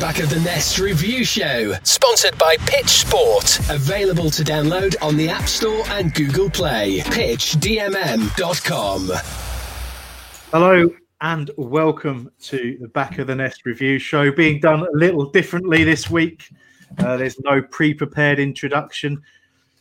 Back 0.00 0.18
of 0.20 0.30
the 0.30 0.40
Nest 0.40 0.78
Review 0.78 1.24
Show, 1.24 1.74
sponsored 1.82 2.38
by 2.38 2.56
Pitch 2.66 2.88
Sport. 2.88 3.58
Available 3.68 4.30
to 4.30 4.44
download 4.44 4.94
on 5.02 5.16
the 5.16 5.28
App 5.28 5.48
Store 5.48 5.82
and 5.88 6.14
Google 6.14 6.48
Play. 6.48 7.00
PitchDMM.com. 7.00 9.10
Hello 10.52 10.88
and 11.20 11.50
welcome 11.56 12.30
to 12.42 12.78
the 12.80 12.86
Back 12.86 13.18
of 13.18 13.26
the 13.26 13.34
Nest 13.34 13.66
Review 13.66 13.98
Show, 13.98 14.30
being 14.30 14.60
done 14.60 14.82
a 14.82 14.92
little 14.92 15.32
differently 15.32 15.82
this 15.82 16.08
week. 16.08 16.48
Uh, 16.98 17.16
there's 17.16 17.40
no 17.40 17.60
pre 17.60 17.92
prepared 17.92 18.38
introduction. 18.38 19.20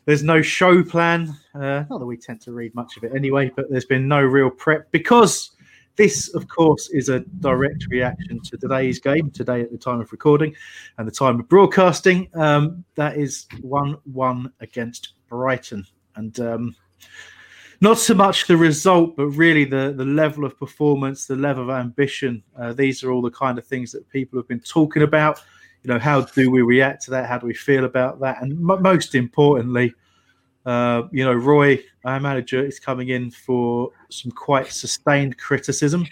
There's 0.05 0.23
no 0.23 0.41
show 0.41 0.83
plan. 0.83 1.37
Uh, 1.53 1.83
not 1.91 1.99
that 1.99 2.07
we 2.07 2.17
tend 2.17 2.41
to 2.41 2.53
read 2.53 2.73
much 2.73 2.97
of 2.97 3.03
it 3.03 3.11
anyway, 3.15 3.51
but 3.55 3.69
there's 3.69 3.85
been 3.85 4.07
no 4.07 4.21
real 4.21 4.49
prep 4.49 4.91
because 4.91 5.51
this, 5.97 6.33
of 6.35 6.47
course, 6.47 6.89
is 6.89 7.09
a 7.09 7.19
direct 7.39 7.87
reaction 7.89 8.39
to 8.41 8.57
today's 8.57 8.99
game, 8.99 9.31
today 9.31 9.61
at 9.61 9.71
the 9.71 9.77
time 9.77 9.99
of 9.99 10.11
recording 10.11 10.55
and 10.97 11.07
the 11.07 11.11
time 11.11 11.39
of 11.39 11.49
broadcasting. 11.49 12.29
Um, 12.35 12.85
that 12.95 13.17
is 13.17 13.47
1 13.61 13.97
1 14.05 14.53
against 14.61 15.13
Brighton. 15.27 15.85
And 16.15 16.39
um, 16.39 16.75
not 17.81 17.97
so 17.97 18.13
much 18.13 18.47
the 18.47 18.57
result, 18.57 19.17
but 19.17 19.27
really 19.27 19.65
the, 19.65 19.93
the 19.95 20.05
level 20.05 20.45
of 20.45 20.57
performance, 20.57 21.25
the 21.25 21.35
level 21.35 21.63
of 21.63 21.69
ambition. 21.69 22.43
Uh, 22.59 22.73
these 22.73 23.03
are 23.03 23.11
all 23.11 23.21
the 23.21 23.31
kind 23.31 23.57
of 23.57 23.65
things 23.65 23.91
that 23.91 24.09
people 24.09 24.39
have 24.39 24.47
been 24.47 24.59
talking 24.59 25.03
about. 25.03 25.41
You 25.83 25.93
know, 25.93 25.99
how 25.99 26.21
do 26.21 26.51
we 26.51 26.61
react 26.61 27.03
to 27.05 27.11
that? 27.11 27.27
How 27.27 27.37
do 27.37 27.47
we 27.47 27.53
feel 27.53 27.85
about 27.85 28.19
that? 28.19 28.41
And 28.41 28.51
m- 28.53 28.81
most 28.81 29.15
importantly, 29.15 29.93
uh, 30.67 31.07
you 31.13 31.23
know, 31.23 31.33
Roy, 31.33 31.81
our 32.03 32.19
manager, 32.19 32.63
is 32.63 32.77
coming 32.77 33.09
in 33.09 33.31
for 33.31 33.89
some 34.09 34.33
quite 34.33 34.71
sustained 34.71 35.37
criticism 35.37 36.05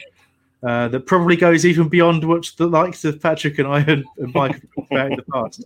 uh, 0.66 0.88
that 0.88 1.06
probably 1.06 1.36
goes 1.36 1.66
even 1.66 1.90
beyond 1.90 2.24
what 2.24 2.50
the 2.58 2.66
likes 2.66 3.04
of 3.04 3.22
Patrick 3.22 3.60
and 3.60 3.68
I 3.68 3.82
and, 3.82 4.06
and 4.18 4.34
Mike 4.34 4.54
have 4.54 4.64
talked 4.74 4.92
about 4.92 5.12
in 5.12 5.18
the 5.18 5.32
past. 5.34 5.66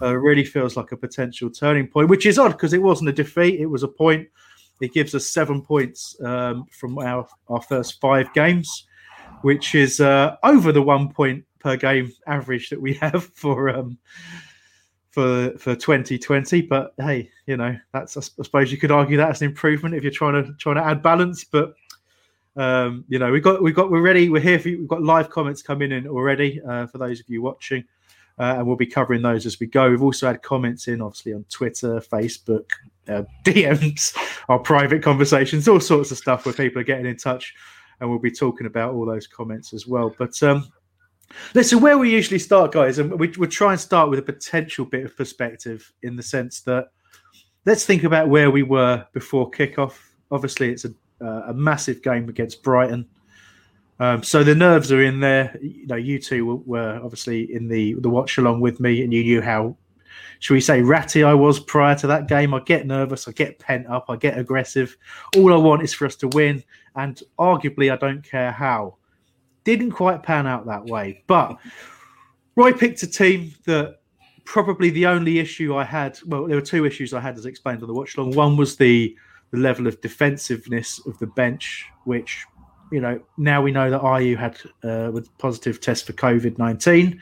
Uh, 0.00 0.16
really 0.16 0.44
feels 0.44 0.76
like 0.76 0.92
a 0.92 0.96
potential 0.96 1.50
turning 1.50 1.88
point, 1.88 2.08
which 2.08 2.26
is 2.26 2.38
odd 2.38 2.52
because 2.52 2.72
it 2.72 2.80
wasn't 2.80 3.08
a 3.08 3.12
defeat; 3.12 3.58
it 3.58 3.66
was 3.66 3.82
a 3.82 3.88
point. 3.88 4.28
It 4.80 4.94
gives 4.94 5.12
us 5.16 5.26
seven 5.26 5.60
points 5.60 6.16
um, 6.22 6.66
from 6.70 6.96
our 7.00 7.26
our 7.48 7.60
first 7.60 8.00
five 8.00 8.32
games, 8.34 8.86
which 9.42 9.74
is 9.74 9.98
uh, 9.98 10.36
over 10.44 10.70
the 10.70 10.80
one 10.80 11.12
point 11.12 11.44
per 11.58 11.76
game 11.76 12.12
average 12.28 12.70
that 12.70 12.80
we 12.80 12.94
have 13.02 13.24
for 13.34 13.70
um, 13.70 13.98
for 15.10 15.50
for 15.58 15.74
2020. 15.74 16.62
But 16.62 16.94
hey, 16.98 17.30
you 17.46 17.56
know 17.56 17.76
that's 17.92 18.16
I 18.16 18.20
suppose 18.20 18.70
you 18.70 18.78
could 18.78 18.90
argue 18.90 19.16
that 19.16 19.30
as 19.30 19.42
an 19.42 19.48
improvement 19.48 19.94
if 19.94 20.02
you're 20.02 20.12
trying 20.12 20.44
to 20.44 20.52
trying 20.54 20.76
to 20.76 20.84
add 20.84 21.02
balance. 21.02 21.44
But 21.44 21.74
um, 22.56 23.04
you 23.08 23.18
know 23.18 23.30
we've 23.30 23.42
got 23.42 23.62
we've 23.62 23.74
got 23.74 23.90
we're 23.90 24.02
ready. 24.02 24.28
We're 24.28 24.40
here. 24.40 24.58
For 24.58 24.68
you. 24.68 24.78
We've 24.78 24.88
got 24.88 25.02
live 25.02 25.30
comments 25.30 25.62
coming 25.62 25.92
in 25.92 26.06
already 26.06 26.60
uh, 26.68 26.86
for 26.86 26.98
those 26.98 27.20
of 27.20 27.28
you 27.28 27.42
watching. 27.42 27.84
Uh, 28.38 28.54
and 28.58 28.66
we'll 28.68 28.76
be 28.76 28.86
covering 28.86 29.20
those 29.20 29.46
as 29.46 29.58
we 29.58 29.66
go. 29.66 29.90
We've 29.90 30.00
also 30.00 30.28
had 30.28 30.42
comments 30.42 30.86
in, 30.86 31.02
obviously, 31.02 31.32
on 31.32 31.44
Twitter, 31.50 31.98
Facebook, 31.98 32.70
uh, 33.08 33.24
DMs, 33.44 34.16
our 34.48 34.60
private 34.60 35.02
conversations, 35.02 35.66
all 35.66 35.80
sorts 35.80 36.12
of 36.12 36.18
stuff 36.18 36.46
where 36.46 36.54
people 36.54 36.80
are 36.80 36.84
getting 36.84 37.06
in 37.06 37.16
touch, 37.16 37.52
and 37.98 38.08
we'll 38.08 38.20
be 38.20 38.30
talking 38.30 38.68
about 38.68 38.94
all 38.94 39.04
those 39.04 39.26
comments 39.26 39.72
as 39.72 39.88
well. 39.88 40.14
But 40.16 40.40
um, 40.44 40.70
Listen, 41.54 41.80
where 41.80 41.98
we 41.98 42.10
usually 42.10 42.38
start, 42.38 42.72
guys, 42.72 42.98
and 42.98 43.18
we, 43.18 43.28
we 43.38 43.46
try 43.46 43.72
and 43.72 43.80
start 43.80 44.10
with 44.10 44.18
a 44.18 44.22
potential 44.22 44.84
bit 44.84 45.04
of 45.04 45.16
perspective 45.16 45.92
in 46.02 46.16
the 46.16 46.22
sense 46.22 46.60
that 46.60 46.88
let's 47.64 47.84
think 47.84 48.04
about 48.04 48.28
where 48.28 48.50
we 48.50 48.62
were 48.62 49.06
before 49.12 49.50
kickoff. 49.50 49.98
Obviously, 50.30 50.70
it's 50.70 50.84
a, 50.84 50.92
uh, 51.20 51.48
a 51.48 51.54
massive 51.54 52.02
game 52.02 52.28
against 52.28 52.62
Brighton. 52.62 53.06
Um, 54.00 54.22
so 54.22 54.44
the 54.44 54.54
nerves 54.54 54.92
are 54.92 55.02
in 55.02 55.20
there. 55.20 55.56
You 55.60 55.86
know, 55.86 55.96
you 55.96 56.18
two 56.18 56.46
were, 56.46 56.56
were, 56.56 57.00
obviously 57.02 57.52
in 57.52 57.68
the 57.68 57.94
the 57.94 58.08
watch 58.08 58.38
along 58.38 58.60
with 58.60 58.80
me, 58.80 59.02
and 59.02 59.12
you 59.12 59.24
knew 59.24 59.42
how, 59.42 59.76
should 60.38 60.54
we 60.54 60.60
say, 60.60 60.82
ratty 60.82 61.24
I 61.24 61.34
was 61.34 61.58
prior 61.58 61.96
to 61.96 62.06
that 62.06 62.28
game. 62.28 62.54
I 62.54 62.60
get 62.60 62.86
nervous, 62.86 63.26
I 63.26 63.32
get 63.32 63.58
pent 63.58 63.86
up, 63.88 64.06
I 64.08 64.16
get 64.16 64.38
aggressive. 64.38 64.96
All 65.36 65.52
I 65.52 65.56
want 65.56 65.82
is 65.82 65.92
for 65.92 66.06
us 66.06 66.14
to 66.16 66.28
win, 66.28 66.62
and 66.94 67.20
arguably, 67.38 67.92
I 67.92 67.96
don't 67.96 68.22
care 68.22 68.52
how. 68.52 68.96
Didn't 69.68 69.90
quite 69.90 70.22
pan 70.22 70.46
out 70.46 70.64
that 70.64 70.86
way. 70.86 71.22
But 71.26 71.58
Roy 72.56 72.72
picked 72.72 73.02
a 73.02 73.06
team 73.06 73.52
that 73.66 74.00
probably 74.46 74.88
the 74.88 75.04
only 75.04 75.40
issue 75.40 75.76
I 75.76 75.84
had, 75.84 76.18
well, 76.24 76.46
there 76.46 76.56
were 76.56 76.62
two 76.62 76.86
issues 76.86 77.12
I 77.12 77.20
had 77.20 77.36
as 77.36 77.44
explained 77.44 77.82
on 77.82 77.86
the 77.86 77.92
watch 77.92 78.16
long. 78.16 78.30
One 78.30 78.56
was 78.56 78.76
the, 78.76 79.14
the 79.50 79.58
level 79.58 79.86
of 79.86 80.00
defensiveness 80.00 81.04
of 81.06 81.18
the 81.18 81.26
bench, 81.26 81.84
which, 82.04 82.46
you 82.90 83.02
know, 83.02 83.20
now 83.36 83.60
we 83.60 83.70
know 83.70 83.90
that 83.90 84.00
Ayew 84.00 84.38
had 84.38 84.58
uh, 84.84 85.10
with 85.12 85.28
positive 85.36 85.82
test 85.82 86.06
for 86.06 86.14
COVID 86.14 86.56
19. 86.56 87.20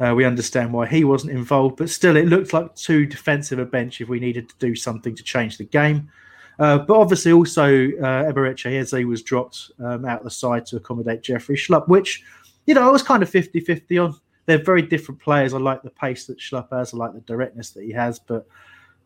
Uh, 0.00 0.14
we 0.14 0.24
understand 0.24 0.72
why 0.72 0.86
he 0.86 1.04
wasn't 1.04 1.30
involved, 1.30 1.76
but 1.76 1.90
still, 1.90 2.16
it 2.16 2.26
looked 2.26 2.54
like 2.54 2.74
too 2.74 3.04
defensive 3.04 3.58
a 3.58 3.66
bench 3.66 4.00
if 4.00 4.08
we 4.08 4.18
needed 4.18 4.48
to 4.48 4.54
do 4.58 4.74
something 4.74 5.14
to 5.14 5.22
change 5.22 5.58
the 5.58 5.64
game. 5.66 6.10
Uh, 6.58 6.78
but 6.78 6.96
obviously, 6.96 7.32
also 7.32 7.64
uh, 7.64 8.30
Eberechi 8.30 8.78
Eze 8.78 9.04
was 9.06 9.22
dropped 9.22 9.70
um, 9.80 10.04
out 10.04 10.18
of 10.18 10.24
the 10.24 10.30
side 10.30 10.66
to 10.66 10.76
accommodate 10.76 11.22
Jeffrey 11.22 11.56
Schlupp, 11.56 11.88
which, 11.88 12.22
you 12.66 12.74
know, 12.74 12.86
I 12.86 12.90
was 12.90 13.02
kind 13.02 13.22
of 13.22 13.30
50 13.30 13.60
50 13.60 13.98
on. 13.98 14.14
They're 14.46 14.62
very 14.62 14.82
different 14.82 15.20
players. 15.20 15.54
I 15.54 15.58
like 15.58 15.82
the 15.82 15.90
pace 15.90 16.26
that 16.26 16.38
Schlupp 16.38 16.68
has, 16.72 16.92
I 16.92 16.96
like 16.96 17.14
the 17.14 17.20
directness 17.20 17.70
that 17.70 17.84
he 17.84 17.92
has. 17.92 18.18
But, 18.18 18.46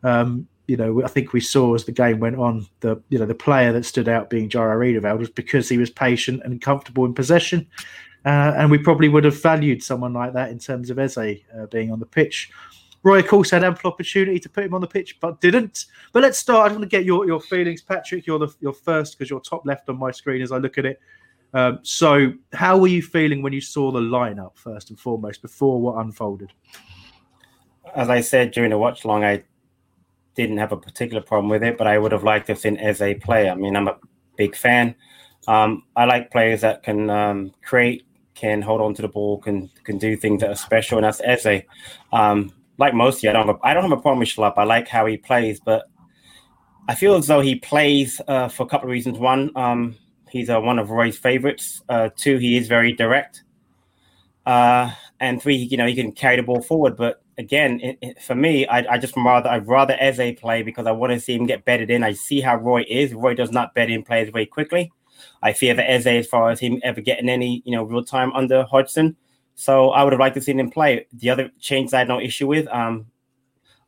um, 0.03 0.47
you 0.67 0.75
know, 0.75 1.03
I 1.03 1.07
think 1.07 1.31
we 1.31 1.39
saw 1.39 1.75
as 1.75 1.85
the 1.85 1.91
game 1.91 2.19
went 2.19 2.35
on, 2.35 2.67
the 2.81 3.01
you 3.09 3.19
know 3.19 3.25
the 3.25 3.35
player 3.35 3.71
that 3.71 3.85
stood 3.85 4.09
out 4.09 4.29
being 4.29 4.49
Jairo 4.49 4.77
Riedewald 4.77 5.19
was 5.19 5.29
because 5.29 5.69
he 5.69 5.77
was 5.77 5.89
patient 5.89 6.41
and 6.43 6.61
comfortable 6.61 7.05
in 7.05 7.13
possession. 7.13 7.67
Uh, 8.25 8.53
and 8.57 8.69
we 8.69 8.77
probably 8.77 9.07
would 9.07 9.23
have 9.23 9.41
valued 9.41 9.81
someone 9.81 10.11
like 10.11 10.33
that 10.33 10.49
in 10.49 10.59
terms 10.59 10.89
of 10.89 10.99
Eze 10.99 11.17
uh, 11.17 11.65
being 11.71 11.91
on 11.91 11.99
the 11.99 12.05
pitch. 12.05 12.51
Roy, 13.03 13.19
of 13.19 13.27
course, 13.27 13.51
had 13.51 13.63
ample 13.63 13.91
opportunity 13.91 14.39
to 14.39 14.49
put 14.49 14.65
him 14.65 14.73
on 14.73 14.81
the 14.81 14.87
pitch, 14.87 15.19
but 15.19 15.39
didn't. 15.39 15.85
But 16.13 16.23
let's 16.23 16.37
start. 16.37 16.71
I 16.71 16.73
want 16.73 16.83
to 16.83 16.89
get 16.89 17.05
your, 17.05 17.25
your 17.25 17.39
feelings, 17.39 17.81
Patrick. 17.81 18.25
You're 18.25 18.39
the 18.39 18.53
you're 18.59 18.73
first 18.73 19.17
because 19.17 19.29
you're 19.29 19.39
top 19.39 19.65
left 19.65 19.87
on 19.89 19.97
my 19.97 20.11
screen 20.11 20.41
as 20.41 20.51
I 20.51 20.57
look 20.57 20.77
at 20.77 20.85
it. 20.85 20.99
Um, 21.53 21.79
so, 21.83 22.33
how 22.53 22.77
were 22.77 22.87
you 22.87 23.01
feeling 23.01 23.41
when 23.41 23.53
you 23.53 23.61
saw 23.61 23.91
the 23.91 23.99
lineup 23.99 24.57
first 24.57 24.89
and 24.89 24.99
foremost 24.99 25.41
before 25.41 25.79
what 25.79 26.03
unfolded? 26.03 26.51
As 27.95 28.09
I 28.09 28.21
said 28.21 28.51
during 28.51 28.71
the 28.71 28.77
watch 28.77 29.05
long, 29.05 29.23
I 29.23 29.43
didn't 30.35 30.57
have 30.57 30.71
a 30.71 30.77
particular 30.77 31.21
problem 31.21 31.49
with 31.49 31.63
it, 31.63 31.77
but 31.77 31.87
I 31.87 31.97
would 31.97 32.11
have 32.11 32.23
liked 32.23 32.47
to 32.47 32.53
have 32.53 32.59
seen 32.59 32.77
Eze 32.77 33.15
play. 33.21 33.49
I 33.49 33.55
mean, 33.55 33.75
I'm 33.75 33.87
a 33.87 33.97
big 34.35 34.55
fan. 34.55 34.95
Um, 35.47 35.83
I 35.95 36.05
like 36.05 36.31
players 36.31 36.61
that 36.61 36.83
can 36.83 37.09
um, 37.09 37.53
create, 37.63 38.05
can 38.35 38.61
hold 38.61 38.81
on 38.81 38.93
to 38.95 39.01
the 39.01 39.07
ball, 39.07 39.37
can 39.39 39.69
can 39.83 39.97
do 39.97 40.17
things 40.17 40.41
that 40.41 40.49
are 40.49 40.55
special, 40.55 40.97
and 40.97 41.05
that's 41.05 41.21
Eze. 41.21 41.63
Um, 42.11 42.51
like 42.77 42.93
most 42.93 43.23
of 43.23 43.29
I 43.29 43.33
don't 43.33 43.47
have 43.47 43.59
don't 43.73 43.83
have 43.83 43.91
a 43.91 44.01
problem 44.01 44.19
with 44.19 44.29
Schlupp. 44.29 44.53
I 44.57 44.63
like 44.63 44.87
how 44.87 45.05
he 45.05 45.17
plays, 45.17 45.59
but 45.59 45.89
I 46.87 46.95
feel 46.95 47.15
as 47.15 47.27
though 47.27 47.41
he 47.41 47.55
plays 47.55 48.21
uh, 48.27 48.47
for 48.47 48.63
a 48.63 48.65
couple 48.67 48.87
of 48.87 48.91
reasons. 48.91 49.17
One, 49.17 49.51
um, 49.55 49.95
he's 50.29 50.49
uh, 50.49 50.59
one 50.59 50.79
of 50.79 50.89
Roy's 50.89 51.17
favorites. 51.17 51.81
Uh, 51.89 52.09
two, 52.15 52.37
he 52.37 52.57
is 52.57 52.67
very 52.67 52.93
direct. 52.93 53.43
Uh, 54.45 54.91
and 55.19 55.41
three, 55.41 55.55
you 55.55 55.75
know, 55.75 55.85
he 55.85 55.95
can 55.95 56.11
carry 56.13 56.37
the 56.37 56.43
ball 56.43 56.61
forward. 56.61 56.95
But 56.95 57.21
again, 57.37 57.81
it, 57.81 57.97
it, 58.01 58.21
for 58.21 58.35
me, 58.35 58.65
I, 58.67 58.93
I 58.93 58.97
just 58.97 59.17
rather 59.17 59.49
I'd 59.49 59.67
rather 59.67 59.97
Eze 59.99 60.39
play 60.39 60.63
because 60.63 60.85
I 60.85 60.91
want 60.91 61.11
to 61.11 61.19
see 61.19 61.35
him 61.35 61.45
get 61.45 61.65
bedded 61.65 61.89
in. 61.89 62.03
I 62.03 62.13
see 62.13 62.39
how 62.39 62.55
Roy 62.55 62.85
is. 62.87 63.13
Roy 63.13 63.33
does 63.33 63.51
not 63.51 63.73
bed 63.73 63.89
in 63.89 64.03
players 64.03 64.29
very 64.29 64.45
quickly. 64.45 64.91
I 65.41 65.53
fear 65.53 65.73
that 65.73 65.89
Eze, 65.89 66.07
as 66.07 66.27
far 66.27 66.49
as 66.51 66.59
him 66.59 66.79
ever 66.83 67.01
getting 67.01 67.27
any, 67.27 67.61
you 67.65 67.71
know, 67.71 67.83
real 67.83 68.03
time 68.03 68.31
under 68.33 68.63
Hodgson. 68.63 69.17
So 69.59 69.89
I 69.89 70.03
would 70.03 70.13
have 70.13 70.19
liked 70.19 70.35
to 70.35 70.41
see 70.41 70.53
him 70.53 70.69
play. 70.69 71.07
The 71.11 71.31
other 71.31 71.49
change 71.59 71.91
I 71.91 71.99
had 71.99 72.07
no 72.07 72.21
issue 72.21 72.45
with. 72.45 72.67
Um, 72.67 73.07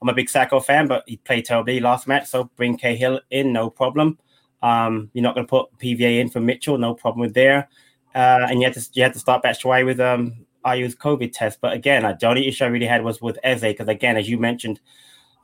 I'm 0.02 0.10
a 0.10 0.14
big 0.14 0.28
Sakho 0.28 0.66
fan, 0.66 0.88
but 0.88 1.04
he 1.06 1.18
played 1.18 1.46
terribly 1.46 1.80
last 1.80 2.08
match, 2.08 2.28
so 2.28 2.46
bring 2.56 2.76
Cahill 2.76 3.20
in, 3.30 3.54
no 3.54 3.70
problem. 3.70 4.18
Um, 4.64 5.12
you're 5.14 5.22
not 5.22 5.36
going 5.36 5.46
to 5.46 5.50
put 5.50 5.78
PVA 5.78 6.22
in 6.22 6.30
for 6.30 6.40
Mitchell, 6.40 6.80
no 6.80 6.96
problem 6.96 7.22
with 7.22 7.36
there. 7.36 7.70
Uh, 8.16 8.48
and 8.50 8.60
you 8.60 8.66
had 8.66 8.74
to 8.74 8.90
you 8.94 9.04
had 9.04 9.14
to 9.14 9.20
start 9.20 9.44
Batshuayi 9.44 9.86
with 9.86 10.00
um 10.00 10.44
Ayew's 10.66 10.96
COVID 10.96 11.32
test. 11.32 11.60
But 11.62 11.74
again, 11.74 12.02
the 12.20 12.28
only 12.28 12.48
issue 12.48 12.64
I 12.64 12.68
really 12.68 12.88
had 12.88 13.04
was 13.04 13.22
with 13.22 13.38
Eze 13.44 13.62
because 13.62 13.88
again, 13.88 14.18
as 14.18 14.28
you 14.28 14.40
mentioned, 14.40 14.80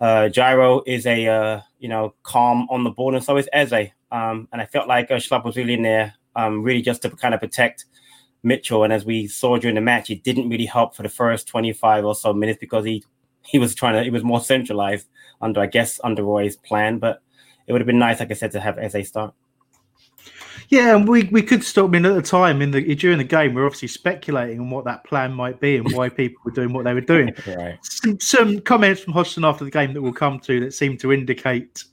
uh, 0.02 0.30
Jairo 0.32 0.82
is 0.88 1.06
a 1.06 1.28
uh, 1.28 1.62
you 1.78 1.88
know 1.88 2.16
calm 2.24 2.68
on 2.72 2.84
the 2.84 2.90
ball, 2.90 3.14
and 3.14 3.24
so 3.24 3.38
is 3.38 3.48
Eze. 3.54 3.92
Um, 4.12 4.48
and 4.52 4.62
I 4.62 4.66
felt 4.66 4.88
like 4.88 5.12
uh, 5.12 5.16
Schlupp 5.16 5.46
was 5.46 5.56
really 5.56 5.76
in 5.76 5.84
there, 5.84 6.16
um, 6.36 6.64
really 6.64 6.82
just 6.82 7.04
to 7.04 7.12
kind 7.12 7.36
of 7.36 7.40
protect 7.40 7.86
Mitchell. 8.46 8.84
And 8.84 8.94
as 8.94 9.06
we 9.06 9.28
saw 9.28 9.58
during 9.58 9.76
the 9.76 9.82
match, 9.82 10.10
it 10.10 10.24
didn't 10.24 10.50
really 10.50 10.66
help 10.66 10.96
for 10.96 11.04
the 11.04 11.10
first 11.10 11.48
25 11.48 12.06
or 12.06 12.16
so 12.16 12.34
minutes 12.34 12.60
because 12.60 12.86
he 12.86 13.04
he 13.42 13.60
was 13.60 13.76
trying 13.76 13.94
to 13.96 14.04
he 14.04 14.10
was 14.10 14.24
more 14.24 14.42
centralized 14.42 15.08
under 15.42 15.60
I 15.60 15.66
guess 15.66 16.00
under 16.04 16.24
Roy's 16.24 16.56
plan. 16.56 17.00
But 17.00 17.22
it 17.68 17.72
would 17.72 17.82
have 17.82 17.88
been 17.88 18.00
nice, 18.00 18.20
like 18.20 18.32
I 18.32 18.36
said, 18.36 18.52
to 18.52 18.60
have 18.60 18.78
Eze 18.78 19.08
start. 19.08 19.34
Yeah, 20.70 20.96
and 20.96 21.08
we, 21.08 21.24
we 21.26 21.44
could 21.44 21.64
stop. 21.64 21.86
I 21.86 21.90
mean, 21.90 22.06
at 22.06 22.16
the 22.16 22.22
time 22.22 22.62
in 22.62 22.72
the 22.72 22.96
during 22.96 23.20
the 23.20 23.24
game, 23.24 23.54
we 23.54 23.62
are 23.62 23.66
obviously 23.66 23.88
speculating 23.88 24.60
on 24.60 24.70
what 24.70 24.86
that 24.86 25.04
plan 25.04 25.32
might 25.32 25.60
be 25.60 25.78
and 25.78 25.92
why 25.92 26.10
people 26.10 26.42
were 26.44 26.52
doing 26.52 26.74
what 26.74 26.86
they 26.86 26.94
were 26.94 27.02
doing. 27.02 27.36
right. 27.48 27.78
Some, 27.84 28.20
some, 28.20 28.60
comments 28.62 29.02
from 29.02 29.14
Hodgson 29.14 29.46
after 29.46 29.64
the 29.64 29.70
game 29.70 29.94
that 29.94 30.02
we'll 30.02 30.14
come 30.14 30.40
to 30.40 30.60
that 30.62 30.74
seem 30.74 30.98
to 30.98 31.14
indicate 31.14 31.84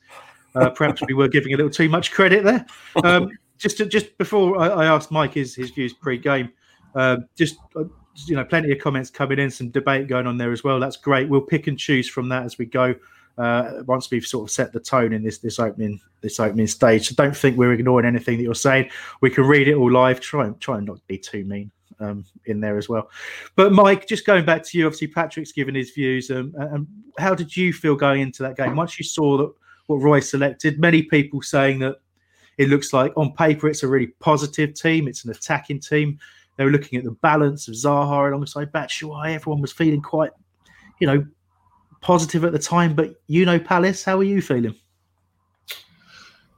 uh, 0.55 0.71
perhaps 0.71 1.03
we 1.07 1.15
were 1.15 1.29
giving 1.29 1.53
a 1.55 1.57
little 1.57 1.71
too 1.71 1.89
much 1.89 2.13
credit 2.13 2.45
there. 2.45 2.65
Um, 3.05 3.31
just 3.63 3.79
to, 3.79 3.87
just 3.87 4.19
before 4.19 4.59
I, 4.59 4.95
I, 4.95 5.01
Mike 5.11 5.35
his 5.35 5.55
his 5.55 5.71
views 5.71 5.93
pre-game, 5.93 6.51
uh, 6.95 7.19
just 7.37 7.57
uh, 7.77 7.85
you 8.27 8.37
know, 8.37 8.45
plenty 8.45 8.73
of 8.73 8.79
comments 8.79 9.09
coming 9.09 9.39
in, 9.39 9.51
some 9.51 9.71
debate 9.71 10.09
going 10.09 10.27
on 10.27 10.37
there 10.37 10.53
as 10.53 10.65
well. 10.65 10.81
That's 10.81 10.97
great. 10.97 11.29
We'll 11.29 11.41
pick 11.41 11.67
and 11.69 11.79
choose 11.79 12.09
from 12.09 12.29
that 12.29 12.45
as 12.45 12.59
we 12.59 12.67
go 12.67 12.95
uh, 13.39 13.83
once 13.87 14.11
we've 14.11 14.27
sort 14.27 14.49
of 14.49 14.51
set 14.51 14.73
the 14.73 14.81
tone 14.81 15.13
in 15.13 15.23
this 15.23 15.39
this 15.39 15.59
opening 15.59 16.01
this 16.21 16.41
opening 16.41 16.67
stage. 16.67 17.09
So 17.09 17.15
don't 17.15 17.37
think 17.37 17.57
we're 17.57 17.73
ignoring 17.73 18.07
anything 18.07 18.37
that 18.39 18.43
you're 18.43 18.55
saying. 18.55 18.91
We 19.21 19.31
can 19.31 19.45
read 19.45 19.69
it 19.69 19.75
all 19.75 19.91
live. 19.91 20.21
Try 20.21 20.51
try 20.61 20.79
and 20.79 20.87
not 20.87 21.07
be 21.07 21.19
too 21.19 21.45
mean 21.45 21.71
um, 22.01 22.25
in 22.47 22.61
there 22.61 22.77
as 22.77 22.89
well. 22.89 23.11
But 23.57 23.73
Mike, 23.73 24.07
just 24.07 24.27
going 24.27 24.45
back 24.45 24.63
to 24.65 24.79
you, 24.79 24.87
obviously 24.87 25.09
Patrick's 25.09 25.53
given 25.53 25.75
his 25.75 25.91
views. 25.91 26.31
Um, 26.31 26.53
and 26.57 26.87
how 27.19 27.35
did 27.35 27.57
you 27.57 27.73
feel 27.73 27.97
going 27.97 28.21
into 28.21 28.43
that 28.43 28.57
game 28.57 28.77
once 28.77 28.99
you 28.99 29.05
saw 29.05 29.39
that 29.39 29.53
what 29.87 29.97
Roy 29.97 30.21
selected? 30.21 30.81
Many 30.81 31.03
people 31.03 31.43
saying 31.43 31.79
that 31.81 32.01
it 32.59 32.69
looks 32.69 32.93
like 32.93 33.13
on 33.17 33.33
paper 33.33 33.69
it's 33.69 33.83
a 33.83 33.89
really 33.89 34.09
positive 34.21 34.75
team. 34.75 35.09
It's 35.09 35.25
an 35.25 35.31
attacking 35.31 35.81
team. 35.81 36.19
They 36.57 36.65
were 36.65 36.71
looking 36.71 36.99
at 36.99 37.05
the 37.05 37.13
balance 37.13 37.69
of 37.69 37.75
Zaha 37.75 38.29
alongside 38.29 38.73
Batshuayi. 38.73 39.35
Everyone 39.35 39.63
was 39.63 39.73
feeling 39.73 40.03
quite, 40.03 40.31
you 41.01 41.07
know, 41.07 41.27
positive 42.01 42.45
at 42.45 42.53
the 42.53 42.59
time, 42.59 42.95
but 42.95 43.15
you 43.27 43.47
know, 43.47 43.59
Palace, 43.59 44.05
how 44.05 44.19
are 44.19 44.25
you 44.25 44.43
feeling? 44.43 44.75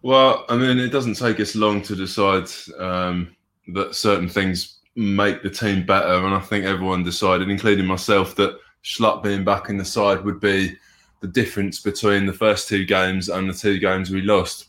Well, 0.02 0.44
I 0.49 0.56
mean, 0.56 0.79
it 0.79 0.88
doesn't 0.88 1.14
take 1.14 1.41
us 1.41 1.55
long 1.55 1.81
to 1.82 1.96
decide 1.96 2.50
um, 2.79 3.35
that 3.69 3.94
certain 3.94 4.29
things 4.29 4.81
make 4.96 5.43
the 5.43 5.50
team 5.50 5.87
better, 5.87 6.26
and 6.26 6.35
I 6.35 6.41
think 6.41 6.64
everyone 6.64 7.05
decided, 7.05 7.49
including 7.49 7.87
myself, 7.87 8.35
that 8.37 8.58
Schlupp 8.85 9.23
being 9.23 9.44
back 9.44 9.70
in 9.70 9.79
the 9.79 9.85
side 9.85 10.23
would 10.25 10.41
be 10.41 10.76
the 11.20 11.29
difference 11.29 11.81
between 11.81 12.26
the 12.26 12.32
first 12.32 12.69
two 12.69 12.85
games 12.85 13.31
and 13.31 13.49
the 13.49 13.55
two 13.55 13.79
games 13.79 14.11
we 14.11 14.20
lost 14.20 14.67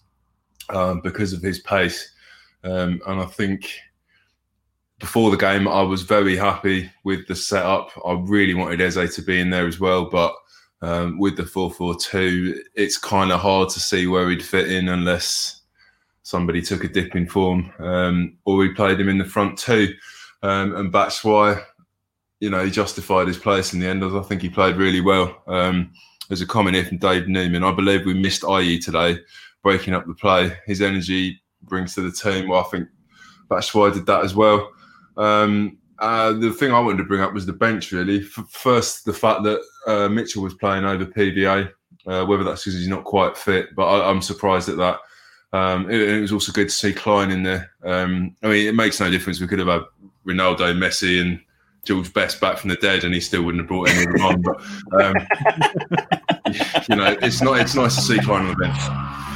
um, 0.69 1.01
because 1.01 1.33
of 1.33 1.41
his 1.41 1.59
pace. 1.59 2.11
Um, 2.63 3.01
and 3.07 3.21
I 3.21 3.25
think 3.25 3.71
before 4.99 5.31
the 5.31 5.37
game, 5.37 5.67
I 5.67 5.81
was 5.81 6.01
very 6.01 6.35
happy 6.35 6.89
with 7.03 7.27
the 7.27 7.35
setup. 7.35 7.91
I 8.05 8.13
really 8.13 8.53
wanted 8.53 8.81
Eze 8.81 9.15
to 9.15 9.21
be 9.21 9.39
in 9.39 9.49
there 9.49 9.67
as 9.67 9.79
well, 9.79 10.09
but 10.09 10.33
um, 10.81 11.19
with 11.19 11.37
the 11.37 11.45
442, 11.45 12.63
it's 12.75 12.97
kind 12.97 13.31
of 13.31 13.39
hard 13.39 13.69
to 13.69 13.79
see 13.79 14.07
where 14.07 14.29
he'd 14.29 14.43
fit 14.43 14.71
in 14.71 14.89
unless 14.89 15.61
somebody 16.23 16.61
took 16.61 16.83
a 16.83 16.87
dip 16.87 17.15
in 17.15 17.27
form 17.27 17.71
um, 17.79 18.35
or 18.45 18.57
we 18.57 18.73
played 18.73 18.99
him 18.99 19.09
in 19.09 19.17
the 19.17 19.25
front 19.25 19.57
two. 19.57 19.93
Um, 20.41 20.75
and 20.75 20.93
that's 20.93 21.23
why, 21.23 21.61
you 22.39 22.49
know, 22.49 22.63
he 22.63 22.71
justified 22.71 23.27
his 23.27 23.37
place 23.37 23.73
in 23.73 23.79
the 23.79 23.87
end. 23.87 24.03
I 24.03 24.21
think 24.21 24.41
he 24.41 24.49
played 24.49 24.75
really 24.75 25.01
well. 25.01 25.43
Um, 25.47 25.91
there's 26.27 26.41
a 26.41 26.47
comment 26.47 26.75
here 26.75 26.85
from 26.85 26.97
Dave 26.97 27.27
Newman. 27.27 27.63
I 27.63 27.71
believe 27.71 28.05
we 28.05 28.13
missed 28.13 28.41
Ayew 28.41 28.83
today, 28.83 29.19
breaking 29.65 29.95
up 29.95 30.05
the 30.05 30.13
play. 30.13 30.55
His 30.67 30.79
energy 30.79 31.41
brings 31.63 31.95
to 31.95 32.01
the 32.01 32.11
team. 32.11 32.47
Well, 32.47 32.59
I 32.59 32.69
think 32.69 32.87
that's 33.49 33.73
why 33.73 33.87
I 33.87 33.93
did 33.93 34.05
that 34.05 34.23
as 34.23 34.35
well. 34.35 34.71
Um, 35.17 35.79
uh, 35.97 36.33
the 36.33 36.53
thing 36.53 36.71
I 36.71 36.79
wanted 36.79 36.99
to 36.99 37.05
bring 37.05 37.21
up 37.21 37.33
was 37.33 37.47
the 37.47 37.53
bench, 37.53 37.91
really. 37.91 38.19
F- 38.19 38.45
first, 38.47 39.05
the 39.05 39.13
fact 39.13 39.41
that 39.41 39.59
uh, 39.87 40.07
Mitchell 40.07 40.43
was 40.43 40.53
playing 40.53 40.85
over 40.85 41.03
PVA, 41.03 41.71
uh, 42.05 42.25
whether 42.25 42.43
that's 42.43 42.63
because 42.63 42.77
he's 42.77 42.87
not 42.87 43.05
quite 43.05 43.35
fit, 43.35 43.69
but 43.75 43.87
I, 43.87 44.11
am 44.11 44.21
surprised 44.21 44.69
at 44.69 44.77
that. 44.77 44.99
Um, 45.51 45.89
it, 45.89 45.99
it, 45.99 46.21
was 46.21 46.31
also 46.31 46.51
good 46.51 46.69
to 46.69 46.75
see 46.75 46.93
Klein 46.93 47.31
in 47.31 47.41
there. 47.41 47.71
Um, 47.83 48.35
I 48.43 48.49
mean, 48.49 48.67
it 48.67 48.75
makes 48.75 48.99
no 48.99 49.09
difference. 49.09 49.41
We 49.41 49.47
could 49.47 49.57
have 49.57 49.67
had 49.67 49.81
Ronaldo, 50.27 50.77
Messi, 50.77 51.19
and 51.19 51.39
George 51.85 52.13
Best 52.13 52.39
back 52.39 52.59
from 52.59 52.69
the 52.69 52.75
dead, 52.75 53.03
and 53.03 53.15
he 53.15 53.19
still 53.19 53.41
wouldn't 53.41 53.63
have 53.63 53.67
brought 53.67 53.89
any 53.89 54.05
of 54.05 54.13
them 54.13 54.25
on. 54.25 54.41
But 54.43 54.61
um, 55.01 55.15
you 56.87 56.95
know, 56.97 57.17
it's 57.23 57.41
not. 57.41 57.59
It's 57.59 57.73
nice 57.73 57.95
to 57.95 58.01
see 58.01 58.19
Klein 58.19 58.45
on 58.45 58.49
the 58.49 58.55
bench. 58.57 59.34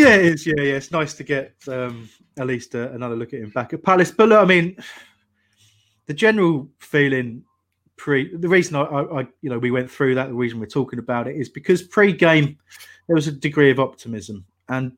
Yeah, 0.00 0.14
it 0.14 0.24
is. 0.24 0.46
Yeah, 0.46 0.54
yeah, 0.56 0.74
it's 0.74 0.90
nice 0.90 1.14
to 1.14 1.24
get 1.24 1.54
um, 1.68 2.08
at 2.38 2.46
least 2.46 2.74
uh, 2.74 2.90
another 2.90 3.16
look 3.16 3.32
at 3.32 3.40
him 3.40 3.50
back 3.50 3.72
at 3.72 3.82
Palace. 3.82 4.10
But 4.10 4.30
look, 4.30 4.42
I 4.42 4.46
mean, 4.46 4.76
the 6.06 6.14
general 6.14 6.68
feeling 6.78 7.44
pre 8.00 8.34
the 8.34 8.48
reason 8.48 8.76
I, 8.76 8.82
I, 8.82 9.20
you 9.42 9.50
know 9.50 9.58
we 9.58 9.70
went 9.70 9.90
through 9.90 10.14
that 10.14 10.28
the 10.28 10.34
reason 10.34 10.58
we're 10.58 10.66
talking 10.66 10.98
about 10.98 11.28
it 11.28 11.36
is 11.36 11.50
because 11.50 11.82
pre-game 11.82 12.56
there 13.06 13.14
was 13.14 13.28
a 13.28 13.32
degree 13.32 13.70
of 13.70 13.78
optimism 13.78 14.46
and 14.70 14.92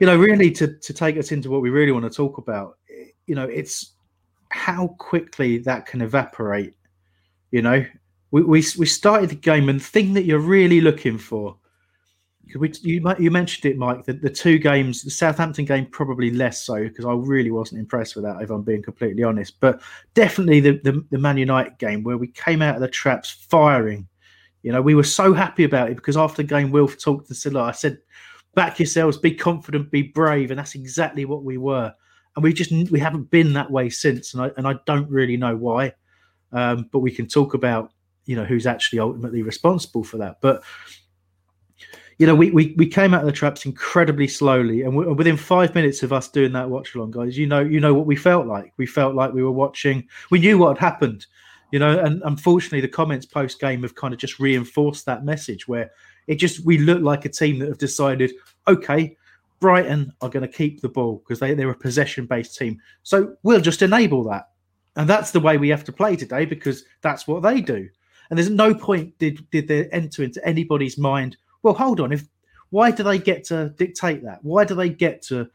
you 0.00 0.06
know 0.06 0.16
really 0.16 0.50
to 0.52 0.68
to 0.78 0.94
take 0.94 1.18
us 1.18 1.32
into 1.32 1.50
what 1.50 1.60
we 1.60 1.68
really 1.68 1.92
want 1.92 2.04
to 2.04 2.10
talk 2.10 2.38
about 2.38 2.78
you 3.26 3.34
know 3.34 3.44
it's 3.44 3.92
how 4.48 4.88
quickly 4.98 5.58
that 5.58 5.84
can 5.84 6.00
evaporate 6.00 6.74
you 7.50 7.60
know 7.60 7.84
we 8.30 8.42
we, 8.42 8.64
we 8.78 8.86
started 8.86 9.28
the 9.28 9.36
game 9.36 9.68
and 9.68 9.78
the 9.78 9.84
thing 9.84 10.14
that 10.14 10.24
you're 10.24 10.38
really 10.38 10.80
looking 10.80 11.18
for 11.18 11.58
we, 12.56 12.72
you, 12.82 13.14
you 13.18 13.30
mentioned 13.30 13.70
it, 13.70 13.76
Mike. 13.76 14.04
The, 14.04 14.14
the 14.14 14.30
two 14.30 14.58
games, 14.58 15.02
the 15.02 15.10
Southampton 15.10 15.64
game, 15.64 15.86
probably 15.86 16.30
less 16.30 16.62
so 16.62 16.82
because 16.82 17.04
I 17.04 17.12
really 17.12 17.50
wasn't 17.50 17.80
impressed 17.80 18.14
with 18.14 18.24
that. 18.24 18.40
If 18.40 18.50
I'm 18.50 18.62
being 18.62 18.82
completely 18.82 19.22
honest, 19.22 19.60
but 19.60 19.82
definitely 20.14 20.60
the, 20.60 20.80
the, 20.84 21.04
the 21.10 21.18
Man 21.18 21.36
United 21.36 21.78
game 21.78 22.02
where 22.02 22.16
we 22.16 22.28
came 22.28 22.62
out 22.62 22.76
of 22.76 22.80
the 22.80 22.88
traps 22.88 23.30
firing. 23.30 24.08
You 24.62 24.72
know, 24.72 24.82
we 24.82 24.94
were 24.94 25.04
so 25.04 25.32
happy 25.32 25.64
about 25.64 25.90
it 25.90 25.96
because 25.96 26.16
after 26.16 26.42
the 26.42 26.48
game, 26.48 26.70
Wilf 26.70 26.98
talked 26.98 27.28
to 27.28 27.34
Silla. 27.34 27.62
I 27.62 27.72
said, 27.72 27.98
"Back 28.54 28.78
yourselves, 28.78 29.16
be 29.16 29.34
confident, 29.34 29.90
be 29.90 30.02
brave," 30.02 30.50
and 30.50 30.58
that's 30.58 30.74
exactly 30.74 31.24
what 31.24 31.44
we 31.44 31.58
were. 31.58 31.92
And 32.34 32.42
we 32.42 32.52
just 32.52 32.72
we 32.90 32.98
haven't 32.98 33.30
been 33.30 33.52
that 33.54 33.70
way 33.70 33.88
since, 33.88 34.34
and 34.34 34.42
I 34.42 34.50
and 34.56 34.66
I 34.66 34.74
don't 34.86 35.08
really 35.10 35.36
know 35.36 35.56
why. 35.56 35.92
Um, 36.52 36.88
but 36.92 37.00
we 37.00 37.10
can 37.10 37.28
talk 37.28 37.54
about 37.54 37.92
you 38.26 38.36
know 38.36 38.44
who's 38.44 38.66
actually 38.66 38.98
ultimately 38.98 39.42
responsible 39.42 40.02
for 40.02 40.18
that. 40.18 40.40
But 40.40 40.62
you 42.18 42.26
know, 42.26 42.34
we, 42.34 42.50
we, 42.50 42.74
we 42.76 42.86
came 42.86 43.14
out 43.14 43.20
of 43.20 43.26
the 43.26 43.32
traps 43.32 43.64
incredibly 43.64 44.26
slowly, 44.26 44.82
and 44.82 44.94
we, 44.94 45.06
within 45.06 45.36
five 45.36 45.74
minutes 45.74 46.02
of 46.02 46.12
us 46.12 46.28
doing 46.28 46.52
that 46.52 46.68
watch 46.68 46.94
along, 46.94 47.12
guys, 47.12 47.38
you 47.38 47.46
know, 47.46 47.60
you 47.60 47.78
know 47.78 47.94
what 47.94 48.06
we 48.06 48.16
felt 48.16 48.46
like. 48.46 48.72
We 48.76 48.86
felt 48.86 49.14
like 49.14 49.32
we 49.32 49.42
were 49.42 49.52
watching. 49.52 50.06
We 50.30 50.40
knew 50.40 50.58
what 50.58 50.76
had 50.76 50.84
happened, 50.84 51.26
you 51.70 51.78
know, 51.78 51.96
and 52.00 52.20
unfortunately, 52.24 52.80
the 52.80 52.88
comments 52.88 53.24
post 53.24 53.60
game 53.60 53.82
have 53.82 53.94
kind 53.94 54.12
of 54.12 54.18
just 54.18 54.40
reinforced 54.40 55.06
that 55.06 55.24
message 55.24 55.68
where 55.68 55.92
it 56.26 56.36
just 56.36 56.66
we 56.66 56.78
look 56.78 57.02
like 57.02 57.24
a 57.24 57.28
team 57.28 57.60
that 57.60 57.68
have 57.68 57.78
decided, 57.78 58.32
okay, 58.66 59.16
Brighton 59.60 60.12
are 60.20 60.28
going 60.28 60.46
to 60.46 60.52
keep 60.52 60.80
the 60.80 60.88
ball 60.88 61.22
because 61.24 61.38
they 61.38 61.54
they're 61.54 61.70
a 61.70 61.76
possession 61.76 62.26
based 62.26 62.58
team, 62.58 62.80
so 63.04 63.36
we'll 63.44 63.60
just 63.60 63.82
enable 63.82 64.24
that, 64.24 64.48
and 64.96 65.08
that's 65.08 65.30
the 65.30 65.40
way 65.40 65.56
we 65.56 65.68
have 65.68 65.84
to 65.84 65.92
play 65.92 66.16
today 66.16 66.44
because 66.44 66.84
that's 67.00 67.28
what 67.28 67.44
they 67.44 67.60
do. 67.60 67.88
And 68.30 68.36
there's 68.36 68.50
no 68.50 68.74
point 68.74 69.16
did 69.18 69.48
did 69.50 69.68
they 69.68 69.86
enter 69.90 70.24
into 70.24 70.44
anybody's 70.44 70.98
mind 70.98 71.36
well, 71.62 71.74
hold 71.74 72.00
on. 72.00 72.12
If 72.12 72.26
why 72.70 72.90
do 72.90 73.02
they 73.02 73.18
get 73.18 73.44
to 73.44 73.70
dictate 73.70 74.22
that? 74.24 74.40
Why 74.42 74.64
do 74.64 74.74
they 74.74 74.88
get 74.88 75.22
to 75.22 75.48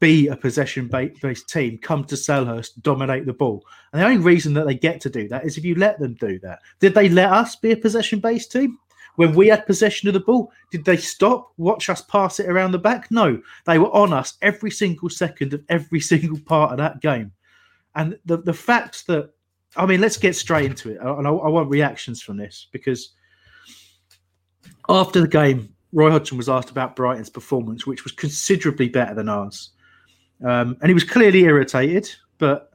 be 0.00 0.28
a 0.28 0.36
possession 0.36 0.88
based 0.88 1.48
team, 1.48 1.78
come 1.78 2.04
to 2.04 2.14
Selhurst, 2.14 2.80
dominate 2.82 3.26
the 3.26 3.32
ball? 3.32 3.64
And 3.92 4.00
the 4.00 4.06
only 4.06 4.22
reason 4.22 4.54
that 4.54 4.66
they 4.66 4.74
get 4.74 5.00
to 5.02 5.10
do 5.10 5.28
that 5.28 5.44
is 5.44 5.58
if 5.58 5.64
you 5.64 5.74
let 5.74 5.98
them 5.98 6.14
do 6.14 6.38
that. 6.40 6.60
Did 6.80 6.94
they 6.94 7.08
let 7.08 7.32
us 7.32 7.56
be 7.56 7.72
a 7.72 7.76
possession 7.76 8.20
based 8.20 8.52
team? 8.52 8.78
When 9.16 9.34
we 9.34 9.46
had 9.46 9.66
possession 9.66 10.08
of 10.08 10.14
the 10.14 10.20
ball, 10.20 10.50
did 10.72 10.84
they 10.84 10.96
stop, 10.96 11.52
watch 11.56 11.88
us 11.88 12.02
pass 12.02 12.40
it 12.40 12.48
around 12.48 12.72
the 12.72 12.78
back? 12.78 13.10
No, 13.12 13.40
they 13.64 13.78
were 13.78 13.94
on 13.94 14.12
us 14.12 14.36
every 14.42 14.72
single 14.72 15.08
second 15.08 15.54
of 15.54 15.62
every 15.68 16.00
single 16.12 16.40
part 16.40 16.72
of 16.72 16.78
that 16.78 17.00
game. 17.00 17.32
And 17.94 18.18
the, 18.24 18.38
the 18.38 18.52
fact 18.52 19.06
that, 19.06 19.30
I 19.76 19.86
mean, 19.86 20.00
let's 20.00 20.16
get 20.16 20.34
straight 20.34 20.66
into 20.66 20.90
it. 20.90 20.98
And 21.00 21.28
I, 21.28 21.30
I 21.30 21.48
want 21.48 21.70
reactions 21.70 22.22
from 22.22 22.36
this 22.36 22.66
because 22.72 23.12
after 24.88 25.20
the 25.20 25.28
game, 25.28 25.74
Roy 25.92 26.10
Hodgson 26.10 26.36
was 26.36 26.48
asked 26.48 26.70
about 26.70 26.96
Brighton's 26.96 27.30
performance, 27.30 27.86
which 27.86 28.04
was 28.04 28.12
considerably 28.12 28.88
better 28.88 29.14
than 29.14 29.28
ours. 29.28 29.70
Um, 30.44 30.76
and 30.80 30.88
he 30.88 30.94
was 30.94 31.04
clearly 31.04 31.40
irritated, 31.44 32.10
but 32.38 32.70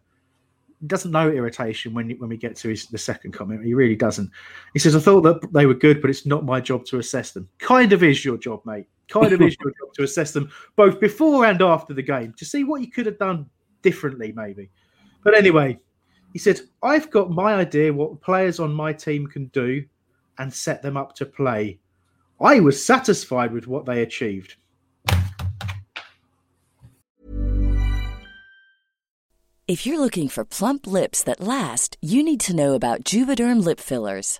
doesn't 0.88 1.12
know 1.12 1.30
irritation 1.30 1.94
when 1.94 2.10
when 2.12 2.30
we 2.30 2.38
get 2.38 2.56
to 2.56 2.70
his, 2.70 2.86
the 2.88 2.98
second 2.98 3.34
comment. 3.34 3.66
He 3.66 3.74
really 3.74 3.96
doesn't. 3.96 4.32
He 4.74 4.80
says, 4.80 4.96
"I 4.96 5.00
thought 5.00 5.22
that 5.22 5.54
they 5.54 5.66
were 5.66 5.74
good, 5.74 6.02
but 6.02 6.10
it's 6.10 6.26
not 6.26 6.46
my 6.46 6.62
job 6.62 6.86
to 6.86 7.00
assess 7.00 7.32
them." 7.32 7.50
Kind 7.60 7.92
of 7.92 8.04
is 8.04 8.24
your 8.24 8.38
job, 8.38 8.62
mate. 8.66 8.86
Kind 9.10 9.34
of 9.34 9.42
is 9.42 9.58
your 9.62 9.72
job 9.72 9.94
to 9.96 10.04
assess 10.04 10.32
them 10.32 10.50
both 10.76 11.00
before 11.00 11.46
and 11.46 11.62
after 11.62 11.94
the 11.94 12.02
game 12.02 12.34
to 12.38 12.46
see 12.46 12.64
what 12.64 12.82
you 12.82 12.90
could 12.90 13.06
have 13.08 13.20
done 13.20 13.50
differently, 13.82 14.32
maybe. 14.36 14.70
But 15.24 15.36
anyway, 15.36 15.80
he 16.32 16.40
said, 16.40 16.62
"I've 16.82 17.10
got 17.10 17.30
my 17.30 17.56
idea 17.56 17.92
what 17.92 18.22
players 18.22 18.60
on 18.60 18.74
my 18.74 18.94
team 18.94 19.28
can 19.28 19.48
do, 19.48 19.84
and 20.40 20.52
set 20.52 20.82
them 20.82 20.98
up 20.98 21.14
to 21.18 21.26
play. 21.26 21.78
I 22.42 22.60
was 22.62 22.84
satisfied 22.84 23.52
with 23.52 23.68
what 23.68 23.86
they 23.86 24.02
achieved." 24.02 24.56
If 29.68 29.86
you're 29.86 30.00
looking 30.00 30.30
for 30.30 30.44
plump 30.46 30.88
lips 30.88 31.22
that 31.26 31.40
last, 31.40 31.96
you 32.02 32.24
need 32.24 32.40
to 32.40 32.56
know 32.56 32.74
about 32.74 33.04
Juvederm 33.04 33.64
lip 33.64 33.80
fillers. 33.80 34.40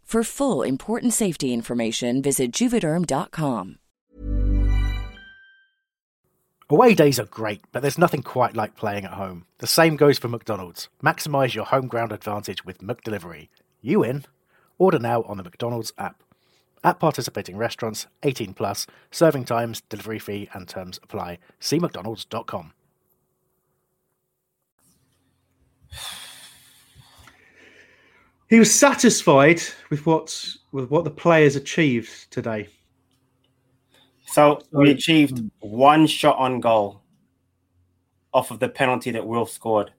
For 0.11 0.25
full 0.25 0.61
important 0.63 1.13
safety 1.13 1.53
information, 1.53 2.21
visit 2.21 2.51
juvederm.com. 2.51 3.77
Away 6.69 6.95
days 6.95 7.17
are 7.17 7.25
great, 7.25 7.61
but 7.71 7.81
there's 7.81 7.97
nothing 7.97 8.21
quite 8.21 8.53
like 8.53 8.75
playing 8.75 9.05
at 9.05 9.13
home. 9.13 9.45
The 9.59 9.67
same 9.67 9.95
goes 9.95 10.19
for 10.19 10.27
McDonald's. 10.27 10.89
Maximize 11.01 11.55
your 11.55 11.63
home 11.63 11.87
ground 11.87 12.11
advantage 12.11 12.65
with 12.65 12.79
McDelivery. 12.79 13.47
You 13.81 14.03
in? 14.03 14.25
Order 14.77 14.99
now 14.99 15.23
on 15.23 15.37
the 15.37 15.43
McDonald's 15.43 15.93
app. 15.97 16.23
At 16.83 16.99
participating 16.99 17.55
restaurants, 17.55 18.07
18 18.23 18.53
plus, 18.53 18.87
serving 19.11 19.45
times, 19.45 19.79
delivery 19.87 20.19
fee, 20.19 20.49
and 20.53 20.67
terms 20.67 20.99
apply. 21.01 21.37
See 21.61 21.79
McDonald's.com. 21.79 22.73
He 28.51 28.59
was 28.59 28.77
satisfied 28.77 29.61
with 29.89 30.05
what 30.05 30.55
with 30.73 30.91
what 30.91 31.05
the 31.05 31.09
players 31.09 31.55
achieved 31.55 32.29
today. 32.31 32.67
So 34.25 34.59
we 34.71 34.91
achieved 34.91 35.41
one 35.61 36.05
shot 36.05 36.37
on 36.37 36.59
goal 36.59 37.01
off 38.33 38.51
of 38.51 38.59
the 38.59 38.67
penalty 38.67 39.09
that 39.11 39.25
Will 39.25 39.45
scored. 39.45 39.93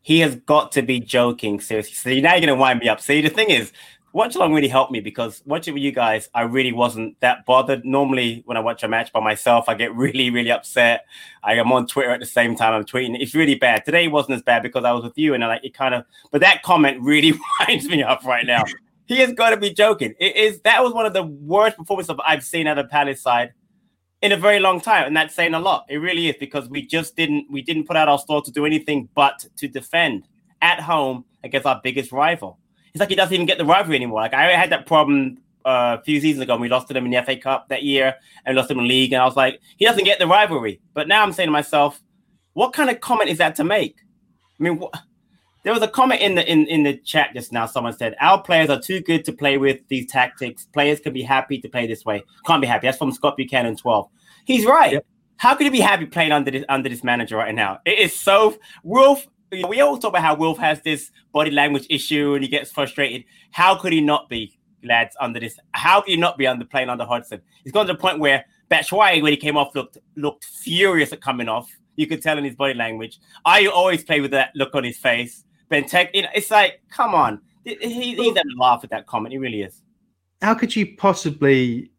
He 0.00 0.20
has 0.20 0.36
got 0.36 0.72
to 0.72 0.80
be 0.80 1.00
joking, 1.00 1.60
seriously. 1.60 1.94
So 1.94 2.22
now 2.22 2.32
you're 2.32 2.46
going 2.46 2.48
to 2.48 2.54
wind 2.54 2.80
me 2.80 2.88
up. 2.88 3.02
See, 3.02 3.20
the 3.20 3.28
thing 3.28 3.50
is, 3.50 3.72
watch 4.12 4.34
along 4.34 4.54
really 4.54 4.68
helped 4.68 4.92
me 4.92 5.00
because 5.00 5.42
watching 5.44 5.74
with 5.74 5.82
you 5.82 5.92
guys, 5.92 6.28
I 6.34 6.42
really 6.42 6.72
wasn't 6.72 7.18
that 7.20 7.44
bothered. 7.46 7.84
Normally, 7.84 8.42
when 8.46 8.56
I 8.56 8.60
watch 8.60 8.82
a 8.82 8.88
match 8.88 9.12
by 9.12 9.20
myself, 9.20 9.68
I 9.68 9.74
get 9.74 9.94
really, 9.94 10.30
really 10.30 10.50
upset. 10.50 11.06
I 11.42 11.54
am 11.54 11.72
on 11.72 11.86
Twitter 11.86 12.10
at 12.10 12.20
the 12.20 12.26
same 12.26 12.56
time 12.56 12.72
I'm 12.72 12.84
tweeting. 12.84 13.16
It's 13.20 13.34
really 13.34 13.54
bad. 13.54 13.84
Today 13.84 14.08
wasn't 14.08 14.36
as 14.36 14.42
bad 14.42 14.62
because 14.62 14.84
I 14.84 14.92
was 14.92 15.04
with 15.04 15.18
you, 15.18 15.34
and 15.34 15.44
I 15.44 15.48
like 15.48 15.64
it 15.64 15.74
kind 15.74 15.94
of. 15.94 16.04
But 16.30 16.40
that 16.40 16.62
comment 16.62 17.00
really 17.02 17.32
winds 17.68 17.88
me 17.88 18.02
up 18.02 18.24
right 18.24 18.46
now. 18.46 18.64
he 19.06 19.18
has 19.18 19.32
got 19.32 19.50
to 19.50 19.56
be 19.56 19.72
joking. 19.72 20.14
It 20.18 20.36
is 20.36 20.60
that 20.62 20.82
was 20.82 20.92
one 20.92 21.06
of 21.06 21.12
the 21.12 21.22
worst 21.22 21.76
performances 21.76 22.14
I've 22.24 22.44
seen 22.44 22.66
at 22.66 22.74
the 22.74 22.84
Palace 22.84 23.22
side 23.22 23.52
in 24.20 24.32
a 24.32 24.36
very 24.36 24.58
long 24.58 24.80
time, 24.80 25.06
and 25.06 25.16
that's 25.16 25.34
saying 25.34 25.54
a 25.54 25.60
lot. 25.60 25.86
It 25.88 25.98
really 25.98 26.28
is 26.28 26.36
because 26.40 26.68
we 26.68 26.84
just 26.84 27.16
didn't 27.16 27.46
we 27.50 27.62
didn't 27.62 27.84
put 27.84 27.96
out 27.96 28.08
our 28.08 28.18
store 28.18 28.42
to 28.42 28.50
do 28.50 28.66
anything 28.66 29.08
but 29.14 29.46
to 29.56 29.68
defend 29.68 30.24
at 30.60 30.80
home 30.80 31.24
against 31.44 31.66
our 31.66 31.80
biggest 31.82 32.10
rival. 32.10 32.58
It's 32.92 33.00
like 33.00 33.08
he 33.08 33.14
doesn't 33.14 33.34
even 33.34 33.46
get 33.46 33.58
the 33.58 33.64
rivalry 33.64 33.96
anymore. 33.96 34.20
Like 34.20 34.34
I 34.34 34.52
had 34.52 34.70
that 34.70 34.86
problem 34.86 35.38
uh, 35.64 35.98
a 36.00 36.02
few 36.04 36.20
seasons 36.20 36.42
ago. 36.42 36.56
we 36.56 36.68
lost 36.68 36.88
to 36.88 36.94
them 36.94 37.04
in 37.04 37.10
the 37.10 37.22
FA 37.22 37.36
Cup 37.36 37.68
that 37.68 37.82
year 37.82 38.14
and 38.44 38.56
lost 38.56 38.68
them 38.68 38.78
in 38.78 38.84
the 38.84 38.88
league, 38.88 39.12
and 39.12 39.22
I 39.22 39.24
was 39.24 39.36
like, 39.36 39.60
he 39.76 39.84
doesn't 39.84 40.04
get 40.04 40.18
the 40.18 40.26
rivalry. 40.26 40.80
But 40.94 41.08
now 41.08 41.22
I'm 41.22 41.32
saying 41.32 41.48
to 41.48 41.52
myself, 41.52 42.00
what 42.54 42.72
kind 42.72 42.90
of 42.90 43.00
comment 43.00 43.30
is 43.30 43.38
that 43.38 43.56
to 43.56 43.64
make? 43.64 43.96
I 44.58 44.62
mean, 44.62 44.80
wh- 44.80 44.98
there 45.64 45.72
was 45.72 45.82
a 45.82 45.88
comment 45.88 46.20
in 46.20 46.34
the 46.34 46.50
in, 46.50 46.66
in 46.66 46.82
the 46.84 46.96
chat 46.96 47.34
just 47.34 47.52
now. 47.52 47.66
Someone 47.66 47.92
said 47.92 48.14
our 48.20 48.42
players 48.42 48.70
are 48.70 48.80
too 48.80 49.00
good 49.00 49.24
to 49.26 49.32
play 49.32 49.58
with 49.58 49.80
these 49.88 50.10
tactics. 50.10 50.66
Players 50.72 51.00
can 51.00 51.12
be 51.12 51.22
happy 51.22 51.60
to 51.60 51.68
play 51.68 51.86
this 51.86 52.04
way. 52.04 52.24
Can't 52.46 52.62
be 52.62 52.66
happy. 52.66 52.86
That's 52.86 52.98
from 52.98 53.12
Scott 53.12 53.36
Buchanan, 53.36 53.76
twelve. 53.76 54.08
He's 54.44 54.64
right. 54.64 54.94
Yep. 54.94 55.06
How 55.36 55.54
could 55.54 55.64
he 55.64 55.70
be 55.70 55.80
happy 55.80 56.06
playing 56.06 56.32
under 56.32 56.50
this 56.50 56.64
under 56.68 56.88
this 56.88 57.04
manager 57.04 57.36
right 57.36 57.54
now? 57.54 57.80
It 57.84 57.98
is 57.98 58.18
so 58.18 58.56
Wilf. 58.82 59.26
You 59.50 59.62
know, 59.62 59.68
we 59.68 59.80
always 59.80 60.00
talk 60.00 60.10
about 60.10 60.22
how 60.22 60.34
Wilf 60.34 60.58
has 60.58 60.80
this 60.82 61.10
body 61.32 61.50
language 61.50 61.86
issue 61.88 62.34
and 62.34 62.42
he 62.42 62.48
gets 62.48 62.70
frustrated. 62.70 63.24
How 63.50 63.74
could 63.76 63.92
he 63.92 64.00
not 64.00 64.28
be, 64.28 64.58
lads, 64.84 65.16
under 65.20 65.40
this? 65.40 65.58
How 65.72 66.02
could 66.02 66.10
he 66.10 66.16
not 66.16 66.36
be 66.36 66.46
under 66.46 66.64
playing 66.64 66.90
under 66.90 67.04
Hodgson? 67.04 67.40
He's 67.64 67.72
gone 67.72 67.86
to 67.86 67.92
the 67.92 67.98
point 67.98 68.18
where 68.18 68.44
Batshuayi, 68.70 69.22
when 69.22 69.32
he 69.32 69.36
came 69.36 69.56
off, 69.56 69.74
looked 69.74 69.98
looked 70.16 70.44
furious 70.44 71.12
at 71.12 71.20
coming 71.20 71.48
off. 71.48 71.70
You 71.96 72.06
could 72.06 72.22
tell 72.22 72.38
in 72.38 72.44
his 72.44 72.54
body 72.54 72.74
language. 72.74 73.18
I 73.44 73.66
always 73.66 74.04
play 74.04 74.20
with 74.20 74.30
that 74.32 74.50
look 74.54 74.74
on 74.74 74.84
his 74.84 74.98
face. 74.98 75.44
Benteke, 75.70 76.10
you 76.14 76.22
know, 76.22 76.28
it's 76.34 76.50
like, 76.50 76.80
come 76.90 77.14
on. 77.14 77.40
He, 77.64 77.76
he's 78.14 78.36
having 78.36 78.52
a 78.56 78.60
laugh 78.60 78.84
at 78.84 78.90
that 78.90 79.06
comment. 79.06 79.32
He 79.32 79.38
really 79.38 79.62
is. 79.62 79.82
How 80.40 80.54
could 80.54 80.74
you 80.76 80.94
possibly? 80.96 81.90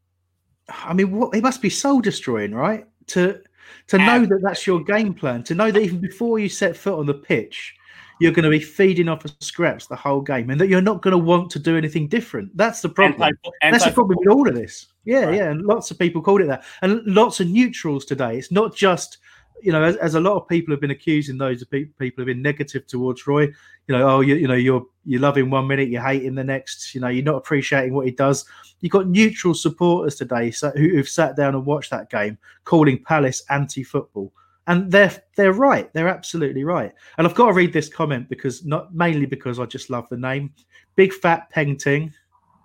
I 0.69 0.93
mean, 0.93 1.11
what, 1.11 1.35
it 1.35 1.41
must 1.41 1.61
be 1.61 1.69
soul 1.69 1.99
destroying, 1.99 2.53
right? 2.53 2.85
To 3.07 3.41
to 3.87 3.97
know 3.97 4.25
that 4.25 4.41
that's 4.43 4.65
your 4.67 4.83
game 4.83 5.13
plan, 5.13 5.43
to 5.43 5.55
know 5.55 5.71
that 5.71 5.81
even 5.81 5.99
before 5.99 6.39
you 6.39 6.49
set 6.49 6.75
foot 6.75 6.99
on 6.99 7.05
the 7.05 7.13
pitch, 7.13 7.75
you're 8.19 8.31
going 8.31 8.43
to 8.43 8.49
be 8.49 8.59
feeding 8.59 9.07
off 9.07 9.23
of 9.25 9.33
scraps 9.39 9.87
the 9.87 9.95
whole 9.95 10.21
game, 10.21 10.49
and 10.49 10.59
that 10.59 10.67
you're 10.67 10.81
not 10.81 11.01
going 11.01 11.13
to 11.13 11.17
want 11.17 11.49
to 11.51 11.59
do 11.59 11.77
anything 11.77 12.07
different. 12.07 12.55
That's 12.55 12.81
the 12.81 12.89
problem. 12.89 13.21
Anti, 13.21 13.49
anti- 13.61 13.71
that's 13.71 13.85
the 13.85 13.93
problem 13.93 14.17
with 14.19 14.27
all 14.29 14.47
of 14.47 14.55
this. 14.55 14.87
Yeah, 15.05 15.25
right. 15.25 15.35
yeah, 15.35 15.51
and 15.51 15.65
lots 15.65 15.89
of 15.89 15.97
people 15.97 16.21
called 16.21 16.41
it 16.41 16.47
that, 16.47 16.63
and 16.81 17.01
lots 17.05 17.39
of 17.39 17.47
neutrals 17.47 18.05
today. 18.05 18.37
It's 18.37 18.51
not 18.51 18.75
just 18.75 19.17
you 19.61 19.71
know, 19.71 19.83
as, 19.83 19.95
as, 19.97 20.15
a 20.15 20.19
lot 20.19 20.35
of 20.35 20.47
people 20.47 20.73
have 20.73 20.81
been 20.81 20.91
accusing 20.91 21.37
those 21.37 21.61
of 21.61 21.69
people 21.69 22.13
have 22.17 22.25
been 22.25 22.41
negative 22.41 22.87
towards 22.87 23.25
Roy. 23.27 23.43
You 23.43 23.97
know, 23.97 24.09
oh, 24.09 24.21
you, 24.21 24.35
you 24.35 24.47
know, 24.47 24.55
you're 24.55 24.85
you 25.05 25.19
love 25.19 25.37
him 25.37 25.49
one 25.49 25.67
minute, 25.67 25.89
you 25.89 25.99
hate 25.99 26.23
him 26.23 26.35
the 26.35 26.43
next. 26.43 26.93
You 26.93 27.01
know, 27.01 27.07
you're 27.07 27.23
not 27.23 27.35
appreciating 27.35 27.93
what 27.93 28.05
he 28.05 28.11
does. 28.11 28.45
You've 28.81 28.91
got 28.91 29.07
neutral 29.07 29.53
supporters 29.53 30.15
today 30.15 30.51
so, 30.51 30.71
who, 30.71 30.89
who've 30.89 31.09
sat 31.09 31.35
down 31.35 31.55
and 31.55 31.65
watched 31.65 31.91
that 31.91 32.09
game, 32.09 32.37
calling 32.63 33.03
Palace 33.03 33.43
anti-football, 33.49 34.31
and 34.67 34.91
they're 34.91 35.21
they're 35.35 35.53
right. 35.53 35.91
They're 35.93 36.07
absolutely 36.07 36.63
right. 36.63 36.91
And 37.17 37.27
I've 37.27 37.35
got 37.35 37.47
to 37.47 37.53
read 37.53 37.73
this 37.73 37.89
comment 37.89 38.29
because 38.29 38.65
not 38.65 38.93
mainly 38.93 39.25
because 39.25 39.59
I 39.59 39.65
just 39.65 39.89
love 39.89 40.07
the 40.09 40.17
name, 40.17 40.53
Big 40.95 41.13
Fat 41.13 41.49
Peng 41.49 41.77
Ting. 41.77 42.13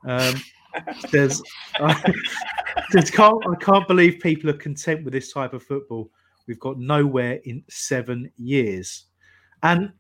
Um, 0.07 0.35
says, 1.09 1.43
I, 1.77 2.13
says 2.91 3.11
can't, 3.11 3.43
I 3.51 3.55
can't 3.57 3.87
believe 3.87 4.21
people 4.21 4.51
are 4.51 4.55
content 4.55 5.05
with 5.05 5.13
this 5.13 5.33
type 5.33 5.53
of 5.53 5.63
football 5.63 6.11
We've 6.47 6.61
got 6.61 6.79
nowhere 6.79 7.41
in 7.45 7.65
seven 7.69 8.31
years. 8.37 9.05
And 9.63 9.93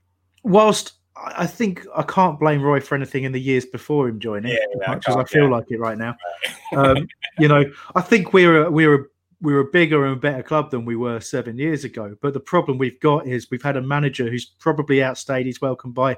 whilst 0.42 0.92
I 1.16 1.46
think 1.46 1.86
I 1.94 2.02
can't 2.02 2.40
blame 2.40 2.60
Roy 2.60 2.80
for 2.80 2.96
anything 2.96 3.24
in 3.24 3.32
the 3.32 3.40
years 3.40 3.64
before 3.66 4.08
him 4.08 4.18
joining, 4.18 4.52
Yeah, 4.52 4.58
as 4.58 4.78
yeah, 4.80 4.90
I 4.90 4.94
much 4.94 5.08
as 5.08 5.16
I 5.16 5.24
feel 5.24 5.44
yeah. 5.44 5.50
like 5.50 5.64
it 5.70 5.78
right 5.78 5.98
now. 5.98 6.16
Um, 6.72 7.06
you 7.38 7.46
know, 7.46 7.64
I 7.94 8.00
think 8.00 8.32
we're 8.32 8.64
a, 8.64 8.70
we're 8.70 8.94
a, 8.94 9.04
we're 9.40 9.60
a 9.60 9.70
bigger 9.70 10.06
and 10.06 10.20
better 10.20 10.42
club 10.42 10.72
than 10.72 10.84
we 10.84 10.96
were 10.96 11.20
seven 11.20 11.56
years 11.56 11.84
ago. 11.84 12.16
But 12.20 12.34
the 12.34 12.40
problem 12.40 12.78
we've 12.78 12.98
got 12.98 13.28
is 13.28 13.48
we've 13.48 13.62
had 13.62 13.76
a 13.76 13.82
manager 13.82 14.28
who's 14.28 14.46
probably 14.46 15.00
outstayed 15.00 15.46
his 15.46 15.60
welcome 15.60 15.92
by 15.92 16.16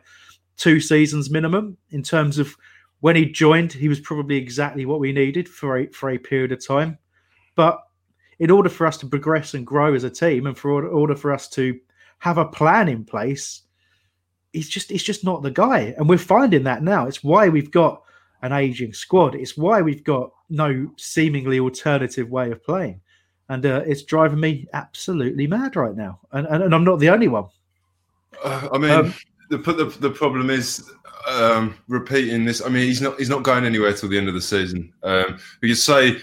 two 0.57 0.81
seasons 0.81 1.29
minimum 1.29 1.77
in 1.91 2.03
terms 2.03 2.39
of 2.39 2.57
when 3.01 3.17
he 3.17 3.27
joined, 3.27 3.73
he 3.73 3.89
was 3.89 4.01
probably 4.01 4.37
exactly 4.37 4.87
what 4.87 5.01
we 5.01 5.13
needed 5.13 5.47
for 5.47 5.79
a 5.79 5.87
for 5.89 6.11
a 6.11 6.19
period 6.19 6.53
of 6.53 6.67
time. 6.67 6.97
But 7.55 7.81
in 8.39 8.51
order 8.51 8.69
for 8.69 8.87
us 8.87 8.97
to 8.99 9.07
progress 9.07 9.55
and 9.55 9.67
grow 9.67 9.95
as 9.95 10.05
a 10.05 10.11
team, 10.11 10.47
and 10.47 10.57
for 10.57 10.87
order, 10.89 11.17
for 11.17 11.33
us 11.33 11.49
to 11.51 11.79
have 12.19 12.39
a 12.39 12.45
plan 12.45 12.89
in 12.89 13.05
place, 13.05 13.63
he's 14.53 14.69
just 14.69 14.91
he's 14.91 15.03
just 15.03 15.25
not 15.25 15.43
the 15.43 15.51
guy, 15.51 15.95
and 15.97 16.09
we're 16.09 16.19
finding 16.19 16.65
that 16.65 16.83
now. 16.83 17.07
It's 17.07 17.25
why 17.25 17.49
we've 17.49 17.71
got 17.71 18.03
an 18.43 18.53
aging 18.53 18.93
squad. 18.93 19.35
It's 19.35 19.57
why 19.57 19.83
we've 19.83 20.05
got 20.05 20.31
no 20.49 20.91
seemingly 20.97 21.61
alternative 21.61 22.29
way 22.29 22.51
of 22.51 22.63
playing, 22.63 23.01
and 23.49 23.65
uh, 23.65 23.83
it's 23.87 24.03
driving 24.03 24.41
me 24.41 24.67
absolutely 24.73 25.47
mad 25.47 25.77
right 25.77 25.97
now. 25.97 26.21
And 26.33 26.47
and, 26.47 26.63
and 26.63 26.75
I'm 26.75 26.85
not 26.85 26.99
the 26.99 27.11
only 27.11 27.29
one. 27.29 27.47
Uh, 28.45 28.69
I 28.73 28.79
mean, 28.79 28.91
Um, 28.91 29.15
the, 29.49 29.59
the 29.59 29.97
the 30.01 30.11
problem 30.11 30.51
is 30.51 30.91
um, 31.29 31.75
repeating 31.89 32.45
this. 32.45 32.65
I 32.65 32.69
mean, 32.69 32.87
he's 32.87 33.01
not 33.01 33.19
he's 33.19 33.31
not 33.31 33.43
going 33.43 33.65
anywhere 33.65 33.93
till 33.93 34.09
the 34.09 34.19
end 34.19 34.29
of 34.29 34.35
the 34.35 34.41
season. 34.41 34.93
Um, 35.03 35.39
we 35.63 35.69
could 35.69 35.79
say 35.79 36.19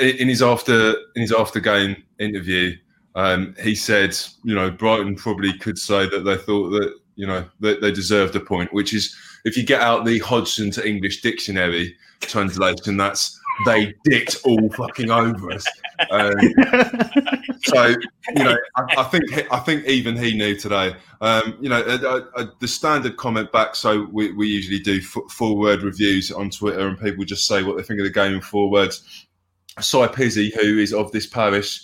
in 0.00 0.28
his 0.28 0.42
after 0.42 0.90
in 1.16 1.22
his 1.22 1.32
after 1.32 1.60
game 1.60 2.02
interview, 2.18 2.76
um, 3.14 3.54
he 3.60 3.74
said, 3.74 4.16
you 4.44 4.54
know, 4.54 4.70
Brighton 4.70 5.16
probably 5.16 5.52
could 5.58 5.78
say 5.78 6.08
that 6.08 6.24
they 6.24 6.36
thought 6.36 6.70
that 6.70 6.94
you 7.16 7.26
know 7.26 7.44
that 7.60 7.80
they 7.80 7.90
deserved 7.90 8.36
a 8.36 8.40
point, 8.40 8.72
which 8.72 8.92
is 8.94 9.16
if 9.44 9.56
you 9.56 9.64
get 9.64 9.80
out 9.80 10.04
the 10.04 10.18
Hodgson 10.20 10.70
to 10.72 10.86
English 10.86 11.22
dictionary 11.22 11.96
translation, 12.20 12.96
that's 12.96 13.38
they 13.66 13.94
dicked 14.04 14.36
all 14.44 14.68
fucking 14.70 15.10
over 15.10 15.52
us. 15.52 15.66
Um, 16.10 16.32
so 17.64 17.88
you 18.36 18.44
know, 18.44 18.56
I, 18.76 18.84
I 18.98 19.04
think 19.04 19.52
I 19.52 19.58
think 19.58 19.86
even 19.86 20.16
he 20.16 20.36
knew 20.36 20.56
today. 20.56 20.96
Um, 21.20 21.58
you 21.60 21.68
know, 21.68 21.80
uh, 21.80 22.20
uh, 22.36 22.46
the 22.60 22.68
standard 22.68 23.16
comment 23.16 23.52
back. 23.52 23.74
So 23.74 24.08
we, 24.10 24.32
we 24.32 24.48
usually 24.48 24.80
do 24.80 24.98
f- 24.98 25.30
full 25.30 25.58
word 25.58 25.82
reviews 25.82 26.32
on 26.32 26.50
Twitter, 26.50 26.86
and 26.86 26.98
people 26.98 27.24
just 27.24 27.46
say 27.46 27.62
what 27.62 27.76
they 27.76 27.82
think 27.82 28.00
of 28.00 28.04
the 28.04 28.10
game 28.10 28.34
in 28.34 28.40
four 28.40 28.70
words. 28.70 29.26
Cy 29.80 30.06
Pizzi, 30.08 30.52
who 30.54 30.78
is 30.78 30.92
of 30.92 31.10
this 31.12 31.26
parish, 31.26 31.82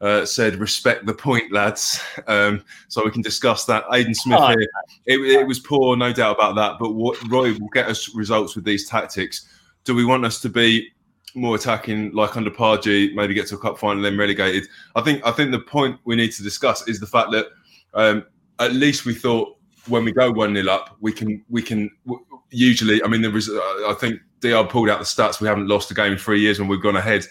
uh, 0.00 0.24
said, 0.24 0.56
"Respect 0.56 1.06
the 1.06 1.14
point, 1.14 1.52
lads." 1.52 2.00
Um, 2.26 2.64
so 2.88 3.04
we 3.04 3.10
can 3.10 3.22
discuss 3.22 3.64
that. 3.66 3.84
Aidan 3.92 4.14
Smith 4.14 4.38
Oh, 4.40 4.48
here. 4.48 4.68
It, 5.06 5.20
it 5.20 5.46
was 5.46 5.60
poor, 5.60 5.96
no 5.96 6.12
doubt 6.12 6.36
about 6.36 6.56
that. 6.56 6.78
But 6.78 6.94
what 6.94 7.16
Roy 7.30 7.52
will 7.52 7.68
get 7.72 7.88
us 7.88 8.14
results 8.14 8.54
with 8.54 8.64
these 8.64 8.88
tactics. 8.88 9.48
Do 9.84 9.94
we 9.94 10.04
want 10.04 10.24
us 10.24 10.40
to 10.40 10.48
be 10.48 10.92
more 11.34 11.54
attacking, 11.54 12.12
like 12.12 12.36
under 12.36 12.50
Pardew, 12.50 13.14
maybe 13.14 13.32
get 13.32 13.46
to 13.48 13.54
a 13.54 13.58
cup 13.58 13.78
final, 13.78 14.02
then 14.02 14.18
relegated? 14.18 14.68
I 14.96 15.02
think. 15.02 15.24
I 15.26 15.30
think 15.30 15.52
the 15.52 15.60
point 15.60 15.98
we 16.04 16.16
need 16.16 16.32
to 16.32 16.42
discuss 16.42 16.86
is 16.88 17.00
the 17.00 17.06
fact 17.06 17.30
that 17.32 17.46
um, 17.94 18.24
at 18.58 18.72
least 18.72 19.06
we 19.06 19.14
thought 19.14 19.56
when 19.88 20.04
we 20.04 20.12
go 20.12 20.30
one 20.30 20.54
0 20.54 20.68
up, 20.68 20.96
we 21.00 21.12
can 21.12 21.44
we 21.48 21.62
can 21.62 21.90
w- 22.06 22.24
usually. 22.50 23.02
I 23.02 23.08
mean, 23.08 23.22
there 23.22 23.30
was. 23.30 23.48
Uh, 23.48 23.58
I 23.88 23.94
think 23.98 24.20
Dr 24.42 24.68
pulled 24.68 24.90
out 24.90 24.98
the 24.98 25.04
stats. 25.04 25.40
We 25.40 25.48
haven't 25.48 25.68
lost 25.68 25.90
a 25.90 25.94
game 25.94 26.12
in 26.12 26.18
three 26.18 26.40
years 26.40 26.58
when 26.58 26.68
we've 26.68 26.82
gone 26.82 26.96
ahead. 26.96 27.24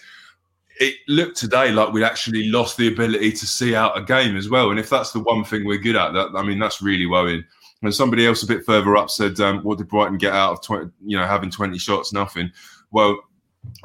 It 0.80 0.96
looked 1.06 1.36
today 1.36 1.70
like 1.70 1.92
we'd 1.92 2.02
actually 2.02 2.48
lost 2.48 2.76
the 2.76 2.88
ability 2.88 3.32
to 3.32 3.46
see 3.46 3.74
out 3.74 3.96
a 3.96 4.02
game 4.02 4.36
as 4.36 4.48
well. 4.48 4.70
And 4.70 4.80
if 4.80 4.88
that's 4.88 5.12
the 5.12 5.20
one 5.20 5.44
thing 5.44 5.64
we're 5.64 5.78
good 5.78 5.96
at, 5.96 6.12
that 6.14 6.30
I 6.34 6.42
mean, 6.42 6.58
that's 6.58 6.82
really 6.82 7.06
worrying. 7.06 7.44
And 7.82 7.94
somebody 7.94 8.26
else 8.26 8.42
a 8.42 8.46
bit 8.46 8.64
further 8.64 8.96
up 8.96 9.10
said, 9.10 9.38
um, 9.40 9.62
"What 9.62 9.78
did 9.78 9.88
Brighton 9.88 10.16
get 10.16 10.32
out 10.32 10.52
of 10.52 10.62
20, 10.62 10.90
you 11.04 11.16
know 11.16 11.26
having 11.26 11.50
twenty 11.50 11.78
shots? 11.78 12.12
Nothing." 12.12 12.50
Well, 12.90 13.18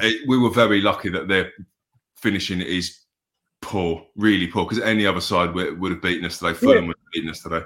it, 0.02 0.28
we 0.28 0.38
were 0.38 0.50
very 0.50 0.82
lucky 0.82 1.10
that 1.10 1.28
their 1.28 1.52
finishing 2.16 2.62
is 2.62 3.00
poor, 3.62 4.06
really 4.16 4.48
poor. 4.48 4.66
Because 4.66 4.84
any 4.84 5.06
other 5.06 5.22
side 5.22 5.54
would, 5.54 5.80
would 5.80 5.92
have 5.92 6.02
beaten 6.02 6.26
us 6.26 6.40
today. 6.40 6.54
Fulham 6.54 6.88
would 6.88 6.98
have 6.98 7.12
beaten 7.14 7.30
us 7.30 7.42
today. 7.42 7.62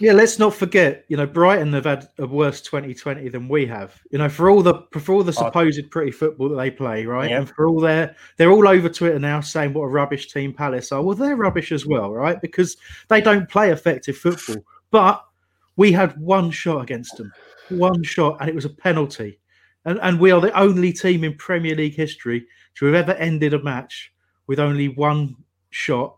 Yeah, 0.00 0.12
let's 0.14 0.38
not 0.38 0.54
forget. 0.54 1.04
You 1.08 1.18
know, 1.18 1.26
Brighton 1.26 1.74
have 1.74 1.84
had 1.84 2.08
a 2.18 2.26
worse 2.26 2.62
2020 2.62 3.28
than 3.28 3.48
we 3.48 3.66
have. 3.66 4.00
You 4.10 4.18
know, 4.18 4.30
for 4.30 4.48
all 4.48 4.62
the 4.62 4.86
for 4.98 5.12
all 5.12 5.22
the 5.22 5.36
oh. 5.38 5.44
supposed 5.44 5.90
pretty 5.90 6.10
football 6.10 6.48
that 6.48 6.56
they 6.56 6.70
play, 6.70 7.04
right? 7.04 7.30
Yeah. 7.30 7.40
And 7.40 7.48
for 7.50 7.68
all 7.68 7.80
their 7.80 8.16
they're 8.38 8.50
all 8.50 8.66
over 8.66 8.88
Twitter 8.88 9.18
now 9.18 9.42
saying 9.42 9.74
what 9.74 9.82
a 9.82 9.88
rubbish 9.88 10.32
team 10.32 10.54
Palace 10.54 10.90
are. 10.90 11.02
Well, 11.02 11.14
they're 11.14 11.36
rubbish 11.36 11.70
as 11.70 11.86
well, 11.86 12.10
right? 12.12 12.40
Because 12.40 12.78
they 13.08 13.20
don't 13.20 13.48
play 13.48 13.70
effective 13.70 14.16
football. 14.16 14.64
But 14.90 15.22
we 15.76 15.92
had 15.92 16.18
one 16.18 16.50
shot 16.50 16.80
against 16.80 17.18
them, 17.18 17.30
one 17.68 18.02
shot, 18.02 18.38
and 18.40 18.48
it 18.48 18.54
was 18.54 18.64
a 18.64 18.70
penalty. 18.70 19.38
And 19.84 20.00
and 20.00 20.18
we 20.18 20.30
are 20.30 20.40
the 20.40 20.58
only 20.58 20.94
team 20.94 21.24
in 21.24 21.36
Premier 21.36 21.76
League 21.76 21.94
history 21.94 22.46
to 22.76 22.86
have 22.86 22.94
ever 22.94 23.12
ended 23.18 23.52
a 23.52 23.62
match 23.62 24.14
with 24.46 24.58
only 24.58 24.88
one 24.88 25.36
shot 25.68 26.16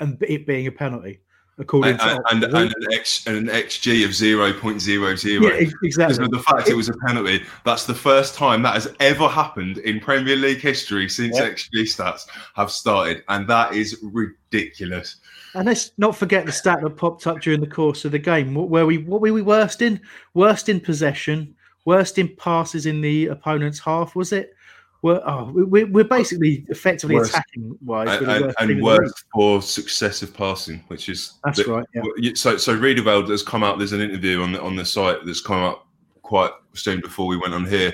and 0.00 0.22
it 0.22 0.46
being 0.46 0.66
a 0.66 0.72
penalty. 0.72 1.20
According 1.58 1.92
And, 1.92 2.00
to 2.00 2.22
and, 2.30 2.44
and 2.44 2.74
an 2.74 2.92
X 2.92 3.26
and 3.26 3.36
an 3.36 3.46
XG 3.46 4.06
of 4.06 4.14
zero 4.14 4.54
point 4.54 4.80
zero 4.80 5.14
zero. 5.14 5.48
Yeah, 5.48 5.68
exactly. 5.82 6.14
Because 6.14 6.18
of 6.18 6.30
the 6.30 6.38
fact 6.38 6.68
it 6.68 6.74
was 6.74 6.88
a 6.88 6.94
penalty, 7.06 7.44
that's 7.64 7.84
the 7.84 7.94
first 7.94 8.34
time 8.34 8.62
that 8.62 8.72
has 8.72 8.88
ever 9.00 9.28
happened 9.28 9.78
in 9.78 10.00
Premier 10.00 10.36
League 10.36 10.60
history 10.60 11.08
since 11.10 11.36
Yep. 11.38 11.52
XG 11.52 11.82
stats 11.82 12.26
have 12.54 12.70
started, 12.70 13.22
and 13.28 13.46
that 13.48 13.74
is 13.74 13.98
ridiculous. 14.02 15.16
And 15.54 15.66
let's 15.66 15.92
not 15.98 16.16
forget 16.16 16.46
the 16.46 16.52
stat 16.52 16.80
that 16.82 16.96
popped 16.96 17.26
up 17.26 17.42
during 17.42 17.60
the 17.60 17.66
course 17.66 18.06
of 18.06 18.12
the 18.12 18.18
game. 18.18 18.54
What 18.54 18.70
were 18.70 18.86
we? 18.86 18.98
What 18.98 19.20
were 19.20 19.32
we 19.32 19.42
worst 19.42 19.82
in? 19.82 20.00
Worst 20.32 20.70
in 20.70 20.80
possession. 20.80 21.54
Worst 21.84 22.16
in 22.16 22.34
passes 22.36 22.86
in 22.86 23.02
the 23.02 23.26
opponent's 23.26 23.78
half. 23.78 24.16
Was 24.16 24.32
it? 24.32 24.54
We're, 25.02 25.20
oh, 25.26 25.50
we, 25.52 25.82
we're 25.82 26.04
basically 26.04 26.64
effectively 26.68 27.16
attacking 27.16 27.76
wise. 27.84 28.08
and, 28.18 28.26
we're 28.26 28.54
and, 28.60 28.70
and 28.70 28.82
worst 28.82 29.24
for 29.34 29.60
successive 29.60 30.32
passing, 30.32 30.84
which 30.86 31.08
is 31.08 31.34
That's 31.44 31.58
the- 31.58 31.72
right, 31.72 31.86
yeah. 32.16 32.32
So, 32.34 32.56
so 32.56 32.72
Riedewald 32.72 33.28
has 33.28 33.42
come 33.42 33.64
out. 33.64 33.78
There's 33.78 33.92
an 33.92 34.00
interview 34.00 34.42
on 34.42 34.52
the 34.52 34.62
on 34.62 34.76
the 34.76 34.84
site 34.84 35.18
that's 35.26 35.40
come 35.40 35.60
up 35.60 35.88
quite 36.22 36.52
soon 36.74 37.00
before 37.00 37.26
we 37.26 37.36
went 37.36 37.52
on 37.52 37.66
here, 37.66 37.92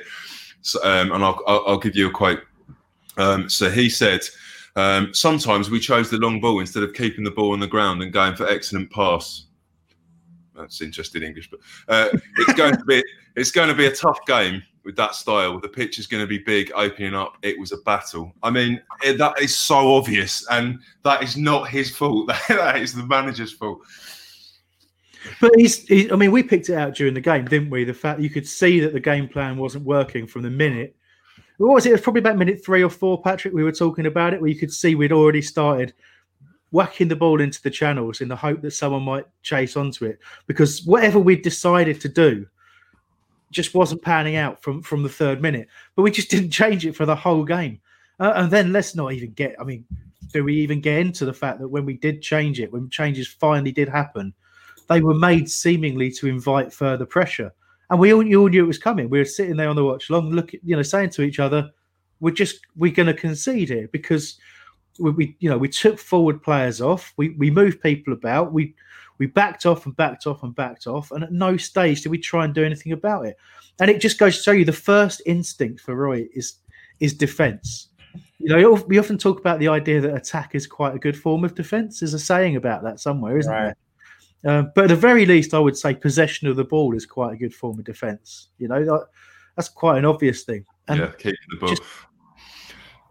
so, 0.60 0.84
um, 0.84 1.12
and 1.12 1.24
I'll, 1.24 1.42
I'll 1.46 1.64
I'll 1.66 1.78
give 1.78 1.96
you 1.96 2.08
a 2.08 2.10
quote. 2.10 2.42
Um, 3.16 3.48
so 3.48 3.70
he 3.70 3.88
said, 3.88 4.20
um, 4.76 5.14
"Sometimes 5.14 5.70
we 5.70 5.80
chose 5.80 6.10
the 6.10 6.18
long 6.18 6.42
ball 6.42 6.60
instead 6.60 6.82
of 6.82 6.92
keeping 6.92 7.24
the 7.24 7.30
ball 7.30 7.54
on 7.54 7.60
the 7.60 7.66
ground 7.66 8.02
and 8.02 8.12
going 8.12 8.36
for 8.36 8.46
excellent 8.46 8.90
pass." 8.90 9.46
That's 10.54 10.82
interesting 10.82 11.22
English, 11.22 11.50
but 11.50 11.60
uh, 11.88 12.08
it's 12.36 12.52
going 12.52 12.76
to 12.76 12.84
be 12.84 13.02
it's 13.34 13.50
going 13.50 13.68
to 13.68 13.74
be 13.74 13.86
a 13.86 13.94
tough 13.94 14.18
game 14.26 14.62
with 14.88 14.96
that 14.96 15.14
style. 15.14 15.60
The 15.60 15.68
pitch 15.68 15.98
is 15.98 16.06
going 16.06 16.22
to 16.22 16.26
be 16.26 16.38
big, 16.38 16.72
opening 16.74 17.14
up. 17.14 17.36
It 17.42 17.60
was 17.60 17.72
a 17.72 17.76
battle. 17.84 18.32
I 18.42 18.48
mean, 18.48 18.80
it, 19.02 19.18
that 19.18 19.38
is 19.38 19.54
so 19.54 19.94
obvious, 19.96 20.46
and 20.50 20.78
that 21.04 21.22
is 21.22 21.36
not 21.36 21.68
his 21.68 21.94
fault. 21.94 22.28
that 22.48 22.78
is 22.78 22.94
the 22.94 23.04
manager's 23.04 23.52
fault. 23.52 23.82
But 25.42 25.52
he's, 25.56 25.86
he, 25.86 26.10
I 26.10 26.16
mean, 26.16 26.32
we 26.32 26.42
picked 26.42 26.70
it 26.70 26.74
out 26.74 26.94
during 26.94 27.12
the 27.12 27.20
game, 27.20 27.44
didn't 27.44 27.68
we? 27.68 27.84
The 27.84 27.92
fact 27.92 28.20
you 28.20 28.30
could 28.30 28.48
see 28.48 28.80
that 28.80 28.94
the 28.94 29.00
game 29.00 29.28
plan 29.28 29.58
wasn't 29.58 29.84
working 29.84 30.26
from 30.26 30.40
the 30.40 30.48
minute. 30.48 30.96
What 31.58 31.74
was 31.74 31.84
it? 31.84 31.90
It 31.90 31.92
was 31.92 32.00
probably 32.00 32.20
about 32.20 32.38
minute 32.38 32.64
three 32.64 32.82
or 32.82 32.88
four, 32.88 33.20
Patrick. 33.20 33.52
We 33.52 33.64
were 33.64 33.72
talking 33.72 34.06
about 34.06 34.32
it, 34.32 34.40
where 34.40 34.48
you 34.48 34.58
could 34.58 34.72
see 34.72 34.94
we'd 34.94 35.12
already 35.12 35.42
started 35.42 35.92
whacking 36.70 37.08
the 37.08 37.16
ball 37.16 37.42
into 37.42 37.60
the 37.60 37.70
channels 37.70 38.22
in 38.22 38.28
the 38.28 38.36
hope 38.36 38.62
that 38.62 38.70
someone 38.70 39.02
might 39.02 39.26
chase 39.42 39.76
onto 39.76 40.06
it. 40.06 40.18
Because 40.46 40.82
whatever 40.86 41.18
we'd 41.18 41.42
decided 41.42 42.00
to 42.00 42.08
do 42.08 42.46
just 43.50 43.74
wasn't 43.74 44.02
panning 44.02 44.36
out 44.36 44.62
from 44.62 44.82
from 44.82 45.02
the 45.02 45.08
third 45.08 45.40
minute. 45.42 45.68
But 45.94 46.02
we 46.02 46.10
just 46.10 46.30
didn't 46.32 46.50
change 46.50 46.86
it 46.86 46.96
for 46.96 47.06
the 47.06 47.16
whole 47.16 47.44
game. 47.44 47.80
Uh, 48.20 48.32
and 48.36 48.50
then 48.50 48.72
let's 48.72 48.94
not 48.94 49.12
even 49.12 49.32
get. 49.32 49.56
I 49.60 49.64
mean, 49.64 49.84
do 50.32 50.44
we 50.44 50.54
even 50.56 50.80
get 50.80 50.98
into 50.98 51.24
the 51.24 51.32
fact 51.32 51.60
that 51.60 51.68
when 51.68 51.84
we 51.84 51.94
did 51.94 52.22
change 52.22 52.60
it, 52.60 52.72
when 52.72 52.90
changes 52.90 53.28
finally 53.28 53.72
did 53.72 53.88
happen, 53.88 54.34
they 54.88 55.00
were 55.00 55.14
made 55.14 55.48
seemingly 55.48 56.10
to 56.12 56.26
invite 56.26 56.72
further 56.72 57.06
pressure. 57.06 57.52
And 57.90 57.98
we 57.98 58.12
all, 58.12 58.20
all 58.20 58.48
knew 58.48 58.64
it 58.64 58.66
was 58.66 58.78
coming. 58.78 59.08
We 59.08 59.18
were 59.18 59.24
sitting 59.24 59.56
there 59.56 59.68
on 59.68 59.76
the 59.76 59.84
watch 59.84 60.10
long, 60.10 60.30
looking, 60.30 60.60
you 60.62 60.76
know, 60.76 60.82
saying 60.82 61.10
to 61.10 61.22
each 61.22 61.38
other, 61.38 61.70
"We're 62.20 62.34
just 62.34 62.60
we're 62.76 62.92
going 62.92 63.06
to 63.06 63.14
concede 63.14 63.70
here 63.70 63.88
because 63.92 64.38
we, 64.98 65.10
we, 65.12 65.36
you 65.38 65.48
know, 65.48 65.56
we 65.58 65.68
took 65.68 65.98
forward 65.98 66.42
players 66.42 66.80
off. 66.80 67.14
We 67.16 67.30
we 67.30 67.50
moved 67.50 67.80
people 67.80 68.12
about. 68.12 68.52
We 68.52 68.74
we 69.18 69.26
backed 69.26 69.66
off 69.66 69.86
and 69.86 69.96
backed 69.96 70.26
off 70.26 70.42
and 70.42 70.54
backed 70.54 70.86
off. 70.86 71.10
And 71.10 71.22
at 71.24 71.32
no 71.32 71.56
stage 71.56 72.02
did 72.02 72.10
we 72.10 72.18
try 72.18 72.44
and 72.44 72.54
do 72.54 72.64
anything 72.64 72.92
about 72.92 73.26
it. 73.26 73.36
And 73.80 73.90
it 73.90 74.00
just 74.00 74.18
goes 74.18 74.36
to 74.36 74.42
show 74.42 74.52
you 74.52 74.64
the 74.64 74.72
first 74.72 75.22
instinct 75.26 75.80
for 75.80 75.94
Roy 75.94 76.26
is 76.34 76.58
is 77.00 77.14
defence. 77.14 77.88
You 78.38 78.48
know, 78.48 78.72
we 78.88 78.98
often 78.98 79.18
talk 79.18 79.38
about 79.40 79.58
the 79.58 79.68
idea 79.68 80.00
that 80.00 80.14
attack 80.14 80.54
is 80.54 80.66
quite 80.66 80.94
a 80.94 80.98
good 80.98 81.16
form 81.16 81.44
of 81.44 81.54
defence. 81.54 82.00
There's 82.00 82.14
a 82.14 82.18
saying 82.18 82.56
about 82.56 82.82
that 82.84 83.00
somewhere, 83.00 83.38
isn't 83.38 83.52
Right. 83.52 83.74
there? 84.42 84.58
Uh, 84.58 84.62
but 84.74 84.84
at 84.84 84.88
the 84.88 84.96
very 84.96 85.26
least, 85.26 85.54
I 85.54 85.58
would 85.58 85.76
say 85.76 85.94
possession 85.94 86.46
of 86.48 86.54
the 86.56 86.64
ball 86.64 86.94
is 86.94 87.04
quite 87.06 87.34
a 87.34 87.36
good 87.36 87.52
form 87.54 87.78
of 87.78 87.84
defence. 87.84 88.48
You 88.58 88.68
know, 88.68 88.84
that, 88.84 89.06
that's 89.56 89.68
quite 89.68 89.98
an 89.98 90.04
obvious 90.04 90.44
thing. 90.44 90.64
And 90.86 91.00
yeah, 91.00 91.10
keeping 91.18 91.34
the 91.50 91.56
ball. 91.56 91.68
just- 91.70 91.82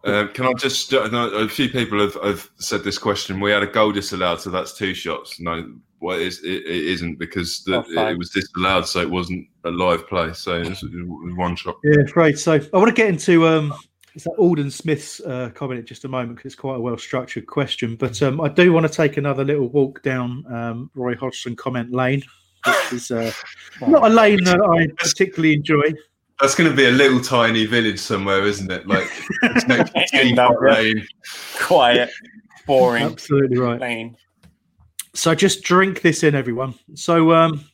Um, 0.05 0.29
can 0.29 0.45
I 0.45 0.53
just? 0.53 0.91
Know 0.93 1.29
A 1.31 1.49
few 1.49 1.67
people 1.69 1.99
have, 1.99 2.15
have 2.23 2.49
said 2.57 2.83
this 2.85 2.97
question. 2.97 3.41
We 3.41 3.51
had 3.51 3.63
a 3.63 3.67
goal 3.67 3.91
disallowed, 3.91 4.39
so 4.39 4.49
that's 4.49 4.77
two 4.77 4.93
shots. 4.93 5.39
No, 5.41 5.69
well, 5.99 6.17
it, 6.17 6.27
is, 6.27 6.43
it, 6.43 6.65
it 6.65 6.85
isn't 6.85 7.17
because 7.17 7.63
the, 7.63 7.79
Offside. 7.79 8.13
it 8.13 8.17
was 8.17 8.29
disallowed, 8.29 8.87
so 8.87 9.01
it 9.01 9.09
wasn't 9.09 9.47
a 9.63 9.71
live 9.71 10.07
play. 10.07 10.33
So 10.33 10.55
it 10.55 10.69
was, 10.69 10.83
it 10.83 11.07
was 11.07 11.35
one 11.35 11.55
shot. 11.55 11.77
Yeah, 11.83 12.03
great. 12.05 12.37
So 12.37 12.53
I 12.53 12.77
want 12.77 12.89
to 12.89 12.93
get 12.93 13.09
into 13.09 13.47
um, 13.47 13.73
it's 14.17 14.23
that 14.23 14.33
Alden 14.39 14.71
Smith's 14.71 15.19
uh, 15.19 15.51
comment 15.53 15.79
in 15.79 15.85
just 15.85 16.03
a 16.03 16.07
moment 16.07 16.37
because 16.37 16.53
it's 16.53 16.59
quite 16.59 16.77
a 16.77 16.79
well 16.79 16.97
structured 16.97 17.45
question. 17.45 17.95
But 17.95 18.19
um, 18.23 18.41
I 18.41 18.49
do 18.49 18.73
want 18.73 18.87
to 18.87 18.91
take 18.91 19.17
another 19.17 19.45
little 19.45 19.69
walk 19.69 20.01
down 20.01 20.43
um, 20.51 20.89
Roy 20.95 21.15
Hodgson 21.15 21.55
comment 21.55 21.91
lane, 21.91 22.23
which 22.65 22.93
is 22.93 23.11
uh, 23.11 23.31
not 23.87 24.05
a 24.05 24.09
lane 24.09 24.43
that 24.45 24.59
I 24.59 24.87
particularly 24.97 25.53
enjoy. 25.53 25.93
That's 26.39 26.55
going 26.55 26.67
to 26.67 26.75
be 26.75 26.85
a 26.85 26.91
little 26.91 27.19
tiny 27.19 27.67
village 27.67 27.99
somewhere, 27.99 28.43
isn't 28.45 28.71
it? 28.71 28.87
Like 28.87 29.07
it's 29.43 29.67
next 29.67 29.91
to 29.91 29.99
In 29.99 30.29
Teapot 30.29 30.35
Dublin. 30.35 30.73
Lane. 30.73 31.07
Quiet, 31.59 32.09
boring 32.65 33.03
Absolutely 33.03 33.59
right. 33.59 33.79
lane. 33.79 34.17
So 35.17 35.33
just 35.33 35.63
drink 35.63 36.01
this 36.01 36.23
in, 36.23 36.35
everyone. 36.35 36.75
So 36.93 37.33
um, 37.33 37.65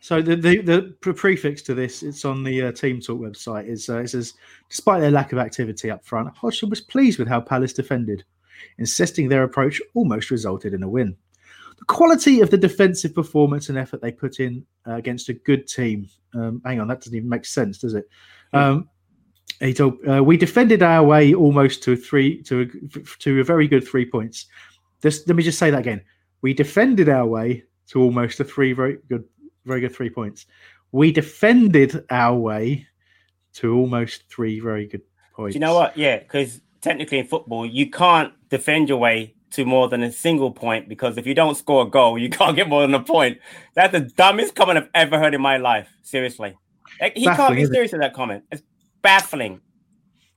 so 0.00 0.20
the 0.20 0.36
the, 0.36 0.58
the 0.60 1.12
prefix 1.14 1.62
to 1.62 1.74
this, 1.74 2.02
it's 2.02 2.26
on 2.26 2.44
the 2.44 2.64
uh, 2.64 2.72
Team 2.72 3.00
Talk 3.00 3.18
website. 3.18 3.66
Is 3.66 3.88
uh, 3.88 4.00
it 4.00 4.08
says, 4.08 4.34
despite 4.68 5.00
their 5.00 5.10
lack 5.10 5.32
of 5.32 5.38
activity 5.38 5.90
up 5.90 6.04
front, 6.04 6.36
Hodgson 6.36 6.68
was 6.68 6.82
pleased 6.82 7.18
with 7.18 7.28
how 7.28 7.40
Palace 7.40 7.72
defended, 7.72 8.24
insisting 8.76 9.26
their 9.26 9.44
approach 9.44 9.80
almost 9.94 10.30
resulted 10.30 10.74
in 10.74 10.82
a 10.82 10.88
win. 10.88 11.16
The 11.78 11.86
quality 11.86 12.42
of 12.42 12.50
the 12.50 12.58
defensive 12.58 13.14
performance 13.14 13.70
and 13.70 13.78
effort 13.78 14.02
they 14.02 14.12
put 14.12 14.38
in 14.38 14.66
uh, 14.86 14.96
against 14.96 15.30
a 15.30 15.34
good 15.34 15.66
team. 15.66 16.08
Um, 16.34 16.60
hang 16.62 16.78
on, 16.78 16.88
that 16.88 17.00
doesn't 17.00 17.16
even 17.16 17.28
make 17.28 17.46
sense, 17.46 17.78
does 17.78 17.94
it? 17.94 18.06
Um, 18.52 18.90
he 19.60 19.72
told, 19.72 19.94
uh, 20.06 20.22
we 20.22 20.36
defended 20.36 20.82
our 20.82 21.02
way 21.02 21.32
almost 21.32 21.82
to 21.84 21.92
a 21.92 21.96
three 21.96 22.42
to 22.42 22.60
a, 22.60 23.00
to 23.20 23.40
a 23.40 23.44
very 23.44 23.66
good 23.66 23.88
three 23.88 24.04
points. 24.04 24.46
Just, 25.02 25.26
let 25.26 25.36
me 25.36 25.42
just 25.42 25.58
say 25.58 25.70
that 25.70 25.80
again. 25.80 26.02
We 26.42 26.54
defended 26.54 27.08
our 27.08 27.26
way 27.26 27.64
to 27.88 28.00
almost 28.00 28.40
a 28.40 28.44
three 28.44 28.72
very 28.72 28.98
good, 29.08 29.24
very 29.64 29.80
good 29.80 29.94
three 29.94 30.10
points. 30.10 30.46
We 30.92 31.12
defended 31.12 32.04
our 32.10 32.36
way 32.36 32.86
to 33.54 33.74
almost 33.74 34.24
three 34.28 34.60
very 34.60 34.86
good 34.86 35.02
points. 35.34 35.54
Do 35.54 35.56
you 35.58 35.60
know 35.60 35.74
what? 35.74 35.96
Yeah, 35.96 36.18
because 36.18 36.60
technically 36.80 37.18
in 37.18 37.26
football, 37.26 37.66
you 37.66 37.90
can't 37.90 38.32
defend 38.48 38.88
your 38.88 38.98
way 38.98 39.34
to 39.50 39.64
more 39.64 39.88
than 39.88 40.02
a 40.02 40.12
single 40.12 40.50
point 40.50 40.88
because 40.88 41.16
if 41.16 41.26
you 41.26 41.34
don't 41.34 41.56
score 41.56 41.86
a 41.86 41.90
goal, 41.90 42.18
you 42.18 42.28
can't 42.38 42.56
get 42.56 42.68
more 42.68 42.82
than 42.82 42.94
a 42.94 43.02
point. 43.02 43.38
That's 43.74 43.92
the 43.92 44.00
dumbest 44.00 44.54
comment 44.54 44.78
I've 44.78 44.90
ever 44.94 45.18
heard 45.18 45.34
in 45.34 45.40
my 45.40 45.56
life. 45.56 45.88
Seriously. 46.02 46.56
Like, 47.00 47.16
he 47.16 47.24
can't 47.24 47.56
be 47.56 47.66
serious 47.66 47.92
with 47.92 48.00
that 48.00 48.14
comment. 48.14 48.44
It's 48.50 48.62
baffling. 49.02 49.60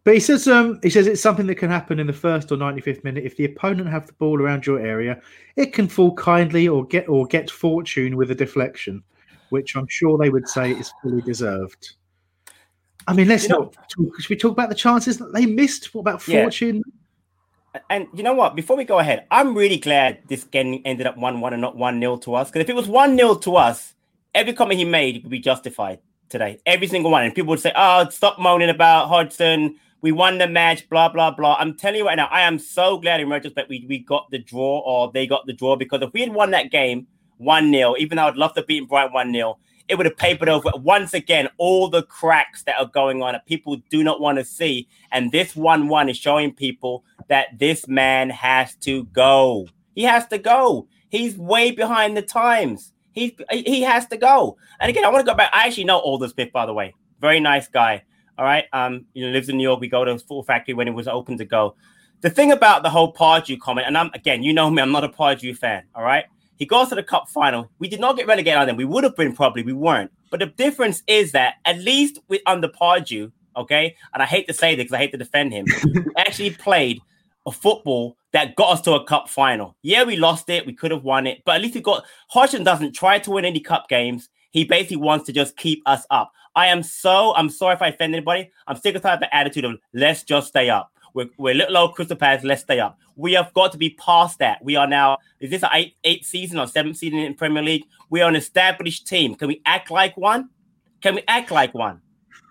But 0.06 0.14
he 0.14 0.20
says, 0.20 0.48
um, 0.48 0.80
he 0.82 0.90
says 0.90 1.08
it's 1.08 1.22
something 1.22 1.46
that 1.48 1.56
can 1.56 1.70
happen 1.70 2.00
in 2.00 2.08
the 2.08 2.14
first 2.14 2.52
or 2.52 2.56
95th 2.56 3.04
minute. 3.04 3.26
If 3.26 3.36
the 3.36 3.46
opponent 3.46 3.90
have 3.90 4.08
the 4.08 4.14
ball 4.14 4.42
around 4.42 4.66
your 4.66 4.80
area, 4.80 5.22
it 5.56 5.74
can 5.74 5.88
fall 5.88 6.16
kindly 6.16 6.68
or 6.68 6.86
get 6.86 7.08
or 7.10 7.26
get 7.28 7.52
fortune 7.52 8.16
with 8.16 8.32
a 8.32 8.36
deflection, 8.36 9.04
which 9.50 9.76
I'm 9.76 9.88
sure 9.88 10.18
they 10.18 10.30
would 10.30 10.48
say 10.48 10.72
is 10.72 10.92
fully 11.04 11.22
deserved. 11.22 11.96
I 13.08 13.14
mean, 13.14 13.28
let's 13.28 13.44
You 13.44 13.50
know- 13.50 13.60
not 13.60 13.74
talk. 13.90 14.22
Should 14.22 14.30
we 14.30 14.36
talk 14.36 14.52
about 14.54 14.70
the 14.70 14.76
chances 14.76 15.18
that 15.18 15.34
they 15.34 15.46
missed? 15.46 15.94
What 15.94 16.02
about 16.02 16.26
Yeah. 16.28 16.44
fortune? 16.44 16.82
And 17.90 18.08
you 18.16 18.24
know 18.24 18.34
what? 18.34 18.56
Before 18.56 18.78
we 18.78 18.84
go 18.84 19.00
ahead, 19.00 19.26
I'm 19.30 19.56
really 19.56 19.78
glad 19.78 20.20
this 20.28 20.44
game 20.44 20.82
ended 20.86 21.08
up 21.08 21.18
1 21.18 21.40
1 21.42 21.54
and 21.54 21.62
not 21.62 21.76
1 21.76 22.00
0 22.00 22.18
to 22.18 22.36
us. 22.36 22.50
Because 22.50 22.62
if 22.62 22.70
it 22.70 22.76
was 22.76 22.88
1 22.88 23.16
0 23.18 23.36
to 23.36 23.58
us, 23.58 23.94
every 24.34 24.54
comment 24.54 24.80
he 24.80 24.86
made 24.86 25.24
would 25.24 25.30
be 25.30 25.40
justified 25.40 26.00
today. 26.30 26.60
Every 26.66 26.88
single 26.88 27.12
one. 27.12 27.24
And 27.24 27.36
people 27.36 27.50
would 27.52 27.60
say, 27.60 27.72
oh, 27.76 28.08
stop 28.10 28.40
moaning 28.40 28.70
about 28.70 29.08
Hodgson. 29.08 29.76
We 30.02 30.12
won 30.12 30.38
the 30.38 30.48
match, 30.48 30.88
blah, 30.90 31.10
blah, 31.10 31.32
blah. 31.32 31.58
I'm 31.60 31.76
telling 31.76 32.00
you 32.00 32.06
right 32.06 32.16
now, 32.16 32.28
I 32.32 32.42
am 32.42 32.58
so 32.58 32.98
glad 32.98 33.20
in 33.20 33.30
retrospect 33.30 33.70
we, 33.70 33.86
we 33.88 34.00
got 34.00 34.32
the 34.32 34.40
draw 34.40 34.80
or 34.80 35.12
they 35.12 35.28
got 35.28 35.46
the 35.46 35.54
draw 35.54 35.76
because 35.76 36.02
if 36.02 36.14
we 36.14 36.22
had 36.22 36.34
won 36.34 36.52
that 36.52 36.72
game 36.72 37.08
1 37.38 37.72
0, 37.72 37.96
even 37.98 38.16
though 38.16 38.28
I'd 38.28 38.38
love 38.38 38.54
to 38.54 38.64
beat 38.64 38.88
Brighton 38.88 39.14
1 39.14 39.34
0, 39.34 39.58
it 39.90 39.96
would 39.96 40.06
have 40.06 40.18
papered 40.18 40.48
over 40.48 40.72
once 40.76 41.14
again 41.14 41.50
all 41.58 41.90
the 41.90 42.04
cracks 42.04 42.64
that 42.64 42.80
are 42.80 42.86
going 42.86 43.22
on 43.24 43.34
that 43.34 43.46
people 43.46 43.78
do 43.90 44.04
not 44.04 44.22
want 44.22 44.38
to 44.38 44.46
see. 44.46 44.88
And 45.12 45.32
this 45.32 45.56
1 45.56 45.88
1 45.88 46.10
is 46.10 46.18
showing 46.18 46.54
people 46.54 47.04
that 47.28 47.58
this 47.58 47.88
man 47.88 48.30
has 48.30 48.76
to 48.78 49.06
go. 49.06 49.68
He 49.96 50.04
has 50.04 50.28
to 50.28 50.38
go. 50.38 50.88
He's 51.10 51.38
way 51.38 51.72
behind 51.72 52.16
the 52.16 52.22
times. 52.22 52.94
He 53.12 53.36
he 53.52 53.82
has 53.82 54.06
to 54.08 54.18
go. 54.18 54.58
And 54.80 54.90
again, 54.90 55.04
I 55.04 55.10
want 55.10 55.26
to 55.26 55.32
go 55.32 55.36
back. 55.36 55.50
I 55.54 55.68
actually 55.68 55.86
know 55.86 56.00
Alden 56.00 56.30
Smith, 56.30 56.52
by 56.54 56.66
the 56.66 56.74
way. 56.74 56.94
Very 57.20 57.40
nice 57.40 57.68
guy. 57.68 58.04
All 58.40 58.46
right. 58.46 58.64
Um, 58.72 59.06
you 59.14 59.26
know, 59.26 59.34
lives 59.34 59.50
in 59.50 59.58
New 59.58 59.64
York. 59.64 59.82
We 59.82 59.90
go 59.90 60.06
to 60.06 60.14
his 60.14 60.22
full 60.22 60.44
factory 60.44 60.74
when 60.74 60.88
it 60.88 60.94
was 60.94 61.10
open 61.10 61.38
to 61.40 61.46
go. 61.46 61.76
The 62.22 62.30
thing 62.30 62.54
about 62.54 62.84
the 62.84 62.90
whole 62.90 63.14
Pardew 63.14 63.60
comment, 63.60 63.86
and 63.86 63.98
I'm 63.98 64.10
again, 64.14 64.44
you 64.44 64.54
know 64.54 64.70
me, 64.70 64.82
I'm 64.82 64.94
not 64.94 65.04
a 65.04 65.10
Pardew 65.10 65.58
fan. 65.58 65.84
All 65.94 66.04
right. 66.04 66.24
He 66.56 66.66
goes 66.66 66.88
to 66.90 66.96
the 66.96 67.04
cup 67.04 67.28
final. 67.28 67.70
We 67.80 67.90
did 67.90 68.00
not 68.00 68.16
get 68.16 68.28
relegated 68.28 68.58
on 68.58 68.68
them. 68.68 68.78
We 68.78 68.86
would 68.86 69.04
have 69.04 69.16
been 69.18 69.36
probably, 69.36 69.64
we 69.64 69.74
weren't. 69.74 70.12
But 70.32 70.40
the 70.40 70.46
difference 70.46 71.04
is 71.06 71.34
that 71.34 71.56
at 71.66 71.80
least 71.80 72.20
with 72.30 72.42
under 72.46 72.70
Pardew, 72.70 73.32
okay, 73.58 73.96
and 74.14 74.24
I 74.24 74.26
hate 74.26 74.48
to 74.48 74.54
say 74.54 74.74
this 74.74 74.86
because 74.86 74.94
I 74.94 75.00
hate 75.00 75.12
to 75.12 75.18
defend 75.18 75.52
him, 75.52 75.66
we 75.84 76.04
actually 76.18 76.52
played 76.52 77.02
a 77.46 77.52
football 77.52 78.16
that 78.32 78.56
got 78.56 78.72
us 78.72 78.82
to 78.82 78.94
a 78.94 79.04
cup 79.04 79.28
final. 79.28 79.76
Yeah, 79.82 80.06
we 80.06 80.16
lost 80.16 80.50
it. 80.50 80.66
We 80.66 80.74
could 80.74 80.92
have 80.92 81.04
won 81.04 81.28
it, 81.28 81.42
but 81.46 81.56
at 81.56 81.62
least 81.62 81.76
we 81.76 81.82
got. 81.82 82.06
Hodgson 82.30 82.64
doesn't 82.64 82.94
try 82.94 83.20
to 83.20 83.32
win 83.32 83.44
any 83.44 83.60
cup 83.60 83.90
games. 83.90 84.30
He 84.52 84.64
basically 84.64 84.98
wants 84.98 85.26
to 85.26 85.34
just 85.34 85.58
keep 85.58 85.82
us 85.86 86.06
up. 86.10 86.32
I 86.56 86.68
am 86.68 86.84
so. 86.84 87.34
I'm 87.36 87.50
sorry 87.50 87.76
if 87.76 87.82
I 87.82 87.88
offend 87.88 88.14
anybody. 88.14 88.52
I'm 88.68 88.76
sick 88.76 88.96
of 88.96 89.02
the 89.02 89.36
attitude 89.36 89.66
of 89.66 89.78
let's 89.94 90.24
just 90.24 90.48
stay 90.50 90.70
up. 90.70 90.92
We're, 91.14 91.30
we're 91.38 91.56
little 91.56 91.78
old 91.78 91.96
Crystal 91.96 92.16
Palace. 92.16 92.44
Let's 92.44 92.62
stay 92.62 92.80
up. 92.80 92.98
We 93.16 93.34
have 93.34 93.54
got 93.54 93.72
to 93.72 93.78
be 93.78 93.92
past 93.92 94.40
that. 94.40 94.64
We 94.64 94.76
are 94.76 94.88
now. 94.88 95.18
Is 95.40 95.50
this 95.50 95.64
an 95.64 95.70
eight, 95.74 95.96
eighth 96.04 96.26
season 96.26 96.60
or 96.60 96.68
seventh 96.68 96.98
season 96.98 97.20
in 97.20 97.34
Premier 97.34 97.64
League? 97.64 97.86
We 98.10 98.22
are 98.22 98.30
an 98.30 98.36
established 98.36 99.08
team. 99.08 99.36
Can 99.36 99.48
we 99.48 99.62
act 99.66 99.92
like 99.92 100.16
one? 100.18 100.50
Can 101.02 101.16
we 101.16 101.24
act 101.28 101.52
like 101.52 101.74
one? 101.74 102.02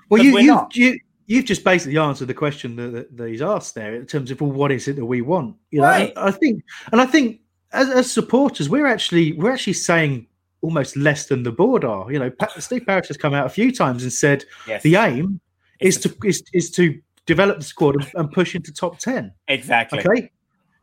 Well, 0.08 0.22
you, 0.22 0.38
you, 0.38 0.66
you, 0.72 0.98
you've 1.26 1.44
just 1.44 1.64
basically 1.64 1.98
answered 1.98 2.28
the 2.28 2.34
question 2.34 2.76
that, 2.76 3.14
that, 3.16 3.28
he's 3.28 3.42
asked 3.42 3.74
there 3.74 3.94
in 3.94 4.06
terms 4.06 4.30
of 4.30 4.40
well, 4.40 4.50
what 4.50 4.72
is 4.72 4.88
it 4.88 4.96
that 4.96 5.04
we 5.04 5.20
want? 5.20 5.56
You 5.70 5.80
know, 5.80 5.86
Right. 5.86 6.12
and 6.16 6.28
I 6.28 6.30
think, 6.30 6.64
and 6.92 7.00
I 7.00 7.06
think 7.06 7.40
as, 7.72 7.90
as 7.90 8.10
supporters, 8.10 8.68
we're 8.68 8.86
actually 8.86 9.32
we're 9.34 9.52
actually 9.52 9.74
saying 9.74 10.26
almost 10.60 10.96
less 10.96 11.26
than 11.26 11.42
the 11.42 11.52
board 11.52 11.84
are. 11.84 12.10
You 12.10 12.18
know, 12.18 12.32
Steve 12.58 12.84
Parish 12.86 13.08
has 13.08 13.16
come 13.16 13.34
out 13.34 13.46
a 13.46 13.50
few 13.50 13.72
times 13.72 14.02
and 14.02 14.12
said 14.12 14.44
Yes. 14.66 14.82
the 14.82 14.96
aim 14.96 15.40
is 15.80 15.98
to 16.00 16.14
is, 16.24 16.42
is 16.52 16.70
to 16.72 17.00
develop 17.26 17.58
the 17.58 17.64
squad 17.64 17.96
and, 17.96 18.10
and 18.14 18.32
push 18.32 18.54
into 18.54 18.72
top 18.72 18.98
ten. 18.98 19.32
Exactly. 19.48 20.00
Okay, 20.00 20.30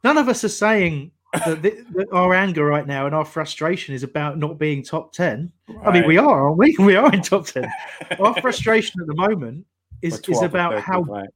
none 0.04 0.18
of 0.18 0.30
us 0.30 0.44
are 0.44 0.50
saying. 0.50 1.12
That, 1.46 1.62
the, 1.62 1.86
that 1.96 2.08
our 2.14 2.34
anger 2.34 2.64
right 2.64 2.88
now 2.88 3.08
and 3.08 3.14
our 3.14 3.26
frustration 3.26 3.94
is 3.94 4.04
about 4.04 4.38
not 4.38 4.58
being 4.58 4.82
top 4.82 5.12
10 5.12 5.52
i 5.84 5.92
mean 5.92 6.08
we 6.08 6.18
are 6.18 6.48
aren't 6.48 6.58
we 6.58 6.74
we 6.80 6.96
are 6.96 7.14
in 7.14 7.22
top 7.22 7.46
10 7.46 7.70
our 8.20 8.40
frustration 8.40 9.02
at 9.02 9.08
the 9.08 9.16
moment 9.16 9.66
is, 10.02 10.22
is 10.30 10.42
about 10.42 10.76
13th, 10.76 10.80
how 10.80 11.02
right. 11.02 11.30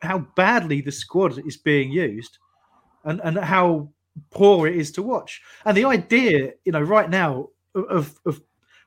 how 0.00 0.18
badly 0.36 0.80
the 0.80 0.90
squad 0.90 1.38
is 1.46 1.58
being 1.58 1.92
used 1.92 2.38
and 3.04 3.20
and 3.24 3.36
how 3.36 3.90
poor 4.30 4.66
it 4.66 4.74
is 4.74 4.90
to 4.92 5.02
watch 5.02 5.42
and 5.66 5.76
the 5.76 5.84
idea 5.84 6.52
you 6.64 6.72
know 6.72 6.80
right 6.80 7.10
now 7.10 7.46
of 7.74 8.18
of 8.26 8.40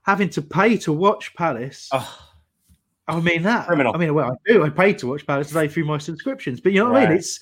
having 0.04 0.30
to 0.30 0.42
pay 0.42 0.78
to 0.78 0.94
watch 0.94 1.34
palace 1.36 1.90
Ugh. 1.92 2.06
i 3.08 3.20
mean 3.20 3.44
that 3.44 3.68
Criminal. 3.68 3.94
i 3.96 3.98
mean 3.98 4.14
well 4.14 4.32
i 4.32 4.52
do 4.52 4.64
i 4.64 4.70
pay 4.70 4.94
to 4.94 5.08
watch 5.08 5.26
palace 5.26 5.48
today 5.48 5.68
through 5.68 5.86
my 5.86 5.98
subscriptions 5.98 6.60
but 6.62 6.72
you 6.72 6.84
know 6.84 6.92
what 6.92 7.04
i 7.04 7.08
mean 7.10 7.18
it's 7.18 7.40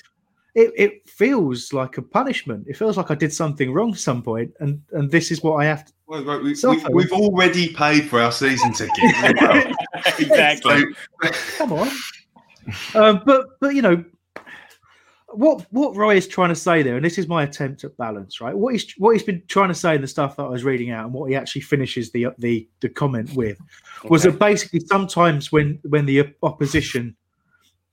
it, 0.55 0.71
it 0.77 1.09
feels 1.09 1.73
like 1.73 1.97
a 1.97 2.01
punishment 2.01 2.65
it 2.67 2.77
feels 2.77 2.95
like 2.95 3.09
i 3.11 3.15
did 3.15 3.33
something 3.33 3.73
wrong 3.73 3.91
at 3.91 3.97
some 3.97 4.21
point 4.21 4.51
and 4.59 4.81
and 4.91 5.09
this 5.11 5.31
is 5.31 5.41
what 5.43 5.55
i 5.55 5.65
have 5.65 5.83
to 5.85 5.93
Well, 6.07 6.23
right, 6.23 6.41
we, 6.41 6.53
we, 6.63 6.83
we've 6.93 7.11
already 7.11 7.73
paid 7.73 8.07
for 8.09 8.19
our 8.19 8.31
season 8.31 8.71
ticket. 8.73 8.93
exactly. 10.19 10.85
So- 11.23 11.31
come 11.57 11.73
on. 11.73 11.89
um, 12.95 13.21
but 13.25 13.47
but 13.59 13.73
you 13.73 13.81
know 13.81 14.03
what 15.37 15.65
what 15.71 15.95
Roy 15.95 16.15
is 16.15 16.27
trying 16.27 16.49
to 16.49 16.55
say 16.55 16.83
there, 16.83 16.95
and 16.95 17.05
this 17.05 17.17
is 17.17 17.27
my 17.27 17.43
attempt 17.43 17.83
at 17.83 17.95
balance, 17.97 18.41
right? 18.41 18.55
What 18.55 18.73
he's 18.73 18.93
what 18.97 19.11
he's 19.11 19.23
been 19.23 19.41
trying 19.47 19.69
to 19.69 19.75
say 19.75 19.95
in 19.95 20.01
the 20.01 20.07
stuff 20.07 20.35
that 20.37 20.43
I 20.43 20.49
was 20.49 20.63
reading 20.63 20.91
out, 20.91 21.05
and 21.05 21.13
what 21.13 21.29
he 21.29 21.35
actually 21.35 21.61
finishes 21.61 22.11
the 22.11 22.27
the 22.37 22.67
the 22.81 22.89
comment 22.89 23.33
with, 23.33 23.57
was 24.05 24.23
that 24.23 24.39
basically 24.39 24.81
sometimes 24.81 25.51
when 25.51 25.79
when 25.83 26.05
the 26.05 26.33
opposition. 26.43 27.15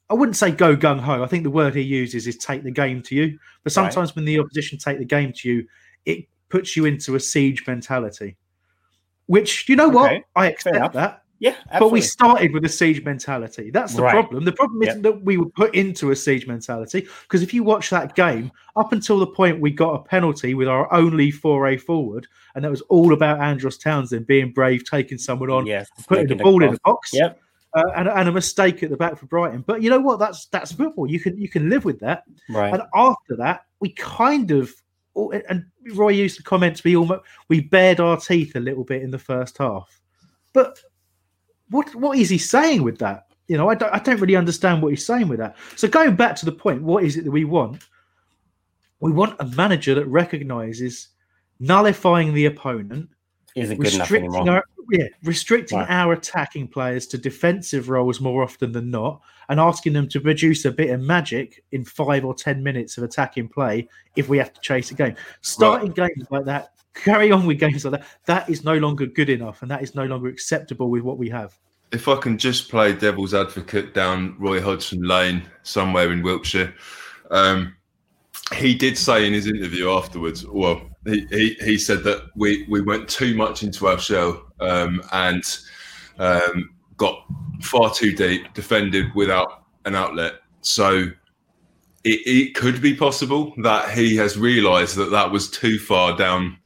I 0.09 0.15
wouldn't 0.15 0.37
say 0.37 0.51
go 0.51 0.77
gung 0.77 0.99
ho. 0.99 1.23
I 1.23 1.29
think 1.29 1.45
the 1.45 1.51
word 1.51 1.73
he 1.77 1.83
uses 1.83 2.27
is 2.27 2.37
take 2.37 2.65
the 2.65 2.73
game 2.73 3.01
to 3.03 3.15
you. 3.15 3.39
But 3.63 3.77
Right. 3.77 3.93
sometimes 3.93 4.17
when 4.17 4.25
the 4.25 4.41
opposition 4.41 4.77
take 4.77 4.99
the 4.99 5.05
game 5.05 5.33
to 5.37 5.49
you, 5.49 5.69
it 6.05 6.27
puts 6.49 6.77
you 6.77 6.85
into 6.85 7.15
a 7.15 7.21
siege 7.21 7.65
mentality. 7.65 8.37
Which 9.27 9.69
you 9.69 9.77
know 9.77 9.89
what 9.89 10.25
I 10.35 10.49
accept 10.49 10.95
that. 10.95 11.23
Yeah, 11.43 11.55
But 11.79 11.91
we 11.91 12.03
started 12.03 12.53
with 12.53 12.67
a 12.67 12.69
siege 12.69 13.03
mentality. 13.03 13.71
That's 13.71 13.95
the 13.95 14.03
Right. 14.03 14.13
problem. 14.13 14.45
The 14.45 14.53
problem 14.53 14.83
isn't 14.83 15.01
that 15.03 15.23
we 15.25 15.39
were 15.39 15.49
put 15.49 15.75
into 15.75 16.11
a 16.11 16.17
siege 16.17 16.47
mentality. 16.47 17.07
Because 17.23 17.43
if 17.43 17.55
you 17.55 17.63
watch 17.63 17.89
that 17.91 18.15
game, 18.15 18.53
up 18.77 18.93
until 18.93 19.19
the 19.19 19.27
point 19.27 19.59
we 19.59 19.71
got 19.71 19.95
a 19.95 20.03
penalty 20.05 20.53
with 20.53 20.69
our 20.69 20.93
only 20.93 21.31
foray 21.31 21.79
forward, 21.79 22.27
and 22.55 22.63
that 22.63 22.71
was 22.71 22.83
all 22.83 23.15
about 23.15 23.41
Andros 23.41 23.79
Townsend 23.79 24.27
being 24.27 24.53
brave, 24.53 24.85
taking 24.85 25.17
someone 25.17 25.49
on, 25.51 25.65
yes, 25.65 25.89
putting 26.07 26.27
the 26.27 26.35
making 26.35 26.45
ball 26.45 26.63
in 26.63 26.69
cross. 26.69 26.77
the 26.77 26.81
box, 26.85 27.11
Yep. 27.15 27.41
uh, 27.75 27.91
and, 27.97 28.09
and 28.09 28.29
a 28.29 28.33
mistake 28.33 28.83
at 28.83 28.91
the 28.91 28.97
back 28.99 29.17
for 29.17 29.25
Brighton. 29.25 29.65
But 29.67 29.81
you 29.83 29.89
know 29.89 30.01
what? 30.01 30.19
That's 30.19 30.45
that's 30.49 30.73
football. 30.73 31.11
You 31.11 31.21
can 31.21 31.39
you 31.39 31.49
can 31.49 31.71
live 31.71 31.87
with 31.87 32.01
that. 32.01 32.25
Right. 32.51 32.75
And 32.75 32.83
after 32.95 33.35
that, 33.37 33.65
we 33.81 33.91
kind 33.95 34.51
of 34.51 34.71
and 35.49 35.65
Roy 35.95 36.11
used 36.11 36.39
the 36.39 36.43
comments. 36.43 36.85
We 36.85 36.97
almost 36.97 37.23
we 37.49 37.61
bared 37.63 37.99
our 37.99 38.19
teeth 38.19 38.57
a 38.57 38.61
little 38.61 38.85
bit 38.85 39.01
in 39.03 39.11
the 39.11 39.19
first 39.19 39.57
half, 39.57 39.89
but 40.53 40.79
what 41.71 41.95
what 41.95 42.19
is 42.19 42.29
he 42.29 42.39
saying 42.39 42.83
with 42.83 42.99
that? 42.99 43.27
You 43.49 43.57
know, 43.57 43.69
I 43.69 43.75
don't, 43.75 43.93
I 43.93 43.99
don't 43.99 44.21
really 44.21 44.37
understand 44.37 44.81
what 44.81 44.91
he's 44.91 45.05
saying 45.05 45.29
with 45.29 45.41
that. 45.41 45.57
So 45.75 45.89
going 45.89 46.15
back 46.15 46.37
to 46.37 46.45
the 46.45 46.53
point, 46.53 46.83
what 46.83 47.03
is 47.03 47.17
it 47.17 47.25
that 47.25 47.31
we 47.31 47.45
want? 47.45 47.89
We 49.01 49.11
want 49.11 49.35
a 49.41 49.45
manager 49.45 49.95
that 49.95 50.07
recognizes 50.07 51.09
nullifying 51.59 52.33
the 52.33 52.47
opponent, 52.47 53.09
isn't 53.57 53.81
good 53.81 53.95
enough 53.95 54.13
anymore. 54.13 54.49
Our, 54.49 54.65
yeah, 54.91 55.07
restricting 55.25 55.79
right. 55.79 55.91
our 55.91 56.13
attacking 56.13 56.69
players 56.69 57.07
to 57.09 57.19
defensive 57.19 57.89
roles 57.89 58.21
more 58.21 58.43
often 58.43 58.73
than 58.73 58.91
not, 58.91 59.21
and 59.49 59.59
asking 59.59 59.95
them 59.95 60.09
to 60.09 60.21
produce 60.21 60.65
a 60.65 60.71
bit 60.71 60.91
of 60.91 61.01
magic 61.01 61.65
in 61.73 61.85
five 61.85 62.25
or 62.25 62.35
ten 62.35 62.63
minutes 62.63 62.99
of 62.99 63.05
attacking 63.05 63.49
play 63.49 63.89
if 64.17 64.29
we 64.29 64.39
have 64.39 64.53
to 64.53 64.61
chase 64.61 64.91
a 64.91 64.95
game. 64.95 65.17
Starting 65.41 65.93
right. 65.93 66.15
games 66.15 66.29
like 66.31 66.45
that, 66.45 66.75
carry 66.95 67.33
on 67.33 67.47
with 67.47 67.59
games 67.59 67.85
like 67.85 68.01
that. 68.01 68.09
That 68.27 68.49
is 68.49 68.65
no 68.65 68.77
longer 68.77 69.07
good 69.07 69.31
enough, 69.31 69.63
and 69.63 69.71
that 69.71 69.83
is 69.83 69.95
no 69.95 70.05
longer 70.05 70.29
acceptable 70.29 70.91
with 70.91 71.03
what 71.03 71.19
we 71.19 71.29
have 71.31 71.59
if 71.93 72.07
I 72.09 72.17
can 72.17 72.39
just 72.39 72.69
play 72.69 72.93
devil's 72.93 73.35
advocate 73.35 73.95
down 73.95 74.37
Roy 74.39 74.61
Hodgson 74.61 75.03
Lane 75.03 75.43
somewhere 75.63 76.13
in 76.13 76.23
Wiltshire, 76.23 76.73
um, 77.31 77.75
he 78.55 78.75
did 78.75 78.97
say 78.97 79.27
in 79.27 79.33
his 79.33 79.47
interview 79.47 79.91
afterwards, 79.91 80.47
well, 80.47 80.83
he, 81.05 81.27
he, 81.31 81.55
he, 81.61 81.79
said 81.79 82.03
that 82.05 82.29
we, 82.37 82.67
we 82.69 82.81
went 82.81 83.09
too 83.09 83.35
much 83.35 83.63
into 83.63 83.87
our 83.87 83.99
shell 83.99 84.53
um, 84.61 85.03
and 85.13 85.43
um, 86.19 86.71
got 86.97 87.25
far 87.63 87.93
too 87.93 88.15
deep, 88.15 88.53
defended 88.55 89.07
without 89.15 89.65
an 89.85 89.95
outlet. 89.95 90.35
So 90.61 91.11
it, 92.05 92.21
it 92.27 92.55
could 92.55 92.81
be 92.81 92.95
possible 92.95 93.53
that 93.63 93.91
he 93.91 94.17
has 94.17 94.37
realised 94.37 94.97
that 94.97 95.11
that 95.11 95.31
was 95.31 95.51
too 95.51 95.79
far 95.79 96.17
down 96.17 96.59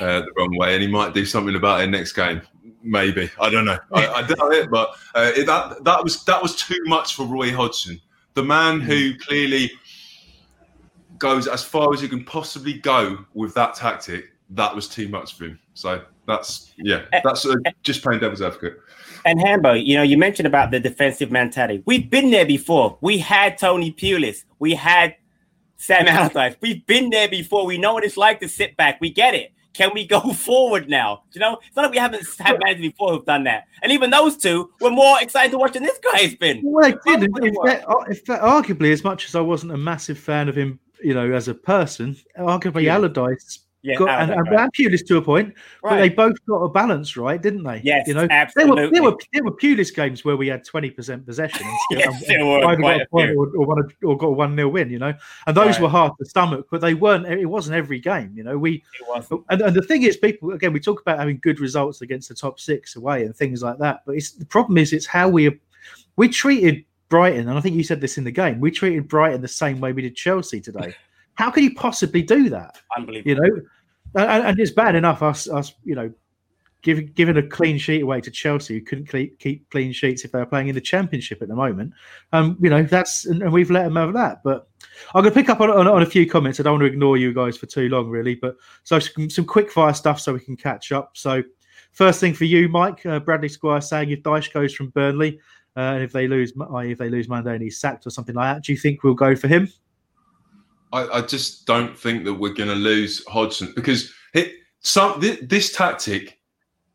uh, 0.00 0.20
the 0.20 0.30
wrong 0.36 0.56
way 0.56 0.74
and 0.74 0.82
he 0.82 0.88
might 0.88 1.14
do 1.14 1.24
something 1.24 1.56
about 1.56 1.80
it 1.80 1.88
next 1.88 2.12
game 2.12 2.40
maybe 2.82 3.30
I 3.38 3.50
don't 3.50 3.64
know. 3.64 3.78
I, 3.92 4.06
I 4.08 4.22
doubt 4.22 4.52
it, 4.52 4.70
but 4.70 4.94
uh, 5.14 5.30
it, 5.36 5.46
that 5.46 5.84
that 5.84 6.02
was 6.02 6.24
that 6.24 6.42
was 6.42 6.56
too 6.56 6.82
much 6.86 7.14
for 7.14 7.26
Roy 7.26 7.52
Hodgson, 7.52 8.00
the 8.34 8.42
man 8.42 8.80
who 8.80 9.12
mm. 9.12 9.20
clearly 9.20 9.70
goes 11.18 11.46
as 11.46 11.62
far 11.62 11.92
as 11.92 12.02
you 12.02 12.08
can 12.08 12.24
possibly 12.24 12.74
go 12.74 13.24
with 13.34 13.54
that 13.54 13.74
tactic. 13.74 14.32
That 14.50 14.74
was 14.74 14.88
too 14.88 15.08
much 15.08 15.36
for 15.36 15.44
him. 15.44 15.60
So 15.74 16.02
that's 16.26 16.72
yeah, 16.78 17.02
eh, 17.12 17.20
that's 17.22 17.46
uh, 17.46 17.54
eh. 17.64 17.70
just 17.82 18.02
playing 18.02 18.20
devil's 18.20 18.42
advocate. 18.42 18.78
And 19.24 19.40
Hambo, 19.40 19.74
you 19.74 19.96
know, 19.96 20.02
you 20.02 20.16
mentioned 20.16 20.46
about 20.46 20.70
the 20.70 20.80
defensive 20.80 21.30
mentality. 21.30 21.82
We've 21.84 22.08
been 22.08 22.30
there 22.30 22.46
before. 22.46 22.96
We 23.02 23.18
had 23.18 23.58
Tony 23.58 23.92
Pulis. 23.92 24.44
We 24.58 24.74
had 24.74 25.14
Sam 25.76 26.08
Allardyce. 26.08 26.56
We've 26.62 26.84
been 26.86 27.10
there 27.10 27.28
before. 27.28 27.66
We 27.66 27.76
know 27.76 27.92
what 27.92 28.04
it's 28.04 28.16
like 28.16 28.40
to 28.40 28.48
sit 28.48 28.76
back. 28.78 28.98
We 29.00 29.10
get 29.10 29.34
it. 29.34 29.52
Can 29.72 29.90
we 29.94 30.06
go 30.06 30.20
forward 30.32 30.88
now? 30.88 31.22
You 31.32 31.40
know, 31.40 31.58
it's 31.66 31.76
not 31.76 31.82
like 31.82 31.92
we 31.92 31.98
haven't 31.98 32.26
had 32.38 32.58
managers 32.60 32.82
before 32.82 33.12
who've 33.12 33.24
done 33.24 33.44
that. 33.44 33.66
And 33.82 33.92
even 33.92 34.10
those 34.10 34.36
two 34.36 34.70
were 34.80 34.90
more 34.90 35.20
excited 35.20 35.52
to 35.52 35.58
watch 35.58 35.74
than 35.74 35.82
this 35.82 35.98
guy 35.98 36.18
has 36.20 36.34
been. 36.34 36.60
Well, 36.62 36.86
I 36.86 36.90
did. 36.90 37.30
If, 37.42 37.54
that, 37.64 37.84
if 38.08 38.24
that, 38.26 38.40
arguably, 38.40 38.92
as 38.92 39.04
much 39.04 39.26
as 39.26 39.34
I 39.34 39.40
wasn't 39.40 39.72
a 39.72 39.76
massive 39.76 40.18
fan 40.18 40.48
of 40.48 40.56
him, 40.56 40.78
you 41.02 41.14
know, 41.14 41.30
as 41.32 41.48
a 41.48 41.54
person, 41.54 42.16
arguably 42.38 42.84
yeah. 42.84 42.94
Allardyce 42.96 43.60
yeah, 43.82 43.94
got, 43.96 44.08
and, 44.20 44.30
and 44.32 44.50
right. 44.50 44.70
Pulis 44.72 45.06
to 45.06 45.16
a 45.16 45.22
point, 45.22 45.54
but 45.82 45.96
they 45.96 46.10
both 46.10 46.34
got 46.46 46.56
a 46.56 46.68
balance 46.68 47.16
right, 47.16 47.40
didn't 47.40 47.64
they? 47.64 47.80
Yes, 47.82 48.06
you 48.06 48.12
know, 48.12 48.26
absolutely. 48.30 48.74
There 48.74 48.84
were 48.84 48.90
there 48.92 49.02
were, 49.02 49.16
there 49.32 49.44
were 49.44 49.52
Pulis 49.52 49.94
games 49.94 50.22
where 50.22 50.36
we 50.36 50.48
had 50.48 50.64
twenty 50.64 50.90
percent 50.90 51.24
possession 51.24 51.66
and 51.66 51.78
yes, 51.98 52.28
and, 52.28 52.82
got 52.82 53.00
a 53.00 53.06
point 53.06 53.30
or, 53.30 53.46
or, 53.56 53.66
won 53.66 53.78
a, 53.78 54.06
or 54.06 54.18
got 54.18 54.26
a 54.26 54.32
one 54.32 54.54
nil 54.54 54.68
win. 54.68 54.90
You 54.90 54.98
know, 54.98 55.14
and 55.46 55.56
those 55.56 55.76
right. 55.76 55.82
were 55.82 55.88
hard 55.88 56.12
to 56.18 56.26
stomach, 56.26 56.66
but 56.70 56.82
they 56.82 56.92
weren't. 56.92 57.26
It 57.26 57.46
wasn't 57.46 57.76
every 57.76 58.00
game. 58.00 58.32
You 58.34 58.44
know, 58.44 58.58
we 58.58 58.84
and, 59.48 59.62
and 59.62 59.74
the 59.74 59.82
thing 59.82 60.02
is, 60.02 60.18
people 60.18 60.52
again, 60.52 60.74
we 60.74 60.80
talk 60.80 61.00
about 61.00 61.18
having 61.18 61.38
good 61.38 61.58
results 61.58 62.02
against 62.02 62.28
the 62.28 62.34
top 62.34 62.60
six 62.60 62.96
away 62.96 63.24
and 63.24 63.34
things 63.34 63.62
like 63.62 63.78
that, 63.78 64.02
but 64.04 64.14
it's 64.14 64.32
the 64.32 64.46
problem 64.46 64.76
is 64.76 64.92
it's 64.92 65.06
how 65.06 65.28
we 65.28 65.58
we 66.16 66.28
treated 66.28 66.84
Brighton, 67.08 67.48
and 67.48 67.56
I 67.56 67.60
think 67.62 67.76
you 67.76 67.82
said 67.82 68.02
this 68.02 68.18
in 68.18 68.24
the 68.24 68.30
game. 68.30 68.60
We 68.60 68.70
treated 68.70 69.08
Brighton 69.08 69.40
the 69.40 69.48
same 69.48 69.80
way 69.80 69.92
we 69.92 70.02
did 70.02 70.14
Chelsea 70.14 70.60
today. 70.60 70.94
How 71.40 71.50
can 71.50 71.64
you 71.64 71.74
possibly 71.74 72.22
do 72.22 72.50
that? 72.50 72.78
Unbelievable. 72.94 73.30
You 73.30 73.34
know, 73.36 73.62
and, 74.14 74.46
and 74.46 74.60
it's 74.60 74.72
bad 74.72 74.94
enough 74.94 75.22
us 75.22 75.48
us 75.48 75.72
you 75.84 75.94
know 75.94 76.12
giving 76.82 77.06
giving 77.14 77.38
a 77.38 77.42
clean 77.42 77.78
sheet 77.78 78.02
away 78.02 78.20
to 78.20 78.30
Chelsea, 78.30 78.74
who 78.74 78.80
couldn't 78.82 79.08
keep 79.38 79.70
clean 79.70 79.92
sheets 79.92 80.22
if 80.24 80.32
they 80.32 80.38
were 80.38 80.44
playing 80.44 80.68
in 80.68 80.74
the 80.74 80.82
Championship 80.82 81.40
at 81.40 81.48
the 81.48 81.54
moment. 81.54 81.94
Um, 82.32 82.58
you 82.60 82.68
know 82.68 82.82
that's 82.82 83.24
and 83.24 83.50
we've 83.50 83.70
let 83.70 83.84
them 83.84 83.96
have 83.96 84.12
that. 84.12 84.42
But 84.44 84.68
I'm 85.14 85.22
going 85.22 85.32
to 85.32 85.40
pick 85.40 85.48
up 85.48 85.62
on, 85.62 85.70
on, 85.70 85.86
on, 85.88 86.02
a 86.02 86.06
few 86.06 86.28
comments. 86.28 86.60
I 86.60 86.62
don't 86.62 86.74
want 86.74 86.82
to 86.82 86.92
ignore 86.92 87.16
you 87.16 87.32
guys 87.32 87.56
for 87.56 87.64
too 87.64 87.88
long, 87.88 88.10
really. 88.10 88.34
But 88.34 88.56
so 88.82 88.98
some, 88.98 89.30
some 89.30 89.46
quick 89.46 89.72
fire 89.72 89.94
stuff 89.94 90.20
so 90.20 90.34
we 90.34 90.40
can 90.40 90.58
catch 90.58 90.92
up. 90.92 91.16
So 91.16 91.42
first 91.92 92.20
thing 92.20 92.34
for 92.34 92.44
you, 92.44 92.68
Mike 92.68 93.06
uh, 93.06 93.20
Bradley 93.20 93.48
Squire 93.48 93.80
saying 93.80 94.10
if 94.10 94.22
Dyche 94.22 94.52
goes 94.52 94.74
from 94.74 94.90
Burnley. 94.90 95.40
Uh, 95.76 95.94
and 95.94 96.02
if 96.02 96.12
they 96.12 96.26
lose, 96.26 96.52
if 96.56 96.98
they 96.98 97.08
lose 97.08 97.28
Monday 97.28 97.54
and 97.54 97.62
he's 97.62 97.80
sacked 97.80 98.04
or 98.04 98.10
something 98.10 98.34
like 98.34 98.56
that, 98.56 98.64
do 98.64 98.72
you 98.72 98.78
think 98.78 99.04
we'll 99.04 99.14
go 99.14 99.36
for 99.36 99.46
him? 99.46 99.68
I, 100.92 101.08
I 101.08 101.20
just 101.22 101.66
don't 101.66 101.98
think 101.98 102.24
that 102.24 102.34
we're 102.34 102.54
going 102.54 102.68
to 102.68 102.74
lose 102.74 103.24
Hodgson 103.26 103.72
because 103.74 104.12
it, 104.34 104.52
some 104.80 105.20
th- 105.20 105.40
this 105.42 105.72
tactic 105.72 106.38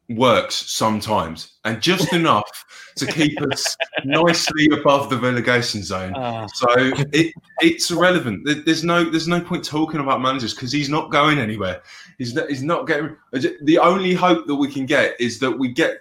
works 0.10 0.56
sometimes 0.56 1.58
and 1.64 1.82
just 1.82 2.14
enough 2.14 2.66
to 2.96 3.06
keep 3.06 3.40
us 3.42 3.76
nicely 4.06 4.70
above 4.72 5.10
the 5.10 5.18
relegation 5.18 5.84
zone. 5.84 6.14
Uh. 6.16 6.48
So 6.48 6.68
it, 7.14 7.34
it's 7.60 7.92
irrelevant. 7.92 8.48
There's 8.66 8.84
no 8.84 9.04
there's 9.04 9.28
no 9.28 9.42
point 9.42 9.66
talking 9.66 10.00
about 10.00 10.22
managers 10.22 10.54
because 10.54 10.72
he's 10.72 10.90
not 10.90 11.12
going 11.12 11.40
anywhere. 11.40 11.82
He's 12.18 12.34
not, 12.34 12.50
he's 12.50 12.64
not 12.64 12.88
getting. 12.88 13.16
The 13.32 13.80
only 13.80 14.14
hope 14.14 14.48
that 14.48 14.56
we 14.56 14.72
can 14.72 14.86
get 14.86 15.20
is 15.20 15.40
that 15.40 15.52
we 15.52 15.70
get 15.70 15.98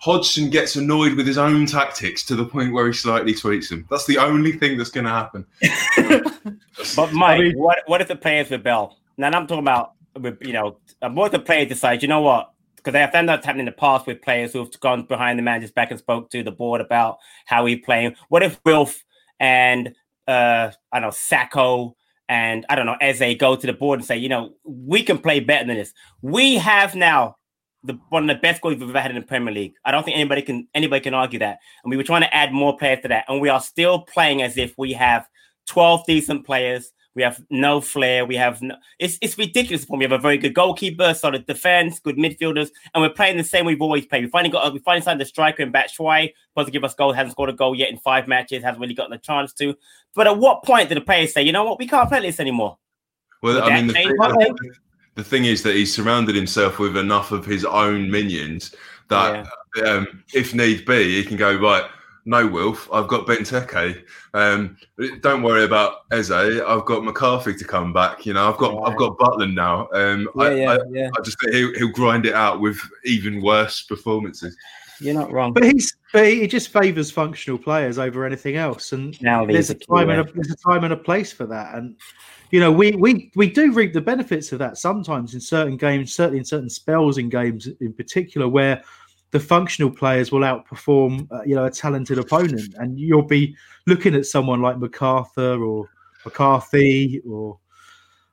Hodgson 0.00 0.48
gets 0.48 0.76
annoyed 0.76 1.14
with 1.14 1.26
his 1.26 1.38
own 1.38 1.66
tactics 1.66 2.22
to 2.24 2.36
the 2.36 2.44
point 2.44 2.72
where 2.72 2.86
he 2.86 2.92
slightly 2.92 3.34
tweaks 3.34 3.68
them. 3.68 3.86
That's 3.90 4.06
the 4.06 4.18
only 4.18 4.52
thing 4.52 4.78
that's 4.78 4.90
going 4.90 5.06
to 5.06 5.10
happen. 5.10 5.44
but 6.96 7.12
Mike, 7.12 7.38
I 7.38 7.38
mean, 7.40 7.58
what 7.58 7.78
what 7.86 8.00
if 8.00 8.08
the 8.08 8.16
players 8.16 8.50
rebel? 8.50 8.96
Now 9.16 9.28
I'm 9.28 9.46
talking 9.46 9.64
about 9.64 9.94
you 10.40 10.52
know 10.52 10.78
what 11.00 11.26
if 11.26 11.32
the 11.32 11.38
players 11.40 11.68
decide, 11.68 12.02
you 12.02 12.08
know 12.08 12.20
what? 12.20 12.52
Because 12.76 12.92
they 12.92 13.00
have 13.00 13.12
done 13.12 13.26
that 13.26 13.44
happening 13.44 13.66
in 13.66 13.72
the 13.72 13.72
past 13.72 14.06
with 14.06 14.22
players 14.22 14.52
who've 14.52 14.70
gone 14.80 15.04
behind 15.04 15.38
the 15.38 15.42
manager's 15.42 15.72
back 15.72 15.90
and 15.90 15.98
spoke 15.98 16.30
to 16.30 16.44
the 16.44 16.52
board 16.52 16.80
about 16.80 17.18
how 17.46 17.66
he's 17.66 17.84
playing. 17.84 18.14
What 18.28 18.44
if 18.44 18.60
Wilf 18.64 19.04
and 19.40 19.94
uh 20.28 20.70
I 20.92 21.00
don't 21.00 21.02
know 21.02 21.08
Sakho 21.08 21.94
and 22.28 22.64
I 22.68 22.76
don't 22.76 22.86
know 22.86 22.96
Eze 23.00 23.36
go 23.36 23.56
to 23.56 23.66
the 23.66 23.72
board 23.72 23.98
and 23.98 24.06
say, 24.06 24.16
you 24.16 24.28
know, 24.28 24.54
we 24.64 25.02
can 25.02 25.18
play 25.18 25.40
better 25.40 25.66
than 25.66 25.76
this. 25.76 25.92
We 26.22 26.56
have 26.56 26.94
now 26.94 27.37
the 27.88 27.98
one 28.10 28.28
of 28.28 28.36
the 28.36 28.40
best 28.40 28.60
goals 28.60 28.76
we've 28.76 28.88
ever 28.88 29.00
had 29.00 29.10
in 29.10 29.16
the 29.16 29.26
Premier 29.26 29.52
League. 29.52 29.74
I 29.84 29.90
don't 29.90 30.04
think 30.04 30.16
anybody 30.16 30.42
can 30.42 30.68
anybody 30.74 31.00
can 31.00 31.14
argue 31.14 31.40
that. 31.40 31.58
And 31.82 31.90
we 31.90 31.96
were 31.96 32.04
trying 32.04 32.20
to 32.20 32.34
add 32.34 32.52
more 32.52 32.76
players 32.76 33.00
to 33.02 33.08
that, 33.08 33.24
and 33.28 33.40
we 33.40 33.48
are 33.48 33.60
still 33.60 34.00
playing 34.00 34.42
as 34.42 34.56
if 34.56 34.76
we 34.78 34.92
have 34.92 35.28
12 35.66 36.04
decent 36.06 36.46
players. 36.46 36.92
We 37.14 37.22
have 37.22 37.44
no 37.50 37.80
flair. 37.80 38.24
We 38.24 38.36
have 38.36 38.62
no. 38.62 38.76
It's 39.00 39.18
it's 39.20 39.36
ridiculous. 39.36 39.86
We 39.88 40.04
have 40.04 40.12
a 40.12 40.18
very 40.18 40.38
good 40.38 40.54
goalkeeper, 40.54 41.14
solid 41.14 41.46
defense, 41.46 41.98
good 41.98 42.16
midfielders, 42.16 42.68
and 42.94 43.02
we're 43.02 43.10
playing 43.10 43.38
the 43.38 43.44
same 43.44 43.66
we've 43.66 43.82
always 43.82 44.06
played. 44.06 44.24
We 44.24 44.30
finally 44.30 44.52
got 44.52 44.72
we 44.72 44.78
finally 44.78 45.02
signed 45.02 45.20
the 45.20 45.24
striker 45.24 45.64
in 45.64 45.72
Batshuayi, 45.72 46.32
supposed 46.50 46.66
to 46.66 46.72
give 46.72 46.84
us 46.84 46.94
goals. 46.94 47.16
Hasn't 47.16 47.32
scored 47.32 47.50
a 47.50 47.54
goal 47.54 47.74
yet 47.74 47.90
in 47.90 47.98
five 47.98 48.28
matches. 48.28 48.62
Hasn't 48.62 48.80
really 48.80 48.94
gotten 48.94 49.14
a 49.14 49.18
chance 49.18 49.52
to. 49.54 49.74
But 50.14 50.28
at 50.28 50.38
what 50.38 50.62
point 50.62 50.90
do 50.90 50.94
the 50.94 51.00
players 51.00 51.32
say, 51.32 51.42
you 51.42 51.50
know 51.50 51.64
what, 51.64 51.80
we 51.80 51.88
can't 51.88 52.08
play 52.08 52.20
this 52.20 52.38
anymore? 52.38 52.78
Well, 53.42 53.54
Would 53.54 53.64
I 53.64 53.76
mean, 53.76 53.86
the, 53.88 53.92
the 53.94 54.74
thing 55.24 55.44
is 55.44 55.62
that 55.62 55.74
he's 55.74 55.94
surrounded 55.94 56.34
himself 56.34 56.78
with 56.78 56.96
enough 56.96 57.32
of 57.32 57.44
his 57.44 57.64
own 57.64 58.10
minions 58.10 58.74
that 59.08 59.46
yeah. 59.76 59.82
um, 59.82 60.24
if 60.34 60.54
need 60.54 60.84
be, 60.84 61.16
he 61.16 61.24
can 61.24 61.36
go 61.36 61.56
right. 61.56 61.84
No, 62.24 62.46
Wilf, 62.46 62.92
I've 62.92 63.08
got 63.08 63.26
Benteke. 63.26 64.04
Um, 64.34 64.76
don't 65.22 65.42
worry 65.42 65.64
about 65.64 66.00
Eze. 66.12 66.30
I've 66.30 66.84
got 66.84 67.02
McCarthy 67.02 67.54
to 67.54 67.64
come 67.64 67.94
back. 67.94 68.26
You 68.26 68.34
know, 68.34 68.50
I've 68.50 68.58
got 68.58 68.76
I've 68.86 68.98
got 68.98 69.16
Butland 69.16 69.54
now. 69.54 69.88
Um, 69.94 70.28
yeah, 70.36 70.42
I, 70.42 70.54
yeah, 70.54 70.72
I, 70.72 70.78
yeah. 70.90 71.10
I 71.16 71.22
just 71.22 71.40
think 71.40 71.54
he'll, 71.54 71.74
he'll 71.74 71.92
grind 71.92 72.26
it 72.26 72.34
out 72.34 72.60
with 72.60 72.78
even 73.06 73.40
worse 73.40 73.82
performances. 73.82 74.54
You're 75.00 75.14
not 75.14 75.32
wrong. 75.32 75.54
But 75.54 75.64
he's 75.64 75.96
but 76.12 76.26
he 76.26 76.46
just 76.46 76.68
favours 76.68 77.10
functional 77.10 77.58
players 77.58 77.98
over 77.98 78.26
anything 78.26 78.56
else. 78.56 78.92
And 78.92 79.20
now 79.22 79.46
there's 79.46 79.70
a 79.70 79.74
time 79.74 80.10
and 80.10 80.20
a, 80.20 80.32
there's 80.32 80.50
a 80.50 80.56
time 80.56 80.84
and 80.84 80.92
a 80.92 80.96
place 80.96 81.32
for 81.32 81.46
that. 81.46 81.76
And 81.76 81.96
you 82.50 82.60
know, 82.60 82.72
we 82.72 82.92
we 82.92 83.30
we 83.34 83.50
do 83.50 83.72
reap 83.72 83.92
the 83.92 84.00
benefits 84.00 84.52
of 84.52 84.58
that 84.60 84.78
sometimes 84.78 85.34
in 85.34 85.40
certain 85.40 85.76
games, 85.76 86.14
certainly 86.14 86.38
in 86.38 86.44
certain 86.44 86.70
spells 86.70 87.18
in 87.18 87.28
games 87.28 87.68
in 87.80 87.92
particular, 87.92 88.48
where 88.48 88.82
the 89.30 89.40
functional 89.40 89.90
players 89.90 90.32
will 90.32 90.40
outperform, 90.40 91.30
uh, 91.30 91.42
you 91.44 91.54
know, 91.54 91.66
a 91.66 91.70
talented 91.70 92.18
opponent, 92.18 92.74
and 92.78 92.98
you'll 92.98 93.22
be 93.22 93.54
looking 93.86 94.14
at 94.14 94.26
someone 94.26 94.62
like 94.62 94.76
McArthur 94.76 95.66
or 95.66 95.88
McCarthy 96.24 97.20
or 97.28 97.58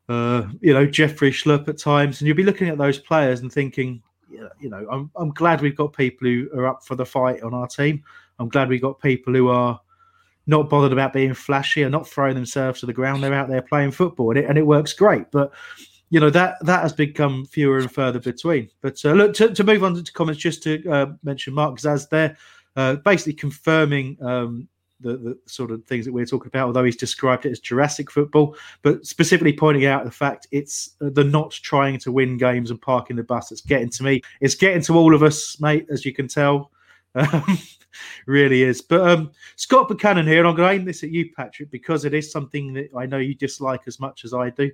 uh, 0.07 0.47
you 0.61 0.73
know 0.73 0.85
Jeffrey 0.85 1.31
Schlupp 1.31 1.67
at 1.67 1.77
times, 1.77 2.21
and 2.21 2.27
you'll 2.27 2.37
be 2.37 2.43
looking 2.43 2.69
at 2.69 2.77
those 2.77 2.99
players 2.99 3.41
and 3.41 3.51
thinking, 3.51 4.01
you 4.29 4.69
know, 4.69 4.87
I'm 4.89 5.11
I'm 5.15 5.31
glad 5.31 5.61
we've 5.61 5.75
got 5.75 5.93
people 5.93 6.27
who 6.27 6.49
are 6.53 6.67
up 6.67 6.85
for 6.85 6.95
the 6.95 7.05
fight 7.05 7.43
on 7.43 7.53
our 7.53 7.67
team. 7.67 8.03
I'm 8.39 8.49
glad 8.49 8.69
we've 8.69 8.81
got 8.81 9.01
people 9.01 9.33
who 9.33 9.49
are 9.49 9.79
not 10.47 10.69
bothered 10.69 10.91
about 10.91 11.13
being 11.13 11.33
flashy 11.33 11.83
and 11.83 11.91
not 11.91 12.07
throwing 12.07 12.35
themselves 12.35 12.79
to 12.79 12.85
the 12.85 12.93
ground. 12.93 13.23
They're 13.23 13.33
out 13.33 13.49
there 13.49 13.61
playing 13.61 13.91
football, 13.91 14.31
and 14.31 14.39
it, 14.39 14.45
and 14.45 14.57
it 14.57 14.65
works 14.65 14.93
great. 14.93 15.31
But 15.31 15.51
you 16.09 16.19
know 16.19 16.29
that 16.29 16.57
that 16.61 16.81
has 16.81 16.93
become 16.93 17.45
fewer 17.45 17.79
and 17.79 17.91
further 17.91 18.19
between. 18.19 18.69
But 18.81 19.03
uh, 19.03 19.13
look, 19.13 19.33
to, 19.35 19.53
to, 19.53 19.63
move 19.63 19.83
on 19.83 20.01
to 20.01 20.13
comments, 20.13 20.41
just 20.41 20.63
to 20.63 20.87
uh, 20.89 21.07
mention 21.23 21.53
Mark 21.53 21.77
Zaz 21.77 22.09
there, 22.09 22.37
uh, 22.75 22.95
basically 22.97 23.33
confirming 23.33 24.17
um, 24.21 24.67
the, 24.99 25.17
the 25.17 25.39
sort 25.45 25.71
of 25.71 25.83
things 25.85 26.05
that 26.05 26.13
we're 26.13 26.25
talking 26.25 26.47
about, 26.47 26.67
although 26.67 26.83
he's 26.83 26.95
described 26.95 27.45
it 27.45 27.51
as 27.51 27.59
Jurassic 27.59 28.11
football, 28.11 28.55
but 28.81 29.05
specifically 29.05 29.53
pointing 29.53 29.85
out 29.85 30.05
the 30.05 30.11
fact 30.11 30.47
it's 30.51 30.95
uh, 31.01 31.09
the 31.11 31.23
not 31.23 31.51
trying 31.51 31.99
to 31.99 32.11
win 32.11 32.37
games 32.37 32.71
and 32.71 32.81
parking 32.81 33.15
the 33.15 33.23
bus 33.23 33.49
that's 33.49 33.61
getting 33.61 33.89
to 33.89 34.03
me. 34.03 34.21
It's 34.41 34.55
getting 34.55 34.81
to 34.83 34.97
all 34.97 35.15
of 35.15 35.23
us, 35.23 35.59
mate, 35.59 35.87
as 35.89 36.05
you 36.05 36.13
can 36.13 36.27
tell. 36.27 36.71
Um, 37.15 37.57
really 38.27 38.63
is. 38.63 38.81
But 38.81 39.01
um, 39.09 39.31
Scott 39.55 39.87
Buchanan 39.87 40.27
here, 40.27 40.39
and 40.39 40.47
I'm 40.47 40.55
going 40.55 40.69
to 40.69 40.81
aim 40.81 40.85
this 40.85 41.03
at 41.03 41.11
you, 41.11 41.31
Patrick, 41.35 41.71
because 41.71 42.05
it 42.05 42.13
is 42.13 42.31
something 42.31 42.73
that 42.73 42.89
I 42.95 43.05
know 43.05 43.17
you 43.17 43.35
dislike 43.35 43.81
as 43.87 43.99
much 43.99 44.25
as 44.25 44.33
I 44.33 44.49
do. 44.49 44.71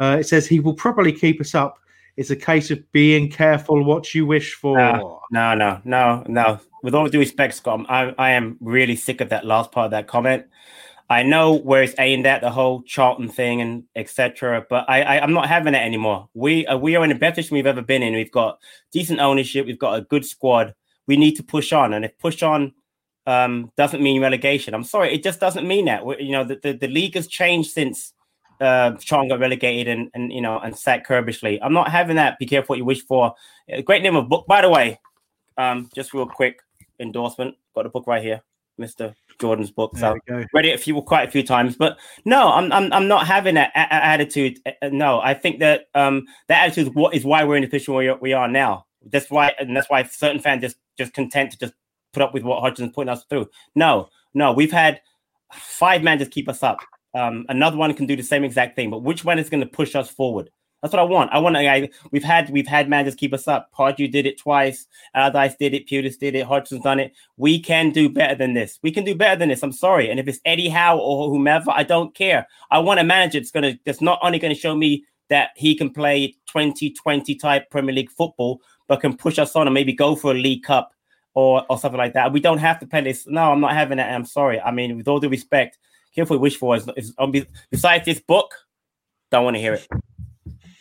Uh, 0.00 0.16
it 0.20 0.24
says 0.24 0.46
he 0.46 0.60
will 0.60 0.74
probably 0.74 1.12
keep 1.12 1.40
us 1.40 1.54
up. 1.54 1.78
It's 2.16 2.30
a 2.30 2.36
case 2.36 2.70
of 2.70 2.92
being 2.92 3.30
careful 3.30 3.84
what 3.84 4.14
you 4.14 4.26
wish 4.26 4.54
for. 4.54 4.76
No, 4.76 5.20
no, 5.30 5.54
no, 5.54 5.80
no. 5.84 6.24
no 6.28 6.60
with 6.82 6.94
all 6.94 7.08
due 7.08 7.20
respect, 7.20 7.54
Scott, 7.54 7.86
I, 7.88 8.12
I 8.18 8.30
am 8.30 8.56
really 8.60 8.96
sick 8.96 9.20
of 9.20 9.28
that 9.30 9.46
last 9.46 9.72
part 9.72 9.86
of 9.86 9.90
that 9.92 10.08
comment. 10.08 10.46
I 11.08 11.22
know 11.22 11.54
where 11.54 11.82
it's 11.82 11.94
aimed 11.98 12.26
at 12.26 12.40
the 12.40 12.50
whole 12.50 12.82
Charlton 12.82 13.28
thing 13.28 13.60
and 13.60 13.84
etc. 13.94 14.66
But 14.68 14.88
I, 14.88 15.02
I 15.02 15.22
am 15.22 15.32
not 15.32 15.46
having 15.46 15.74
it 15.74 15.82
anymore. 15.82 16.28
We 16.32 16.66
uh, 16.66 16.78
we 16.78 16.96
are 16.96 17.04
in 17.04 17.10
the 17.10 17.16
best 17.16 17.36
position 17.36 17.54
we've 17.54 17.66
ever 17.66 17.82
been 17.82 18.02
in. 18.02 18.14
We've 18.14 18.32
got 18.32 18.60
decent 18.92 19.20
ownership. 19.20 19.66
We've 19.66 19.78
got 19.78 19.98
a 19.98 20.02
good 20.02 20.24
squad. 20.24 20.74
We 21.12 21.18
need 21.18 21.36
to 21.36 21.42
push 21.42 21.74
on, 21.74 21.92
and 21.92 22.06
if 22.06 22.12
push 22.18 22.42
on 22.42 22.72
um, 23.26 23.70
doesn't 23.76 24.02
mean 24.02 24.22
relegation, 24.22 24.72
I'm 24.72 24.88
sorry, 24.94 25.12
it 25.12 25.22
just 25.22 25.40
doesn't 25.40 25.68
mean 25.68 25.84
that. 25.84 26.06
we 26.06 26.16
you 26.18 26.32
know, 26.32 26.44
the, 26.44 26.56
the, 26.62 26.72
the 26.72 26.88
league 26.88 27.16
has 27.16 27.26
changed 27.28 27.70
since 27.70 28.14
uh, 28.62 28.92
Charlton 28.96 29.28
got 29.28 29.38
relegated 29.38 29.88
and 29.88 30.10
and 30.14 30.32
you 30.32 30.40
know 30.40 30.58
and 30.64 30.74
sacked 30.74 31.06
Curbishley. 31.06 31.58
I'm 31.60 31.74
not 31.74 31.90
having 31.90 32.16
that. 32.16 32.38
Be 32.38 32.46
careful 32.46 32.72
what 32.72 32.78
you 32.78 32.86
wish 32.86 33.04
for. 33.04 33.34
A 33.68 33.82
great 33.82 34.02
name 34.02 34.16
of 34.16 34.30
book, 34.30 34.46
by 34.46 34.62
the 34.62 34.70
way. 34.70 34.98
Um, 35.58 35.90
just 35.94 36.14
real 36.14 36.26
quick, 36.26 36.60
endorsement. 36.98 37.56
Got 37.74 37.82
the 37.82 37.90
book 37.90 38.06
right 38.06 38.22
here, 38.22 38.40
Mister 38.78 39.14
Jordan's 39.38 39.70
book. 39.70 39.98
So 39.98 40.16
read 40.54 40.64
it 40.64 40.74
a 40.74 40.78
few, 40.78 41.02
quite 41.02 41.28
a 41.28 41.30
few 41.30 41.42
times. 41.42 41.76
But 41.76 41.98
no, 42.24 42.48
I'm 42.48 42.72
I'm, 42.72 42.90
I'm 42.90 43.06
not 43.06 43.26
having 43.26 43.56
that 43.56 43.70
a- 43.74 43.94
a- 43.96 44.04
attitude. 44.14 44.60
Uh, 44.64 44.88
no, 44.90 45.20
I 45.20 45.34
think 45.34 45.60
that 45.60 45.88
um 45.94 46.24
that 46.48 46.64
attitude 46.64 46.88
is 46.88 46.94
what 46.94 47.14
is 47.14 47.24
why 47.26 47.44
we're 47.44 47.58
in 47.58 47.64
the 47.64 47.68
position 47.68 47.92
where 47.92 48.16
we 48.16 48.32
are 48.32 48.48
now. 48.48 48.86
That's 49.04 49.28
why, 49.30 49.52
and 49.58 49.76
that's 49.76 49.90
why 49.90 50.04
certain 50.04 50.40
fans 50.40 50.62
just 50.62 50.76
just 50.98 51.12
content 51.14 51.52
to 51.52 51.58
just 51.58 51.74
put 52.12 52.22
up 52.22 52.34
with 52.34 52.42
what 52.42 52.60
Hodgson's 52.60 52.92
putting 52.92 53.08
us 53.08 53.24
through. 53.24 53.48
No, 53.74 54.08
no, 54.34 54.52
we've 54.52 54.72
had 54.72 55.00
five 55.52 56.02
men 56.02 56.18
just 56.18 56.30
keep 56.30 56.48
us 56.48 56.62
up. 56.62 56.78
Um, 57.14 57.44
another 57.48 57.76
one 57.76 57.92
can 57.94 58.06
do 58.06 58.16
the 58.16 58.22
same 58.22 58.44
exact 58.44 58.76
thing, 58.76 58.90
but 58.90 59.02
which 59.02 59.24
one 59.24 59.38
is 59.38 59.50
going 59.50 59.60
to 59.60 59.66
push 59.66 59.94
us 59.94 60.10
forward? 60.10 60.50
That's 60.82 60.92
what 60.92 61.00
I 61.00 61.04
want. 61.04 61.30
I 61.32 61.38
want. 61.38 61.56
We've 62.10 62.24
had 62.24 62.50
we've 62.50 62.66
had 62.66 62.88
managers 62.88 63.14
keep 63.14 63.32
us 63.32 63.46
up. 63.46 63.70
Pardew 63.72 64.10
did 64.10 64.26
it 64.26 64.36
twice. 64.36 64.88
Allardyce 65.14 65.54
did 65.54 65.74
it. 65.74 65.86
Pulis 65.86 66.18
did 66.18 66.34
it. 66.34 66.44
Hodgson's 66.44 66.82
done 66.82 66.98
it. 66.98 67.12
We 67.36 67.60
can 67.60 67.90
do 67.90 68.08
better 68.08 68.34
than 68.34 68.54
this. 68.54 68.80
We 68.82 68.90
can 68.90 69.04
do 69.04 69.14
better 69.14 69.38
than 69.38 69.48
this. 69.48 69.62
I'm 69.62 69.70
sorry. 69.70 70.10
And 70.10 70.18
if 70.18 70.26
it's 70.26 70.40
Eddie 70.44 70.68
Howe 70.68 70.98
or 70.98 71.30
whomever, 71.30 71.70
I 71.70 71.84
don't 71.84 72.12
care. 72.16 72.48
I 72.72 72.80
want 72.80 72.98
a 72.98 73.04
manager 73.04 73.38
that's 73.38 73.52
gonna 73.52 73.78
that's 73.86 74.00
not 74.00 74.18
only 74.22 74.40
gonna 74.40 74.56
show 74.56 74.74
me 74.74 75.04
that 75.28 75.50
he 75.56 75.76
can 75.76 75.88
play 75.88 76.34
2020 76.48 77.36
type 77.36 77.70
Premier 77.70 77.94
League 77.94 78.10
football, 78.10 78.60
but 78.88 79.00
can 79.00 79.16
push 79.16 79.38
us 79.38 79.54
on 79.56 79.66
and 79.66 79.74
maybe 79.74 79.92
go 79.92 80.14
for 80.14 80.32
a 80.32 80.34
League 80.34 80.62
Cup 80.62 80.92
or 81.34 81.64
or 81.68 81.78
something 81.78 81.98
like 81.98 82.14
that. 82.14 82.32
We 82.32 82.40
don't 82.40 82.58
have 82.58 82.80
to 82.80 82.86
play 82.86 83.02
this. 83.02 83.26
No, 83.26 83.52
I'm 83.52 83.60
not 83.60 83.72
having 83.72 83.98
that. 83.98 84.12
I'm 84.12 84.24
sorry. 84.24 84.60
I 84.60 84.70
mean, 84.70 84.96
with 84.96 85.08
all 85.08 85.20
due 85.20 85.28
respect, 85.28 85.78
careful 86.14 86.38
wish 86.38 86.56
for 86.56 86.76
is, 86.76 86.88
is 86.96 87.14
um, 87.18 87.32
besides 87.70 88.04
this 88.04 88.20
book. 88.20 88.54
Don't 89.30 89.44
want 89.44 89.56
to 89.56 89.60
hear 89.60 89.74
it. 89.74 89.88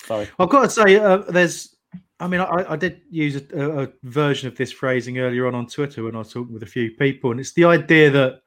Sorry. 0.04 0.28
I've 0.38 0.50
got 0.50 0.64
to 0.64 0.70
say, 0.70 0.98
uh, 0.98 1.18
there's. 1.18 1.76
I 2.20 2.28
mean, 2.28 2.42
I, 2.42 2.74
I 2.74 2.76
did 2.76 3.02
use 3.10 3.42
a, 3.52 3.84
a, 3.84 3.88
version 4.04 4.48
of 4.48 4.56
this 4.56 4.72
phrasing 4.72 5.18
earlier 5.18 5.48
on 5.48 5.56
on 5.56 5.66
Twitter 5.66 6.04
when 6.04 6.16
I 6.16 6.20
was 6.20 6.32
talking 6.32 6.54
with 6.54 6.62
a 6.62 6.68
few 6.68 6.92
people, 6.92 7.32
and 7.32 7.40
it's 7.40 7.54
the 7.54 7.66
idea 7.66 8.12
that 8.12 8.42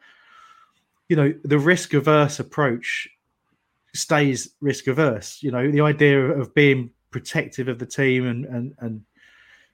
you 1.09 1.17
know 1.17 1.35
the 1.43 1.59
risk 1.59 1.95
averse 1.95 2.39
approach 2.39 3.09
stays 3.95 4.51
risk 4.61 4.87
averse. 4.87 5.43
You 5.43 5.51
know, 5.51 5.71
the 5.71 5.81
idea 5.81 6.21
of 6.21 6.55
being 6.55 6.91
protective 7.11 7.69
of 7.69 7.79
the 7.79 7.87
team 7.87 8.27
and 8.27 8.45
and 8.45 8.75
and 8.79 9.03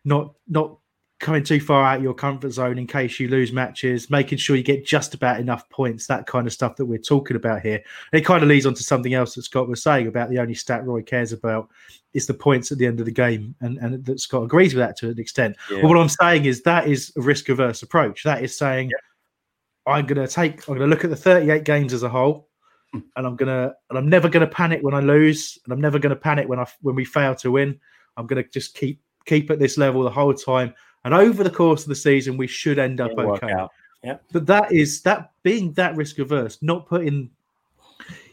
not 0.05 0.35
not 0.49 0.79
coming 1.21 1.45
too 1.45 1.61
far 1.61 1.85
out 1.85 2.01
your 2.01 2.15
comfort 2.15 2.51
zone 2.51 2.79
in 2.79 2.87
case 2.87 3.21
you 3.21 3.29
lose 3.29 3.53
matches, 3.53 4.09
making 4.09 4.39
sure 4.39 4.57
you 4.57 4.63
get 4.63 4.87
just 4.87 5.13
about 5.13 5.39
enough 5.39 5.69
points, 5.69 6.07
that 6.07 6.27
kind 6.27 6.47
of 6.47 6.53
stuff 6.53 6.77
that 6.77 6.87
we're 6.87 6.99
talking 6.99 7.37
about 7.37 7.61
here. 7.61 7.83
And 8.13 8.21
it 8.21 8.25
kind 8.25 8.43
of 8.43 8.49
leads 8.49 8.65
on 8.65 8.73
to 8.75 8.83
something 8.83 9.13
else 9.13 9.35
that 9.35 9.43
Scott 9.43 9.69
was 9.69 9.83
saying 9.83 10.07
about 10.07 10.31
the 10.31 10.39
only 10.39 10.55
stat 10.55 10.85
Roy 10.87 11.03
cares 11.03 11.33
about 11.33 11.69
is 12.15 12.27
the 12.27 12.35
points 12.35 12.73
at 12.73 12.79
the 12.79 12.87
end 12.87 13.01
of 13.01 13.07
the 13.07 13.13
game. 13.13 13.55
And, 13.61 13.77
and 13.79 14.05
that 14.07 14.19
Scott 14.19 14.45
agrees 14.45 14.75
with 14.75 14.81
that 14.81 14.97
to 14.99 15.11
an 15.11 15.19
extent. 15.19 15.57
Yeah. 15.71 15.83
But 15.83 15.89
what 15.89 15.99
I'm 15.99 16.09
saying 16.09 16.47
is 16.47 16.63
that 16.63 16.89
is 16.89 17.13
a 17.17 17.21
risk 17.21 17.51
averse 17.51 17.83
approach. 17.83 18.25
That 18.25 18.43
is 18.43 18.57
saying, 18.57 18.89
yeah. 18.89 19.93
I'm 19.93 20.07
going 20.07 20.27
to 20.27 20.33
take, 20.33 20.67
I'm 20.69 20.79
going 20.79 20.81
to 20.81 20.87
look 20.87 21.05
at 21.05 21.11
the 21.11 21.17
38 21.17 21.65
games 21.65 21.93
as 21.93 22.03
a 22.03 22.09
whole. 22.09 22.49
Hmm. 22.93 23.01
And 23.15 23.27
I'm 23.27 23.37
gonna, 23.37 23.75
and 23.89 23.99
I'm 23.99 24.09
never 24.09 24.29
gonna 24.29 24.49
panic 24.49 24.83
when 24.83 24.95
I 24.95 24.99
lose, 24.99 25.61
and 25.65 25.73
I'm 25.73 25.81
never 25.81 26.01
gonna 26.01 26.17
panic 26.17 26.49
when 26.49 26.59
I 26.59 26.67
when 26.81 26.97
we 26.97 27.05
fail 27.05 27.37
to 27.37 27.53
win. 27.53 27.79
I'm 28.17 28.27
gonna 28.27 28.43
just 28.43 28.75
keep 28.75 29.01
keep 29.27 29.51
at 29.51 29.59
this 29.59 29.79
level 29.79 30.03
the 30.03 30.11
whole 30.11 30.35
time 30.35 30.75
and 31.05 31.15
over 31.15 31.43
the 31.43 31.51
course 31.51 31.83
of 31.83 31.89
the 31.89 31.95
season, 31.95 32.37
we 32.37 32.47
should 32.47 32.79
end 32.79 33.01
up 33.01 33.13
It'll 33.13 33.33
okay. 33.33 33.67
Yeah. 34.03 34.17
But 34.33 34.47
that 34.47 34.73
is 34.73 35.03
that 35.03 35.33
being 35.43 35.73
that 35.75 35.97
risk 35.97 36.19
averse, 36.19 36.59
not 36.63 36.87
putting, 36.87 37.31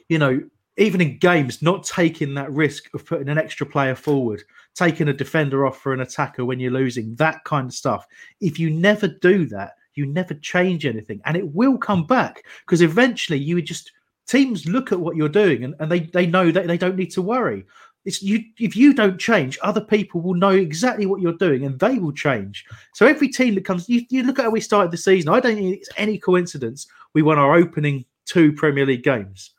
you 0.10 0.18
know, 0.18 0.42
even 0.78 1.02
in 1.02 1.18
games, 1.18 1.62
not 1.62 1.84
taking 1.84 2.34
that 2.36 2.52
risk 2.52 2.94
of 2.94 3.06
putting 3.06 3.30
an 3.30 3.38
extra 3.38 3.66
player 3.66 3.96
forward, 3.96 4.44
taking 4.76 5.08
a 5.10 5.14
defender 5.14 5.66
off 5.66 5.80
for 5.80 5.94
an 5.94 6.02
attacker 6.02 6.46
when 6.46 6.60
you're 6.60 6.72
losing, 6.72 7.16
that 7.16 7.44
kind 7.44 7.68
of 7.68 7.74
stuff. 7.74 8.06
If 8.40 8.60
you 8.60 8.70
never 8.70 9.08
do 9.08 9.46
that, 9.48 9.74
you 9.96 10.06
never 10.06 10.36
change 10.36 10.86
anything. 10.86 11.20
And 11.26 11.36
it 11.36 11.54
will 11.54 11.78
come 11.78 12.06
back 12.06 12.46
because 12.66 12.82
eventually 12.82 13.40
you 13.40 13.56
would 13.56 13.66
just 13.66 13.92
teams 14.28 14.68
look 14.68 14.92
at 14.92 15.00
what 15.00 15.16
you're 15.16 15.30
doing 15.30 15.64
and, 15.64 15.74
and 15.80 15.92
they, 15.92 16.02
they 16.02 16.28
know 16.28 16.52
that 16.52 16.68
they 16.68 16.78
don't 16.78 16.98
need 16.98 17.12
to 17.12 17.22
worry. 17.22 17.66
It's 18.08 18.24
you 18.24 18.42
if 18.58 18.74
you 18.78 18.94
don't 18.94 19.20
change, 19.20 19.60
other 19.62 19.82
people 19.82 20.22
will 20.22 20.34
know 20.34 20.52
exactly 20.52 21.06
what 21.06 21.20
you're 21.20 21.34
doing 21.34 21.66
and 21.66 21.78
they 21.78 22.00
will 22.00 22.14
change. 22.14 22.64
So 22.94 23.06
every 23.06 23.28
team 23.28 23.56
that 23.56 23.66
comes, 23.66 23.90
you, 23.90 24.06
you 24.10 24.24
look 24.24 24.40
at 24.40 24.46
how 24.46 24.50
we 24.50 24.62
started 24.62 24.92
the 24.92 24.98
season. 24.98 25.30
I 25.30 25.42
don't 25.42 25.56
think 25.56 25.76
it's 25.76 25.90
any 25.98 26.18
coincidence 26.18 26.88
we 27.14 27.22
won 27.22 27.38
our 27.38 27.54
opening 27.56 28.06
two 28.26 28.54
Premier 28.54 28.86
League 28.86 29.04
games 29.04 29.52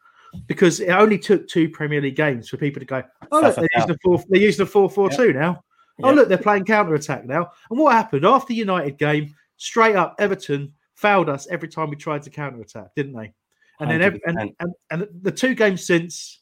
because 0.46 0.80
it 0.80 0.88
only 0.88 1.18
took 1.18 1.46
two 1.46 1.68
Premier 1.68 2.00
League 2.00 2.16
games 2.16 2.48
for 2.48 2.56
people 2.56 2.80
to 2.80 2.87
go, 2.87 3.02
oh 3.30 3.40
look, 3.40 3.54
they're 3.54 3.68
using 3.76 3.98
four, 4.02 4.24
they're 4.30 4.40
using 4.40 4.62
a 4.62 4.66
four 4.66 4.88
four 4.88 5.11
two 5.11 5.34
now. 5.34 5.62
Oh 6.02 6.12
look, 6.12 6.28
they're 6.28 6.38
playing 6.38 6.64
counter 6.64 6.94
attack 6.94 7.26
now. 7.26 7.50
And 7.70 7.78
what 7.78 7.92
happened 7.92 8.24
after 8.24 8.48
the 8.48 8.54
United 8.54 8.96
game? 8.96 9.34
Straight 9.58 9.94
up, 9.94 10.14
Everton 10.18 10.72
fouled 10.94 11.28
us 11.28 11.46
every 11.50 11.68
time 11.68 11.90
we 11.90 11.96
tried 11.96 12.22
to 12.22 12.30
counter 12.30 12.62
attack, 12.62 12.94
didn't 12.96 13.12
they? 13.12 13.34
And 13.80 13.90
then 13.90 14.00
every, 14.00 14.20
and, 14.24 14.54
and 14.58 14.74
and 14.90 15.06
the 15.20 15.32
two 15.32 15.54
games 15.54 15.84
since 15.84 16.40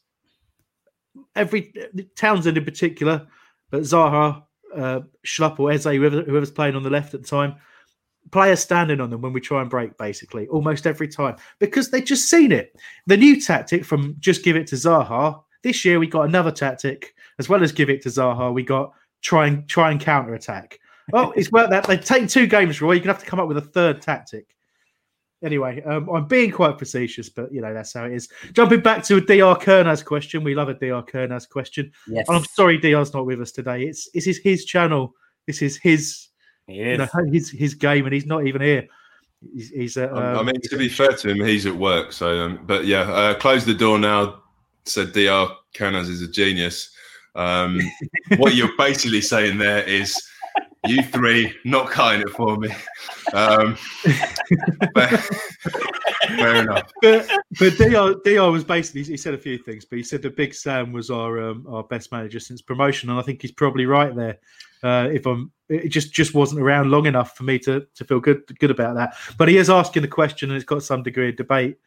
every 1.35 1.73
Townsend 2.15 2.57
in 2.57 2.65
particular, 2.65 3.27
but 3.69 3.81
Zaha, 3.81 4.43
uh, 4.75 5.01
Schlupp 5.25 5.59
or 5.59 5.71
Eze, 5.71 5.85
whoever, 5.85 6.21
whoever's 6.21 6.51
playing 6.51 6.75
on 6.75 6.83
the 6.83 6.89
left 6.89 7.13
at 7.13 7.21
the 7.21 7.27
time, 7.27 7.55
players 8.31 8.59
standing 8.59 8.99
on 8.99 9.09
them 9.09 9.21
when 9.21 9.33
we 9.33 9.41
try 9.41 9.61
and 9.61 9.69
break, 9.69 9.97
basically, 9.97 10.47
almost 10.47 10.87
every 10.87 11.07
time, 11.07 11.35
because 11.59 11.89
they've 11.89 12.05
just 12.05 12.29
seen 12.29 12.51
it. 12.51 12.75
The 13.05 13.17
new 13.17 13.39
tactic 13.39 13.85
from 13.85 14.15
just 14.19 14.43
give 14.43 14.55
it 14.55 14.67
to 14.67 14.75
Zaha. 14.75 15.41
This 15.63 15.85
year 15.85 15.99
we 15.99 16.07
got 16.07 16.27
another 16.27 16.51
tactic 16.51 17.13
as 17.39 17.49
well 17.49 17.63
as 17.63 17.71
give 17.71 17.89
it 17.89 18.01
to 18.03 18.09
Zaha. 18.09 18.53
We 18.53 18.63
got 18.63 18.93
try 19.21 19.47
and 19.47 19.67
try 19.67 19.91
and 19.91 19.99
counter 19.99 20.33
attack. 20.33 20.79
Oh, 21.13 21.31
it's 21.31 21.51
worked 21.51 21.69
that 21.71 21.85
they've 21.85 22.03
taken 22.03 22.27
two 22.27 22.47
games, 22.47 22.81
Roy. 22.81 22.93
You're 22.93 22.99
gonna 23.01 23.13
have 23.13 23.23
to 23.23 23.29
come 23.29 23.39
up 23.39 23.47
with 23.47 23.57
a 23.57 23.61
third 23.61 24.01
tactic. 24.01 24.56
Anyway, 25.43 25.83
um, 25.83 26.09
I'm 26.09 26.25
being 26.25 26.51
quite 26.51 26.79
facetious, 26.79 27.29
but 27.29 27.53
you 27.53 27.61
know 27.61 27.71
that's 27.71 27.93
how 27.93 28.05
it 28.05 28.13
is. 28.13 28.27
Jumping 28.53 28.81
back 28.81 29.03
to 29.03 29.17
a 29.17 29.21
Dr. 29.21 29.63
Kernaz 29.63 30.03
question, 30.03 30.43
we 30.43 30.55
love 30.55 30.69
a 30.69 30.73
Dr. 30.73 31.11
Kernaz 31.11 31.47
question. 31.47 31.91
Yes. 32.07 32.27
And 32.27 32.37
I'm 32.37 32.45
sorry, 32.45 32.79
Dr's 32.79 33.13
not 33.13 33.25
with 33.27 33.39
us 33.41 33.51
today. 33.51 33.83
It's 33.83 34.09
this 34.11 34.25
is 34.25 34.39
his 34.39 34.65
channel. 34.65 35.13
This 35.45 35.61
is 35.61 35.77
his, 35.77 36.29
you 36.67 36.97
know, 36.97 37.07
his 37.31 37.51
his 37.51 37.75
game, 37.75 38.05
and 38.05 38.13
he's 38.13 38.25
not 38.25 38.47
even 38.47 38.61
here. 38.61 38.87
He's, 39.53 39.69
he's 39.69 39.97
uh, 39.97 40.09
um, 40.11 40.39
I 40.39 40.43
mean, 40.43 40.59
to 40.59 40.77
be 40.77 40.89
fair 40.89 41.13
to 41.13 41.29
him, 41.29 41.45
he's 41.45 41.67
at 41.67 41.75
work. 41.75 42.13
So, 42.13 42.41
um, 42.41 42.59
but 42.65 42.85
yeah, 42.85 43.01
uh, 43.01 43.35
close 43.35 43.63
the 43.63 43.75
door 43.75 43.99
now. 43.99 44.41
Said 44.85 45.13
Dr. 45.13 45.53
Kernaz 45.75 46.09
is 46.09 46.23
a 46.23 46.27
genius. 46.27 46.89
Um, 47.35 47.79
what 48.37 48.55
you're 48.55 48.75
basically 48.77 49.21
saying 49.21 49.59
there 49.59 49.83
is 49.83 50.19
you 50.87 51.03
three 51.03 51.53
not 51.63 51.89
cutting 51.89 52.21
it 52.21 52.29
for 52.29 52.57
me. 52.57 52.69
Um, 53.33 53.75
fair, 54.95 55.17
fair 56.27 56.55
enough. 56.55 56.91
But, 57.01 57.29
but 57.59 57.77
Dr. 57.77 58.15
Dr. 58.23 58.51
was 58.51 58.63
basically 58.63 59.03
he 59.03 59.17
said 59.17 59.33
a 59.33 59.37
few 59.37 59.57
things, 59.57 59.85
but 59.85 59.97
he 59.97 60.03
said 60.03 60.21
that 60.23 60.35
Big 60.35 60.53
Sam 60.53 60.91
was 60.91 61.09
our 61.09 61.41
um, 61.41 61.65
our 61.69 61.83
best 61.83 62.11
manager 62.11 62.39
since 62.39 62.61
promotion, 62.61 63.09
and 63.09 63.19
I 63.19 63.21
think 63.21 63.41
he's 63.41 63.51
probably 63.51 63.85
right 63.85 64.15
there. 64.15 64.39
Uh, 64.83 65.09
if 65.11 65.25
I'm, 65.25 65.51
it 65.69 65.89
just 65.89 66.13
just 66.13 66.33
wasn't 66.33 66.61
around 66.61 66.91
long 66.91 67.05
enough 67.05 67.35
for 67.35 67.43
me 67.43 67.59
to 67.59 67.85
to 67.95 68.05
feel 68.05 68.19
good 68.19 68.43
good 68.59 68.71
about 68.71 68.95
that. 68.95 69.15
But 69.37 69.49
he 69.49 69.57
is 69.57 69.69
asking 69.69 70.03
the 70.03 70.07
question, 70.07 70.49
and 70.49 70.55
it's 70.55 70.65
got 70.65 70.83
some 70.83 71.03
degree 71.03 71.29
of 71.29 71.35
debate. 71.35 71.77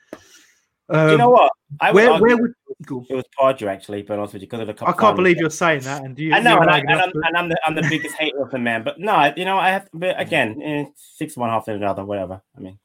Do 0.93 1.13
you 1.13 1.19
know 1.19 1.31
what? 1.31 1.53
I 1.81 1.93
where, 1.93 2.11
argue 2.11 2.27
where 2.27 2.37
would 2.37 2.55
it 2.81 3.15
was 3.15 3.25
Pardew 3.39 3.69
actually, 3.69 4.03
but 4.03 4.19
honest 4.19 4.33
with 4.33 4.43
you, 4.43 4.49
because 4.49 4.69
of 4.69 4.77
the 4.77 4.87
I 4.87 4.93
can't 4.93 5.17
believe 5.17 5.37
you're 5.39 5.51
saying 5.51 5.83
that? 5.83 6.03
And 6.03 6.19
you? 6.19 6.33
I 6.33 6.41
know, 6.41 6.59
and, 6.59 6.71
I, 6.71 6.79
and, 6.79 6.91
I'm, 6.91 7.11
and 7.15 7.37
I'm 7.37 7.49
the 7.49 7.61
I'm 7.67 7.75
the 7.75 7.87
biggest 7.89 8.17
hater 8.17 8.43
of 8.43 8.51
the 8.51 8.59
man. 8.59 8.83
But 8.83 8.99
no, 8.99 9.33
you 9.37 9.45
know, 9.45 9.59
I 9.59 9.71
have. 9.71 9.89
But 9.93 10.19
again, 10.21 10.61
eh, 10.63 10.85
six 10.97 11.37
one 11.37 11.51
half 11.51 11.69
another, 11.69 12.05
whatever. 12.05 12.41
I 12.57 12.61
mean, 12.61 12.79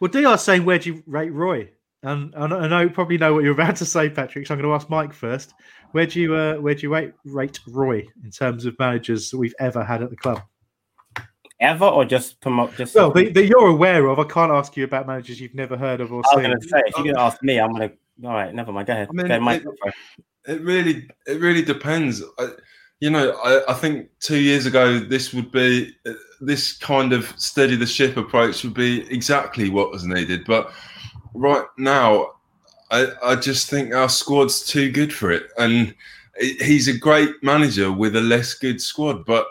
Well, 0.00 0.10
DR's 0.10 0.42
saying, 0.42 0.64
where 0.64 0.78
do 0.78 0.92
you 0.92 1.02
rate 1.06 1.32
Roy? 1.32 1.70
And 2.02 2.34
I 2.36 2.46
know, 2.46 2.58
I 2.58 2.68
know 2.68 2.80
you 2.80 2.90
probably 2.90 3.16
know 3.16 3.32
what 3.32 3.44
you're 3.44 3.52
about 3.52 3.76
to 3.76 3.86
say, 3.86 4.10
Patrick. 4.10 4.46
So 4.46 4.54
I'm 4.54 4.60
going 4.60 4.70
to 4.70 4.74
ask 4.74 4.90
Mike 4.90 5.12
first. 5.12 5.54
Where 5.92 6.06
do 6.06 6.20
you 6.20 6.34
uh, 6.34 6.56
where 6.56 6.74
do 6.74 6.82
you 6.82 6.92
rate, 6.92 7.12
rate 7.24 7.60
Roy 7.68 8.06
in 8.24 8.30
terms 8.30 8.66
of 8.66 8.78
managers 8.78 9.30
that 9.30 9.38
we've 9.38 9.54
ever 9.60 9.84
had 9.84 10.02
at 10.02 10.10
the 10.10 10.16
club? 10.16 10.42
Ever 11.64 11.86
or 11.86 12.04
just 12.04 12.40
promote? 12.40 12.76
Just 12.76 12.94
Well, 12.94 13.10
that, 13.12 13.34
that 13.34 13.46
you're 13.46 13.66
aware 13.68 14.06
of. 14.06 14.18
I 14.18 14.24
can't 14.24 14.52
ask 14.52 14.76
you 14.76 14.84
about 14.84 15.06
managers 15.06 15.40
you've 15.40 15.54
never 15.54 15.76
heard 15.76 16.00
of 16.00 16.12
or 16.12 16.16
I 16.16 16.18
was 16.18 16.26
seen. 16.34 16.42
going 16.44 16.60
to 16.60 16.68
say, 16.68 16.82
if 16.86 16.96
you're 16.96 17.04
going 17.04 17.16
to 17.16 17.20
ask 17.22 17.42
me, 17.42 17.58
I'm 17.58 17.72
going 17.74 17.88
to. 17.90 18.28
All 18.28 18.34
right, 18.34 18.54
never 18.54 18.70
mind. 18.72 18.86
Go 18.86 18.92
ahead. 18.92 19.08
I 19.10 19.12
mean, 19.12 19.26
Go 19.26 19.34
ahead, 19.34 19.64
it- 19.86 19.94
It 20.46 20.60
really, 20.60 21.08
it 21.26 21.40
really 21.40 21.62
depends. 21.62 22.22
I, 22.38 22.50
you 23.00 23.10
know, 23.10 23.32
I, 23.42 23.72
I 23.72 23.74
think 23.74 24.08
two 24.20 24.38
years 24.38 24.66
ago 24.66 24.98
this 24.98 25.34
would 25.34 25.50
be 25.50 25.94
this 26.40 26.74
kind 26.78 27.12
of 27.12 27.32
steady 27.40 27.76
the 27.76 27.86
ship 27.86 28.16
approach 28.16 28.62
would 28.62 28.74
be 28.74 29.02
exactly 29.12 29.68
what 29.70 29.90
was 29.90 30.04
needed. 30.04 30.44
But 30.46 30.70
right 31.34 31.64
now, 31.78 32.32
I, 32.90 33.08
I 33.24 33.36
just 33.36 33.68
think 33.68 33.92
our 33.94 34.08
squad's 34.08 34.64
too 34.64 34.90
good 34.92 35.12
for 35.12 35.30
it, 35.32 35.44
and 35.58 35.94
he's 36.38 36.88
a 36.88 36.96
great 36.96 37.30
manager 37.42 37.90
with 37.90 38.14
a 38.14 38.20
less 38.20 38.54
good 38.54 38.80
squad. 38.80 39.24
But 39.24 39.46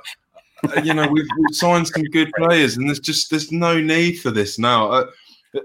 you 0.84 0.94
know, 0.94 1.08
we've, 1.08 1.28
we've 1.38 1.56
signed 1.56 1.88
some 1.88 2.04
good 2.04 2.32
players, 2.38 2.78
and 2.78 2.88
there's 2.88 3.00
just 3.00 3.30
there's 3.30 3.52
no 3.52 3.80
need 3.80 4.20
for 4.20 4.32
this 4.32 4.58
now. 4.58 4.90
Uh, 4.90 5.06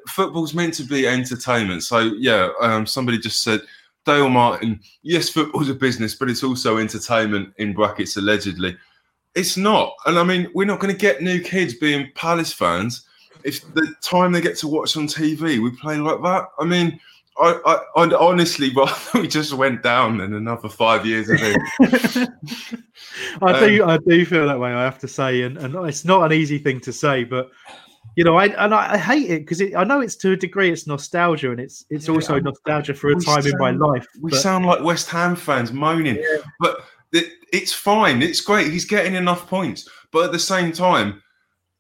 football's 0.09 0.55
meant 0.55 0.75
to 0.75 0.85
be 0.85 1.07
entertainment. 1.07 1.83
So 1.83 2.01
yeah, 2.19 2.51
um, 2.61 2.87
somebody 2.87 3.19
just 3.19 3.43
said 3.43 3.61
Dale 4.05 4.29
Martin. 4.29 4.81
Yes, 5.03 5.29
football's 5.29 5.69
a 5.69 5.75
business, 5.75 6.15
but 6.15 6.31
it's 6.31 6.45
also 6.45 6.79
entertainment 6.79 7.53
in 7.59 7.75
brackets 7.75 8.17
allegedly. 8.17 8.77
It's 9.35 9.57
not, 9.57 9.95
and 10.07 10.19
I 10.19 10.25
mean, 10.25 10.49
we're 10.55 10.65
not 10.65 10.81
going 10.81 10.93
to 10.93 11.01
get 11.01 11.23
new 11.23 11.41
kids 11.41 11.75
being 11.75 12.11
Palace 12.15 12.53
fans 12.53 13.05
if 13.45 13.63
the 13.75 13.95
time 14.03 14.33
they 14.33 14.41
get 14.41 14.59
to 14.59 14.69
watch 14.69 14.97
on 14.97 15.07
TV 15.07 15.63
we 15.63 15.71
play 15.71 15.97
like 15.97 16.23
that. 16.23 16.47
I 16.59 16.65
mean. 16.65 17.01
I, 17.41 17.61
I, 17.65 18.03
I'd 18.03 18.13
honestly 18.13 18.71
rather 18.77 19.21
we 19.21 19.29
just 19.29 19.53
went 19.53 19.83
down 19.83 20.19
than 20.19 20.35
another 20.35 20.69
five 20.69 21.07
years 21.07 21.29
of 21.29 21.39
it. 21.41 22.29
I 23.43 23.61
do, 23.61 23.85
um, 23.85 23.91
I 23.91 23.99
do 23.99 24.25
feel 24.25 24.47
that 24.47 24.59
way. 24.59 24.73
I 24.73 24.83
have 24.85 24.99
to 25.01 25.09
say, 25.09 25.43
and, 25.43 25.57
and 25.59 25.75
it's 25.89 26.05
not 26.05 26.25
an 26.25 26.33
easy 26.33 26.59
thing 26.59 26.81
to 26.81 26.93
say, 26.93 27.25
but 27.25 27.51
you 28.17 28.25
know, 28.25 28.37
I 28.37 28.47
and 28.47 28.75
I, 28.75 28.95
I 28.95 28.99
hate 28.99 29.31
it 29.31 29.41
because 29.47 29.63
I 29.77 29.85
know 29.85 30.01
it's 30.01 30.17
to 30.17 30.33
a 30.33 30.37
degree 30.37 30.71
it's 30.73 30.87
nostalgia, 30.87 31.53
and 31.53 31.61
it's 31.61 31.85
it's 31.91 32.09
also 32.09 32.41
nostalgia 32.41 32.95
for 32.95 33.11
a 33.11 33.21
time 33.21 33.47
in 33.47 33.57
my 33.59 33.71
life. 33.71 34.07
We 34.21 34.31
but- 34.31 34.41
sound 34.41 34.67
like 34.67 34.83
West 34.83 35.09
Ham 35.11 35.37
fans 35.37 35.73
moaning, 35.73 36.23
but 36.59 36.81
it, 37.13 37.33
it's 37.53 37.73
fine. 37.73 38.23
It's 38.23 38.41
great. 38.41 38.73
He's 38.73 38.85
getting 38.85 39.15
enough 39.15 39.49
points, 39.49 39.89
but 40.11 40.25
at 40.25 40.33
the 40.33 40.39
same 40.39 40.73
time, 40.73 41.23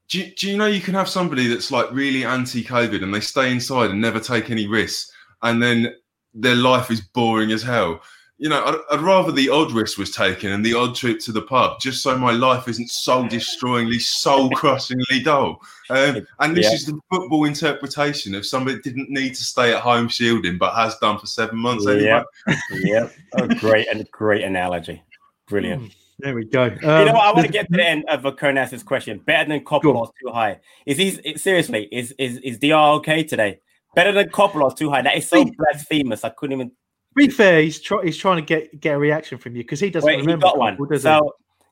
do 0.09 0.21
you, 0.21 0.35
do 0.37 0.51
you 0.51 0.57
know 0.57 0.67
you 0.67 0.81
can 0.81 0.95
have 0.95 1.09
somebody 1.09 1.49
that's 1.49 1.71
like 1.71 1.91
really 1.93 2.25
anti-COVID 2.25 3.03
and 3.03 3.13
they 3.13 3.21
stay 3.21 3.51
inside 3.51 3.91
and 3.91 4.01
never 4.01 4.21
take 4.21 4.51
any 4.51 4.67
risks, 4.67 5.13
and 5.43 5.63
then 5.63 5.95
their 6.35 6.55
life 6.57 6.91
is 6.91 7.01
boring 7.01 7.53
as 7.53 7.63
hell. 7.63 8.01
You 8.41 8.49
know, 8.49 8.63
I'd, 8.65 8.97
I'd 8.99 9.01
rather 9.03 9.33
the 9.33 9.49
odd 9.49 9.73
risk 9.73 9.99
was 9.99 10.13
taken 10.13 10.53
and 10.53 10.65
the 10.65 10.73
odd 10.75 10.95
trip 10.95 11.19
to 11.21 11.33
the 11.33 11.43
pub, 11.43 11.81
just 11.81 12.03
so 12.05 12.17
my 12.17 12.31
life 12.31 12.69
isn't 12.69 12.89
soul 12.89 13.25
destroyingly, 13.25 14.01
soul 14.01 14.49
crushingly 14.55 15.25
dull. 15.25 15.61
Um, 15.91 16.25
and 16.39 16.57
this 16.57 16.67
Yeah. 16.67 16.75
is 16.75 16.87
the 16.87 17.01
football 17.11 17.47
interpretation 17.47 18.37
of 18.37 18.47
somebody 18.47 18.77
that 18.77 18.85
didn't 18.85 19.11
need 19.11 19.31
to 19.35 19.43
stay 19.43 19.73
at 19.75 19.81
home 19.81 20.07
shielding, 20.09 20.57
but 20.57 20.73
has 20.77 20.97
done 20.99 21.19
for 21.19 21.27
seven 21.27 21.59
months 21.59 21.87
anyway. 21.89 22.23
Yep. 22.71 22.71
yep. 22.85 23.13
A 23.33 23.49
great 23.57 23.89
and 23.89 24.09
great 24.13 24.45
analogy. 24.45 25.03
Brilliant. 25.49 25.93
There 26.21 26.35
we 26.35 26.45
go. 26.45 26.65
you 26.67 26.81
know 26.81 27.13
what? 27.13 27.27
I 27.27 27.33
want 27.33 27.39
to 27.43 27.47
Um, 27.47 27.53
get 27.53 27.71
to 27.71 27.77
the 27.77 27.85
end 27.89 28.05
of 28.09 28.23
Kernas's 28.37 28.83
question. 28.85 29.19
Better 29.19 29.49
than 29.49 29.65
Coppell 29.65 30.13
too 30.21 30.31
high. 30.33 30.61
Is 30.87 30.97
he 30.99 31.37
seriously? 31.37 31.89
Is 31.91 32.13
is 32.19 32.39
is 32.39 32.59
DR 32.59 32.97
okay 32.99 33.23
today? 33.25 33.61
Better 33.95 34.13
than 34.13 34.29
Coppell 34.29 34.77
too 34.77 34.91
high. 34.91 35.03
That 35.03 35.17
is 35.17 35.29
so 35.29 35.45
blasphemous. 35.45 36.25
I 36.25 36.31
couldn't 36.31 36.55
even. 36.55 36.69
To 36.71 36.75
be 37.15 37.29
fair, 37.29 37.63
he's 37.63 37.81
try, 37.81 38.05
he's 38.05 38.17
trying 38.17 38.37
to 38.37 38.43
get 38.43 38.81
get 38.81 38.95
a 38.95 38.99
reaction 38.99 39.39
from 39.39 39.57
you 39.57 39.63
because 39.63 39.81
he 39.81 39.91
doesn't 39.91 40.07
Wait, 40.07 40.17
he 40.17 40.21
remember. 40.21 40.45
got 40.45 40.59
one. 40.59 40.77
Does 40.89 41.03
he? 41.03 41.21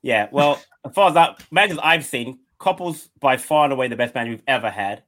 Yeah. 0.01 0.27
Well, 0.31 0.61
as 0.85 0.93
far 0.93 1.09
as 1.09 1.13
that 1.13 1.43
managers 1.51 1.79
I've 1.81 2.05
seen, 2.05 2.39
Coppell's 2.59 3.09
by 3.19 3.37
far 3.37 3.63
and 3.65 3.73
away 3.73 3.87
the 3.87 3.95
best 3.95 4.15
manager 4.15 4.31
we've 4.31 4.43
ever 4.47 4.69
had. 4.69 5.03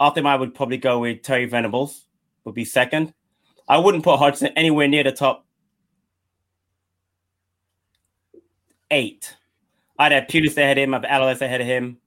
After 0.00 0.20
him, 0.20 0.26
I 0.26 0.36
would 0.36 0.54
probably 0.54 0.78
go 0.78 0.98
with 0.98 1.22
Terry 1.22 1.46
Venables. 1.46 2.06
Would 2.44 2.54
be 2.54 2.64
second. 2.64 3.14
I 3.68 3.78
wouldn't 3.78 4.04
put 4.04 4.18
Hodgson 4.18 4.48
anywhere 4.56 4.88
near 4.88 5.04
the 5.04 5.12
top 5.12 5.46
eight. 8.90 9.36
I'd 9.98 10.12
have 10.12 10.24
Pulis 10.24 10.56
ahead 10.56 10.78
of 10.78 10.82
him. 10.82 10.94
I'd 10.94 11.04
have 11.04 11.10
Allardyce 11.10 11.40
ahead 11.42 11.60
of 11.60 11.66
him. 11.66 11.98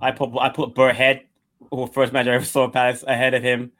I 0.00 0.12
put 0.12 0.30
I 0.38 0.50
put 0.50 0.74
Bert 0.74 0.94
Head, 0.94 1.22
who 1.70 1.86
first 1.86 2.12
manager 2.12 2.32
I 2.32 2.36
ever 2.36 2.44
saw 2.44 2.68
Palace, 2.68 3.02
ahead 3.06 3.34
of 3.34 3.42
him. 3.42 3.72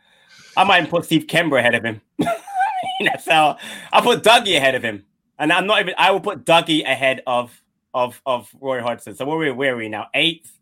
I 0.59 0.65
might 0.65 0.79
even 0.81 0.91
put 0.91 1.05
Steve 1.07 1.27
Kember 1.27 1.59
ahead 1.59 1.75
of 1.75 1.85
him. 1.85 2.01
That's 3.01 3.29
how 3.29 3.57
I 3.93 4.01
put 4.01 4.23
Dougie 4.23 4.57
ahead 4.57 4.75
of 4.75 4.83
him, 4.83 5.05
and 5.39 5.53
I'm 5.53 5.67
not 5.67 5.81
even. 5.81 5.95
I 5.97 6.11
will 6.11 6.21
put 6.21 6.45
Dougie 6.45 6.83
ahead 6.85 7.23
of 7.27 7.59
of 7.95 8.21
of 8.27 8.51
Roy 8.61 8.81
Hodgson. 8.83 9.15
So 9.15 9.25
where 9.25 9.37
are 9.37 9.41
we, 9.41 9.51
where 9.53 9.75
are 9.75 9.77
we 9.77 9.89
now? 9.89 10.09
Eighth. 10.15 10.53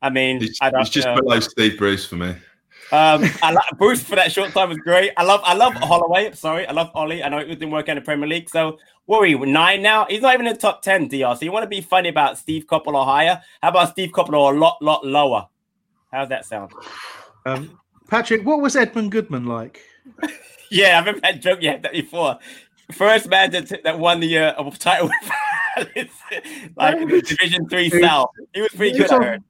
I 0.00 0.10
mean, 0.10 0.40
He's, 0.40 0.58
I'd 0.60 0.72
he's 0.76 0.86
have 0.88 0.90
just 0.90 1.06
to- 1.06 1.14
below 1.22 1.38
Steve 1.40 1.78
Bruce 1.78 2.04
for 2.04 2.16
me. 2.16 2.30
um, 2.90 3.24
I 3.42 3.52
like 3.52 3.64
Bruce 3.78 4.02
for 4.02 4.16
that 4.16 4.32
short 4.32 4.50
time 4.52 4.70
was 4.70 4.78
great. 4.78 5.12
I 5.16 5.22
love, 5.22 5.40
I 5.44 5.54
love 5.54 5.74
Holloway. 5.74 6.32
Sorry, 6.32 6.66
I 6.66 6.72
love 6.72 6.90
Ollie. 6.94 7.22
I 7.22 7.28
know 7.28 7.38
it 7.38 7.46
didn't 7.46 7.70
work 7.70 7.88
out 7.88 7.96
in 7.96 8.02
the 8.02 8.04
Premier 8.04 8.28
League. 8.28 8.48
So 8.50 8.78
what 9.06 9.18
are 9.18 9.20
we 9.22 9.34
nine 9.50 9.80
now? 9.82 10.06
He's 10.08 10.22
not 10.22 10.34
even 10.34 10.46
in 10.48 10.54
the 10.54 10.58
top 10.58 10.82
ten, 10.82 11.08
DR. 11.08 11.36
So 11.36 11.44
you 11.44 11.52
want 11.52 11.62
to 11.62 11.68
be 11.68 11.80
funny 11.80 12.08
about 12.08 12.36
Steve 12.38 12.66
Coppell 12.66 12.94
or 12.94 13.04
higher? 13.04 13.40
How 13.62 13.68
about 13.68 13.90
Steve 13.90 14.10
Coppell 14.10 14.34
or 14.34 14.54
a 14.54 14.58
lot, 14.58 14.82
lot 14.82 15.06
lower? 15.06 15.46
How's 16.10 16.28
that 16.30 16.44
sound? 16.46 16.72
Um, 17.46 17.78
Patrick, 18.08 18.44
what 18.44 18.60
was 18.60 18.76
Edmund 18.76 19.12
Goodman 19.12 19.46
like? 19.46 19.82
Yeah, 20.72 20.96
I 20.96 20.98
remember 21.00 21.20
that 21.20 21.42
joke 21.42 21.60
you 21.60 21.68
had 21.68 21.82
that 21.82 21.92
before. 21.92 22.38
First 22.92 23.28
man 23.28 23.50
that, 23.50 23.82
that 23.84 23.98
won 23.98 24.20
the 24.20 24.38
uh, 24.38 24.70
title, 24.78 25.08
with 25.08 25.30
Palace, 25.94 26.70
like 26.76 26.96
in 26.96 27.08
the 27.08 27.20
Division 27.20 27.68
Three 27.68 27.90
South. 27.90 28.30
He 28.54 28.62
was 28.62 28.70
pretty 28.70 28.92
good. 28.96 29.02
was 29.02 29.12
I 29.12 29.16
on- 29.16 29.22
heard. 29.22 29.44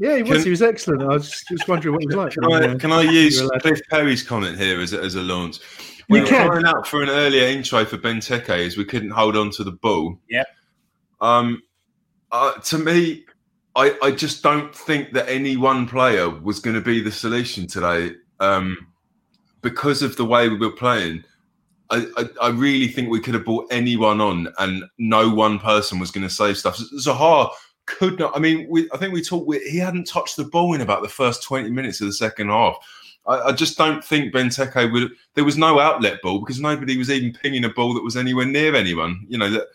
Yeah, 0.00 0.16
he 0.16 0.22
was. 0.24 0.32
Can- 0.32 0.42
he 0.42 0.50
was 0.50 0.62
excellent. 0.62 1.02
I 1.04 1.06
was 1.06 1.30
just, 1.30 1.48
just 1.48 1.68
wondering 1.68 1.94
what 1.94 2.02
he 2.02 2.08
was 2.08 2.16
like. 2.16 2.32
Can 2.32 2.52
I, 2.52 2.74
can 2.78 2.90
I 2.90 3.02
use 3.02 3.40
were 3.40 3.48
Cliff 3.60 3.80
Perry's 3.88 4.24
comment 4.24 4.58
here 4.58 4.80
as 4.80 4.92
a, 4.92 5.00
as 5.00 5.14
a 5.14 5.22
launch? 5.22 5.60
We 6.08 6.20
were 6.20 6.26
can. 6.26 6.48
crying 6.48 6.66
out 6.66 6.84
for 6.84 7.00
an 7.00 7.10
earlier 7.10 7.46
intro 7.46 7.84
for 7.84 7.96
Benteke 7.96 8.66
as 8.66 8.76
we 8.76 8.84
couldn't 8.84 9.10
hold 9.10 9.36
on 9.36 9.52
to 9.52 9.62
the 9.62 9.70
ball. 9.72 10.18
Yeah. 10.28 10.42
Um, 11.20 11.62
uh, 12.32 12.54
to 12.54 12.78
me, 12.78 13.24
I, 13.76 13.96
I 14.02 14.10
just 14.10 14.42
don't 14.42 14.74
think 14.74 15.12
that 15.12 15.28
any 15.28 15.56
one 15.56 15.86
player 15.86 16.30
was 16.30 16.58
going 16.60 16.74
to 16.74 16.80
be 16.80 17.00
the 17.02 17.12
solution 17.12 17.66
today. 17.66 18.12
Um, 18.40 18.88
because 19.62 20.02
of 20.02 20.16
the 20.16 20.24
way 20.24 20.48
we 20.48 20.56
were 20.56 20.70
playing, 20.70 21.24
I, 21.90 22.06
I, 22.16 22.28
I 22.42 22.48
really 22.48 22.88
think 22.88 23.10
we 23.10 23.20
could 23.20 23.34
have 23.34 23.44
brought 23.44 23.66
anyone 23.70 24.20
on, 24.20 24.48
and 24.58 24.84
no 24.98 25.28
one 25.28 25.58
person 25.58 25.98
was 25.98 26.10
going 26.10 26.26
to 26.26 26.32
save 26.32 26.56
stuff. 26.56 26.78
Zaha 26.98 27.50
could 27.86 28.18
not. 28.18 28.36
I 28.36 28.40
mean, 28.40 28.66
we, 28.68 28.88
I 28.92 28.96
think 28.96 29.12
we 29.12 29.22
talked. 29.22 29.46
We, 29.46 29.58
he 29.60 29.78
hadn't 29.78 30.06
touched 30.06 30.36
the 30.36 30.44
ball 30.44 30.74
in 30.74 30.80
about 30.80 31.02
the 31.02 31.08
first 31.08 31.42
twenty 31.42 31.70
minutes 31.70 32.00
of 32.00 32.06
the 32.06 32.12
second 32.12 32.48
half. 32.48 32.76
I, 33.26 33.40
I 33.40 33.52
just 33.52 33.76
don't 33.76 34.04
think 34.04 34.32
Benteke 34.32 34.92
would. 34.92 35.12
There 35.34 35.44
was 35.44 35.56
no 35.56 35.78
outlet 35.78 36.22
ball 36.22 36.40
because 36.40 36.60
nobody 36.60 36.96
was 36.96 37.10
even 37.10 37.32
pinging 37.32 37.64
a 37.64 37.70
ball 37.70 37.94
that 37.94 38.04
was 38.04 38.16
anywhere 38.16 38.46
near 38.46 38.74
anyone. 38.74 39.24
You 39.28 39.38
know 39.38 39.50
that 39.50 39.66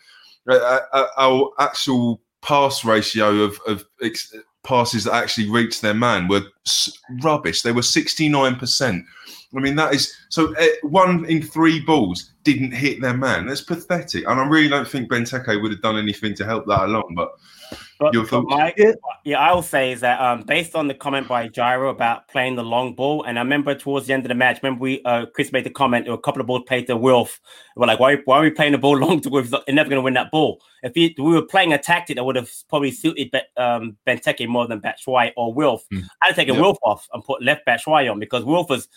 uh, 0.48 0.80
uh, 0.92 1.06
our 1.16 1.50
actual 1.58 2.20
pass 2.42 2.84
ratio 2.84 3.42
of, 3.42 3.58
of 3.66 3.84
ex- 4.02 4.34
passes 4.64 5.04
that 5.04 5.14
actually 5.14 5.48
reached 5.48 5.82
their 5.82 5.94
man 5.94 6.28
were 6.28 6.42
rubbish. 7.22 7.62
They 7.62 7.72
were 7.72 7.82
sixty 7.82 8.28
nine 8.28 8.56
percent. 8.56 9.04
I 9.56 9.60
mean, 9.60 9.76
that 9.76 9.94
is 9.94 10.14
so. 10.28 10.54
Uh, 10.56 10.66
one 10.82 11.24
in 11.26 11.42
three 11.42 11.80
balls 11.80 12.30
didn't 12.44 12.72
hit 12.72 13.00
their 13.00 13.16
man. 13.16 13.46
That's 13.46 13.60
pathetic, 13.60 14.26
and 14.26 14.40
I 14.40 14.46
really 14.46 14.68
don't 14.68 14.88
think 14.88 15.10
Benteke 15.10 15.60
would 15.60 15.70
have 15.72 15.82
done 15.82 15.98
anything 15.98 16.34
to 16.36 16.44
help 16.44 16.66
that 16.66 16.84
along. 16.84 17.12
But 17.14 17.32
But, 17.98 18.14
Your 18.14 18.26
thoughts? 18.26 18.46
Mike, 18.48 18.80
yeah, 19.24 19.38
I 19.38 19.52
will 19.54 19.62
say 19.62 19.92
is 19.92 20.00
that 20.00 20.20
um, 20.20 20.42
based 20.42 20.74
on 20.74 20.88
the 20.88 20.94
comment 20.94 21.28
by 21.28 21.48
Jairo 21.48 21.90
about 21.90 22.26
playing 22.28 22.56
the 22.56 22.64
long 22.64 22.94
ball, 22.94 23.22
and 23.22 23.38
I 23.38 23.42
remember 23.42 23.74
towards 23.74 24.06
the 24.08 24.12
end 24.12 24.24
of 24.24 24.28
the 24.28 24.34
match, 24.34 24.60
remember 24.62 24.82
we 24.82 25.02
uh, 25.04 25.26
Chris 25.26 25.52
made 25.52 25.64
the 25.64 25.70
comment, 25.70 26.06
there 26.06 26.12
were 26.12 26.18
a 26.18 26.22
couple 26.22 26.40
of 26.40 26.46
balls 26.48 26.64
played 26.66 26.86
to 26.88 26.96
Wilf. 26.96 27.40
We're 27.76 27.86
like, 27.86 28.00
why, 28.00 28.16
why 28.24 28.38
are 28.38 28.42
we 28.42 28.50
playing 28.50 28.72
the 28.72 28.78
ball 28.78 28.96
long 28.98 29.20
to 29.20 29.30
Wilf? 29.30 29.50
They're 29.50 29.62
never 29.68 29.88
going 29.88 29.98
to 30.00 30.04
win 30.04 30.14
that 30.14 30.30
ball. 30.32 30.60
If 30.82 30.94
he, 30.94 31.14
we 31.16 31.32
were 31.32 31.42
playing 31.46 31.72
a 31.72 31.78
tactic 31.78 32.16
that 32.16 32.24
would 32.24 32.34
have 32.36 32.50
probably 32.68 32.90
suited 32.90 33.30
Be, 33.30 33.40
um, 33.56 33.96
Benteke 34.06 34.48
more 34.48 34.66
than 34.66 34.80
Batshuayi 34.80 35.32
or 35.36 35.54
Wilf, 35.54 35.84
Mm. 35.92 36.04
I'd 36.22 36.28
have 36.28 36.36
taken 36.36 36.54
Yeah. 36.54 36.60
Wilf 36.62 36.78
off 36.82 37.08
and 37.12 37.22
put 37.22 37.42
left 37.42 37.66
Batshuayi 37.66 38.10
on 38.10 38.18
because 38.18 38.44
Wilf 38.44 38.68
was 38.68 38.88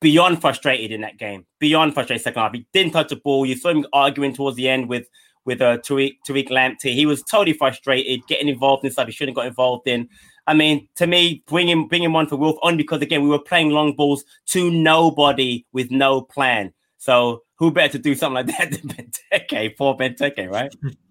beyond 0.00 0.40
frustrated 0.40 0.92
in 0.92 1.00
that 1.02 1.18
game, 1.18 1.46
beyond 1.58 1.94
frustrated 1.94 2.22
second 2.22 2.40
half. 2.40 2.52
He 2.52 2.66
didn't 2.72 2.92
touch 2.92 3.08
the 3.08 3.16
ball. 3.16 3.46
You 3.46 3.56
saw 3.56 3.70
him 3.70 3.86
arguing 3.92 4.34
towards 4.34 4.56
the 4.56 4.68
end 4.68 4.88
with 4.88 5.08
with 5.44 5.60
uh, 5.60 5.78
Tariq 5.78 6.16
Tariq 6.28 6.48
Lamptey. 6.48 6.94
He 6.94 7.06
was 7.06 7.22
totally 7.22 7.54
frustrated, 7.54 8.26
getting 8.26 8.48
involved 8.48 8.84
in 8.84 8.90
stuff 8.90 9.06
he 9.06 9.12
shouldn't 9.12 9.36
have 9.36 9.44
got 9.44 9.48
involved 9.48 9.88
in. 9.88 10.08
I 10.46 10.54
mean, 10.54 10.88
to 10.96 11.06
me, 11.06 11.42
bringing 11.46 11.88
bringing 11.88 12.12
one 12.12 12.26
for 12.26 12.36
Wilf 12.36 12.56
on 12.62 12.76
because 12.76 13.02
again 13.02 13.22
we 13.22 13.28
were 13.28 13.38
playing 13.38 13.70
long 13.70 13.94
balls 13.94 14.24
to 14.46 14.70
nobody 14.70 15.64
with 15.72 15.90
no 15.90 16.22
plan. 16.22 16.72
So 16.98 17.42
who 17.56 17.70
better 17.70 17.92
to 17.92 17.98
do 17.98 18.14
something 18.14 18.46
like 18.46 18.58
that 18.58 18.70
than 18.72 19.10
Benteke, 19.40 19.76
poor 19.76 19.94
Benteke, 19.96 20.50
right? 20.50 20.74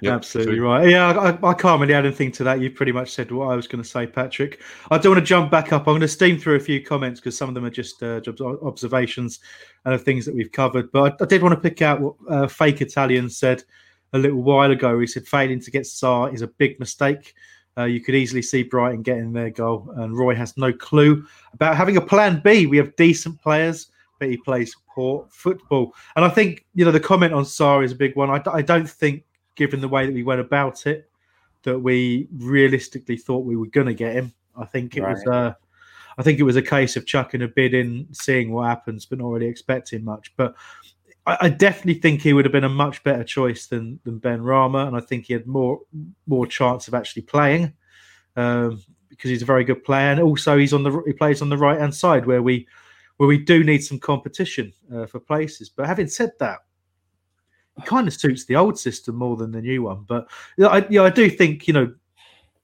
Yep, 0.00 0.12
Absolutely 0.12 0.60
right. 0.60 0.88
Yeah, 0.88 1.10
I, 1.10 1.48
I, 1.48 1.54
can't 1.54 1.80
really 1.80 1.94
add 1.94 2.04
anything 2.04 2.32
to 2.32 2.44
that. 2.44 2.60
You 2.60 2.70
pretty 2.70 2.92
much 2.92 3.12
said 3.12 3.30
what 3.30 3.46
I 3.46 3.56
was 3.56 3.66
going 3.66 3.82
to 3.82 3.88
say, 3.88 4.06
Patrick. 4.06 4.60
I 4.90 4.98
don't 4.98 5.12
want 5.12 5.24
to 5.24 5.28
jump 5.28 5.50
back 5.50 5.72
up. 5.72 5.82
I'm 5.82 5.92
going 5.92 6.00
to 6.00 6.08
steam 6.08 6.38
through 6.38 6.56
a 6.56 6.60
few 6.60 6.82
comments 6.82 7.20
because 7.20 7.38
some 7.38 7.48
of 7.48 7.54
them 7.54 7.64
are 7.64 7.70
just 7.70 8.02
uh, 8.02 8.20
observations 8.62 9.40
and 9.84 9.94
of 9.94 10.02
things 10.02 10.26
that 10.26 10.34
we've 10.34 10.52
covered. 10.52 10.90
But 10.92 11.20
I, 11.20 11.24
I 11.24 11.26
did 11.26 11.42
want 11.42 11.54
to 11.54 11.60
pick 11.60 11.80
out 11.80 12.00
what 12.00 12.14
uh, 12.28 12.46
Fake 12.48 12.82
Italian 12.82 13.30
said 13.30 13.62
a 14.12 14.18
little 14.18 14.42
while 14.42 14.70
ago. 14.70 14.98
He 14.98 15.06
said 15.06 15.26
failing 15.26 15.60
to 15.60 15.70
get 15.70 15.82
Sarr 15.82 16.32
is 16.34 16.42
a 16.42 16.48
big 16.48 16.78
mistake. 16.80 17.34
Uh, 17.76 17.84
you 17.84 18.00
could 18.00 18.14
easily 18.14 18.42
see 18.42 18.62
Brighton 18.62 19.02
getting 19.02 19.32
their 19.32 19.50
goal, 19.50 19.92
and 19.96 20.16
Roy 20.16 20.34
has 20.34 20.56
no 20.56 20.72
clue 20.72 21.26
about 21.52 21.76
having 21.76 21.96
a 21.96 22.00
plan 22.00 22.40
B. 22.44 22.66
We 22.66 22.76
have 22.76 22.94
decent 22.94 23.40
players, 23.40 23.88
but 24.20 24.28
he 24.28 24.36
plays 24.36 24.76
poor 24.94 25.26
football. 25.30 25.92
And 26.14 26.24
I 26.24 26.28
think 26.28 26.64
you 26.74 26.84
know 26.84 26.92
the 26.92 27.00
comment 27.00 27.32
on 27.32 27.44
Sarr 27.44 27.84
is 27.84 27.92
a 27.92 27.96
big 27.96 28.14
one. 28.14 28.30
I, 28.30 28.40
I 28.52 28.62
don't 28.62 28.88
think 28.88 29.24
given 29.54 29.80
the 29.80 29.88
way 29.88 30.06
that 30.06 30.14
we 30.14 30.22
went 30.22 30.40
about 30.40 30.86
it, 30.86 31.10
that 31.62 31.78
we 31.78 32.28
realistically 32.32 33.16
thought 33.16 33.44
we 33.44 33.56
were 33.56 33.66
going 33.66 33.86
to 33.86 33.94
get 33.94 34.14
him. 34.14 34.32
I 34.56 34.64
think 34.64 34.96
it 34.96 35.02
right. 35.02 35.14
was. 35.14 35.26
Uh, 35.26 35.54
I 36.16 36.22
think 36.22 36.38
it 36.38 36.44
was 36.44 36.56
a 36.56 36.62
case 36.62 36.96
of 36.96 37.06
chucking 37.06 37.42
a 37.42 37.48
bid 37.48 37.74
in, 37.74 38.06
seeing 38.12 38.52
what 38.52 38.68
happens, 38.68 39.04
but 39.04 39.18
not 39.18 39.30
really 39.30 39.46
expecting 39.46 40.04
much. 40.04 40.32
But 40.36 40.54
I, 41.26 41.38
I, 41.42 41.48
definitely 41.48 42.00
think 42.00 42.22
he 42.22 42.32
would 42.32 42.44
have 42.44 42.52
been 42.52 42.64
a 42.64 42.68
much 42.68 43.02
better 43.02 43.24
choice 43.24 43.66
than 43.66 43.98
than 44.04 44.20
Benrahma, 44.20 44.86
and 44.86 44.96
I 44.96 45.00
think 45.00 45.26
he 45.26 45.32
had 45.32 45.46
more 45.46 45.80
more 46.26 46.46
chance 46.46 46.88
of 46.88 46.94
actually 46.94 47.22
playing 47.22 47.72
um, 48.36 48.82
because 49.08 49.30
he's 49.30 49.42
a 49.42 49.46
very 49.46 49.64
good 49.64 49.84
player, 49.84 50.10
and 50.12 50.20
also 50.20 50.56
he's 50.56 50.72
on 50.72 50.82
the 50.82 51.02
he 51.06 51.12
plays 51.12 51.42
on 51.42 51.48
the 51.48 51.58
right 51.58 51.80
hand 51.80 51.94
side 51.94 52.26
where 52.26 52.42
we 52.42 52.66
where 53.16 53.28
we 53.28 53.38
do 53.38 53.62
need 53.64 53.78
some 53.78 53.98
competition 53.98 54.72
uh, 54.94 55.06
for 55.06 55.20
places. 55.20 55.68
But 55.68 55.86
having 55.86 56.08
said 56.08 56.32
that, 56.40 56.58
it 57.76 57.86
kind 57.86 58.06
of 58.06 58.14
suits 58.14 58.44
the 58.44 58.56
old 58.56 58.78
system 58.78 59.16
more 59.16 59.36
than 59.36 59.52
the 59.52 59.60
new 59.60 59.82
one. 59.82 60.04
But 60.06 60.28
I, 60.60 60.86
yeah, 60.88 61.02
I 61.02 61.10
do 61.10 61.28
think 61.28 61.66
you 61.66 61.74
know, 61.74 61.92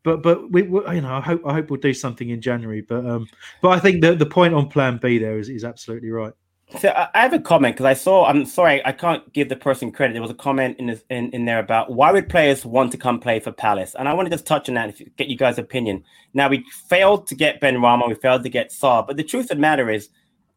but 0.03 0.23
but 0.23 0.51
we, 0.51 0.63
we, 0.63 0.81
you 0.95 1.01
know, 1.01 1.15
I 1.15 1.21
hope 1.21 1.43
I 1.47 1.53
hope 1.53 1.71
we'll 1.71 1.81
do 1.81 1.95
something 1.95 2.31
in 2.31 2.41
January. 2.41 2.81
But 2.81 3.07
um, 3.07 3.27
but 3.61 3.71
I 3.71 3.79
think 3.79 4.03
that 4.03 4.19
the 4.19 4.27
point 4.27 4.55
on 4.55 4.69
Plan 4.69 4.99
B 4.99 5.19
there 5.19 5.39
is 5.39 5.49
is 5.49 5.65
absolutely 5.65 6.11
right. 6.11 6.33
So 6.79 6.93
I 7.15 7.23
have 7.23 7.33
a 7.33 7.41
comment 7.41 7.75
because 7.75 7.87
I 7.87 7.95
saw. 7.95 8.27
I'm 8.27 8.45
sorry, 8.45 8.85
I 8.87 8.93
can't 8.93 9.33
give 9.33 9.49
the 9.49 9.57
person 9.57 9.91
credit. 9.91 10.13
There 10.13 10.23
was 10.23 10.31
a 10.31 10.35
comment 10.35 10.79
in 10.79 10.87
this 10.87 11.03
in, 11.11 11.31
in 11.33 11.45
there 11.45 11.59
about 11.59 11.93
why 11.93 12.13
would 12.13 12.29
players 12.29 12.65
want 12.65 12.93
to 12.93 12.99
come 12.99 13.19
play 13.19 13.41
for 13.41 13.51
Palace, 13.51 13.97
and 13.99 14.09
I 14.09 14.15
want 14.15 14.27
to 14.27 14.31
just 14.31 14.47
touch 14.47 14.69
on 14.69 14.77
that. 14.77 14.89
If 14.89 15.01
you, 15.01 15.11
get 15.17 15.27
you 15.27 15.37
guys' 15.37 15.59
opinion. 15.59 16.05
Now 16.33 16.49
we 16.49 16.65
failed 16.89 17.27
to 17.27 17.35
get 17.35 17.61
Benrahma, 17.61 18.07
we 18.07 18.15
failed 18.15 18.45
to 18.45 18.49
get 18.49 18.71
Sarr, 18.71 19.05
but 19.05 19.17
the 19.17 19.25
truth 19.25 19.51
of 19.51 19.57
the 19.57 19.61
matter 19.61 19.91
is 19.91 20.11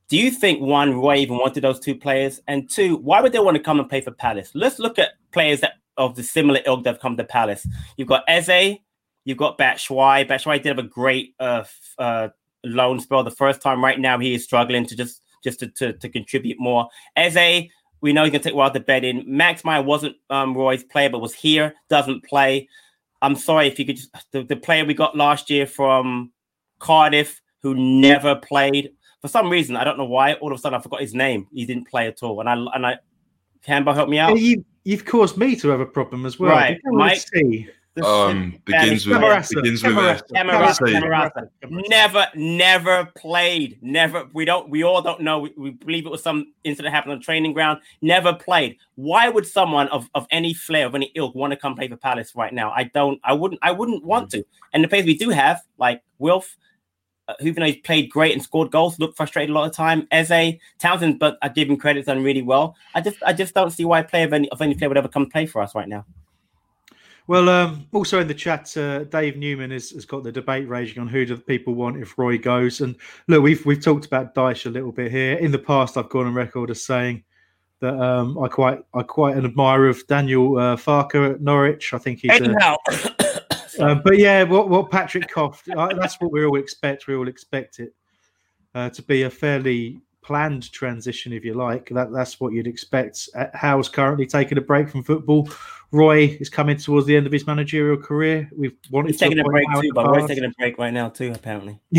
do 0.10 0.18
you 0.18 0.32
think 0.32 0.62
one, 0.62 0.94
Roy 0.94 1.18
even 1.18 1.38
wanted 1.38 1.64
those 1.64 1.80
two 1.80 1.96
players? 1.96 2.42
And 2.48 2.70
two, 2.70 2.98
why 2.98 3.22
would 3.22 3.32
they 3.32 3.40
want 3.40 3.58
to 3.58 3.64
come 3.64 3.80
and 3.80 3.90
play 3.90 4.02
for 4.02 4.12
Palace? 4.12 4.52
Let's 4.54 4.80
look 4.80 5.00
at 5.00 5.12
players 5.32 5.62
that 5.62 5.74
of 5.98 6.16
the 6.16 6.24
similar 6.24 6.60
ilk 6.66 6.84
that 6.84 6.94
have 6.94 7.02
come 7.02 7.18
to 7.18 7.24
Palace. 7.24 7.68
You've 7.98 8.08
got 8.08 8.24
Eze, 8.28 8.78
you've 9.26 9.38
got 9.38 9.58
Batshuayi. 9.58 10.28
Batshuayi 10.28 10.62
did 10.62 10.70
have 10.70 10.80
a 10.80 10.88
great 10.88 11.36
uh, 11.40 11.64
uh, 11.98 12.30
loan 12.64 13.00
spell 13.00 13.24
the 13.24 13.32
first 13.32 13.62
time. 13.62 13.84
Right 13.84 14.00
now, 14.00 14.20
he 14.20 14.34
is 14.34 14.44
struggling 14.44 14.86
to 14.88 14.96
just 14.96 15.22
just 15.44 15.60
to, 15.60 15.68
to, 15.68 15.94
to 15.94 16.10
contribute 16.10 16.58
more. 16.60 16.88
Eze, 17.16 17.70
we 18.02 18.14
know 18.14 18.24
he's 18.24 18.32
gonna 18.32 18.44
take 18.44 18.54
a 18.54 18.56
while 18.56 18.72
to 18.72 18.80
bed 18.80 19.04
in. 19.04 19.24
Max 19.28 19.64
Meyer 19.64 19.82
wasn't 19.82 20.16
um, 20.30 20.56
Roy's 20.56 20.84
player, 20.84 21.10
but 21.10 21.20
was 21.20 21.34
here, 21.34 21.74
doesn't 21.90 22.24
play. 22.24 22.68
I'm 23.22 23.36
sorry 23.36 23.68
if 23.68 23.80
you 23.80 23.86
could 23.86 23.98
just 23.98 24.12
the, 24.32 24.44
the 24.44 24.56
player 24.56 24.86
we 24.86 24.94
got 24.94 25.16
last 25.16 25.50
year 25.50 25.66
from 25.66 26.32
Cardiff 26.80 27.42
who 27.62 27.74
never 27.76 28.36
played 28.36 28.92
for 29.24 29.30
some 29.30 29.50
reason, 29.50 29.78
I 29.78 29.86
don't 29.86 29.98
know 29.98 30.04
why, 30.04 30.34
all 30.34 30.52
of 30.52 30.60
a 30.60 30.62
sudden 30.62 30.78
I 30.78 30.82
forgot 30.82 31.00
his 31.00 31.14
name. 31.14 31.48
He 31.54 31.66
didn't 31.66 31.88
play 31.88 32.08
at 32.08 32.22
all. 32.22 32.42
And 32.42 32.50
I 32.50 32.56
and 32.56 32.86
I 32.86 32.98
Campbell 33.64 33.94
help 33.94 34.10
me 34.10 34.20
out. 34.20 34.38
Yeah, 34.38 34.50
you, 34.50 34.66
you've 34.84 35.06
caused 35.06 35.38
me 35.38 35.56
to 35.56 35.70
have 35.70 35.80
a 35.80 35.86
problem 35.86 36.26
as 36.26 36.38
well. 36.38 36.52
Right. 36.52 36.78
Mike, 36.84 37.26
see. 37.34 37.70
Um, 38.04 38.60
begins 38.66 39.08
with 39.08 39.18
Camarasa. 39.18 39.62
begins 39.62 39.82
with 39.82 39.96
Camarasa. 39.96 41.40
Never, 41.88 42.28
never 42.36 43.06
played. 43.16 43.78
Never. 43.82 44.28
We 44.34 44.44
don't. 44.44 44.70
We 44.70 44.84
all 44.84 45.02
don't 45.02 45.22
know. 45.22 45.40
We, 45.40 45.54
we, 45.56 45.70
believe 45.70 46.06
it 46.06 46.10
was 46.10 46.22
some 46.22 46.52
incident 46.66 46.94
happened 46.94 47.14
on 47.14 47.22
training 47.22 47.54
ground. 47.54 47.80
Never 48.02 48.34
played. 48.34 48.76
Why 48.96 49.30
would 49.30 49.48
someone 49.48 49.88
of, 49.88 50.10
of 50.16 50.28
any 50.32 50.54
flair 50.54 50.86
of 50.88 50.96
any 50.96 51.14
ilk 51.16 51.34
want 51.34 51.52
to 51.52 51.58
come 51.58 51.76
play 51.76 51.88
for 51.88 51.96
Palace 51.96 52.34
right 52.36 52.52
now? 52.52 52.72
I 52.72 52.86
don't. 52.86 53.22
I 53.24 53.32
wouldn't. 53.32 53.62
I 53.64 53.72
wouldn't 53.72 54.04
want 54.04 54.32
to. 54.32 54.44
And 54.74 54.84
the 54.84 54.90
players 54.90 55.06
we 55.06 55.18
do 55.18 55.30
have, 55.30 55.62
like 55.78 56.02
Wilf, 56.18 56.58
uh, 57.28 57.34
who 57.40 57.48
even 57.48 57.62
though 57.62 57.68
he's 57.68 57.78
played 57.78 58.10
great 58.10 58.34
and 58.34 58.44
scored 58.44 58.72
goals, 58.72 59.00
looked 59.00 59.18
frustrated 59.18 59.50
a 59.50 59.54
lot 59.54 59.66
of 59.66 59.76
time. 59.76 60.08
Eze 60.12 60.56
Townsend, 60.80 61.20
but 61.20 61.38
I 61.42 61.50
give 61.50 61.70
him 61.70 61.78
credit, 61.78 62.06
done 62.06 62.24
really 62.24 62.42
well. 62.42 62.76
I 62.96 63.02
just 63.02 63.18
I 63.26 63.34
just 63.34 63.54
don't 63.54 63.72
see 63.72 63.86
why 63.86 64.00
a 64.00 64.04
player 64.04 64.26
of 64.26 64.34
any 64.34 64.50
of 64.50 64.62
any 64.62 64.76
player 64.76 64.90
would 64.90 64.98
ever 64.98 65.08
come 65.08 65.30
play 65.30 65.46
for 65.46 65.62
us 65.62 65.76
right 65.76 65.88
now. 65.88 66.06
Well, 67.26 67.48
um, 67.48 67.88
also 67.94 68.20
in 68.20 68.28
the 68.28 68.34
chat, 68.34 68.76
uh, 68.76 69.06
Dave 69.06 69.38
Newman 69.38 69.72
has, 69.72 69.92
has, 69.92 70.04
got 70.04 70.24
the 70.24 70.32
debate 70.32 70.68
raging 70.68 71.00
on 71.00 71.08
who 71.08 71.26
do 71.26 71.38
the 71.38 71.42
people 71.42 71.74
want 71.74 71.96
if 71.96 72.18
Roy 72.18 72.38
goes. 72.38 72.82
And 72.82 72.98
look, 73.28 73.42
we've 73.42 73.66
we've 73.66 73.82
talked 73.82 74.06
about 74.06 74.36
Dyche 74.36 74.66
a 74.66 74.70
little 74.70 74.92
bit 74.92 75.10
here. 75.10 75.38
In 75.38 75.52
the 75.52 75.60
past, 75.60 75.96
I've 75.96 76.10
gone 76.10 76.28
on 76.28 76.34
record 76.34 76.70
as 76.70 76.84
saying 76.84 77.24
that 77.80 77.98
um, 77.98 78.38
I 78.38 78.50
quite 78.50 78.80
I 78.94 79.04
quite 79.04 79.38
an 79.38 79.46
admirer 79.46 79.88
of 79.88 80.06
Daniel 80.08 80.58
uh, 80.58 80.76
Farke 80.76 81.36
at 81.36 81.42
Norwich. 81.42 81.94
I 81.94 81.98
think 81.98 82.20
he's 82.20 82.32
anyhow. 82.32 82.76
Um, 83.80 84.02
but 84.04 84.18
yeah, 84.18 84.44
what 84.44 84.70
what 84.70 84.92
Patrick 84.92 85.30
coughed. 85.30 85.70
Uh, 85.70 85.94
that's 86.00 86.20
what 86.20 86.32
we 86.32 86.46
all 86.46 86.58
expect. 86.58 87.08
We 87.08 87.16
all 87.16 87.28
expect 87.28 87.80
it 87.80 87.94
uh, 88.76 88.90
to 88.90 89.02
be 89.04 89.24
a 89.24 89.30
fairly 89.30 90.02
planned 90.22 90.72
transition, 90.72 91.34
if 91.34 91.44
you 91.46 91.54
like. 91.54 91.90
That 91.90 92.12
that's 92.12 92.40
what 92.40 92.54
you'd 92.54 92.68
expect. 92.68 93.30
Uh, 93.36 93.46
Howe's 93.54 93.90
currently 93.90 94.26
taking 94.26 94.58
a 94.58 94.62
break 94.62 94.90
from 94.90 95.04
football. 95.04 95.50
Roy 95.92 96.36
is 96.40 96.50
coming 96.50 96.78
towards 96.78 97.06
the 97.06 97.16
end 97.16 97.28
of 97.28 97.32
his 97.32 97.46
managerial 97.46 97.98
career. 97.98 98.50
We've 98.56 98.76
wanted 98.90 99.12
He's 99.12 99.20
taking 99.20 99.40
a 99.40 99.44
break 99.44 99.66
too, 99.80 99.92
but 99.94 100.08
Roy's 100.08 100.28
taking 100.28 100.46
a 100.46 100.50
break 100.58 100.80
right 100.80 100.94
now 100.94 101.10
too, 101.10 101.32
apparently. 101.36 101.80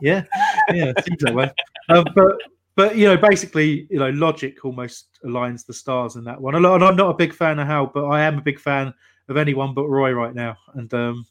yeah, 0.00 0.24
yeah, 0.72 0.92
seems 1.04 1.20
that 1.20 1.34
way. 1.34 1.50
Uh, 1.90 2.04
but 2.14 2.36
but 2.74 2.96
you 2.96 3.06
know, 3.06 3.18
basically, 3.18 3.86
you 3.90 3.98
know, 3.98 4.10
logic 4.10 4.64
almost 4.64 5.08
aligns 5.26 5.66
the 5.66 5.74
stars 5.74 6.16
in 6.16 6.24
that 6.24 6.40
one. 6.40 6.54
And 6.54 6.66
I'm 6.66 6.96
not 6.96 7.10
a 7.10 7.14
big 7.14 7.34
fan 7.34 7.58
of 7.58 7.66
Howe, 7.66 7.90
but 7.92 8.06
I 8.06 8.22
am 8.22 8.38
a 8.38 8.42
big 8.42 8.58
fan 8.58 8.94
of 9.28 9.36
anyone 9.36 9.74
but 9.74 9.88
Roy 9.88 10.12
right 10.12 10.34
now. 10.34 10.56
And 10.74 10.92
um, 10.94 11.26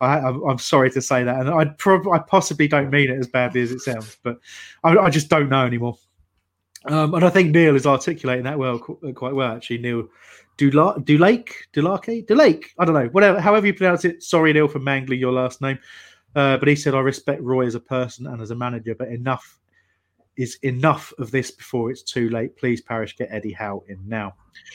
I, 0.00 0.18
am 0.18 0.58
sorry 0.58 0.90
to 0.90 1.00
say 1.00 1.24
that, 1.24 1.40
and 1.40 1.50
I 1.50 1.64
probably 1.78 2.12
I 2.12 2.18
possibly 2.18 2.68
don't 2.68 2.90
mean 2.90 3.10
it 3.10 3.18
as 3.18 3.28
badly 3.28 3.62
as 3.62 3.72
it 3.72 3.80
sounds, 3.80 4.16
but 4.22 4.38
I, 4.84 4.96
I 4.96 5.10
just 5.10 5.28
don't 5.28 5.48
know 5.48 5.64
anymore. 5.64 5.98
Um, 6.84 7.14
and 7.14 7.24
I 7.24 7.30
think 7.30 7.50
Neil 7.50 7.74
is 7.74 7.86
articulating 7.86 8.44
that 8.44 8.58
well, 8.58 8.78
quite 8.78 9.34
well 9.34 9.56
actually. 9.56 9.78
Neil 9.78 10.08
Dula- 10.56 11.00
Dulake, 11.00 11.50
Dulake, 11.74 12.26
Dulake. 12.26 12.66
I 12.78 12.84
don't 12.84 12.94
know, 12.94 13.08
whatever, 13.08 13.40
however 13.40 13.66
you 13.66 13.74
pronounce 13.74 14.04
it. 14.04 14.22
Sorry, 14.22 14.52
Neil, 14.52 14.68
for 14.68 14.78
mangling 14.78 15.20
your 15.20 15.32
last 15.32 15.60
name. 15.60 15.78
Uh, 16.34 16.56
but 16.58 16.68
he 16.68 16.76
said, 16.76 16.94
I 16.94 17.00
respect 17.00 17.42
Roy 17.42 17.66
as 17.66 17.74
a 17.74 17.80
person 17.80 18.26
and 18.26 18.40
as 18.42 18.50
a 18.50 18.54
manager, 18.54 18.94
but 18.94 19.08
enough 19.08 19.58
is 20.36 20.58
enough 20.62 21.12
of 21.18 21.30
this 21.30 21.50
before 21.50 21.90
it's 21.90 22.02
too 22.02 22.28
late. 22.30 22.56
Please, 22.56 22.80
Parish, 22.80 23.16
get 23.16 23.28
Eddie 23.30 23.52
Howe 23.52 23.82
in 23.88 23.98
now. 24.06 24.34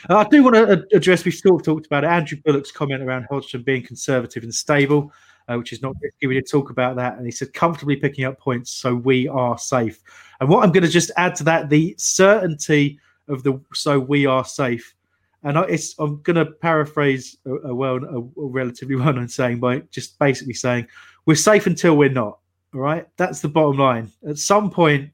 Uh, 0.09 0.17
I 0.17 0.23
do 0.25 0.43
want 0.43 0.55
to 0.55 0.85
address, 0.95 1.25
we 1.25 1.31
sort 1.31 1.61
of 1.61 1.65
talked 1.65 1.85
about 1.85 2.03
it, 2.03 2.07
Andrew 2.07 2.37
Bullock's 2.43 2.71
comment 2.71 3.01
around 3.01 3.27
Hodgson 3.29 3.63
being 3.63 3.83
conservative 3.83 4.43
and 4.43 4.53
stable, 4.53 5.11
uh, 5.47 5.55
which 5.55 5.73
is 5.73 5.81
not 5.81 5.95
risky. 6.01 6.27
We 6.27 6.35
did 6.35 6.49
talk 6.49 6.69
about 6.69 6.95
that. 6.97 7.17
And 7.17 7.25
he 7.25 7.31
said, 7.31 7.53
comfortably 7.53 7.95
picking 7.95 8.25
up 8.25 8.39
points, 8.39 8.71
so 8.71 8.95
we 8.95 9.27
are 9.27 9.57
safe. 9.57 10.01
And 10.39 10.49
what 10.49 10.63
I'm 10.63 10.71
going 10.71 10.83
to 10.83 10.89
just 10.89 11.11
add 11.17 11.35
to 11.35 11.43
that, 11.45 11.69
the 11.69 11.95
certainty 11.97 12.99
of 13.27 13.43
the 13.43 13.59
so 13.73 13.99
we 13.99 14.25
are 14.25 14.45
safe. 14.45 14.95
And 15.43 15.57
I, 15.57 15.63
am 15.99 16.21
going 16.21 16.35
to 16.35 16.45
paraphrase 16.45 17.37
a, 17.45 17.69
a 17.69 17.75
well, 17.75 17.95
a, 17.95 18.19
a 18.19 18.47
relatively 18.47 18.95
well-known 18.97 19.27
saying 19.27 19.59
by 19.59 19.79
just 19.91 20.19
basically 20.19 20.53
saying, 20.53 20.87
we're 21.25 21.35
safe 21.35 21.67
until 21.67 21.97
we're 21.97 22.09
not. 22.09 22.39
All 22.73 22.79
right, 22.79 23.07
that's 23.17 23.41
the 23.41 23.49
bottom 23.49 23.77
line. 23.77 24.11
At 24.27 24.37
some 24.37 24.69
point, 24.69 25.11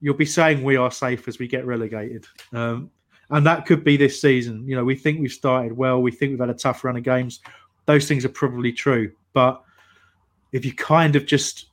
you'll 0.00 0.14
be 0.14 0.26
saying 0.26 0.62
we 0.62 0.76
are 0.76 0.90
safe 0.90 1.28
as 1.28 1.38
we 1.38 1.46
get 1.46 1.66
relegated. 1.66 2.26
Um, 2.52 2.90
and 3.30 3.46
that 3.46 3.66
could 3.66 3.84
be 3.84 3.96
this 3.96 4.20
season. 4.20 4.66
You 4.66 4.76
know, 4.76 4.84
we 4.84 4.96
think 4.96 5.20
we've 5.20 5.30
started 5.30 5.72
well. 5.72 6.02
We 6.02 6.10
think 6.10 6.30
we've 6.30 6.40
had 6.40 6.50
a 6.50 6.54
tough 6.54 6.82
run 6.82 6.96
of 6.96 7.04
games. 7.04 7.40
Those 7.86 8.08
things 8.08 8.24
are 8.24 8.30
probably 8.30 8.72
true. 8.72 9.12
But 9.32 9.62
if 10.52 10.64
you 10.64 10.74
kind 10.74 11.14
of 11.14 11.26
just 11.26 11.66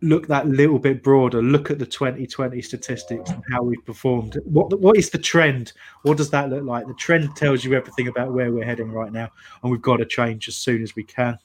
look 0.00 0.26
that 0.28 0.46
little 0.46 0.78
bit 0.78 1.02
broader, 1.02 1.42
look 1.42 1.70
at 1.70 1.78
the 1.78 1.86
2020 1.86 2.60
statistics 2.62 3.30
and 3.30 3.42
how 3.50 3.62
we've 3.62 3.84
performed. 3.84 4.38
What 4.44 4.78
what 4.80 4.96
is 4.96 5.10
the 5.10 5.18
trend? 5.18 5.72
What 6.02 6.16
does 6.16 6.30
that 6.30 6.50
look 6.50 6.64
like? 6.64 6.86
The 6.86 6.94
trend 6.94 7.34
tells 7.36 7.64
you 7.64 7.74
everything 7.74 8.08
about 8.08 8.32
where 8.32 8.52
we're 8.52 8.64
heading 8.64 8.92
right 8.92 9.12
now, 9.12 9.30
and 9.62 9.72
we've 9.72 9.82
got 9.82 9.98
to 9.98 10.06
change 10.06 10.48
as 10.48 10.56
soon 10.56 10.82
as 10.82 10.94
we 10.94 11.04
can. 11.04 11.38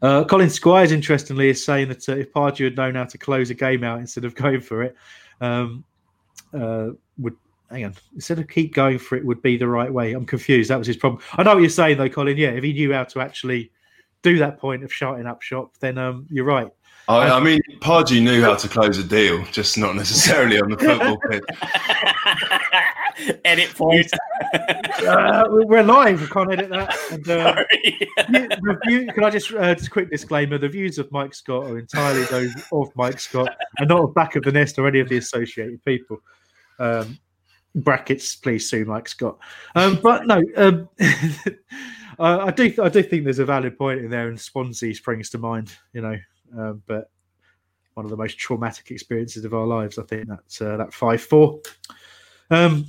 Uh, 0.00 0.24
Colin 0.24 0.50
Squires, 0.50 0.92
interestingly, 0.92 1.50
is 1.50 1.64
saying 1.64 1.88
that 1.88 2.08
uh, 2.08 2.16
if 2.16 2.32
Pardew 2.32 2.64
had 2.64 2.76
known 2.76 2.94
how 2.94 3.04
to 3.04 3.18
close 3.18 3.50
a 3.50 3.54
game 3.54 3.84
out 3.84 4.00
instead 4.00 4.24
of 4.24 4.34
going 4.36 4.60
for 4.60 4.82
it, 4.82 4.96
um, 5.40 5.84
uh, 6.54 6.88
would 7.18 7.36
hang 7.70 7.84
on 7.86 7.94
instead 8.14 8.38
of 8.38 8.46
keep 8.48 8.74
going 8.74 8.98
for 8.98 9.16
it 9.16 9.24
would 9.24 9.42
be 9.42 9.56
the 9.56 9.66
right 9.66 9.92
way. 9.92 10.12
I'm 10.12 10.26
confused. 10.26 10.70
That 10.70 10.78
was 10.78 10.86
his 10.86 10.96
problem. 10.96 11.22
I 11.32 11.42
know 11.42 11.54
what 11.54 11.60
you're 11.60 11.70
saying 11.70 11.98
though, 11.98 12.08
Colin. 12.08 12.36
Yeah, 12.36 12.50
if 12.50 12.62
he 12.62 12.72
knew 12.72 12.92
how 12.92 13.04
to 13.04 13.20
actually 13.20 13.70
do 14.22 14.38
that 14.38 14.58
point 14.58 14.84
of 14.84 14.92
shouting 14.92 15.26
up 15.26 15.42
shop, 15.42 15.72
then 15.80 15.98
um, 15.98 16.26
you're 16.30 16.44
right. 16.44 16.70
I, 17.08 17.30
I 17.30 17.40
mean, 17.40 17.60
Pardew 17.80 18.22
knew 18.22 18.42
how 18.42 18.54
to 18.54 18.68
close 18.68 18.96
a 18.98 19.02
deal, 19.02 19.44
just 19.46 19.76
not 19.76 19.96
necessarily 19.96 20.60
on 20.60 20.70
the 20.70 20.78
football 20.78 21.18
pitch. 21.28 21.42
edit 23.44 23.74
point. 23.74 24.10
uh, 25.06 25.44
we're 25.48 25.82
live. 25.82 26.20
We 26.20 26.26
can't 26.26 26.52
edit 26.52 26.70
that. 26.70 26.96
And, 27.10 27.28
uh, 29.08 29.12
can 29.12 29.24
I 29.24 29.30
just 29.30 29.52
uh, 29.52 29.74
just 29.74 29.90
quick 29.90 30.10
disclaimer? 30.10 30.58
The 30.58 30.68
views 30.68 30.98
of 30.98 31.10
Mike 31.12 31.34
Scott 31.34 31.64
are 31.64 31.78
entirely 31.78 32.24
those 32.24 32.54
of 32.72 32.90
Mike 32.96 33.20
Scott, 33.20 33.54
and 33.78 33.88
not 33.88 34.02
of 34.02 34.14
back 34.14 34.36
of 34.36 34.44
the 34.44 34.52
nest 34.52 34.78
or 34.78 34.86
any 34.86 35.00
of 35.00 35.08
the 35.08 35.18
associated 35.18 35.84
people. 35.84 36.18
Um, 36.78 37.18
brackets, 37.74 38.36
please 38.36 38.68
sue 38.68 38.84
Mike 38.84 39.08
Scott. 39.08 39.38
Um, 39.74 39.98
but 40.02 40.26
no, 40.26 40.42
um, 40.56 40.88
I 42.18 42.50
do 42.50 42.74
I 42.82 42.88
do 42.88 43.02
think 43.02 43.24
there's 43.24 43.38
a 43.38 43.44
valid 43.44 43.78
point 43.78 44.00
in 44.00 44.10
there, 44.10 44.28
and 44.28 44.40
Swansea 44.40 44.94
springs 44.94 45.30
to 45.30 45.38
mind. 45.38 45.72
You 45.92 46.02
know, 46.02 46.16
um, 46.56 46.82
but 46.86 47.10
one 47.94 48.06
of 48.06 48.10
the 48.10 48.16
most 48.16 48.38
traumatic 48.38 48.90
experiences 48.90 49.44
of 49.44 49.54
our 49.54 49.66
lives, 49.66 49.98
I 49.98 50.04
think 50.04 50.28
that's 50.28 50.60
uh, 50.60 50.76
that 50.76 50.92
five 50.92 51.22
four. 51.22 51.60
Um, 52.50 52.86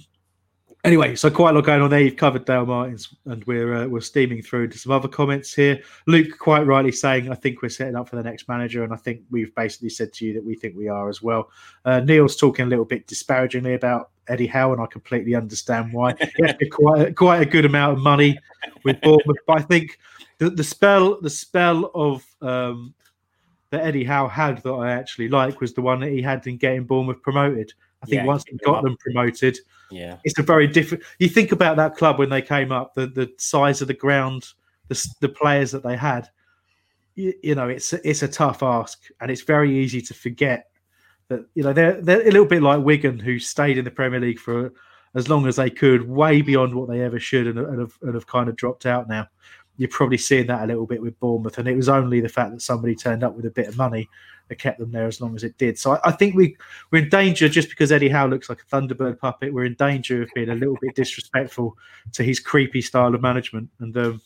Anyway, 0.85 1.15
so 1.15 1.31
quite 1.31 1.51
a 1.51 1.53
lot 1.53 1.63
going 1.63 1.81
on 1.81 1.89
there. 1.89 2.01
You've 2.01 2.17
covered 2.17 2.43
Dale 2.43 2.65
Martins, 2.65 3.15
and 3.25 3.41
we're 3.45 3.73
uh, 3.73 3.87
we're 3.87 4.01
steaming 4.01 4.41
through 4.41 4.67
to 4.67 4.77
some 4.77 4.91
other 4.91 5.07
comments 5.07 5.53
here. 5.53 5.81
Luke 6.07 6.37
quite 6.37 6.65
rightly 6.65 6.91
saying, 6.91 7.31
"I 7.31 7.35
think 7.35 7.61
we're 7.61 7.69
setting 7.69 7.95
up 7.95 8.09
for 8.09 8.17
the 8.17 8.23
next 8.23 8.49
manager," 8.49 8.83
and 8.83 8.91
I 8.91 8.97
think 8.97 9.21
we've 9.31 9.55
basically 9.55 9.89
said 9.89 10.11
to 10.13 10.25
you 10.25 10.33
that 10.33 10.43
we 10.43 10.55
think 10.55 10.75
we 10.75 10.89
are 10.89 11.07
as 11.07 11.21
well. 11.21 11.49
Uh, 11.85 12.01
Neil's 12.01 12.35
talking 12.35 12.65
a 12.65 12.67
little 12.67 12.83
bit 12.83 13.07
disparagingly 13.07 13.75
about 13.75 14.09
Eddie 14.27 14.47
Howe, 14.47 14.73
and 14.73 14.81
I 14.81 14.85
completely 14.87 15.35
understand 15.35 15.93
why. 15.93 16.15
He 16.59 16.67
quite 16.67 17.15
quite 17.15 17.41
a 17.41 17.45
good 17.45 17.63
amount 17.63 17.97
of 17.97 18.03
money 18.03 18.37
with 18.83 18.99
Bournemouth, 18.99 19.37
but 19.47 19.59
I 19.59 19.61
think 19.61 19.99
the, 20.39 20.49
the 20.49 20.65
spell 20.65 21.21
the 21.21 21.29
spell 21.29 21.91
of 21.95 22.25
um, 22.41 22.93
that 23.69 23.85
Eddie 23.85 24.03
Howe 24.03 24.27
had 24.27 24.61
that 24.63 24.71
I 24.71 24.91
actually 24.91 25.29
like 25.29 25.61
was 25.61 25.73
the 25.73 25.81
one 25.81 26.01
that 26.01 26.11
he 26.11 26.21
had 26.21 26.45
in 26.45 26.57
getting 26.57 26.83
Bournemouth 26.83 27.21
promoted. 27.21 27.73
I 28.03 28.05
think 28.05 28.21
yeah, 28.21 28.25
once 28.25 28.43
he 28.47 28.57
got 28.57 28.83
them 28.83 28.97
promoted, 28.97 29.57
yeah, 29.89 30.17
it's 30.25 30.37
a 30.37 30.43
very 30.43 30.67
different. 30.67 31.03
You 31.19 31.29
think 31.29 31.51
about 31.53 31.77
that 31.77 31.95
club 31.95 32.19
when 32.19 32.29
they 32.29 32.41
came 32.41 32.71
up, 32.71 32.93
the 32.93 33.07
the 33.07 33.31
size 33.37 33.81
of 33.81 33.87
the 33.87 33.93
ground, 33.93 34.45
the 34.89 35.13
the 35.21 35.29
players 35.29 35.71
that 35.71 35.83
they 35.83 35.95
had. 35.95 36.29
You, 37.15 37.33
you 37.41 37.55
know, 37.55 37.69
it's 37.69 37.93
it's 37.93 38.21
a 38.21 38.27
tough 38.27 38.61
ask, 38.61 39.01
and 39.21 39.31
it's 39.31 39.41
very 39.41 39.79
easy 39.79 40.01
to 40.01 40.13
forget 40.13 40.69
that 41.29 41.45
you 41.55 41.63
know 41.63 41.71
they're 41.71 42.01
they're 42.01 42.21
a 42.21 42.31
little 42.31 42.45
bit 42.45 42.61
like 42.61 42.83
Wigan, 42.83 43.19
who 43.19 43.39
stayed 43.39 43.77
in 43.77 43.85
the 43.85 43.91
Premier 43.91 44.19
League 44.19 44.39
for 44.39 44.73
as 45.15 45.29
long 45.29 45.47
as 45.47 45.55
they 45.55 45.69
could, 45.69 46.09
way 46.09 46.41
beyond 46.41 46.73
what 46.73 46.89
they 46.89 47.01
ever 47.01 47.19
should, 47.19 47.47
and, 47.47 47.59
and, 47.59 47.79
have, 47.79 47.97
and 48.01 48.15
have 48.15 48.25
kind 48.25 48.49
of 48.49 48.55
dropped 48.55 48.85
out 48.85 49.07
now. 49.07 49.27
You're 49.77 49.89
probably 49.89 50.17
seeing 50.17 50.47
that 50.47 50.63
a 50.63 50.67
little 50.67 50.85
bit 50.85 51.01
with 51.01 51.19
Bournemouth, 51.19 51.57
and 51.57 51.67
it 51.67 51.75
was 51.75 51.89
only 51.89 52.21
the 52.21 52.29
fact 52.29 52.51
that 52.51 52.61
somebody 52.61 52.95
turned 52.95 53.23
up 53.23 53.35
with 53.35 53.45
a 53.45 53.51
bit 53.51 53.67
of 53.67 53.77
money 53.77 54.07
that 54.49 54.59
kept 54.59 54.79
them 54.79 54.91
there 54.91 55.07
as 55.07 55.21
long 55.21 55.35
as 55.35 55.43
it 55.43 55.57
did. 55.57 55.79
So 55.79 55.93
I, 55.93 56.09
I, 56.09 56.11
think 56.11 56.35
we 56.35 56.55
we're 56.91 57.03
in 57.03 57.09
danger 57.09 57.49
just 57.49 57.69
because 57.69 57.91
Eddie 57.91 58.09
Howe 58.09 58.27
looks 58.27 58.49
like 58.49 58.61
a 58.61 58.65
Thunderbird 58.65 59.19
puppet. 59.19 59.53
We're 59.53 59.65
in 59.65 59.75
danger 59.75 60.21
of 60.21 60.29
being 60.35 60.49
a 60.49 60.55
little 60.55 60.77
bit 60.81 60.95
disrespectful 60.95 61.77
to 62.11 62.23
his 62.23 62.39
creepy 62.39 62.81
style 62.81 63.15
of 63.15 63.21
management. 63.21 63.69
And 63.79 63.95
um... 63.97 64.21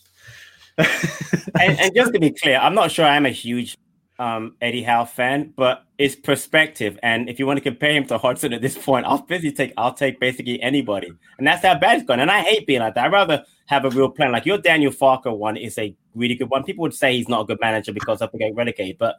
and, 0.77 1.79
and, 1.79 1.95
just 1.95 2.13
to 2.13 2.19
be 2.19 2.31
clear, 2.31 2.57
I'm 2.57 2.75
not 2.75 2.91
sure 2.91 3.05
I'm 3.05 3.25
a 3.25 3.31
huge 3.31 3.77
um, 4.19 4.55
Eddie 4.61 4.83
Howe 4.83 5.05
fan, 5.05 5.53
but 5.55 5.85
it's 5.97 6.15
perspective. 6.15 6.97
And 7.03 7.29
if 7.29 7.39
you 7.39 7.45
want 7.45 7.57
to 7.57 7.61
compare 7.61 7.91
him 7.91 8.05
to 8.07 8.17
Hodgson 8.17 8.53
at 8.53 8.61
this 8.61 8.77
point, 8.77 9.05
I'll 9.05 9.21
basically 9.21 9.51
take 9.51 9.73
I'll 9.77 9.93
take 9.93 10.19
basically 10.19 10.61
anybody, 10.61 11.11
and 11.37 11.47
that's 11.47 11.63
how 11.63 11.77
bad 11.77 11.99
it's 11.99 12.07
gone. 12.07 12.19
And 12.19 12.31
I 12.31 12.41
hate 12.41 12.67
being 12.67 12.81
like 12.81 12.95
that. 12.95 13.05
I'd 13.05 13.11
rather 13.11 13.45
have 13.67 13.85
a 13.85 13.89
real 13.89 14.09
plan. 14.09 14.31
Like 14.31 14.45
your 14.45 14.57
Daniel 14.57 14.91
Farke 14.91 15.35
one 15.35 15.57
is 15.57 15.77
a 15.77 15.95
really 16.15 16.35
good 16.35 16.49
one. 16.49 16.63
People 16.63 16.83
would 16.83 16.93
say 16.93 17.15
he's 17.15 17.29
not 17.29 17.41
a 17.41 17.45
good 17.45 17.59
manager 17.61 17.93
because 17.93 18.21
of 18.21 18.31
getting 18.31 18.55
relegated, 18.55 18.97
but 18.97 19.17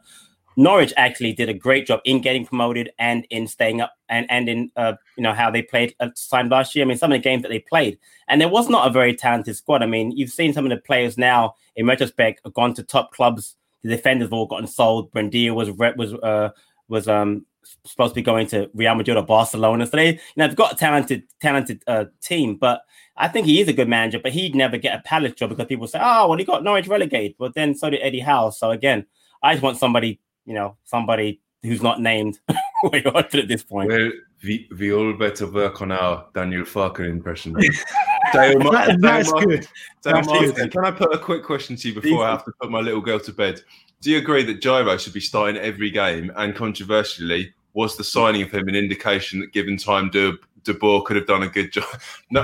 Norwich 0.59 0.93
actually 0.97 1.31
did 1.31 1.47
a 1.47 1.53
great 1.53 1.87
job 1.87 2.01
in 2.03 2.19
getting 2.19 2.45
promoted 2.45 2.91
and 2.99 3.25
in 3.29 3.47
staying 3.47 3.79
up 3.79 3.93
and 4.09 4.25
and 4.29 4.49
in 4.49 4.71
uh, 4.75 4.93
you 5.15 5.23
know 5.23 5.33
how 5.33 5.49
they 5.49 5.61
played 5.61 5.95
at 5.99 6.19
time 6.29 6.49
last 6.49 6.75
year. 6.75 6.83
I 6.83 6.87
mean, 6.87 6.97
some 6.97 7.11
of 7.11 7.15
the 7.17 7.23
games 7.23 7.43
that 7.43 7.49
they 7.49 7.59
played, 7.59 7.97
and 8.27 8.41
there 8.41 8.49
was 8.49 8.69
not 8.69 8.87
a 8.87 8.91
very 8.91 9.15
talented 9.15 9.55
squad. 9.55 9.81
I 9.81 9.85
mean, 9.85 10.11
you've 10.11 10.31
seen 10.31 10.51
some 10.51 10.65
of 10.65 10.69
the 10.69 10.77
players 10.77 11.17
now 11.17 11.55
in 11.75 11.87
retrospect 11.87 12.41
gone 12.53 12.73
to 12.73 12.83
top 12.83 13.13
clubs. 13.13 13.55
The 13.83 13.89
defenders 13.89 14.27
have 14.27 14.33
all 14.33 14.45
gotten 14.45 14.67
sold. 14.67 15.11
Buendia 15.11 15.53
was 15.53 15.71
was 15.71 16.13
uh, 16.13 16.49
was 16.87 17.07
um 17.07 17.45
supposed 17.85 18.11
to 18.11 18.15
be 18.15 18.21
going 18.21 18.47
to 18.47 18.69
Real 18.73 18.95
Madrid 18.95 19.17
or 19.17 19.23
Barcelona. 19.23 19.85
So 19.85 19.97
they 19.97 20.13
you 20.13 20.19
know 20.37 20.47
they've 20.47 20.55
got 20.55 20.73
a 20.73 20.75
talented 20.75 21.23
talented 21.39 21.83
uh, 21.87 22.05
team, 22.21 22.55
but 22.55 22.81
I 23.17 23.27
think 23.27 23.45
he 23.45 23.61
is 23.61 23.67
a 23.67 23.73
good 23.73 23.89
manager. 23.89 24.19
But 24.19 24.31
he'd 24.31 24.55
never 24.55 24.77
get 24.77 24.97
a 24.97 25.01
palace 25.03 25.33
job 25.33 25.49
because 25.49 25.67
people 25.67 25.87
say, 25.87 25.99
oh 26.01 26.29
well, 26.29 26.37
he 26.37 26.45
got 26.45 26.63
Norwich 26.63 26.87
relegated. 26.87 27.35
But 27.37 27.55
then 27.55 27.75
so 27.75 27.89
did 27.89 28.01
Eddie 28.01 28.19
Howe. 28.19 28.49
So 28.49 28.71
again, 28.71 29.05
I 29.43 29.53
just 29.53 29.63
want 29.63 29.77
somebody 29.77 30.19
you 30.49 30.55
know, 30.55 30.75
somebody 30.83 31.39
who's 31.61 31.83
not 31.83 32.01
named 32.01 32.39
way 32.83 33.03
at 33.05 33.47
this 33.47 33.63
point. 33.63 33.89
Well, 33.89 34.11
we, 34.43 34.67
we 34.79 34.91
all 34.91 35.13
better 35.13 35.45
work 35.45 35.81
on 35.83 35.91
our 35.91 36.25
Daniel 36.33 36.63
Farke 36.63 37.07
impression. 37.07 37.55
Dale, 38.33 38.59
that, 38.71 38.97
that's 38.99 39.31
Dale, 39.31 39.41
good. 39.41 39.67
Dale 40.01 40.13
that's 40.13 40.27
Martin, 40.27 40.51
good. 40.51 40.71
can 40.71 40.85
I 40.85 40.91
put 40.91 41.13
a 41.13 41.17
quick 41.17 41.43
question 41.43 41.75
to 41.75 41.87
you 41.89 41.99
before 41.99 42.23
I 42.23 42.31
have 42.31 42.45
to 42.45 42.51
put 42.61 42.69
my 42.69 42.79
little 42.79 43.01
girl 43.01 43.19
to 43.19 43.33
bed? 43.33 43.61
Do 44.01 44.11
you 44.11 44.17
agree 44.17 44.43
that 44.43 44.61
Jairo 44.61 44.99
should 44.99 45.13
be 45.13 45.19
starting 45.19 45.57
every 45.57 45.91
game? 45.91 46.31
And 46.35 46.55
controversially, 46.55 47.53
was 47.73 47.97
the 47.97 48.03
signing 48.03 48.41
of 48.41 48.51
him 48.51 48.67
an 48.67 48.75
indication 48.75 49.39
that 49.39 49.53
given 49.53 49.77
time 49.77 50.09
De, 50.09 50.33
De 50.63 50.73
Boer 50.73 51.03
could 51.03 51.15
have 51.15 51.27
done 51.27 51.43
a 51.43 51.49
good 51.49 51.71
job? 51.71 51.85
No, 52.31 52.41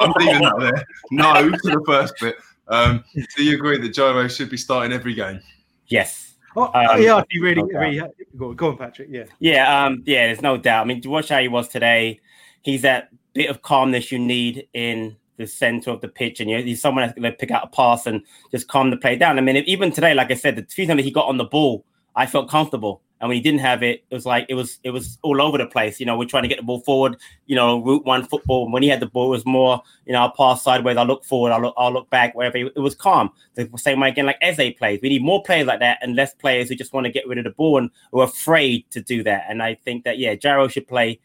I'm 0.00 0.12
leaving 0.16 0.42
that 0.42 0.56
there. 0.60 0.84
No 1.10 1.50
to 1.50 1.58
the 1.62 1.82
first 1.86 2.14
bit. 2.20 2.36
Um, 2.68 3.04
do 3.36 3.44
you 3.44 3.56
agree 3.56 3.78
that 3.78 3.92
Jairo 3.92 4.34
should 4.34 4.48
be 4.48 4.56
starting 4.56 4.92
every 4.92 5.14
game? 5.14 5.40
Yes. 5.88 6.34
Oh, 6.56 6.66
um, 6.66 7.02
yeah, 7.02 7.18
if 7.18 7.26
you 7.30 7.42
really, 7.42 7.62
really 7.62 8.00
go, 8.36 8.52
go 8.52 8.68
on, 8.68 8.76
Patrick. 8.76 9.08
Yeah, 9.10 9.24
yeah, 9.40 9.84
um, 9.84 10.02
yeah. 10.06 10.26
There's 10.26 10.40
no 10.40 10.56
doubt. 10.56 10.82
I 10.82 10.84
mean, 10.86 11.00
to 11.00 11.10
watch 11.10 11.28
how 11.30 11.40
he 11.40 11.48
was 11.48 11.66
today, 11.68 12.20
he's 12.62 12.82
that 12.82 13.08
bit 13.34 13.50
of 13.50 13.62
calmness 13.62 14.10
you 14.10 14.18
need 14.18 14.68
in 14.72 15.16
the 15.36 15.46
center 15.46 15.90
of 15.90 16.00
the 16.00 16.08
pitch, 16.08 16.40
and 16.40 16.48
you 16.48 16.76
someone 16.76 17.02
that's 17.02 17.18
going 17.18 17.30
to 17.30 17.36
pick 17.36 17.50
out 17.50 17.64
a 17.64 17.68
pass 17.68 18.06
and 18.06 18.22
just 18.50 18.68
calm 18.68 18.90
the 18.90 18.96
play 18.96 19.16
down. 19.16 19.38
I 19.38 19.42
mean, 19.42 19.56
even 19.56 19.90
today, 19.90 20.14
like 20.14 20.30
I 20.30 20.34
said, 20.34 20.56
the 20.56 20.62
few 20.62 20.86
times 20.86 21.02
he 21.02 21.10
got 21.10 21.28
on 21.28 21.36
the 21.36 21.44
ball, 21.44 21.84
I 22.14 22.26
felt 22.26 22.48
comfortable. 22.48 23.02
And 23.20 23.28
when 23.28 23.36
he 23.36 23.42
didn't 23.42 23.60
have 23.60 23.82
it, 23.82 24.04
it 24.10 24.14
was 24.14 24.26
like 24.26 24.44
it 24.48 24.54
was 24.54 24.80
it 24.82 24.90
was 24.90 25.18
all 25.22 25.40
over 25.40 25.56
the 25.56 25.66
place. 25.66 25.98
You 25.98 26.04
know, 26.04 26.18
we're 26.18 26.28
trying 26.28 26.42
to 26.42 26.48
get 26.48 26.58
the 26.58 26.64
ball 26.64 26.80
forward. 26.80 27.16
You 27.46 27.56
know, 27.56 27.82
route 27.82 28.04
one 28.04 28.26
football. 28.26 28.70
When 28.70 28.82
he 28.82 28.88
had 28.88 29.00
the 29.00 29.06
ball, 29.06 29.28
it 29.28 29.30
was 29.30 29.46
more. 29.46 29.82
You 30.04 30.12
know, 30.12 30.20
I'll 30.20 30.32
pass 30.32 30.62
sideways. 30.62 30.96
I'll 30.96 31.06
look 31.06 31.24
forward. 31.24 31.52
I'll 31.52 31.62
look. 31.62 31.74
I'll 31.78 31.92
look 31.92 32.10
back. 32.10 32.34
Wherever 32.34 32.58
it 32.58 32.76
was 32.76 32.94
calm. 32.94 33.30
The 33.54 33.70
same 33.76 34.00
way 34.00 34.10
again, 34.10 34.26
like 34.26 34.38
Eze 34.42 34.74
plays. 34.76 35.00
We 35.00 35.08
need 35.08 35.22
more 35.22 35.42
players 35.42 35.66
like 35.66 35.80
that, 35.80 35.98
and 36.02 36.14
less 36.14 36.34
players 36.34 36.68
who 36.68 36.74
just 36.74 36.92
want 36.92 37.06
to 37.06 37.12
get 37.12 37.26
rid 37.26 37.38
of 37.38 37.44
the 37.44 37.50
ball 37.50 37.78
and 37.78 37.88
who 38.12 38.20
are 38.20 38.26
afraid 38.26 38.90
to 38.90 39.00
do 39.00 39.22
that. 39.22 39.46
And 39.48 39.62
I 39.62 39.74
think 39.74 40.04
that 40.04 40.18
yeah, 40.18 40.34
Jairo 40.34 40.70
should 40.70 40.86
play 40.86 41.20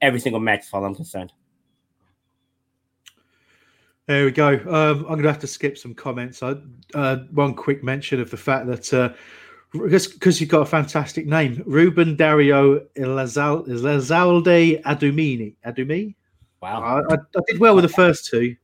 every 0.00 0.20
single 0.20 0.40
match, 0.40 0.60
as 0.60 0.68
far 0.68 0.82
as 0.82 0.86
I'm 0.86 0.94
concerned. 0.94 1.32
There 4.08 4.24
we 4.24 4.32
go. 4.32 4.54
Um, 4.54 4.98
I'm 4.98 5.04
going 5.04 5.22
to 5.22 5.28
have 5.28 5.40
to 5.40 5.46
skip 5.46 5.78
some 5.78 5.94
comments. 5.94 6.42
I, 6.42 6.56
uh, 6.94 7.18
one 7.30 7.54
quick 7.54 7.84
mention 7.84 8.20
of 8.20 8.30
the 8.30 8.36
fact 8.36 8.66
that 8.66 8.92
uh, 8.92 9.12
because 9.72 10.40
you've 10.40 10.50
got 10.50 10.62
a 10.62 10.66
fantastic 10.66 11.26
name, 11.26 11.62
Ruben 11.66 12.16
Dario 12.16 12.80
Elizalde 12.96 14.82
Adumini. 14.82 15.54
Adumi? 15.64 16.14
Wow. 16.60 16.82
I, 16.82 17.14
I, 17.14 17.16
I, 17.16 17.40
did 17.46 17.60
well 17.60 17.76
with 17.76 17.84
the 17.84 17.88
first 17.88 18.26
two. 18.26 18.56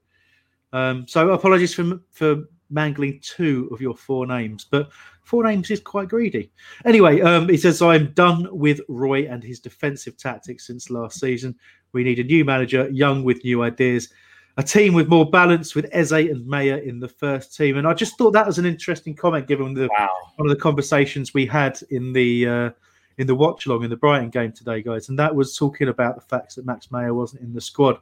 Um, 0.73 1.07
so 1.07 1.31
apologies 1.31 1.73
for 1.73 2.01
for 2.11 2.45
mangling 2.69 3.21
two 3.23 3.69
of 3.73 3.81
your 3.81 3.97
four 3.97 4.27
names, 4.27 4.67
but 4.69 4.91
four 5.23 5.45
names 5.45 5.71
is 5.71 5.81
quite 5.81 6.09
greedy. 6.09 6.51
Anyway, 6.85 7.21
um, 7.21 7.49
he 7.49 7.57
says, 7.57 7.81
I'm 7.81 8.13
done 8.13 8.49
with 8.51 8.81
Roy 8.89 9.27
and 9.27 9.43
his 9.43 9.61
defensive 9.61 10.19
tactics 10.19 10.67
since 10.67 10.91
last 10.91 11.21
season. 11.21 11.55
We 11.93 12.05
need 12.05 12.19
a 12.19 12.25
new 12.25 12.45
manager, 12.45 12.91
young 12.91 13.25
with 13.25 13.43
new 13.45 13.63
ideas 13.63 14.11
a 14.59 14.63
team 14.63 14.93
with 14.93 15.09
more 15.09 15.31
balance 15.31 15.77
with 15.77 15.89
Eze 15.93 16.11
and 16.13 16.45
Meyer 16.45 16.79
in 16.79 16.99
the 16.99 17.09
first 17.09 17.57
team. 17.57 17.77
And 17.77 17.87
I 17.87 17.95
just 17.95 18.19
thought 18.19 18.33
that 18.33 18.47
was 18.47 18.59
an 18.59 18.67
interesting 18.67 19.15
comment 19.15 19.47
given 19.47 19.73
the 19.73 19.89
wow. 19.97 20.09
one 20.35 20.51
of 20.51 20.55
the 20.55 20.61
conversations 20.61 21.33
we 21.33 21.47
had 21.47 21.81
in 21.91 22.13
the 22.13 22.47
uh, 22.47 22.71
in 23.19 23.29
the 23.29 23.37
watch 23.37 23.67
along 23.67 23.85
in 23.85 23.91
the 23.91 23.97
Brighton 23.97 24.31
game 24.31 24.51
today, 24.51 24.83
guys. 24.83 25.09
And 25.09 25.19
that 25.19 25.35
was 25.35 25.57
talking 25.57 25.89
about 25.89 26.17
the 26.17 26.23
facts 26.23 26.57
that 26.57 26.67
Max 26.67 26.91
Meyer 26.91 27.15
wasn't 27.15 27.43
in 27.43 27.55
the 27.55 27.61
squad. 27.61 27.99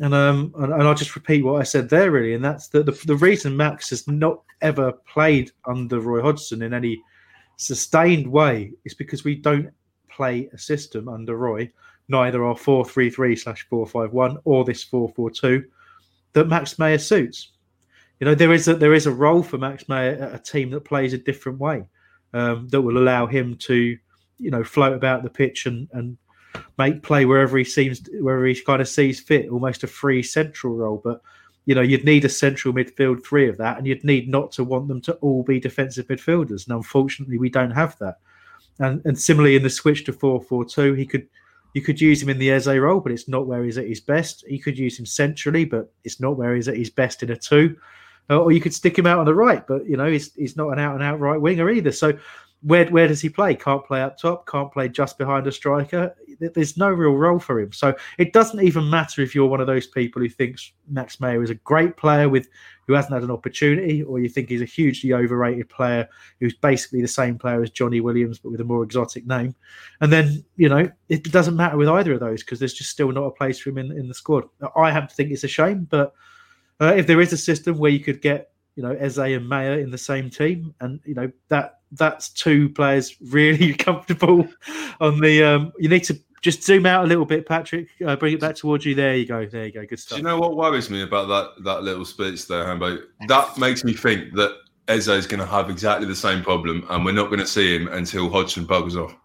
And 0.00 0.14
um 0.14 0.54
and, 0.56 0.72
and 0.72 0.82
I'll 0.82 0.94
just 0.94 1.14
repeat 1.14 1.44
what 1.44 1.60
I 1.60 1.64
said 1.64 1.90
there 1.90 2.10
really, 2.10 2.32
and 2.32 2.44
that's 2.44 2.68
the, 2.68 2.82
the 2.82 2.98
the 3.06 3.16
reason 3.16 3.56
Max 3.56 3.90
has 3.90 4.08
not 4.08 4.42
ever 4.62 4.90
played 4.90 5.52
under 5.66 6.00
Roy 6.00 6.22
Hodgson 6.22 6.62
in 6.62 6.72
any 6.72 7.00
sustained 7.56 8.26
way 8.26 8.72
is 8.86 8.94
because 8.94 9.22
we 9.22 9.34
don't 9.34 9.70
play 10.08 10.48
a 10.52 10.58
system 10.58 11.08
under 11.08 11.36
Roy 11.36 11.70
neither 12.08 12.44
our 12.44 12.56
433 12.56 13.36
slash 13.36 13.66
451 13.68 14.38
or 14.44 14.64
this 14.64 14.82
442 14.82 15.64
that 16.34 16.48
Max 16.48 16.78
Meyer 16.78 16.98
suits. 16.98 17.50
You 18.20 18.26
know, 18.26 18.34
there 18.34 18.52
is 18.52 18.68
a 18.68 18.74
there 18.74 18.94
is 18.94 19.06
a 19.06 19.10
role 19.12 19.42
for 19.42 19.58
Max 19.58 19.88
Meyer, 19.88 20.30
a 20.32 20.38
team 20.38 20.70
that 20.70 20.82
plays 20.82 21.12
a 21.12 21.18
different 21.18 21.58
way, 21.58 21.84
um, 22.32 22.68
that 22.68 22.82
will 22.82 22.98
allow 22.98 23.26
him 23.26 23.56
to, 23.56 23.96
you 24.38 24.50
know, 24.50 24.62
float 24.62 24.94
about 24.94 25.22
the 25.22 25.30
pitch 25.30 25.66
and 25.66 25.88
and 25.92 26.16
make 26.78 27.02
play 27.02 27.24
wherever 27.24 27.58
he 27.58 27.64
seems 27.64 28.02
wherever 28.20 28.46
he 28.46 28.60
kind 28.60 28.82
of 28.82 28.88
sees 28.88 29.20
fit, 29.20 29.48
almost 29.48 29.84
a 29.84 29.88
free 29.88 30.22
central 30.22 30.74
role. 30.74 31.00
But 31.02 31.20
you 31.66 31.74
know, 31.74 31.80
you'd 31.80 32.04
need 32.04 32.24
a 32.24 32.28
central 32.28 32.74
midfield 32.74 33.24
three 33.24 33.48
of 33.48 33.56
that, 33.58 33.78
and 33.78 33.86
you'd 33.86 34.04
need 34.04 34.28
not 34.28 34.52
to 34.52 34.64
want 34.64 34.88
them 34.88 35.00
to 35.02 35.14
all 35.14 35.42
be 35.42 35.58
defensive 35.58 36.06
midfielders. 36.08 36.66
And 36.66 36.76
unfortunately, 36.76 37.38
we 37.38 37.48
don't 37.48 37.70
have 37.70 37.98
that. 37.98 38.18
And 38.78 39.02
and 39.04 39.18
similarly, 39.18 39.56
in 39.56 39.62
the 39.62 39.70
switch 39.70 40.04
to 40.04 40.12
four 40.12 40.40
four 40.40 40.64
two, 40.64 40.94
he 40.94 41.06
could 41.06 41.26
you 41.74 41.82
could 41.82 42.00
use 42.00 42.22
him 42.22 42.28
in 42.28 42.38
the 42.38 42.50
Eze 42.50 42.68
role, 42.68 43.00
but 43.00 43.12
it's 43.12 43.28
not 43.28 43.46
where 43.46 43.64
he's 43.64 43.78
at 43.78 43.88
his 43.88 44.00
best. 44.00 44.44
You 44.48 44.62
could 44.62 44.78
use 44.78 44.98
him 44.98 45.04
centrally, 45.04 45.64
but 45.64 45.92
it's 46.04 46.20
not 46.20 46.36
where 46.36 46.54
he's 46.54 46.68
at 46.68 46.76
his 46.76 46.90
best 46.90 47.22
in 47.22 47.30
a 47.30 47.36
two. 47.36 47.76
Uh, 48.30 48.40
or 48.40 48.52
you 48.52 48.60
could 48.60 48.72
stick 48.72 48.96
him 48.98 49.06
out 49.06 49.18
on 49.18 49.26
the 49.26 49.34
right, 49.34 49.66
but 49.66 49.86
you 49.86 49.98
know 49.98 50.10
he's 50.10 50.32
he's 50.34 50.56
not 50.56 50.70
an 50.70 50.78
out 50.78 50.94
and 50.94 51.02
out 51.02 51.20
right 51.20 51.38
winger 51.38 51.68
either. 51.68 51.92
So 51.92 52.16
where 52.64 52.86
where 52.86 53.06
does 53.06 53.20
he 53.20 53.28
play? 53.28 53.54
Can't 53.54 53.84
play 53.84 54.00
up 54.00 54.18
top. 54.18 54.48
Can't 54.48 54.72
play 54.72 54.88
just 54.88 55.18
behind 55.18 55.46
a 55.46 55.52
striker. 55.52 56.14
There's 56.40 56.76
no 56.78 56.88
real 56.88 57.12
role 57.12 57.38
for 57.38 57.60
him. 57.60 57.72
So 57.72 57.94
it 58.18 58.32
doesn't 58.32 58.62
even 58.62 58.88
matter 58.88 59.20
if 59.20 59.34
you're 59.34 59.46
one 59.46 59.60
of 59.60 59.66
those 59.66 59.86
people 59.86 60.22
who 60.22 60.30
thinks 60.30 60.72
Max 60.88 61.20
Meyer 61.20 61.42
is 61.42 61.50
a 61.50 61.56
great 61.56 61.96
player 61.96 62.28
with 62.28 62.48
who 62.86 62.94
hasn't 62.94 63.12
had 63.12 63.22
an 63.22 63.30
opportunity, 63.30 64.02
or 64.02 64.18
you 64.18 64.28
think 64.28 64.48
he's 64.48 64.62
a 64.62 64.66
hugely 64.66 65.12
overrated 65.12 65.68
player 65.68 66.08
who's 66.40 66.54
basically 66.54 67.02
the 67.02 67.08
same 67.08 67.38
player 67.38 67.62
as 67.62 67.70
Johnny 67.70 68.00
Williams 68.00 68.38
but 68.38 68.50
with 68.50 68.60
a 68.60 68.64
more 68.64 68.82
exotic 68.82 69.26
name. 69.26 69.54
And 70.00 70.10
then 70.10 70.42
you 70.56 70.70
know 70.70 70.90
it 71.10 71.30
doesn't 71.30 71.56
matter 71.56 71.76
with 71.76 71.88
either 71.88 72.14
of 72.14 72.20
those 72.20 72.42
because 72.42 72.58
there's 72.58 72.74
just 72.74 72.90
still 72.90 73.12
not 73.12 73.24
a 73.24 73.30
place 73.30 73.58
for 73.58 73.70
him 73.70 73.78
in 73.78 73.92
in 73.92 74.08
the 74.08 74.14
squad. 74.14 74.44
I 74.74 74.90
have 74.90 75.08
to 75.08 75.14
think 75.14 75.30
it's 75.32 75.44
a 75.44 75.48
shame, 75.48 75.86
but 75.90 76.14
uh, 76.80 76.94
if 76.96 77.06
there 77.06 77.20
is 77.20 77.32
a 77.34 77.36
system 77.36 77.76
where 77.76 77.90
you 77.90 78.00
could 78.00 78.22
get 78.22 78.52
you 78.74 78.82
know 78.82 78.92
Eze 78.92 79.18
and 79.18 79.48
Meyer 79.48 79.78
in 79.78 79.90
the 79.90 79.98
same 79.98 80.30
team, 80.30 80.74
and 80.80 81.00
you 81.04 81.14
know 81.14 81.30
that 81.48 81.80
that's 81.94 82.28
two 82.28 82.68
players 82.68 83.16
really 83.20 83.74
comfortable 83.86 84.48
on 85.00 85.20
the. 85.20 85.42
Um, 85.42 85.72
you 85.78 85.88
need 85.88 86.04
to 86.04 86.18
just 86.42 86.62
zoom 86.62 86.84
out 86.86 87.04
a 87.04 87.06
little 87.06 87.24
bit, 87.24 87.46
Patrick. 87.46 87.88
Uh, 88.04 88.16
bring 88.16 88.34
it 88.34 88.40
back 88.40 88.54
towards 88.54 88.84
you. 88.84 88.94
There 88.94 89.16
you 89.16 89.26
go. 89.26 89.46
There 89.46 89.66
you 89.66 89.72
go. 89.72 89.86
Good 89.86 89.98
stuff. 89.98 90.16
Do 90.16 90.22
you 90.22 90.28
know 90.28 90.38
what 90.38 90.56
worries 90.56 90.90
me 90.90 91.02
about 91.02 91.28
that 91.28 91.64
that 91.64 91.82
little 91.82 92.04
speech 92.04 92.46
there, 92.46 92.66
Hambo? 92.66 92.98
That 93.28 93.56
makes 93.58 93.84
me 93.84 93.94
think 93.94 94.34
that 94.34 94.56
Eze 94.88 95.08
is 95.08 95.26
going 95.26 95.40
to 95.40 95.46
have 95.46 95.70
exactly 95.70 96.06
the 96.06 96.14
same 96.14 96.42
problem, 96.42 96.86
and 96.90 97.04
we're 97.04 97.12
not 97.12 97.26
going 97.26 97.40
to 97.40 97.46
see 97.46 97.74
him 97.74 97.88
until 97.88 98.28
Hodgson 98.28 98.66
buggers 98.66 98.96
off. 98.96 99.16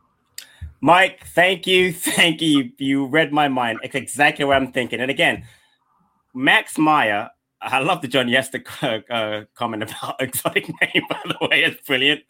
Mike, 0.81 1.25
thank 1.27 1.67
you, 1.67 1.91
thank 2.15 2.41
you. 2.41 2.71
You 2.77 3.05
read 3.05 3.33
my 3.33 3.47
mind. 3.47 3.79
It's 3.83 3.95
exactly 3.95 4.45
what 4.45 4.55
I'm 4.55 4.71
thinking. 4.71 5.01
And 5.01 5.11
again, 5.11 5.45
Max 6.33 6.77
Meyer 6.77 7.29
I 7.61 7.79
love 7.79 8.01
the 8.01 8.07
John 8.07 8.29
Yester 8.29 8.63
uh, 8.81 9.41
comment 9.55 9.83
about 9.83 10.15
exotic 10.21 10.67
name. 10.81 11.03
By 11.09 11.19
the 11.25 11.47
way, 11.47 11.63
it's 11.63 11.85
brilliant. 11.85 12.21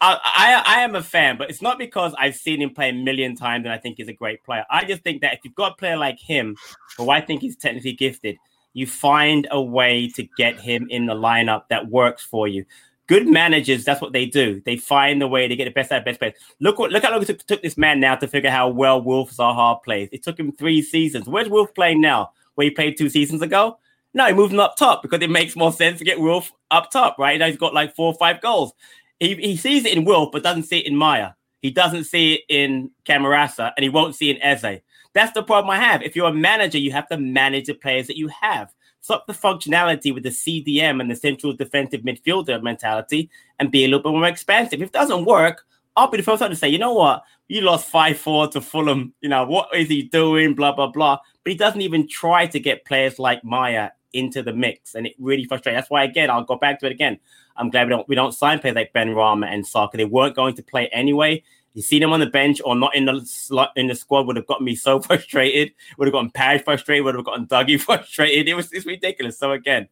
I, 0.00 0.18
I, 0.22 0.76
I 0.76 0.80
am 0.82 0.94
a 0.94 1.02
fan, 1.02 1.36
but 1.36 1.50
it's 1.50 1.60
not 1.60 1.78
because 1.78 2.14
I've 2.16 2.36
seen 2.36 2.62
him 2.62 2.70
play 2.70 2.90
a 2.90 2.92
million 2.92 3.34
times 3.34 3.64
and 3.64 3.72
I 3.72 3.78
think 3.78 3.96
he's 3.96 4.08
a 4.08 4.12
great 4.12 4.44
player. 4.44 4.64
I 4.70 4.84
just 4.84 5.02
think 5.02 5.22
that 5.22 5.34
if 5.34 5.40
you've 5.42 5.56
got 5.56 5.72
a 5.72 5.74
player 5.74 5.96
like 5.96 6.20
him, 6.20 6.56
who 6.96 7.10
I 7.10 7.20
think 7.20 7.40
he's 7.40 7.56
technically 7.56 7.92
gifted, 7.92 8.36
you 8.74 8.86
find 8.86 9.48
a 9.50 9.60
way 9.60 10.08
to 10.10 10.22
get 10.36 10.60
him 10.60 10.86
in 10.90 11.06
the 11.06 11.14
lineup 11.14 11.62
that 11.70 11.88
works 11.88 12.22
for 12.24 12.46
you. 12.46 12.64
Good 13.08 13.26
managers, 13.26 13.84
that's 13.84 14.00
what 14.00 14.12
they 14.12 14.26
do. 14.26 14.62
They 14.64 14.76
find 14.76 15.20
a 15.22 15.26
way 15.26 15.48
to 15.48 15.56
get 15.56 15.64
the 15.64 15.70
best 15.70 15.90
out 15.90 16.00
of 16.00 16.04
best 16.04 16.20
players. 16.20 16.34
Look 16.60 16.78
what 16.78 16.92
look 16.92 17.02
how 17.02 17.10
long 17.10 17.22
it 17.22 17.26
took, 17.26 17.44
took 17.46 17.62
this 17.62 17.78
man 17.78 18.00
now 18.00 18.14
to 18.16 18.28
figure 18.28 18.50
how 18.50 18.68
well 18.68 19.02
Wilf 19.02 19.32
Zaha 19.34 19.82
plays. 19.82 20.10
It 20.12 20.22
took 20.22 20.38
him 20.38 20.52
three 20.52 20.82
seasons. 20.82 21.26
Where's 21.26 21.48
Wilf 21.48 21.74
playing 21.74 22.02
now? 22.02 22.32
Where 22.54 22.66
he 22.66 22.70
played 22.70 22.98
two 22.98 23.08
seasons 23.08 23.40
ago? 23.40 23.78
No, 24.14 24.26
he 24.26 24.32
moved 24.32 24.52
him 24.52 24.60
up 24.60 24.76
top 24.76 25.02
because 25.02 25.20
it 25.22 25.30
makes 25.30 25.54
more 25.54 25.72
sense 25.72 25.98
to 25.98 26.04
get 26.04 26.20
Wilf 26.20 26.50
up 26.70 26.90
top, 26.90 27.18
right? 27.18 27.38
Now 27.38 27.46
he's 27.46 27.58
got 27.58 27.74
like 27.74 27.94
four 27.94 28.12
or 28.12 28.18
five 28.18 28.40
goals. 28.40 28.72
He, 29.20 29.34
he 29.34 29.56
sees 29.56 29.84
it 29.84 29.96
in 29.96 30.04
Wilf, 30.04 30.30
but 30.32 30.42
doesn't 30.42 30.64
see 30.64 30.78
it 30.78 30.86
in 30.86 30.96
Meyer. 30.96 31.34
He 31.60 31.70
doesn't 31.70 32.04
see 32.04 32.34
it 32.34 32.40
in 32.48 32.90
Camarasa, 33.04 33.72
and 33.76 33.82
he 33.82 33.88
won't 33.88 34.14
see 34.14 34.30
it 34.30 34.36
in 34.36 34.42
Eze. 34.42 34.80
That's 35.12 35.32
the 35.32 35.42
problem 35.42 35.70
I 35.70 35.80
have. 35.80 36.02
If 36.02 36.14
you're 36.14 36.28
a 36.28 36.34
manager, 36.34 36.78
you 36.78 36.92
have 36.92 37.08
to 37.08 37.18
manage 37.18 37.66
the 37.66 37.74
players 37.74 38.06
that 38.06 38.16
you 38.16 38.28
have. 38.28 38.72
Stop 39.00 39.26
the 39.26 39.32
functionality 39.32 40.12
with 40.12 40.22
the 40.22 40.30
CDM 40.30 41.00
and 41.00 41.10
the 41.10 41.16
central 41.16 41.52
defensive 41.52 42.02
midfielder 42.02 42.62
mentality 42.62 43.30
and 43.58 43.70
be 43.70 43.84
a 43.84 43.88
little 43.88 44.02
bit 44.02 44.16
more 44.16 44.28
expansive. 44.28 44.82
If 44.82 44.88
it 44.88 44.92
doesn't 44.92 45.24
work, 45.24 45.64
I'll 45.96 46.10
be 46.10 46.18
the 46.18 46.22
first 46.22 46.40
one 46.40 46.50
to 46.50 46.56
say, 46.56 46.68
you 46.68 46.78
know 46.78 46.92
what? 46.92 47.22
You 47.48 47.62
lost 47.62 47.88
5 47.88 48.18
4 48.18 48.48
to 48.48 48.60
Fulham. 48.60 49.14
You 49.20 49.28
know, 49.28 49.44
what 49.44 49.74
is 49.74 49.88
he 49.88 50.02
doing? 50.04 50.54
Blah, 50.54 50.72
blah, 50.72 50.88
blah. 50.88 51.18
But 51.42 51.52
he 51.52 51.56
doesn't 51.56 51.80
even 51.80 52.06
try 52.06 52.46
to 52.46 52.60
get 52.60 52.84
players 52.84 53.18
like 53.18 53.42
Meyer 53.42 53.90
into 54.12 54.42
the 54.42 54.52
mix, 54.52 54.94
and 54.94 55.06
it 55.06 55.14
really 55.18 55.44
frustrates. 55.44 55.76
That's 55.76 55.90
why 55.90 56.04
again, 56.04 56.30
I'll 56.30 56.44
go 56.44 56.56
back 56.56 56.80
to 56.80 56.86
it 56.86 56.92
again. 56.92 57.18
I'm 57.56 57.70
glad 57.70 57.86
we 57.86 57.90
don't 57.90 58.08
we 58.08 58.14
don't 58.14 58.32
sign 58.32 58.58
players 58.58 58.76
like 58.76 58.92
Benrahma 58.92 59.46
and 59.46 59.66
Saka. 59.66 59.96
They 59.96 60.04
weren't 60.04 60.36
going 60.36 60.54
to 60.56 60.62
play 60.62 60.88
anyway. 60.88 61.42
You 61.74 61.82
see 61.82 61.98
them 61.98 62.12
on 62.12 62.20
the 62.20 62.26
bench 62.26 62.60
or 62.64 62.74
not 62.74 62.94
in 62.96 63.04
the 63.04 63.20
slot 63.24 63.72
in 63.76 63.86
the 63.86 63.94
squad 63.94 64.26
would 64.26 64.36
have 64.36 64.46
gotten 64.46 64.64
me 64.64 64.74
so 64.74 65.00
frustrated. 65.00 65.72
Would 65.96 66.08
have 66.08 66.12
gotten 66.12 66.30
Parish 66.30 66.62
frustrated. 66.62 67.04
Would 67.04 67.14
have 67.14 67.24
gotten 67.24 67.46
Dougie 67.46 67.80
frustrated. 67.80 68.48
It 68.48 68.54
was 68.54 68.72
it's 68.72 68.86
ridiculous. 68.86 69.38
So 69.38 69.52
again, 69.52 69.88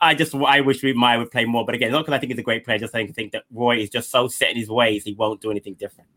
I 0.00 0.14
just 0.14 0.34
I 0.34 0.60
wish 0.60 0.82
we 0.82 0.92
might 0.92 1.16
would 1.16 1.30
play 1.30 1.44
more. 1.44 1.64
But 1.64 1.74
again, 1.74 1.92
not 1.92 2.04
because 2.04 2.14
I 2.14 2.18
think 2.18 2.32
he's 2.32 2.38
a 2.38 2.44
great 2.44 2.64
player. 2.64 2.78
Just 2.78 2.94
I 2.94 3.06
think 3.06 3.32
that 3.32 3.44
Roy 3.52 3.78
is 3.78 3.90
just 3.90 4.10
so 4.10 4.28
set 4.28 4.50
in 4.50 4.56
his 4.56 4.68
ways. 4.68 5.04
He 5.04 5.14
won't 5.14 5.40
do 5.40 5.50
anything 5.50 5.74
different. 5.74 6.08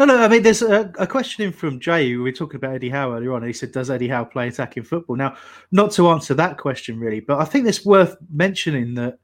No, 0.00 0.06
no. 0.06 0.16
I 0.16 0.28
mean, 0.28 0.42
there's 0.42 0.62
a, 0.62 0.90
a 0.98 1.06
question 1.06 1.44
in 1.44 1.52
from 1.52 1.78
Jay. 1.78 2.16
We 2.16 2.16
were 2.16 2.32
talking 2.32 2.56
about 2.56 2.74
Eddie 2.74 2.88
Howe 2.88 3.12
earlier 3.12 3.34
on. 3.34 3.42
he 3.42 3.52
said, 3.52 3.70
"Does 3.70 3.90
Eddie 3.90 4.08
Howe 4.08 4.24
play 4.24 4.48
attacking 4.48 4.84
football?" 4.84 5.14
Now, 5.14 5.36
not 5.72 5.92
to 5.92 6.08
answer 6.08 6.32
that 6.34 6.56
question 6.56 6.98
really, 6.98 7.20
but 7.20 7.38
I 7.38 7.44
think 7.44 7.68
it's 7.68 7.84
worth 7.84 8.16
mentioning 8.32 8.94
that 8.94 9.18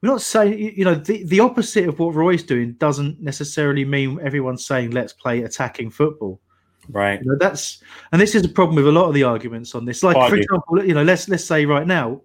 we're 0.00 0.10
not 0.10 0.22
saying 0.22 0.56
you 0.76 0.84
know 0.84 0.94
the, 0.94 1.24
the 1.24 1.40
opposite 1.40 1.88
of 1.88 1.98
what 1.98 2.14
Roy's 2.14 2.44
doing 2.44 2.74
doesn't 2.74 3.20
necessarily 3.20 3.84
mean 3.84 4.20
everyone's 4.22 4.64
saying 4.64 4.92
let's 4.92 5.12
play 5.12 5.42
attacking 5.42 5.90
football. 5.90 6.40
Right. 6.88 7.20
You 7.20 7.32
know, 7.32 7.36
that's 7.40 7.82
and 8.12 8.22
this 8.22 8.36
is 8.36 8.44
a 8.44 8.48
problem 8.48 8.76
with 8.76 8.86
a 8.86 8.92
lot 8.92 9.08
of 9.08 9.14
the 9.14 9.24
arguments 9.24 9.74
on 9.74 9.84
this. 9.84 10.04
Like, 10.04 10.16
for 10.30 10.36
example, 10.36 10.84
you 10.84 10.94
know, 10.94 11.02
let's 11.02 11.28
let's 11.28 11.44
say 11.44 11.66
right 11.66 11.88
now, 11.88 12.20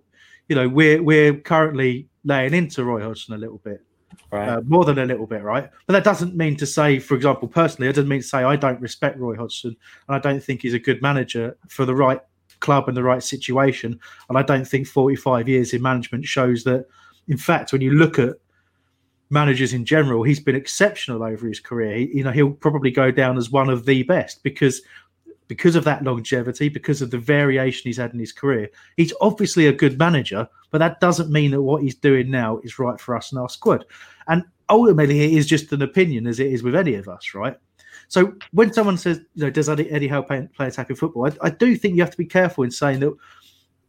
you 0.48 0.56
know, 0.56 0.70
we're 0.70 1.02
we're 1.02 1.34
currently 1.34 2.08
laying 2.24 2.54
into 2.54 2.84
Roy 2.84 3.02
Hodgson 3.02 3.34
a 3.34 3.38
little 3.40 3.58
bit 3.64 3.82
right. 4.32 4.50
uh, 4.50 4.62
more 4.62 4.86
than 4.86 5.00
a 5.00 5.06
little 5.06 5.28
bit, 5.28 5.44
right? 5.44 5.70
But 5.86 5.94
that 5.94 6.04
doesn't 6.04 6.36
mean 6.36 6.56
to 6.58 6.66
say, 6.66 7.00
for 7.00 7.16
example, 7.16 7.48
personally, 7.48 7.90
it 7.90 7.94
doesn't 7.94 8.10
mean 8.10 8.22
to 8.22 8.28
say 8.28 8.44
I 8.44 8.56
don't 8.56 8.80
respect 8.82 9.18
Roy 9.18 9.36
Hodgson 9.36 9.76
and 10.08 10.16
I 10.16 10.20
don't 10.20 10.44
think 10.44 10.62
he's 10.62 10.74
a 10.74 10.80
good 10.80 11.02
manager 11.02 11.58
for 11.68 11.86
the 11.86 11.96
right 11.96 12.20
club 12.60 12.88
and 12.88 12.98
the 12.98 13.04
right 13.04 13.24
situation. 13.24 14.00
And 14.30 14.38
I 14.38 14.44
don't 14.44 14.68
think 14.68 14.88
45 14.88 15.48
years 15.48 15.74
in 15.74 15.82
management 15.82 16.26
shows 16.26 16.64
that, 16.64 16.86
in 17.28 17.38
fact, 17.38 17.72
when 17.72 17.82
you 17.82 17.92
look 17.92 18.20
at 18.20 18.36
managers 19.30 19.74
in 19.74 19.86
general, 19.86 20.24
he's 20.24 20.40
been 20.40 20.56
exceptional 20.56 21.24
over 21.24 21.48
his 21.48 21.60
career. 21.60 21.98
He, 21.98 22.18
you 22.18 22.24
know, 22.24 22.32
he'll 22.32 22.52
probably 22.52 22.92
go 22.92 23.12
down 23.12 23.38
as 23.38 23.52
one 23.52 23.70
of 23.70 23.86
the 23.86 24.04
best 24.04 24.44
because 24.44 24.82
because 25.48 25.76
of 25.76 25.84
that 25.86 26.04
longevity, 26.04 26.70
because 26.70 27.02
of 27.02 27.12
the 27.12 27.18
variation 27.18 27.84
he's 27.86 27.98
had 27.98 28.14
in 28.14 28.20
his 28.20 28.34
career. 28.34 28.70
He's 28.98 29.14
obviously 29.22 29.68
a 29.68 29.74
good 29.74 29.98
manager, 29.98 30.48
but 30.72 30.80
that 30.80 31.00
doesn't 31.00 31.32
mean 31.32 31.52
that 31.52 31.62
what 31.62 31.84
he's 31.84 31.96
doing 31.96 32.30
now 32.30 32.60
is 32.64 32.80
right 32.80 33.00
for 33.00 33.16
us 33.16 33.32
and 33.32 33.40
our 33.40 33.50
squad. 33.50 33.86
And 34.28 34.44
ultimately, 34.70 35.22
it 35.22 35.38
is 35.38 35.48
just 35.48 35.72
an 35.72 35.82
opinion, 35.82 36.28
as 36.28 36.40
it 36.40 36.48
is 36.48 36.64
with 36.64 36.76
any 36.76 36.96
of 36.96 37.08
us, 37.08 37.34
right? 37.34 37.58
So 38.10 38.34
when 38.52 38.74
someone 38.74 38.98
says, 38.98 39.22
you 39.36 39.46
know, 39.46 39.50
does 39.50 39.70
Eddie, 39.70 40.08
Howe 40.08 40.22
play, 40.22 40.48
play 40.56 40.68
attacking 40.68 40.96
football? 40.96 41.28
I, 41.28 41.48
I, 41.48 41.50
do 41.50 41.76
think 41.76 41.96
you 41.96 42.02
have 42.02 42.12
to 42.12 42.18
be 42.18 42.26
careful 42.26 42.64
in 42.64 42.72
saying 42.72 43.00
that 43.02 43.14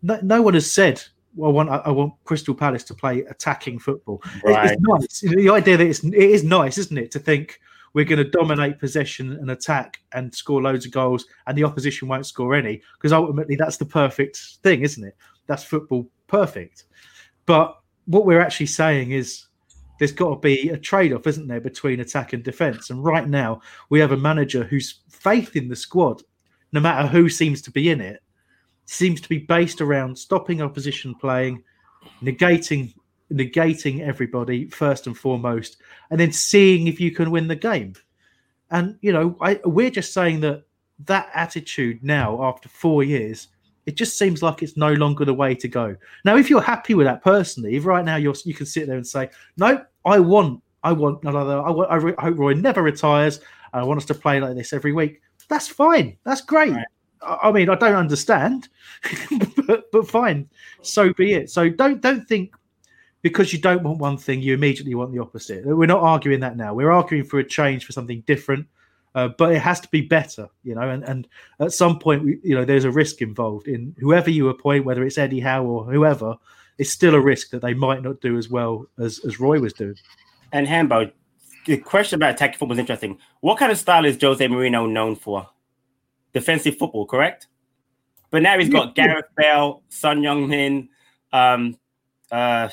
no, 0.03 0.19
no 0.23 0.43
one 0.43 0.55
has 0.55 0.71
said, 0.71 1.03
well, 1.37 1.51
I 1.51 1.53
want, 1.53 1.71
I 1.71 1.91
want 1.91 2.15
Crystal 2.25 2.55
Palace 2.55 2.83
to 2.85 2.95
play 2.95 3.21
attacking 3.23 3.79
football. 3.79 4.23
Right. 4.45 4.73
It's, 4.73 4.73
it's 4.73 5.23
nice. 5.23 5.35
The 5.35 5.51
idea 5.51 5.77
that 5.77 5.87
it's, 5.87 6.03
it 6.03 6.15
is 6.15 6.43
nice, 6.43 6.79
isn't 6.79 6.99
it, 6.99 7.11
to 7.13 7.19
think– 7.19 7.61
we're 7.95 8.05
going 8.05 8.23
to 8.23 8.31
dominate 8.31 8.79
possession 8.79 9.33
and 9.33 9.51
attack 9.51 10.01
and 10.13 10.35
score 10.35 10.63
loads 10.63 10.87
of 10.87 10.93
goals, 10.93 11.27
and 11.47 11.57
the 11.57 11.65
opposition 11.65 12.09
won't 12.09 12.27
score 12.27 12.55
any 12.55 12.83
because 12.95 13.13
ultimately 13.13 13.57
that's 13.57 13.77
the 13.77 13.85
perfect 13.85 14.59
thing, 14.63 14.83
isn't 14.83 15.05
it? 15.05 15.17
That's 15.47 15.65
football 15.65 16.09
perfect. 16.27 16.85
But 17.47 17.79
what 18.07 18.27
we're 18.27 18.41
actually 18.41 18.67
saying 18.67 19.13
is 19.13 19.47
there's 19.99 20.13
got 20.13 20.31
to 20.31 20.37
be 20.37 20.71
a 20.71 20.79
trade 20.79 21.13
off, 21.13 21.27
isn't 21.27 21.49
there, 21.49 21.61
between 21.61 22.01
attack 22.01 22.33
and 22.33 22.43
defense? 22.43 22.91
And 22.91 23.05
right 23.05 23.29
now, 23.29 23.61
we 23.91 24.01
have 24.01 24.13
a 24.13 24.17
manager 24.17 24.65
whose 24.65 25.01
faith 25.11 25.57
in 25.57 25.69
the 25.69 25.77
squad, 25.77 26.23
no 26.73 26.81
matter 26.81 27.09
who 27.09 27.29
seems 27.29 27.61
to 27.63 27.71
be 27.71 27.91
in 27.91 28.01
it, 28.01 28.23
seems 28.85 29.21
to 29.21 29.29
be 29.29 29.39
based 29.39 29.81
around 29.81 30.17
stopping 30.17 30.63
opposition 30.63 31.15
playing, 31.15 31.63
negating 32.23 32.95
negating 33.33 34.01
everybody 34.01 34.69
first 34.69 35.07
and 35.07 35.17
foremost, 35.17 35.79
and 36.11 36.19
then 36.19 36.33
seeing 36.33 36.87
if 36.87 37.01
you 37.01 37.11
can 37.11 37.31
win 37.31 37.49
the 37.49 37.57
game. 37.57 37.95
And 38.71 38.97
you 39.01 39.13
know, 39.13 39.37
I, 39.41 39.61
we're 39.65 39.91
just 39.91 40.13
saying 40.13 40.41
that 40.41 40.65
that 41.05 41.31
attitude 41.35 42.03
now, 42.03 42.43
after 42.43 42.69
four 42.69 43.03
years, 43.03 43.49
it 43.87 43.95
just 43.97 44.19
seems 44.19 44.43
like 44.43 44.63
it's 44.63 44.77
no 44.77 44.93
longer 44.93 45.25
the 45.25 45.35
way 45.35 45.55
to 45.55 45.69
go. 45.69 45.97
Now, 46.25 46.37
if 46.37 46.51
you're 46.51 46.61
happy 46.61 46.95
with 46.95 47.07
that 47.07 47.23
personally, 47.23 47.77
if 47.77 47.87
right 47.87 48.05
now 48.05 48.17
you're 48.17 48.35
you 48.45 48.55
can 48.55 48.67
sit 48.67 48.87
there 48.87 48.97
and 48.97 49.07
say, 49.07 49.31
no, 49.57 49.85
I 50.05 50.19
want, 50.21 50.63
I 50.83 50.93
want 50.93 51.23
another. 51.25 51.61
I 51.61 51.71
want. 51.71 51.91
I, 51.91 51.97
re- 51.97 52.15
I 52.19 52.25
hope 52.25 52.39
Roy 52.39 52.53
never 52.55 52.83
retires. 52.83 53.41
I 53.73 53.83
want 53.83 53.99
us 53.99 54.07
to 54.07 54.15
play 54.15 54.41
like 54.41 54.57
this 54.57 54.73
every 54.73 54.93
week. 54.93 55.21
That's 55.49 55.69
fine. 55.69 56.17
That's 56.25 56.43
great. 56.43 56.73
Right. 56.75 56.87
I 57.23 57.51
mean, 57.51 57.69
I 57.69 57.75
don't 57.75 57.97
understand, 57.97 58.69
but, 59.67 59.91
but 59.91 60.09
fine. 60.09 60.49
So 60.83 61.13
be 61.15 61.33
it. 61.33 61.51
So 61.51 61.69
don't 61.69 62.01
don't 62.01 62.27
think 62.29 62.53
because 63.23 63.53
you 63.53 63.59
don't 63.59 63.83
want 63.83 63.99
one 63.99 64.17
thing, 64.17 64.41
you 64.41 64.55
immediately 64.55 64.95
want 64.95 65.13
the 65.13 65.19
opposite. 65.19 65.65
We're 65.65 65.87
not 65.87 66.03
arguing 66.03 66.41
that 66.41 66.57
now. 66.57 66.75
We're 66.75 66.93
arguing 66.93 67.25
for 67.25 67.39
a 67.39 67.45
change 67.45 67.85
for 67.85 67.93
something 67.93 68.23
different. 68.27 68.67
Uh, 69.15 69.27
but 69.27 69.53
it 69.53 69.59
has 69.59 69.81
to 69.81 69.89
be 69.89 70.03
better, 70.03 70.49
you 70.63 70.75
know. 70.75 70.89
And, 70.89 71.03
and 71.03 71.27
at 71.59 71.73
some 71.73 71.99
point, 71.99 72.25
you 72.45 72.55
know, 72.55 72.65
there's 72.65 72.85
a 72.85 72.91
risk 72.91 73.23
involved 73.23 73.67
in 73.67 73.97
whoever 73.99 74.31
you 74.31 74.49
appoint, 74.49 74.85
whether 74.85 75.03
it's 75.03 75.19
Eddie 75.19 75.41
Howe 75.41 75.65
or 75.65 75.85
whoever. 75.85 76.37
It's 76.77 76.91
still 76.91 77.15
a 77.15 77.21
risk 77.21 77.51
that 77.51 77.63
they 77.63 77.75
might 77.75 78.03
not 78.03 78.21
do 78.21 78.37
as 78.37 78.49
well 78.49 78.87
as, 78.99 79.19
as 79.27 79.41
Roy 79.41 79.59
was 79.59 79.73
doing. 79.73 79.97
And 80.53 80.69
Hambo, 80.69 81.11
the 81.67 81.79
question 81.79 82.17
about 82.17 82.35
attacking 82.35 82.59
football 82.59 82.75
is 82.75 82.79
interesting. 82.79 83.19
What 83.41 83.59
kind 83.59 83.73
of 83.73 83.79
style 83.79 84.05
is 84.05 84.19
Jose 84.21 84.47
Mourinho 84.47 84.89
known 84.89 85.17
for? 85.17 85.49
Defensive 86.33 86.77
football, 86.77 87.07
correct? 87.07 87.49
But 88.31 88.43
now 88.43 88.59
he's 88.59 88.69
got 88.69 88.95
Gareth 88.95 89.27
Bale, 89.37 89.83
Son 89.89 90.21
Heung-min, 90.21 90.91
um, 91.33 91.77
uh, 92.31 92.69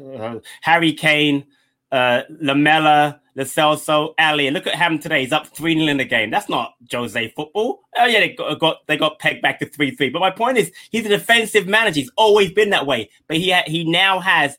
Harry 0.62 0.92
Kane, 0.92 1.44
uh, 1.90 2.22
Lamela, 2.40 3.20
Lo 3.34 3.44
Celso, 3.44 4.14
Ali. 4.18 4.46
And 4.46 4.54
look 4.54 4.66
at 4.66 4.76
him 4.76 4.98
today. 4.98 5.22
He's 5.22 5.32
up 5.32 5.46
3 5.48 5.74
0 5.74 5.86
in 5.86 5.96
the 5.96 6.04
game. 6.04 6.30
That's 6.30 6.48
not 6.48 6.74
Jose 6.92 7.32
football. 7.36 7.82
Oh, 7.96 8.06
yeah, 8.06 8.20
they 8.20 8.30
got, 8.30 8.58
got 8.58 8.86
they 8.86 8.96
got 8.96 9.18
pegged 9.18 9.42
back 9.42 9.58
to 9.60 9.66
3 9.66 9.92
3. 9.92 10.10
But 10.10 10.20
my 10.20 10.30
point 10.30 10.58
is, 10.58 10.72
he's 10.90 11.06
a 11.06 11.10
defensive 11.10 11.66
manager. 11.66 12.00
He's 12.00 12.10
always 12.16 12.52
been 12.52 12.70
that 12.70 12.86
way. 12.86 13.10
But 13.26 13.38
he 13.38 13.50
ha- 13.50 13.64
he 13.66 13.84
now 13.84 14.20
has 14.20 14.58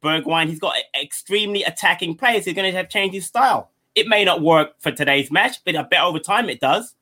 Bergwijn. 0.00 0.48
He's 0.48 0.60
got 0.60 0.74
extremely 1.00 1.64
attacking 1.64 2.16
players. 2.16 2.44
He's 2.44 2.54
going 2.54 2.70
to 2.70 2.76
have 2.76 2.88
changed 2.88 3.14
his 3.14 3.26
style. 3.26 3.70
It 3.94 4.06
may 4.06 4.24
not 4.24 4.42
work 4.42 4.74
for 4.78 4.92
today's 4.92 5.30
match, 5.30 5.56
but 5.64 5.74
I 5.74 5.82
bet 5.82 6.02
over 6.02 6.20
time 6.20 6.48
it 6.48 6.60
does. 6.60 6.94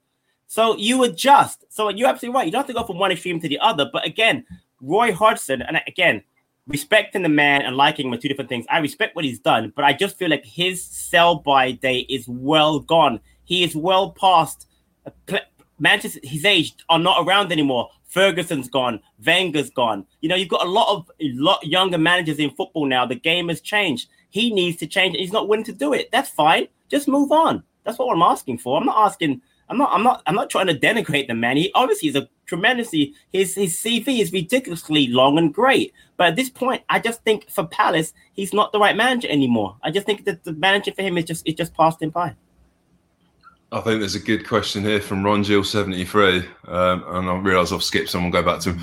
So 0.46 0.76
you 0.76 1.02
adjust. 1.04 1.64
So 1.68 1.88
you're 1.90 2.08
absolutely 2.08 2.36
right. 2.36 2.46
You 2.46 2.52
don't 2.52 2.60
have 2.60 2.68
to 2.68 2.72
go 2.72 2.84
from 2.84 2.98
one 2.98 3.10
extreme 3.10 3.40
to 3.40 3.48
the 3.48 3.58
other. 3.58 3.90
But 3.92 4.06
again, 4.06 4.46
Roy 4.80 5.12
Hodgson, 5.12 5.62
and 5.62 5.80
again, 5.86 6.22
respecting 6.66 7.22
the 7.22 7.28
man 7.28 7.62
and 7.62 7.76
liking 7.76 8.06
him 8.06 8.12
are 8.12 8.18
two 8.18 8.28
different 8.28 8.48
things. 8.48 8.66
I 8.68 8.78
respect 8.78 9.14
what 9.14 9.24
he's 9.24 9.38
done, 9.38 9.72
but 9.74 9.84
I 9.84 9.92
just 9.92 10.16
feel 10.16 10.30
like 10.30 10.44
his 10.44 10.84
sell 10.84 11.36
by 11.36 11.72
day 11.72 12.00
is 12.00 12.26
well 12.28 12.80
gone. 12.80 13.20
He 13.44 13.62
is 13.62 13.76
well 13.76 14.10
past. 14.10 14.66
Uh, 15.06 15.38
Manchester, 15.78 16.20
his 16.22 16.44
age 16.44 16.74
are 16.88 16.98
not 16.98 17.26
around 17.26 17.52
anymore. 17.52 17.90
Ferguson's 18.08 18.68
gone. 18.68 19.00
Wenger's 19.24 19.70
gone. 19.70 20.06
You 20.20 20.28
know, 20.28 20.36
you've 20.36 20.48
got 20.48 20.66
a 20.66 20.70
lot 20.70 20.94
of 20.94 21.10
a 21.20 21.30
lot 21.34 21.64
younger 21.66 21.98
managers 21.98 22.38
in 22.38 22.50
football 22.50 22.86
now. 22.86 23.04
The 23.04 23.14
game 23.14 23.48
has 23.48 23.60
changed. 23.60 24.08
He 24.30 24.52
needs 24.52 24.78
to 24.78 24.86
change. 24.86 25.16
He's 25.16 25.32
not 25.32 25.48
willing 25.48 25.64
to 25.64 25.72
do 25.72 25.92
it. 25.92 26.10
That's 26.12 26.30
fine. 26.30 26.68
Just 26.88 27.08
move 27.08 27.30
on. 27.30 27.62
That's 27.84 27.98
what 27.98 28.12
I'm 28.12 28.22
asking 28.22 28.58
for. 28.58 28.78
I'm 28.78 28.86
not 28.86 29.06
asking 29.06 29.42
I'm 29.68 29.78
not 29.78 29.90
I'm 29.92 30.02
not 30.02 30.22
I'm 30.26 30.34
not 30.34 30.50
trying 30.50 30.66
to 30.68 30.74
denigrate 30.74 31.26
the 31.26 31.34
man. 31.34 31.56
He 31.56 31.72
obviously 31.74 32.08
is 32.08 32.16
a 32.16 32.28
tremendously 32.46 33.14
his 33.32 33.54
his 33.54 33.74
CV 33.76 34.20
is 34.20 34.32
ridiculously 34.32 35.08
long 35.08 35.38
and 35.38 35.52
great. 35.52 35.92
But 36.16 36.28
at 36.28 36.36
this 36.36 36.48
point, 36.48 36.82
I 36.88 36.98
just 36.98 37.22
think 37.24 37.50
for 37.50 37.66
Palace, 37.66 38.12
he's 38.32 38.54
not 38.54 38.72
the 38.72 38.78
right 38.78 38.96
manager 38.96 39.28
anymore. 39.28 39.76
I 39.82 39.90
just 39.90 40.06
think 40.06 40.24
that 40.24 40.44
the 40.44 40.52
manager 40.52 40.92
for 40.92 41.02
him 41.02 41.18
is 41.18 41.24
just 41.24 41.46
it 41.46 41.56
just 41.56 41.74
passed 41.74 42.00
him 42.00 42.10
by. 42.10 42.34
I 43.72 43.80
think 43.80 43.98
there's 44.00 44.14
a 44.14 44.20
good 44.20 44.46
question 44.46 44.84
here 44.84 45.00
from 45.00 45.24
Ron 45.24 45.42
Gill 45.42 45.64
73. 45.64 46.38
Um, 46.68 47.04
and 47.08 47.28
I 47.28 47.36
realise 47.36 47.72
I've 47.72 47.82
skipped 47.82 48.08
someone, 48.08 48.30
go 48.30 48.42
back 48.42 48.60
to 48.60 48.72
him. 48.72 48.80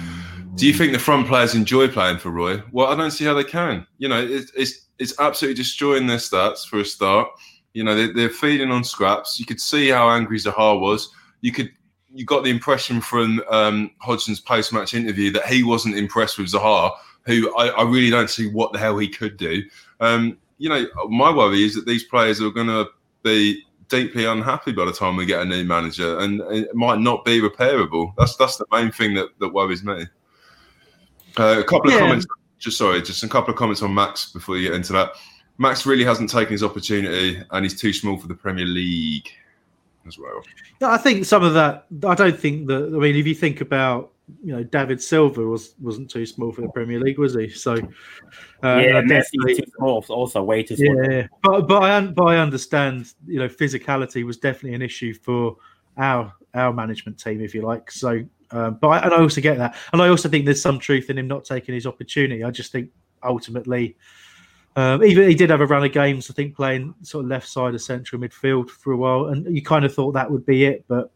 Do 0.55 0.67
you 0.67 0.73
think 0.73 0.91
the 0.91 0.99
front 0.99 1.25
players 1.25 1.55
enjoy 1.55 1.87
playing 1.87 2.17
for 2.19 2.29
Roy? 2.29 2.61
Well, 2.71 2.87
I 2.87 2.95
don't 2.95 3.11
see 3.11 3.23
how 3.23 3.33
they 3.33 3.45
can. 3.45 3.87
You 3.97 4.09
know, 4.09 4.21
it, 4.21 4.51
it's 4.55 4.87
it's 4.99 5.19
absolutely 5.19 5.55
destroying 5.55 6.07
their 6.07 6.17
stats 6.17 6.67
for 6.67 6.79
a 6.79 6.85
start. 6.85 7.29
You 7.73 7.83
know, 7.83 7.95
they're, 7.95 8.13
they're 8.13 8.29
feeding 8.29 8.71
on 8.71 8.83
scraps. 8.83 9.39
You 9.39 9.45
could 9.45 9.59
see 9.59 9.89
how 9.89 10.09
angry 10.09 10.37
Zaha 10.37 10.79
was. 10.79 11.09
You 11.41 11.51
could 11.51 11.71
you 12.13 12.25
got 12.25 12.43
the 12.43 12.49
impression 12.49 13.01
from 13.01 13.41
um, 13.49 13.91
Hodgson's 13.99 14.39
post 14.39 14.71
match 14.71 14.93
interview 14.93 15.31
that 15.31 15.47
he 15.47 15.63
wasn't 15.63 15.97
impressed 15.97 16.37
with 16.37 16.47
Zaha, 16.47 16.91
who 17.25 17.55
I, 17.57 17.69
I, 17.69 17.83
really 17.83 18.11
don't 18.11 18.29
see 18.29 18.49
what 18.49 18.71
the 18.71 18.77
hell 18.77 18.99
he 18.99 19.07
could 19.07 19.35
do. 19.35 19.63
Um, 19.99 20.37
you 20.59 20.69
know, 20.69 20.85
my 21.09 21.35
worry 21.35 21.63
is 21.63 21.73
that 21.73 21.87
these 21.87 22.03
players 22.03 22.39
are 22.39 22.51
going 22.51 22.67
to 22.67 22.85
be 23.23 23.63
deeply 23.89 24.25
unhappy 24.25 24.71
by 24.71 24.85
the 24.85 24.93
time 24.93 25.15
we 25.15 25.25
get 25.25 25.41
a 25.41 25.45
new 25.45 25.63
manager, 25.63 26.19
and 26.19 26.41
it 26.51 26.73
might 26.75 26.99
not 26.99 27.25
be 27.25 27.41
repairable. 27.41 28.13
That's 28.17 28.35
that's 28.35 28.57
the 28.57 28.65
main 28.71 28.91
thing 28.91 29.15
that, 29.15 29.29
that 29.39 29.49
worries 29.49 29.83
me. 29.83 30.05
Uh, 31.37 31.59
a 31.59 31.63
couple 31.63 31.87
of 31.87 31.93
yeah. 31.93 31.99
comments. 31.99 32.27
Just 32.59 32.77
sorry, 32.77 33.01
just 33.01 33.23
a 33.23 33.27
couple 33.27 33.51
of 33.51 33.57
comments 33.57 33.81
on 33.81 33.93
Max 33.93 34.31
before 34.31 34.57
you 34.57 34.69
get 34.69 34.75
into 34.75 34.93
that. 34.93 35.13
Max 35.57 35.85
really 35.85 36.03
hasn't 36.03 36.29
taken 36.29 36.51
his 36.51 36.63
opportunity, 36.63 37.41
and 37.51 37.65
he's 37.65 37.79
too 37.79 37.93
small 37.93 38.17
for 38.17 38.27
the 38.27 38.35
Premier 38.35 38.65
League 38.65 39.29
as 40.07 40.17
well. 40.17 40.43
Yeah, 40.81 40.91
I 40.91 40.97
think 40.97 41.25
some 41.25 41.43
of 41.43 41.53
that. 41.53 41.85
I 42.05 42.15
don't 42.15 42.39
think 42.39 42.67
that. 42.67 42.91
I 42.93 42.97
mean, 42.97 43.15
if 43.15 43.27
you 43.27 43.35
think 43.35 43.61
about, 43.61 44.11
you 44.43 44.55
know, 44.55 44.63
David 44.63 45.01
Silva 45.01 45.41
was 45.41 45.75
wasn't 45.79 46.09
too 46.09 46.25
small 46.25 46.51
for 46.51 46.61
the 46.61 46.69
Premier 46.69 46.99
League, 46.99 47.19
was 47.19 47.35
he? 47.35 47.49
So, 47.49 47.73
uh, 47.73 48.81
yeah, 48.83 49.01
Messi 49.01 49.25
too 49.45 49.63
small, 49.77 50.03
also 50.09 50.43
way 50.43 50.63
too 50.63 50.75
small. 50.75 51.11
Yeah, 51.11 51.27
but 51.43 51.67
but 51.67 51.83
I 51.83 52.01
but 52.01 52.23
I 52.23 52.37
understand. 52.37 53.13
You 53.27 53.39
know, 53.39 53.47
physicality 53.47 54.25
was 54.25 54.37
definitely 54.37 54.73
an 54.75 54.81
issue 54.81 55.13
for 55.13 55.57
our 55.97 56.33
our 56.53 56.73
management 56.73 57.19
team, 57.19 57.41
if 57.41 57.53
you 57.53 57.61
like. 57.61 57.91
So, 57.91 58.25
um, 58.51 58.79
but 58.81 58.87
I, 58.87 58.97
and 58.99 59.13
I 59.13 59.17
also 59.17 59.41
get 59.41 59.57
that, 59.59 59.75
and 59.93 60.01
I 60.01 60.07
also 60.09 60.29
think 60.29 60.45
there's 60.45 60.61
some 60.61 60.79
truth 60.79 61.09
in 61.09 61.17
him 61.17 61.27
not 61.27 61.45
taking 61.45 61.75
his 61.75 61.85
opportunity. 61.85 62.43
I 62.43 62.49
just 62.49 62.71
think 62.71 62.89
ultimately 63.23 63.95
um, 64.75 65.03
even 65.03 65.27
he 65.27 65.35
did 65.35 65.49
have 65.49 65.61
a 65.61 65.67
run 65.67 65.83
of 65.83 65.91
games, 65.91 66.29
I 66.29 66.33
think, 66.33 66.55
playing 66.55 66.95
sort 67.03 67.25
of 67.25 67.29
left 67.29 67.47
side 67.47 67.75
of 67.75 67.81
central 67.81 68.21
midfield 68.21 68.69
for 68.69 68.93
a 68.93 68.97
while, 68.97 69.27
and 69.27 69.55
you 69.55 69.61
kind 69.61 69.85
of 69.85 69.93
thought 69.93 70.13
that 70.13 70.29
would 70.29 70.45
be 70.45 70.65
it. 70.65 70.83
But 70.87 71.11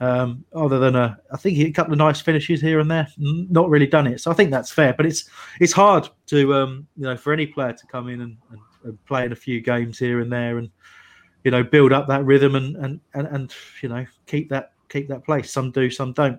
um, 0.00 0.44
other 0.54 0.78
than 0.78 0.96
a, 0.96 1.18
I 1.32 1.36
think 1.38 1.56
he, 1.56 1.66
a 1.66 1.72
couple 1.72 1.92
of 1.92 1.98
nice 1.98 2.20
finishes 2.20 2.60
here 2.60 2.80
and 2.80 2.90
there, 2.90 3.08
not 3.16 3.70
really 3.70 3.86
done 3.86 4.06
it. 4.06 4.20
So 4.20 4.30
I 4.30 4.34
think 4.34 4.50
that's 4.50 4.70
fair. 4.70 4.92
But 4.92 5.06
it's 5.06 5.30
it's 5.58 5.72
hard 5.72 6.08
to 6.26 6.54
um, 6.54 6.86
you 6.96 7.04
know 7.04 7.16
for 7.16 7.32
any 7.32 7.46
player 7.46 7.72
to 7.72 7.86
come 7.86 8.08
in 8.08 8.20
and, 8.20 8.36
and, 8.50 8.60
and, 8.84 9.04
play 9.06 9.24
in 9.24 9.32
a 9.32 9.36
few 9.36 9.60
games 9.60 9.98
here 9.98 10.20
and 10.20 10.30
there, 10.30 10.58
and 10.58 10.68
you 11.44 11.50
know 11.50 11.62
build 11.62 11.92
up 11.92 12.08
that 12.08 12.24
rhythm 12.24 12.56
and 12.56 12.76
and 12.76 13.00
and, 13.14 13.26
and 13.28 13.54
you 13.80 13.88
know 13.88 14.04
keep 14.26 14.50
that 14.50 14.72
keep 14.90 15.08
that 15.08 15.24
place. 15.24 15.50
Some 15.50 15.70
do, 15.70 15.88
some 15.88 16.12
don't. 16.12 16.38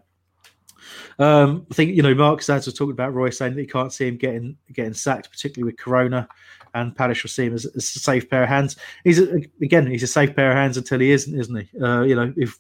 Um, 1.19 1.65
I 1.69 1.73
think 1.73 1.95
you 1.95 2.01
know 2.01 2.15
Mark 2.15 2.41
Zads 2.41 2.65
was 2.65 2.73
talking 2.73 2.91
about 2.91 3.13
Roy 3.13 3.29
saying 3.29 3.55
that 3.55 3.61
he 3.61 3.67
can't 3.67 3.93
see 3.93 4.07
him 4.07 4.17
getting 4.17 4.57
getting 4.73 4.93
sacked, 4.93 5.29
particularly 5.29 5.71
with 5.71 5.79
Corona, 5.79 6.27
and 6.73 6.95
Palace 6.95 7.23
will 7.23 7.29
see 7.29 7.45
him 7.45 7.53
as, 7.53 7.65
as, 7.65 7.95
a 7.95 7.99
safe 7.99 8.29
pair 8.29 8.43
of 8.43 8.49
hands. 8.49 8.75
He's 9.03 9.19
a, 9.19 9.41
again 9.61 9.88
he's 9.88 10.03
a 10.03 10.07
safe 10.07 10.36
pair 10.36 10.51
of 10.51 10.57
hands 10.57 10.77
until 10.77 10.99
he 10.99 11.11
isn't, 11.11 11.39
isn't 11.39 11.55
he? 11.55 11.79
Uh, 11.79 12.01
you 12.01 12.15
know, 12.15 12.34
if 12.38 12.59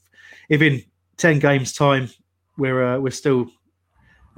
if 0.49 0.61
in 0.61 0.83
ten 1.17 1.39
games 1.39 1.73
time 1.73 2.09
we're 2.57 2.83
uh, 2.83 2.99
we're 2.99 3.11
still 3.11 3.47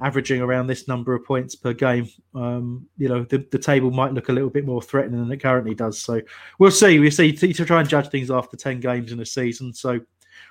averaging 0.00 0.42
around 0.42 0.66
this 0.66 0.88
number 0.88 1.14
of 1.14 1.24
points 1.24 1.54
per 1.54 1.72
game, 1.72 2.06
um, 2.34 2.86
you 2.98 3.08
know, 3.08 3.24
the, 3.24 3.38
the 3.50 3.58
table 3.58 3.90
might 3.90 4.12
look 4.12 4.28
a 4.28 4.32
little 4.32 4.50
bit 4.50 4.66
more 4.66 4.82
threatening 4.82 5.20
than 5.20 5.32
it 5.32 5.40
currently 5.40 5.74
does. 5.74 5.98
So 5.98 6.20
we'll 6.58 6.70
see. 6.70 6.98
We'll 6.98 7.10
see 7.10 7.32
to, 7.32 7.52
to 7.52 7.64
try 7.64 7.80
and 7.80 7.88
judge 7.88 8.08
things 8.08 8.30
after 8.30 8.56
ten 8.56 8.80
games 8.80 9.12
in 9.12 9.20
a 9.20 9.26
season. 9.26 9.72
So 9.72 10.00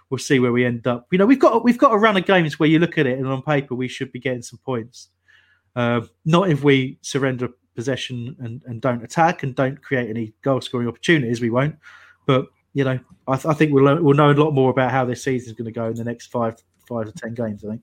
we'll 0.09 0.17
see 0.17 0.39
where 0.39 0.51
we 0.51 0.65
end 0.65 0.88
up. 0.88 1.07
You 1.11 1.17
know, 1.17 1.25
we've 1.25 1.39
got 1.39 1.63
we've 1.63 1.77
got 1.77 1.93
a 1.93 1.97
run 1.97 2.17
of 2.17 2.25
games 2.25 2.59
where 2.59 2.69
you 2.69 2.79
look 2.79 2.97
at 2.97 3.05
it 3.05 3.17
and 3.17 3.27
on 3.27 3.41
paper 3.41 3.75
we 3.75 3.88
should 3.88 4.11
be 4.11 4.19
getting 4.19 4.41
some 4.41 4.59
points. 4.59 5.09
Uh, 5.75 6.01
not 6.23 6.49
if 6.49 6.63
we 6.63 6.97
surrender 7.01 7.49
possession 7.75 8.36
and, 8.39 8.61
and 8.65 8.81
don't 8.81 9.03
attack 9.03 9.43
and 9.43 9.55
don't 9.55 9.81
create 9.81 10.09
any 10.09 10.33
goal 10.41 10.61
scoring 10.61 10.88
opportunities. 10.88 11.41
We 11.41 11.49
won't. 11.49 11.75
But 12.25 12.47
you 12.73 12.83
know, 12.83 12.99
I, 13.27 13.36
th- 13.36 13.45
I 13.45 13.53
think 13.53 13.73
we'll 13.73 14.01
we'll 14.01 14.15
know 14.15 14.31
a 14.31 14.33
lot 14.33 14.51
more 14.51 14.69
about 14.69 14.91
how 14.91 15.05
this 15.05 15.23
season 15.23 15.49
is 15.49 15.55
going 15.55 15.65
to 15.65 15.71
go 15.71 15.86
in 15.86 15.95
the 15.95 16.03
next 16.03 16.27
five 16.27 16.55
five 16.88 17.05
to 17.05 17.11
ten 17.11 17.33
games. 17.33 17.63
I 17.63 17.69
think. 17.69 17.81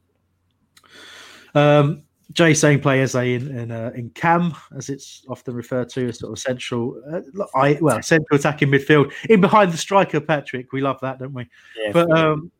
Um, 1.54 2.04
Jay 2.32 2.54
saying 2.54 2.80
play 2.80 3.02
Eze 3.02 3.14
in 3.14 3.56
in, 3.56 3.70
uh, 3.70 3.92
in 3.94 4.10
cam, 4.10 4.54
as 4.76 4.88
it's 4.88 5.24
often 5.28 5.54
referred 5.54 5.88
to 5.90 6.08
as 6.08 6.18
sort 6.18 6.32
of 6.32 6.38
central, 6.38 7.00
uh, 7.12 7.44
I 7.54 7.78
well 7.80 8.02
central 8.02 8.38
attacking 8.38 8.68
midfield 8.68 9.12
in 9.28 9.40
behind 9.40 9.72
the 9.72 9.76
striker. 9.76 10.20
Patrick, 10.20 10.72
we 10.72 10.80
love 10.80 10.98
that, 11.00 11.18
don't 11.18 11.32
we? 11.32 11.48
Yeah, 11.76 11.92
but 11.92 12.10
um, 12.16 12.50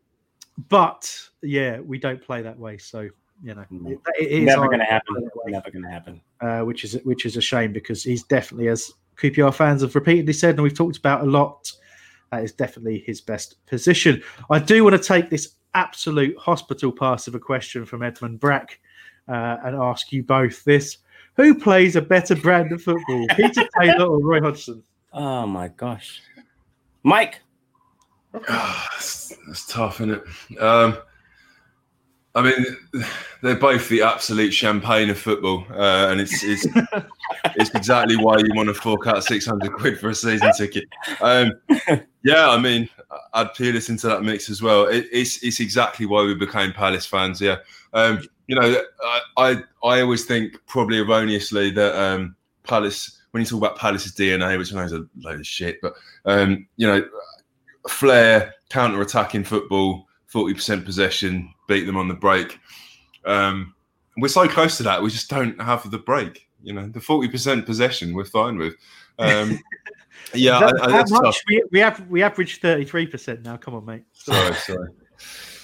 but 0.69 1.11
yeah, 1.41 1.79
we 1.79 1.97
don't 1.97 2.21
play 2.21 2.41
that 2.41 2.57
way. 2.57 2.77
So 2.77 3.09
you 3.43 3.55
know, 3.55 3.65
no. 3.69 3.91
it, 4.19 4.25
it 4.31 4.43
never 4.43 4.67
going 4.67 4.79
to 4.79 4.85
happen. 4.85 5.29
Never 5.47 5.71
going 5.71 5.83
to 5.83 5.89
happen. 5.89 6.21
Uh, 6.39 6.61
which 6.61 6.83
is 6.83 6.99
which 7.03 7.25
is 7.25 7.37
a 7.37 7.41
shame 7.41 7.73
because 7.73 8.03
he's 8.03 8.23
definitely, 8.23 8.67
as 8.67 8.91
QPR 9.17 9.53
fans 9.53 9.81
have 9.81 9.95
repeatedly 9.95 10.33
said, 10.33 10.55
and 10.55 10.63
we've 10.63 10.77
talked 10.77 10.97
about 10.97 11.21
a 11.21 11.25
lot. 11.25 11.71
That 12.31 12.43
is 12.43 12.51
definitely 12.51 13.03
his 13.05 13.21
best 13.21 13.63
position. 13.67 14.23
I 14.49 14.57
do 14.57 14.83
want 14.83 14.95
to 14.95 15.07
take 15.07 15.29
this 15.29 15.55
absolute 15.75 16.35
hospital 16.37 16.91
pass 16.91 17.27
of 17.27 17.35
a 17.35 17.39
question 17.39 17.85
from 17.85 18.01
Edmund 18.01 18.39
Brack 18.39 18.79
uh, 19.27 19.57
and 19.63 19.75
ask 19.75 20.11
you 20.11 20.23
both 20.23 20.63
this: 20.63 20.97
Who 21.35 21.55
plays 21.55 21.95
a 21.95 22.01
better 22.01 22.35
brand 22.35 22.71
of 22.71 22.81
football, 22.81 23.27
Peter 23.35 23.67
Taylor 23.79 24.05
or 24.05 24.23
Roy 24.23 24.41
Hodgson? 24.41 24.83
Oh 25.11 25.45
my 25.47 25.67
gosh, 25.69 26.21
Mike. 27.03 27.41
Oh, 28.33 28.85
that's, 28.93 29.35
that's 29.47 29.67
tough, 29.67 30.01
isn't 30.01 30.21
it? 30.21 30.57
Um, 30.59 30.97
I 32.35 32.41
mean, 32.41 33.05
they're 33.43 33.55
both 33.55 33.89
the 33.89 34.01
absolute 34.01 34.51
champagne 34.51 35.11
of 35.11 35.19
football, 35.19 35.65
uh, 35.69 36.07
and 36.09 36.19
it's 36.19 36.43
it's 36.43 36.65
it's 37.55 37.69
exactly 37.75 38.17
why 38.17 38.37
you 38.39 38.49
want 38.55 38.69
to 38.69 38.73
fork 38.73 39.05
out 39.05 39.23
six 39.23 39.45
hundred 39.45 39.73
quid 39.73 39.99
for 39.99 40.09
a 40.09 40.15
season 40.15 40.51
ticket. 40.57 40.85
Um, 41.21 41.51
yeah, 42.23 42.49
I 42.49 42.57
mean, 42.57 42.89
I'd 43.33 43.53
peel 43.53 43.73
this 43.73 43.89
into 43.89 44.07
that 44.07 44.23
mix 44.23 44.49
as 44.49 44.63
well. 44.63 44.87
It, 44.87 45.05
it's 45.11 45.43
it's 45.43 45.59
exactly 45.59 46.07
why 46.07 46.23
we 46.23 46.33
became 46.33 46.73
Palace 46.73 47.05
fans. 47.05 47.39
Yeah, 47.39 47.57
um, 47.93 48.23
you 48.47 48.55
know, 48.59 48.81
I, 49.03 49.21
I, 49.37 49.63
I 49.83 50.01
always 50.01 50.25
think 50.25 50.57
probably 50.67 50.99
erroneously 50.99 51.71
that 51.71 51.95
um, 51.99 52.35
Palace, 52.63 53.21
when 53.31 53.41
you 53.41 53.47
talk 53.47 53.57
about 53.59 53.77
Palace's 53.77 54.13
DNA, 54.13 54.57
which 54.57 54.73
I 54.73 54.77
know 54.77 54.83
is 54.83 54.93
a 54.93 55.05
load 55.21 55.39
of 55.39 55.47
shit, 55.47 55.79
but 55.81 55.93
um, 56.25 56.67
you 56.77 56.87
know, 56.87 57.05
flair, 57.87 58.53
counter 58.69 59.01
attacking 59.01 59.43
football, 59.43 60.07
40% 60.31 60.85
possession, 60.85 61.53
beat 61.67 61.85
them 61.85 61.97
on 61.97 62.07
the 62.07 62.13
break. 62.13 62.59
Um, 63.25 63.73
we're 64.17 64.27
so 64.27 64.47
close 64.47 64.77
to 64.77 64.83
that, 64.83 65.01
we 65.01 65.09
just 65.09 65.29
don't 65.29 65.59
have 65.61 65.89
the 65.89 65.97
break. 65.99 66.47
You 66.61 66.73
know, 66.73 66.87
the 66.87 66.99
40% 66.99 67.65
possession 67.65 68.13
we're 68.13 68.23
fine 68.25 68.57
with. 68.57 68.73
Um, 69.19 69.59
yeah, 70.33 70.59
That- 70.59 70.81
I, 70.81 70.85
I, 70.85 70.91
how 70.91 70.97
that's 70.97 71.11
much? 71.11 71.23
tough. 71.23 71.41
We, 71.47 71.63
we 71.71 71.79
have 71.79 72.07
we 72.09 72.23
average 72.23 72.59
thirty 72.61 72.85
three 72.85 73.05
percent 73.05 73.43
now. 73.43 73.57
Come 73.57 73.75
on, 73.75 73.85
mate. 73.85 74.03
Sorry, 74.13 74.53
sorry. 74.55 74.89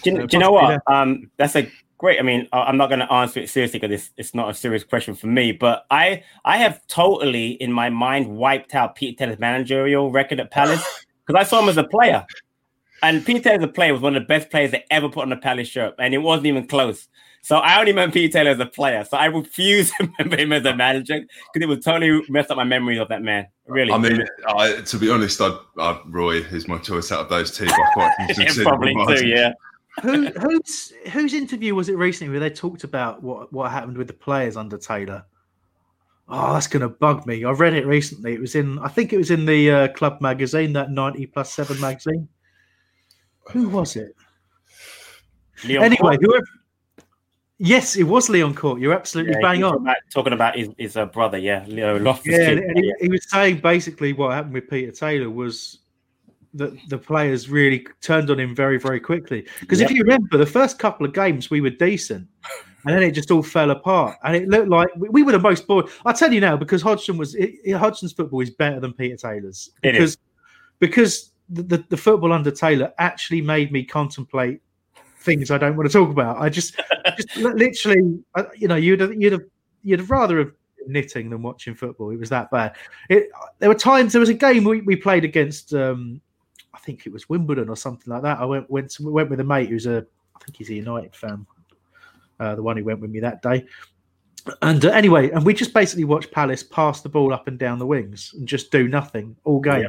Do 0.03 0.11
you, 0.11 0.17
Uh, 0.17 0.25
do 0.25 0.37
you 0.37 0.39
know 0.39 0.51
what? 0.51 0.81
Um, 0.87 1.31
that's 1.37 1.55
a 1.55 1.71
great. 1.99 2.19
I 2.19 2.23
mean, 2.23 2.47
I'm 2.51 2.77
not 2.77 2.87
going 2.87 3.01
to 3.01 3.13
answer 3.13 3.39
it 3.39 3.49
seriously 3.49 3.79
because 3.79 3.93
it's, 3.93 4.11
it's 4.17 4.33
not 4.33 4.49
a 4.49 4.53
serious 4.55 4.83
question 4.83 5.13
for 5.13 5.27
me. 5.27 5.51
But 5.51 5.85
I 5.91 6.23
I 6.43 6.57
have 6.57 6.85
totally 6.87 7.51
in 7.51 7.71
my 7.71 7.91
mind 7.91 8.35
wiped 8.35 8.73
out 8.73 8.95
Peter 8.95 9.15
Taylor's 9.15 9.37
managerial 9.37 10.11
record 10.11 10.39
at 10.39 10.49
Palace 10.49 10.83
because 11.27 11.39
I 11.39 11.47
saw 11.47 11.61
him 11.61 11.69
as 11.69 11.77
a 11.77 11.83
player, 11.83 12.25
and 13.03 13.23
Peter 13.23 13.41
Taylor 13.41 13.57
as 13.57 13.63
a 13.63 13.67
player 13.67 13.93
was 13.93 14.01
one 14.01 14.15
of 14.15 14.23
the 14.23 14.27
best 14.27 14.49
players 14.49 14.71
that 14.71 14.85
ever 14.89 15.09
put 15.09 15.21
on 15.21 15.31
a 15.31 15.37
Palace 15.37 15.67
shirt, 15.67 15.93
and 15.99 16.15
it 16.15 16.19
wasn't 16.19 16.47
even 16.47 16.65
close. 16.65 17.07
So 17.41 17.57
I 17.57 17.79
only 17.79 17.91
remember 17.91 18.13
Peter 18.13 18.33
Taylor 18.33 18.51
as 18.51 18.59
a 18.59 18.65
player. 18.65 19.05
So 19.05 19.17
I 19.17 19.25
refuse 19.25 19.91
to 19.99 20.09
remember 20.17 20.37
him 20.37 20.51
as 20.51 20.65
a 20.65 20.75
manager 20.75 21.19
because 21.19 21.63
it 21.63 21.67
would 21.67 21.83
totally 21.83 22.23
mess 22.29 22.49
up 22.49 22.57
my 22.57 22.63
memory 22.63 22.97
of 22.97 23.07
that 23.09 23.21
man. 23.21 23.47
Really, 23.65 23.91
I 23.91 23.97
mean, 23.97 24.25
I, 24.47 24.81
to 24.81 24.97
be 24.97 25.11
honest, 25.11 25.39
I, 25.39 25.55
I, 25.77 26.01
Roy 26.07 26.37
is 26.37 26.67
my 26.67 26.79
choice 26.79 27.11
out 27.11 27.19
of 27.19 27.29
those 27.29 27.55
two. 27.55 27.67
by 27.67 27.89
quite 27.93 28.11
Yeah, 28.37 28.63
probably 28.63 28.95
too. 29.07 29.27
Yeah. 29.27 29.53
Who 30.01 30.27
whose 30.27 30.93
whose 31.11 31.33
interview 31.33 31.75
was 31.75 31.89
it 31.89 31.97
recently 31.97 32.31
where 32.31 32.39
they 32.39 32.49
talked 32.49 32.83
about 32.83 33.23
what 33.23 33.51
what 33.51 33.71
happened 33.71 33.97
with 33.97 34.07
the 34.07 34.13
players 34.13 34.57
under 34.57 34.77
Taylor? 34.77 35.25
Oh, 36.31 36.53
that's 36.53 36.67
going 36.67 36.81
to 36.81 36.89
bug 36.89 37.25
me. 37.25 37.43
I 37.43 37.51
read 37.51 37.73
it 37.73 37.87
recently. 37.87 38.33
It 38.35 38.39
was 38.39 38.53
in, 38.53 38.77
I 38.79 38.87
think 38.87 39.13
it 39.13 39.17
was 39.17 39.31
in 39.31 39.45
the 39.45 39.71
uh, 39.71 39.87
club 39.89 40.21
magazine, 40.21 40.73
that 40.73 40.91
ninety 40.91 41.25
plus 41.25 41.51
seven 41.51 41.81
magazine. 41.81 42.27
Who 43.51 43.67
was 43.69 43.95
it? 43.95 44.15
Leon 45.65 45.83
anyway, 45.83 46.17
Cort. 46.17 46.21
whoever. 46.21 46.45
Yes, 47.57 47.97
it 47.97 48.03
was 48.03 48.29
Leon 48.29 48.53
Cort. 48.53 48.79
You're 48.79 48.93
absolutely 48.93 49.33
Yeah, 49.33 49.41
bang 49.41 49.63
on. 49.63 49.71
Talking 49.71 49.83
about, 49.83 49.97
talking 50.13 50.33
about 50.33 50.55
his, 50.55 50.69
his 50.77 50.97
uh, 50.97 51.07
brother, 51.07 51.39
yeah, 51.39 51.65
Leo 51.67 51.99
Loftus. 51.99 52.31
Yeah, 52.31 52.49
and 52.51 52.77
he, 52.77 52.93
he 53.01 53.09
was 53.09 53.27
saying 53.29 53.59
basically 53.61 54.13
what 54.13 54.31
happened 54.31 54.53
with 54.53 54.69
Peter 54.69 54.91
Taylor 54.91 55.29
was 55.31 55.79
that 56.55 56.73
the 56.89 56.97
players 56.97 57.49
really 57.49 57.85
turned 58.01 58.29
on 58.31 58.39
him 58.39 58.55
very, 58.55 58.79
very 58.79 58.99
quickly. 58.99 59.45
Because 59.59 59.81
if 59.81 59.91
you 59.91 60.01
remember, 60.03 60.37
the 60.37 60.45
first 60.45 60.79
couple 60.79 61.05
of 61.05 61.13
games 61.13 61.49
we 61.51 61.61
were 61.61 61.69
decent, 61.69 62.27
and 62.85 62.95
then 62.95 63.03
it 63.03 63.11
just 63.11 63.29
all 63.31 63.43
fell 63.43 63.71
apart, 63.71 64.17
and 64.23 64.35
it 64.35 64.47
looked 64.47 64.69
like 64.69 64.87
we, 64.97 65.09
we 65.09 65.23
were 65.23 65.31
the 65.33 65.39
most 65.39 65.67
bored. 65.67 65.87
I 66.05 66.13
tell 66.13 66.31
you 66.33 66.39
now, 66.41 66.57
because 66.57 66.81
Hodgson 66.81 67.17
was 67.17 67.35
it, 67.35 67.51
it- 67.63 67.73
Hodgson's 67.73 68.13
football 68.13 68.41
is 68.41 68.49
better 68.49 68.79
than 68.79 68.93
Peter 68.93 69.15
Taylor's 69.15 69.69
It 69.83 69.91
because 69.93 70.11
is. 70.11 70.17
because 70.79 71.31
the, 71.49 71.63
the, 71.63 71.85
the 71.89 71.97
football 71.97 72.31
under 72.31 72.51
Taylor 72.51 72.93
actually 72.99 73.41
made 73.41 73.71
me 73.71 73.83
contemplate 73.83 74.61
things 75.21 75.51
I 75.51 75.57
don't 75.57 75.75
want 75.75 75.89
to 75.89 75.93
talk 75.93 76.09
about. 76.09 76.37
I 76.37 76.49
just 76.49 76.79
just 77.17 77.35
literally, 77.37 78.19
I- 78.35 78.45
you 78.55 78.67
know, 78.67 78.75
you'd 78.75 79.01
have, 79.01 79.13
you'd 79.13 79.33
have 79.33 79.41
you'd 79.83 79.99
have 79.99 80.09
rather 80.09 80.39
have 80.39 80.51
knitting 80.87 81.29
than 81.29 81.41
watching 81.43 81.75
football. 81.75 82.09
It 82.11 82.17
was 82.19 82.29
that 82.29 82.49
bad. 82.49 82.75
It, 83.09 83.29
there 83.59 83.69
were 83.69 83.75
times 83.75 84.13
there 84.13 84.19
was 84.21 84.29
a 84.29 84.33
game 84.33 84.63
we, 84.63 84.81
we 84.81 84.95
played 84.95 85.25
against. 85.25 85.73
Um, 85.73 86.21
I 86.79 86.85
think 86.85 87.05
it 87.05 87.11
was 87.11 87.27
Wimbledon 87.27 87.69
or 87.69 87.75
something 87.75 88.11
like 88.11 88.21
that. 88.23 88.39
I 88.39 88.45
went 88.45 88.69
went 88.69 88.91
to, 88.91 89.09
went 89.11 89.29
with 89.29 89.39
a 89.39 89.43
mate 89.43 89.69
who's 89.69 89.85
a 89.85 90.05
I 90.35 90.43
think 90.43 90.57
he's 90.57 90.69
a 90.69 90.73
United 90.75 91.15
fan. 91.15 91.45
Uh, 92.39 92.55
the 92.55 92.63
one 92.63 92.77
who 92.77 92.85
went 92.85 93.01
with 93.01 93.11
me 93.11 93.19
that 93.19 93.41
day. 93.41 93.65
And 94.61 94.85
uh, 94.85 94.89
anyway, 94.91 95.29
and 95.31 95.45
we 95.45 95.53
just 95.53 95.73
basically 95.73 96.05
watched 96.05 96.31
Palace 96.31 96.63
pass 96.63 97.01
the 97.01 97.09
ball 97.09 97.33
up 97.33 97.47
and 97.49 97.59
down 97.59 97.77
the 97.79 97.85
wings 97.85 98.33
and 98.37 98.47
just 98.47 98.71
do 98.71 98.87
nothing 98.87 99.35
all 99.43 99.59
game. 99.59 99.81
Yeah. 99.81 99.87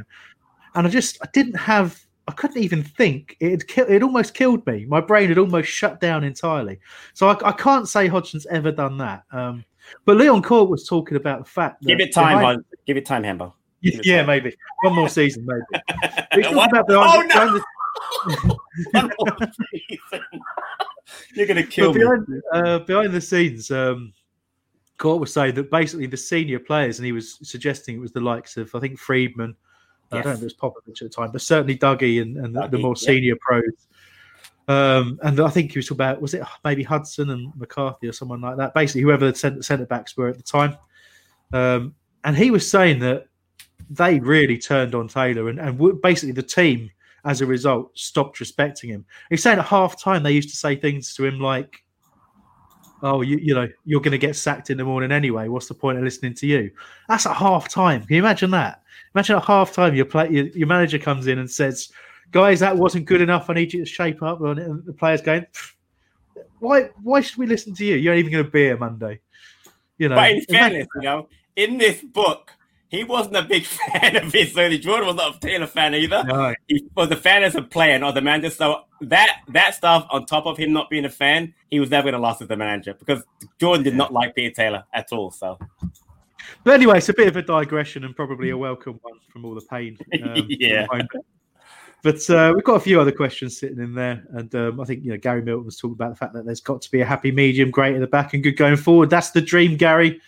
And 0.75 0.87
I 0.87 0.91
just 0.91 1.19
I 1.23 1.29
didn't 1.33 1.55
have 1.57 2.01
I 2.27 2.33
couldn't 2.33 2.59
even 2.63 2.83
think. 2.83 3.37
It 3.41 3.51
had 3.51 3.69
ki- 3.69 3.95
it 3.95 4.03
almost 4.03 4.35
killed 4.35 4.67
me. 4.67 4.85
My 4.87 5.01
brain 5.01 5.29
had 5.29 5.39
almost 5.39 5.69
shut 5.69 6.01
down 6.01 6.25
entirely. 6.25 6.81
So 7.15 7.29
I, 7.29 7.49
I 7.49 7.53
can't 7.53 7.89
say 7.89 8.09
Hodgson's 8.09 8.47
ever 8.47 8.73
done 8.73 8.99
that. 8.99 9.23
Um, 9.31 9.65
but 10.05 10.17
Leon 10.17 10.43
Cort 10.43 10.69
was 10.69 10.87
talking 10.89 11.17
about 11.17 11.45
the 11.45 11.51
fact 11.51 11.83
that 11.83 11.89
Give 11.89 12.01
it 12.01 12.13
time, 12.13 12.39
behind- 12.39 12.65
Give 12.87 12.97
it 12.97 13.07
time, 13.07 13.23
Hambo. 13.23 13.55
Yeah, 13.83 14.25
maybe 14.25 14.55
one 14.83 14.95
more 14.95 15.09
season, 15.09 15.47
maybe. 15.47 15.83
Talking 16.43 16.59
about 16.59 16.87
behind- 16.87 17.33
Oh, 17.35 17.51
no! 17.53 17.61
behind 18.93 19.13
One 19.19 19.53
season. 19.73 20.25
You're 21.35 21.47
gonna 21.47 21.63
kill 21.65 21.93
but 21.93 21.99
me. 21.99 22.05
behind, 22.05 22.43
uh, 22.53 22.79
behind 22.81 23.13
the 23.13 23.21
scenes, 23.21 23.71
um, 23.71 24.13
Cort 24.99 25.21
was 25.21 25.33
saying 25.33 25.55
that 25.55 25.71
basically 25.71 26.07
the 26.07 26.17
senior 26.17 26.59
players, 26.59 26.99
and 26.99 27.07
he 27.07 27.13
was 27.13 27.39
suggesting 27.43 27.97
it 27.97 28.01
was 28.01 28.13
the 28.13 28.21
likes 28.21 28.57
of 28.57 28.75
I 28.75 28.81
think 28.81 28.99
Freedman. 28.99 29.57
I 30.13 30.17
don't 30.17 30.25
know 30.27 30.33
if 30.33 30.41
it 30.41 30.45
was 30.45 30.55
Popovic 30.55 30.89
at 30.89 30.99
the 30.99 31.09
time, 31.09 31.31
but 31.31 31.41
certainly 31.41 31.79
Dougie 31.79 32.21
and, 32.21 32.37
and 32.37 32.55
the, 32.55 32.67
the 32.67 32.77
Dougie, 32.79 32.83
more 32.83 32.95
yeah. 32.99 33.07
senior 33.07 33.37
pros. 33.41 33.63
Um, 34.67 35.19
and 35.23 35.39
I 35.41 35.49
think 35.49 35.73
he 35.73 35.79
was 35.79 35.87
talking 35.87 35.99
about 35.99 36.21
was 36.21 36.35
it 36.35 36.43
maybe 36.65 36.83
Hudson 36.83 37.31
and 37.31 37.53
McCarthy 37.57 38.09
or 38.09 38.13
someone 38.13 38.41
like 38.41 38.57
that. 38.57 38.75
Basically, 38.75 39.03
whoever 39.03 39.31
the 39.31 39.37
centre, 39.37 39.63
centre 39.63 39.87
backs 39.87 40.17
were 40.17 40.29
at 40.29 40.37
the 40.37 40.43
time. 40.43 40.77
Um, 41.53 41.95
and 42.25 42.37
he 42.37 42.51
was 42.51 42.69
saying 42.71 42.99
that 43.01 43.27
they 43.89 44.21
really 44.21 44.59
turned 44.59 44.95
on 44.95 45.09
Taylor, 45.09 45.49
and, 45.49 45.59
and 45.59 46.03
basically 46.03 46.33
the 46.33 46.43
team, 46.43 46.91
as 47.25 47.41
a 47.41 47.47
result, 47.47 47.97
stopped 47.99 48.41
respecting 48.41 48.91
him. 48.91 49.05
He's 49.29 49.43
saying 49.43 49.59
at 49.59 49.65
half 49.65 50.01
time 50.01 50.23
they 50.23 50.33
used 50.33 50.51
to 50.51 50.57
say 50.57 50.77
things 50.77 51.15
to 51.15 51.25
him 51.25 51.41
like, 51.41 51.83
"Oh, 53.03 53.23
you, 53.23 53.39
you 53.39 53.55
know, 53.55 53.69
you're 53.85 54.01
going 54.01 54.13
to 54.13 54.19
get 54.19 54.37
sacked 54.37 54.71
in 54.71 54.79
the 54.79 54.85
morning 54.85 55.13
anyway. 55.13 55.49
What's 55.49 55.69
the 55.69 55.75
point 55.75 55.99
of 55.99 56.05
listening 56.05 56.35
to 56.35 56.47
you?" 56.47 56.71
That's 57.09 57.27
at 57.27 57.37
half 57.37 57.69
time. 57.69 58.05
Can 58.05 58.17
you 58.17 58.23
imagine 58.23 58.51
that? 58.53 58.83
Imagine 59.15 59.37
at 59.37 59.45
half 59.45 59.73
time 59.73 59.95
your 59.95 60.05
play, 60.05 60.31
your, 60.31 60.47
your 60.49 60.69
manager 60.69 60.99
comes 60.99 61.27
in 61.27 61.39
and 61.39 61.51
says, 61.51 61.91
"Guys, 62.31 62.61
that 62.61 62.77
wasn't 62.77 63.07
good 63.07 63.21
enough. 63.21 63.51
I 63.51 63.55
need 63.55 63.73
you 63.73 63.81
to 63.81 63.91
shape 63.91 64.23
up." 64.23 64.41
on 64.41 64.59
it." 64.59 64.67
And 64.67 64.85
the 64.85 64.93
players 64.93 65.21
going, 65.21 65.47
"Why? 66.59 66.91
Why 67.03 67.21
should 67.21 67.39
we 67.39 67.47
listen 67.47 67.75
to 67.75 67.85
you? 67.85 67.97
You're 67.97 68.15
not 68.15 68.19
even 68.19 68.33
going 68.33 68.45
to 68.45 68.51
be 68.51 68.61
here 68.61 68.77
Monday." 68.77 69.21
You 69.99 70.09
know. 70.09 70.17
But 70.17 70.31
in 70.31 70.43
fairness, 70.43 70.87
you 70.95 71.03
know, 71.03 71.29
in 71.57 71.77
this 71.77 72.03
book, 72.03 72.53
he 72.91 73.05
wasn't 73.05 73.37
a 73.37 73.43
big 73.43 73.65
fan 73.93 74.17
of 74.17 74.33
his. 74.33 74.53
So 74.53 74.69
Jordan 74.77 75.07
was 75.07 75.17
not 75.17 75.37
a 75.37 75.41
Taylor 75.41 75.67
fan 75.67 75.95
either. 75.95 76.25
No. 76.25 76.55
He 76.67 76.85
was 76.95 77.11
a 77.11 77.17
fan 77.17 77.45
as 77.45 77.55
a 77.55 77.63
player, 77.63 77.99
not 77.99 78.15
the 78.15 78.21
manager. 78.21 78.51
So 78.51 78.83
that 79.03 79.43
that 79.49 79.75
stuff, 79.77 80.07
on 80.11 80.27
top 80.27 80.45
of 80.47 80.59
him 80.59 80.73
not 80.73 80.91
being 80.91 81.05
a 81.05 81.11
fan, 81.11 81.55
he 81.71 81.81
was 81.81 81.89
never 81.91 82.11
going 82.11 82.15
to 82.15 82.19
last 82.19 82.43
as 82.43 82.49
the 82.49 82.57
manager 82.57 82.95
because 82.95 83.23
Jordan 83.59 83.85
did 83.85 83.95
not 83.95 84.13
like 84.13 84.35
Peter 84.35 84.53
Taylor 84.53 84.85
at 84.93 85.13
all. 85.13 85.31
So 85.31 85.59
But 86.65 86.75
anyway, 86.75 86.99
it's 86.99 87.09
a 87.09 87.15
bit 87.15 87.29
of 87.29 87.37
a 87.37 87.43
digression 87.43 88.05
and 88.05 88.15
probably 88.15 88.51
a 88.51 88.59
welcome 88.59 88.99
one 89.03 89.21
from 89.33 89.45
all 89.45 89.55
the 89.55 89.63
pain. 89.63 89.97
um, 90.23 90.47
Yeah. 90.49 90.87
But 92.03 92.29
uh, 92.31 92.53
we've 92.55 92.65
got 92.65 92.77
a 92.77 92.81
few 92.81 92.99
other 92.99 93.13
questions 93.13 93.59
sitting 93.59 93.79
in 93.79 93.95
there, 93.95 94.25
and 94.31 94.53
um, 94.55 94.81
I 94.81 94.85
think 94.85 95.05
you 95.05 95.11
know 95.11 95.19
Gary 95.19 95.43
Milton 95.43 95.67
was 95.67 95.77
talking 95.77 95.93
about 95.93 96.09
the 96.09 96.17
fact 96.17 96.33
that 96.33 96.47
there's 96.47 96.61
got 96.61 96.81
to 96.81 96.91
be 96.91 97.03
a 97.03 97.05
happy 97.05 97.31
medium, 97.31 97.71
great 97.71 97.95
at 97.95 98.01
the 98.01 98.07
back, 98.07 98.33
and 98.33 98.43
good 98.43 98.57
going 98.57 98.79
forward. 98.79 99.11
That's 99.11 99.33
the 99.33 99.43
dream, 99.43 99.77
Gary. 99.77 100.19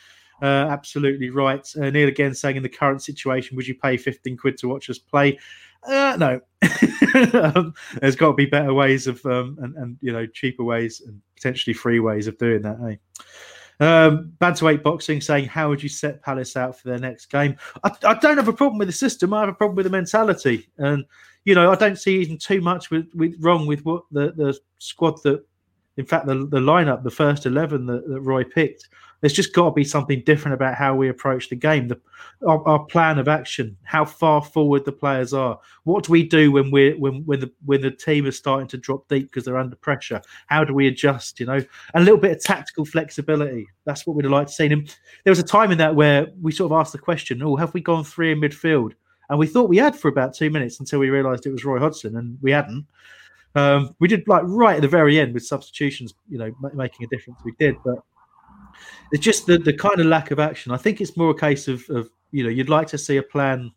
Uh, 0.41 0.66
absolutely 0.70 1.30
right. 1.30 1.66
Uh, 1.76 1.91
Neil 1.91 2.09
again 2.09 2.35
saying, 2.35 2.57
in 2.57 2.62
the 2.62 2.68
current 2.68 3.03
situation, 3.03 3.57
would 3.57 3.66
you 3.66 3.74
pay 3.74 3.97
15 3.97 4.37
quid 4.37 4.57
to 4.59 4.68
watch 4.68 4.89
us 4.91 4.99
play? 4.99 5.39
Uh, 5.85 6.16
no. 6.18 6.41
um, 7.55 7.74
there's 8.01 8.16
got 8.16 8.28
to 8.28 8.35
be 8.35 8.47
better 8.47 8.72
ways 8.72 9.07
of, 9.07 9.24
um, 9.26 9.59
and, 9.61 9.74
and 9.76 9.97
you 10.01 10.12
know, 10.12 10.26
cheaper 10.26 10.64
ways 10.64 11.03
and 11.07 11.20
potentially 11.37 11.74
free 11.74 12.01
ways 12.01 12.26
of 12.26 12.39
doing 12.39 12.62
that. 12.62 12.78
Eh? 12.89 12.97
Um, 13.80 14.33
Bantamweight 14.41 14.83
Boxing 14.83 15.20
saying, 15.20 15.47
How 15.47 15.68
would 15.68 15.83
you 15.83 15.89
set 15.89 16.22
Palace 16.22 16.57
out 16.57 16.78
for 16.78 16.89
their 16.89 16.99
next 16.99 17.26
game? 17.26 17.57
I, 17.83 17.91
I 18.05 18.14
don't 18.14 18.37
have 18.37 18.49
a 18.49 18.53
problem 18.53 18.78
with 18.78 18.89
the 18.89 18.93
system. 18.93 19.35
I 19.35 19.41
have 19.41 19.49
a 19.49 19.55
problem 19.55 19.76
with 19.76 19.87
the 19.87 19.91
mentality. 19.91 20.68
And, 20.78 21.05
you 21.45 21.55
know, 21.55 21.72
I 21.72 21.74
don't 21.74 21.99
see 21.99 22.20
even 22.20 22.39
too 22.39 22.61
much 22.61 22.91
with, 22.91 23.07
with 23.14 23.35
wrong 23.41 23.66
with 23.66 23.85
what 23.85 24.05
the, 24.12 24.33
the 24.33 24.57
squad 24.78 25.20
that, 25.24 25.45
in 25.97 26.07
fact, 26.07 26.26
the, 26.26 26.35
the 26.35 26.61
lineup, 26.61 27.03
the 27.03 27.11
first 27.11 27.45
11 27.45 27.87
that, 27.87 28.07
that 28.09 28.20
Roy 28.20 28.45
picked. 28.45 28.89
There's 29.23 29.33
just 29.33 29.55
got 29.55 29.66
to 29.66 29.70
be 29.70 29.85
something 29.85 30.23
different 30.27 30.55
about 30.55 30.75
how 30.75 30.97
we 30.97 31.09
approach 31.09 31.49
the 31.49 31.57
game, 31.57 31.87
the, 31.87 31.99
our, 32.47 32.61
our 32.68 32.85
plan 32.85 33.18
of 33.18 33.29
action, 33.29 33.77
how 33.85 34.05
far 34.05 34.43
forward 34.43 34.85
the 34.85 34.91
players 34.91 35.33
are. 35.33 35.61
What 35.85 36.05
do 36.05 36.12
we 36.12 36.25
do 36.25 36.51
when 36.51 36.73
we're 36.73 36.99
when 36.99 37.25
when 37.25 37.39
the 37.39 37.53
when 37.64 37.81
the 37.81 37.93
team 37.93 38.27
is 38.27 38.37
starting 38.37 38.66
to 38.68 38.77
drop 38.77 39.09
deep 39.09 39.31
because 39.31 39.45
they're 39.45 39.57
under 39.57 39.77
pressure? 39.77 40.20
How 40.49 40.64
do 40.64 40.75
we 40.75 40.89
adjust? 40.89 41.39
You 41.39 41.47
know, 41.47 41.64
a 41.95 42.01
little 42.01 42.18
bit 42.18 42.33
of 42.33 42.43
tactical 42.43 42.85
flexibility. 42.85 43.68
That's 43.85 44.07
what 44.07 44.16
we'd 44.16 44.27
like 44.27 44.49
to 44.49 44.53
see. 44.53 44.66
And 44.66 44.95
there 45.25 45.31
was 45.31 45.39
a 45.39 45.45
time 45.45 45.70
in 45.70 45.79
that 45.79 45.95
where 45.95 46.27
we 46.41 46.51
sort 46.51 46.73
of 46.73 46.79
asked 46.79 46.93
the 46.93 46.99
question, 46.99 47.43
"Oh, 47.43 47.55
have 47.57 47.73
we 47.75 47.81
gone 47.81 48.05
three 48.05 48.33
in 48.33 48.41
midfield?" 48.41 48.93
And 49.31 49.39
we 49.39 49.47
thought 49.47 49.68
we 49.68 49.79
had 49.79 49.97
for 49.97 50.09
about 50.09 50.35
two 50.35 50.51
minutes 50.51 50.81
until 50.81 50.99
we 50.99 51.11
realised 51.11 51.47
it 51.47 51.53
was 51.53 51.64
Roy 51.64 51.79
Hodgson, 51.79 52.16
and 52.16 52.39
we 52.43 52.51
hadn't. 52.51 52.87
Um, 53.55 53.95
we 54.01 54.09
did 54.09 54.27
like 54.27 54.43
right 54.47 54.77
at 54.77 54.83
the 54.83 54.89
very 54.89 55.20
end 55.20 55.33
with 55.33 55.45
substitutions, 55.45 56.14
you 56.29 56.39
know, 56.39 56.53
ma- 56.61 56.70
making 56.75 57.05
a 57.05 57.09
difference. 57.09 57.39
We 57.45 57.53
did, 57.59 57.77
but 57.85 57.99
it's 59.12 59.23
just 59.23 59.47
the, 59.47 59.59
the 59.59 59.73
kind 59.73 60.01
of 60.01 60.07
lack 60.07 60.31
of 60.31 60.39
action. 60.39 60.73
I 60.73 60.77
think 60.77 61.01
it's 61.01 61.16
more 61.16 61.31
a 61.31 61.39
case 61.39 61.68
of, 61.68 61.85
of 61.91 62.11
you 62.31 62.45
know 62.45 62.51
you'd 62.51 62.68
like 62.68 62.89
to 62.89 62.99
see 62.99 63.16
a 63.18 63.23
plan 63.23 63.73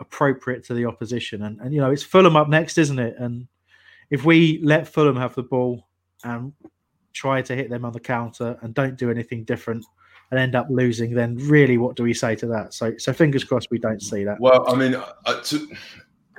appropriate 0.00 0.64
to 0.64 0.74
the 0.74 0.84
opposition, 0.84 1.42
and 1.42 1.60
and 1.60 1.74
you 1.74 1.80
know 1.80 1.90
it's 1.90 2.02
Fulham 2.02 2.36
up 2.36 2.48
next, 2.48 2.78
isn't 2.78 2.98
it? 2.98 3.16
And 3.18 3.48
if 4.10 4.24
we 4.24 4.60
let 4.62 4.88
Fulham 4.88 5.16
have 5.16 5.34
the 5.34 5.42
ball 5.42 5.86
and 6.24 6.52
try 7.12 7.42
to 7.42 7.54
hit 7.54 7.70
them 7.70 7.84
on 7.84 7.92
the 7.92 8.00
counter 8.00 8.58
and 8.62 8.74
don't 8.74 8.96
do 8.96 9.10
anything 9.10 9.44
different 9.44 9.84
and 10.30 10.38
end 10.38 10.54
up 10.54 10.66
losing, 10.70 11.14
then 11.14 11.36
really 11.36 11.78
what 11.78 11.96
do 11.96 12.02
we 12.02 12.14
say 12.14 12.34
to 12.36 12.46
that? 12.46 12.74
So 12.74 12.96
so 12.98 13.12
fingers 13.12 13.44
crossed 13.44 13.68
we 13.70 13.78
don't 13.78 14.02
see 14.02 14.24
that. 14.24 14.38
Well, 14.40 14.68
I 14.68 14.74
mean, 14.74 14.94
uh, 14.94 15.40
to, 15.40 15.68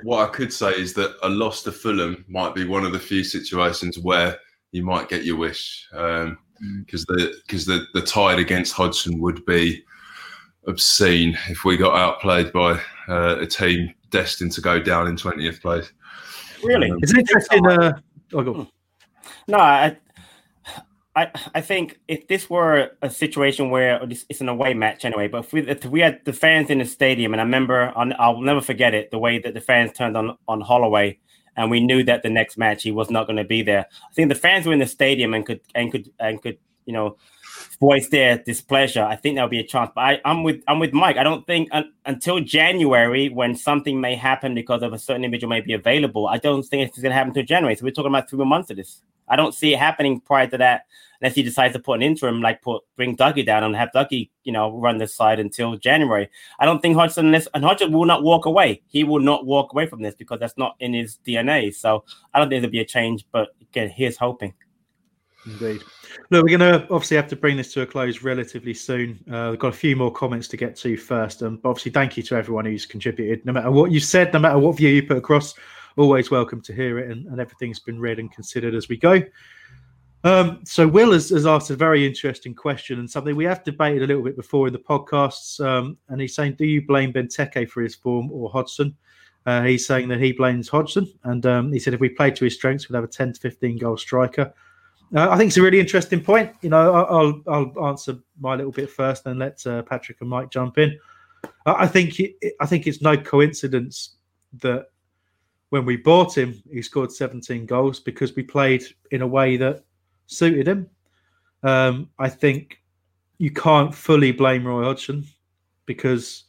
what 0.02 0.28
I 0.28 0.32
could 0.32 0.52
say 0.52 0.70
is 0.70 0.94
that 0.94 1.16
a 1.22 1.28
loss 1.28 1.62
to 1.64 1.72
Fulham 1.72 2.24
might 2.28 2.54
be 2.54 2.66
one 2.66 2.84
of 2.84 2.92
the 2.92 2.98
few 2.98 3.24
situations 3.24 3.98
where 3.98 4.38
you 4.72 4.84
might 4.84 5.08
get 5.08 5.24
your 5.24 5.36
wish 5.36 5.88
um, 5.92 6.38
mm. 6.62 6.86
the 6.86 7.34
because 7.46 7.66
the 7.66 7.86
the 7.94 8.02
tide 8.02 8.38
against 8.38 8.72
Hodgson 8.72 9.20
would 9.20 9.44
be 9.46 9.84
obscene 10.66 11.36
if 11.48 11.64
we 11.64 11.76
got 11.76 11.96
outplayed 11.96 12.52
by 12.52 12.80
uh, 13.08 13.36
a 13.40 13.46
team 13.46 13.94
destined 14.10 14.52
to 14.52 14.60
go 14.60 14.80
down 14.80 15.06
in 15.06 15.16
twentieth 15.16 15.60
place. 15.60 15.90
Really, 16.62 16.90
um, 16.90 16.98
it's 17.02 17.14
interesting. 17.14 17.66
Uh, 17.66 17.92
oh, 18.34 18.42
go. 18.42 18.68
No, 19.48 19.58
I, 19.58 19.96
I, 21.16 21.30
I 21.54 21.60
think 21.60 21.98
if 22.06 22.28
this 22.28 22.48
were 22.48 22.90
a 23.02 23.10
situation 23.10 23.70
where 23.70 24.00
it's 24.08 24.40
an 24.40 24.48
away 24.48 24.74
match 24.74 25.04
anyway, 25.04 25.28
but 25.28 25.44
if 25.44 25.52
we, 25.52 25.68
if 25.68 25.84
we 25.86 26.00
had 26.00 26.24
the 26.24 26.32
fans 26.32 26.70
in 26.70 26.78
the 26.78 26.84
stadium, 26.84 27.32
and 27.32 27.40
I 27.40 27.44
remember, 27.44 27.92
I'll 27.96 28.40
never 28.40 28.60
forget 28.60 28.94
it, 28.94 29.10
the 29.10 29.18
way 29.18 29.38
that 29.38 29.54
the 29.54 29.60
fans 29.60 29.92
turned 29.92 30.16
on 30.16 30.36
on 30.46 30.60
Holloway, 30.60 31.18
and 31.56 31.70
we 31.70 31.80
knew 31.80 32.02
that 32.04 32.22
the 32.22 32.30
next 32.30 32.56
match 32.56 32.82
he 32.82 32.90
was 32.90 33.10
not 33.10 33.26
going 33.26 33.36
to 33.36 33.44
be 33.44 33.62
there. 33.62 33.86
I 33.90 34.12
think 34.14 34.28
the 34.28 34.34
fans 34.34 34.66
were 34.66 34.72
in 34.72 34.78
the 34.78 34.86
stadium 34.86 35.34
and 35.34 35.44
could 35.44 35.60
and 35.74 35.90
could 35.90 36.10
and 36.18 36.40
could 36.40 36.58
you 36.86 36.92
know 36.92 37.16
voice 37.80 38.08
their 38.08 38.38
displeasure. 38.38 39.02
I 39.02 39.16
think 39.16 39.34
there'll 39.34 39.50
be 39.50 39.58
a 39.58 39.66
chance. 39.66 39.90
But 39.94 40.00
I, 40.02 40.20
am 40.24 40.42
with 40.42 40.62
I'm 40.68 40.78
with 40.78 40.92
Mike. 40.92 41.16
I 41.16 41.22
don't 41.22 41.46
think 41.46 41.68
un, 41.72 41.92
until 42.04 42.40
January, 42.40 43.30
when 43.30 43.56
something 43.56 44.00
may 44.00 44.14
happen 44.14 44.54
because 44.54 44.82
of 44.82 44.92
a 44.92 44.98
certain 44.98 45.24
individual 45.24 45.50
may 45.50 45.62
be 45.62 45.72
available, 45.72 46.28
I 46.28 46.38
don't 46.38 46.62
think 46.62 46.86
it's 46.86 46.98
going 46.98 47.10
to 47.10 47.14
happen 47.14 47.30
until 47.30 47.44
January. 47.44 47.74
So 47.74 47.84
we're 47.84 47.92
talking 47.92 48.10
about 48.10 48.28
three 48.28 48.36
more 48.36 48.46
months 48.46 48.70
of 48.70 48.76
this. 48.76 49.02
I 49.28 49.36
don't 49.36 49.54
see 49.54 49.72
it 49.72 49.78
happening 49.78 50.20
prior 50.20 50.46
to 50.48 50.58
that 50.58 50.86
unless 51.20 51.34
he 51.34 51.42
decides 51.42 51.72
to 51.74 51.78
put 51.78 51.94
an 51.94 52.02
interim, 52.02 52.40
like 52.40 52.62
put 52.62 52.82
bring 52.96 53.16
Dougie 53.16 53.46
down 53.46 53.62
and 53.62 53.76
have 53.76 53.90
Dougie, 53.94 54.30
you 54.44 54.52
know, 54.52 54.76
run 54.76 54.98
this 54.98 55.14
side 55.14 55.38
until 55.38 55.76
January. 55.76 56.28
I 56.58 56.66
don't 56.66 56.80
think 56.80 56.96
Hodgson 56.96 57.26
unless, 57.26 57.46
and 57.54 57.64
Hodgson 57.64 57.92
will 57.92 58.06
not 58.06 58.22
walk 58.22 58.46
away. 58.46 58.82
He 58.88 59.04
will 59.04 59.20
not 59.20 59.46
walk 59.46 59.72
away 59.72 59.86
from 59.86 60.02
this 60.02 60.14
because 60.14 60.40
that's 60.40 60.58
not 60.58 60.76
in 60.80 60.94
his 60.94 61.18
DNA. 61.26 61.74
So 61.74 62.04
I 62.34 62.38
don't 62.38 62.48
think 62.48 62.62
there'll 62.62 62.72
be 62.72 62.80
a 62.80 62.84
change. 62.84 63.24
But 63.32 63.48
again, 63.60 63.88
here's 63.90 64.16
hoping. 64.16 64.54
Indeed. 65.46 65.82
Look, 66.30 66.44
we're 66.44 66.58
going 66.58 66.72
to 66.72 66.82
obviously 66.92 67.16
have 67.16 67.28
to 67.28 67.36
bring 67.36 67.56
this 67.56 67.72
to 67.74 67.82
a 67.82 67.86
close 67.86 68.22
relatively 68.22 68.74
soon. 68.74 69.24
Uh, 69.30 69.48
we've 69.50 69.58
got 69.58 69.68
a 69.68 69.76
few 69.76 69.96
more 69.96 70.12
comments 70.12 70.48
to 70.48 70.56
get 70.56 70.76
to 70.76 70.96
first. 70.96 71.42
Um, 71.42 71.60
obviously, 71.64 71.92
thank 71.92 72.16
you 72.16 72.22
to 72.24 72.36
everyone 72.36 72.66
who's 72.66 72.84
contributed. 72.84 73.44
No 73.46 73.52
matter 73.52 73.70
what 73.70 73.90
you 73.90 74.00
said, 74.00 74.32
no 74.32 74.38
matter 74.38 74.58
what 74.58 74.76
view 74.76 74.90
you 74.90 75.02
put 75.02 75.16
across, 75.16 75.54
always 75.96 76.30
welcome 76.30 76.60
to 76.62 76.74
hear 76.74 76.98
it, 76.98 77.10
and, 77.10 77.26
and 77.26 77.40
everything's 77.40 77.78
been 77.78 77.98
read 77.98 78.18
and 78.18 78.30
considered 78.30 78.74
as 78.74 78.88
we 78.88 78.96
go. 78.96 79.22
Um, 80.22 80.60
so 80.64 80.86
Will 80.86 81.12
has, 81.12 81.30
has, 81.30 81.46
asked 81.46 81.70
a 81.70 81.76
very 81.76 82.06
interesting 82.06 82.54
question 82.54 82.98
and 82.98 83.10
something 83.10 83.34
we 83.34 83.46
have 83.46 83.64
debated 83.64 84.02
a 84.02 84.06
little 84.06 84.22
bit 84.22 84.36
before 84.36 84.66
in 84.66 84.74
the 84.74 84.78
podcasts. 84.78 85.64
Um, 85.64 85.96
and 86.08 86.20
he's 86.20 86.34
saying, 86.34 86.56
do 86.58 86.66
you 86.66 86.86
blame 86.86 87.12
Benteke 87.12 87.70
for 87.70 87.80
his 87.80 87.94
form 87.94 88.30
or 88.30 88.50
Hodgson? 88.50 88.94
Uh, 89.46 89.62
he's 89.62 89.86
saying 89.86 90.08
that 90.08 90.20
he 90.20 90.32
blames 90.32 90.68
Hodgson, 90.68 91.10
and 91.24 91.46
um, 91.46 91.72
he 91.72 91.78
said 91.78 91.94
if 91.94 92.00
we 92.00 92.10
played 92.10 92.36
to 92.36 92.44
his 92.44 92.54
strengths, 92.54 92.88
we'd 92.88 92.96
have 92.96 93.04
a 93.04 93.08
10 93.08 93.32
to 93.32 93.40
15 93.40 93.78
goal 93.78 93.96
striker. 93.96 94.52
Uh, 95.14 95.28
I 95.28 95.36
think 95.36 95.48
it's 95.48 95.56
a 95.56 95.62
really 95.62 95.80
interesting 95.80 96.22
point. 96.22 96.52
You 96.62 96.70
know, 96.70 96.94
I'll 96.94 97.42
I'll 97.48 97.88
answer 97.88 98.18
my 98.38 98.54
little 98.54 98.72
bit 98.72 98.90
first, 98.90 99.24
then 99.24 99.38
let 99.38 99.64
uh, 99.66 99.82
Patrick 99.82 100.20
and 100.20 100.30
Mike 100.30 100.50
jump 100.50 100.78
in. 100.78 100.98
I 101.66 101.86
think 101.86 102.20
I 102.60 102.66
think 102.66 102.86
it's 102.86 103.02
no 103.02 103.16
coincidence 103.16 104.16
that 104.60 104.86
when 105.70 105.84
we 105.84 105.96
bought 105.96 106.36
him, 106.36 106.60
he 106.70 106.82
scored 106.82 107.12
17 107.12 107.66
goals 107.66 108.00
because 108.00 108.34
we 108.34 108.42
played 108.42 108.84
in 109.10 109.22
a 109.22 109.26
way 109.26 109.56
that 109.56 109.84
suited 110.26 110.66
him. 110.66 110.88
Um, 111.62 112.10
I 112.18 112.28
think 112.28 112.80
you 113.38 113.50
can't 113.50 113.94
fully 113.94 114.32
blame 114.32 114.66
Roy 114.66 114.84
Hodgson 114.84 115.24
because 115.86 116.44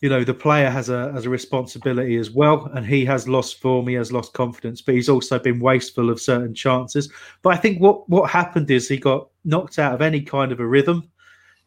you 0.00 0.08
know 0.08 0.24
the 0.24 0.34
player 0.34 0.68
has 0.68 0.88
a 0.88 1.12
has 1.12 1.26
a 1.26 1.30
responsibility 1.30 2.16
as 2.16 2.30
well, 2.30 2.66
and 2.74 2.86
he 2.86 3.04
has 3.06 3.28
lost 3.28 3.60
form, 3.60 3.88
he 3.88 3.94
has 3.94 4.12
lost 4.12 4.32
confidence, 4.32 4.82
but 4.82 4.94
he's 4.94 5.08
also 5.08 5.38
been 5.38 5.58
wasteful 5.58 6.10
of 6.10 6.20
certain 6.20 6.54
chances. 6.54 7.10
But 7.42 7.54
I 7.54 7.56
think 7.56 7.80
what 7.80 8.08
what 8.08 8.30
happened 8.30 8.70
is 8.70 8.88
he 8.88 8.98
got 8.98 9.28
knocked 9.44 9.78
out 9.78 9.94
of 9.94 10.02
any 10.02 10.20
kind 10.20 10.52
of 10.52 10.60
a 10.60 10.66
rhythm 10.66 11.10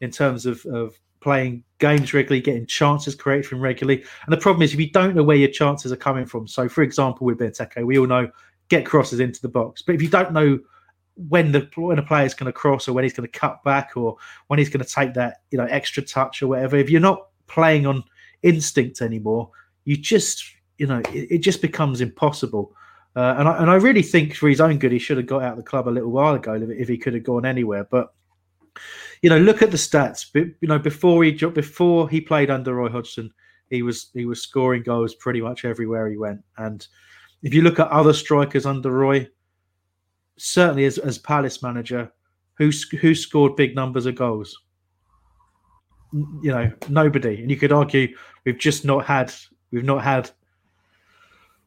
in 0.00 0.10
terms 0.10 0.46
of 0.46 0.64
of 0.66 0.98
playing 1.20 1.62
games 1.78 2.14
regularly, 2.14 2.40
getting 2.40 2.66
chances 2.66 3.14
created 3.14 3.46
from 3.46 3.60
regularly. 3.60 4.02
And 4.24 4.32
the 4.32 4.40
problem 4.40 4.62
is 4.62 4.72
if 4.72 4.80
you 4.80 4.90
don't 4.90 5.14
know 5.14 5.22
where 5.22 5.36
your 5.36 5.50
chances 5.50 5.92
are 5.92 5.96
coming 5.96 6.24
from. 6.24 6.48
So, 6.48 6.68
for 6.68 6.82
example, 6.82 7.26
with 7.26 7.38
Benteke, 7.38 7.84
we 7.84 7.98
all 7.98 8.06
know 8.06 8.30
get 8.68 8.86
crosses 8.86 9.20
into 9.20 9.42
the 9.42 9.48
box, 9.48 9.82
but 9.82 9.94
if 9.94 10.02
you 10.02 10.08
don't 10.08 10.32
know 10.32 10.58
when 11.28 11.52
the 11.52 11.68
when 11.74 11.98
a 11.98 12.02
player 12.02 12.24
is 12.24 12.34
going 12.34 12.46
to 12.46 12.52
cross 12.52 12.88
or 12.88 12.92
when 12.92 13.04
he's 13.04 13.12
going 13.12 13.28
to 13.28 13.38
cut 13.38 13.62
back 13.64 13.96
or 13.96 14.16
when 14.46 14.58
he's 14.58 14.70
going 14.70 14.84
to 14.84 14.90
take 14.90 15.12
that 15.14 15.42
you 15.50 15.58
know 15.58 15.66
extra 15.66 16.02
touch 16.02 16.42
or 16.42 16.48
whatever, 16.48 16.76
if 16.76 16.88
you're 16.88 17.00
not 17.00 17.26
playing 17.46 17.86
on 17.86 18.02
instinct 18.42 19.02
anymore, 19.02 19.50
you 19.84 19.96
just 19.96 20.44
you 20.78 20.86
know 20.86 21.00
it, 21.12 21.30
it 21.30 21.38
just 21.38 21.62
becomes 21.62 22.00
impossible. 22.00 22.74
Uh, 23.16 23.34
and 23.38 23.48
I 23.48 23.58
and 23.58 23.70
I 23.70 23.74
really 23.74 24.02
think 24.02 24.34
for 24.34 24.48
his 24.48 24.60
own 24.60 24.78
good, 24.78 24.92
he 24.92 24.98
should 24.98 25.16
have 25.16 25.26
got 25.26 25.42
out 25.42 25.52
of 25.52 25.58
the 25.58 25.70
club 25.70 25.88
a 25.88 25.90
little 25.90 26.10
while 26.10 26.34
ago 26.34 26.54
if, 26.54 26.70
if 26.70 26.88
he 26.88 26.98
could 26.98 27.14
have 27.14 27.24
gone 27.24 27.44
anywhere. 27.44 27.84
But 27.84 28.12
you 29.22 29.30
know, 29.30 29.38
look 29.38 29.62
at 29.62 29.70
the 29.70 29.76
stats. 29.76 30.26
You 30.34 30.68
know, 30.68 30.78
before 30.78 31.24
he 31.24 31.32
before 31.32 32.08
he 32.08 32.20
played 32.20 32.50
under 32.50 32.74
Roy 32.74 32.88
Hodgson, 32.88 33.32
he 33.68 33.82
was 33.82 34.10
he 34.14 34.24
was 34.24 34.42
scoring 34.42 34.82
goals 34.82 35.14
pretty 35.14 35.40
much 35.40 35.64
everywhere 35.64 36.08
he 36.08 36.16
went. 36.16 36.42
And 36.58 36.86
if 37.42 37.54
you 37.54 37.62
look 37.62 37.78
at 37.78 37.88
other 37.88 38.12
strikers 38.12 38.66
under 38.66 38.90
Roy, 38.90 39.28
certainly 40.36 40.84
as, 40.84 40.98
as 40.98 41.18
Palace 41.18 41.62
manager, 41.62 42.12
who 42.54 42.70
who 43.00 43.14
scored 43.14 43.56
big 43.56 43.74
numbers 43.74 44.06
of 44.06 44.14
goals? 44.14 44.58
You 46.12 46.50
know, 46.50 46.72
nobody. 46.88 47.40
And 47.40 47.50
you 47.50 47.56
could 47.56 47.72
argue 47.72 48.16
we've 48.44 48.58
just 48.58 48.84
not 48.84 49.06
had 49.06 49.32
we've 49.70 49.84
not 49.84 50.02
had 50.02 50.30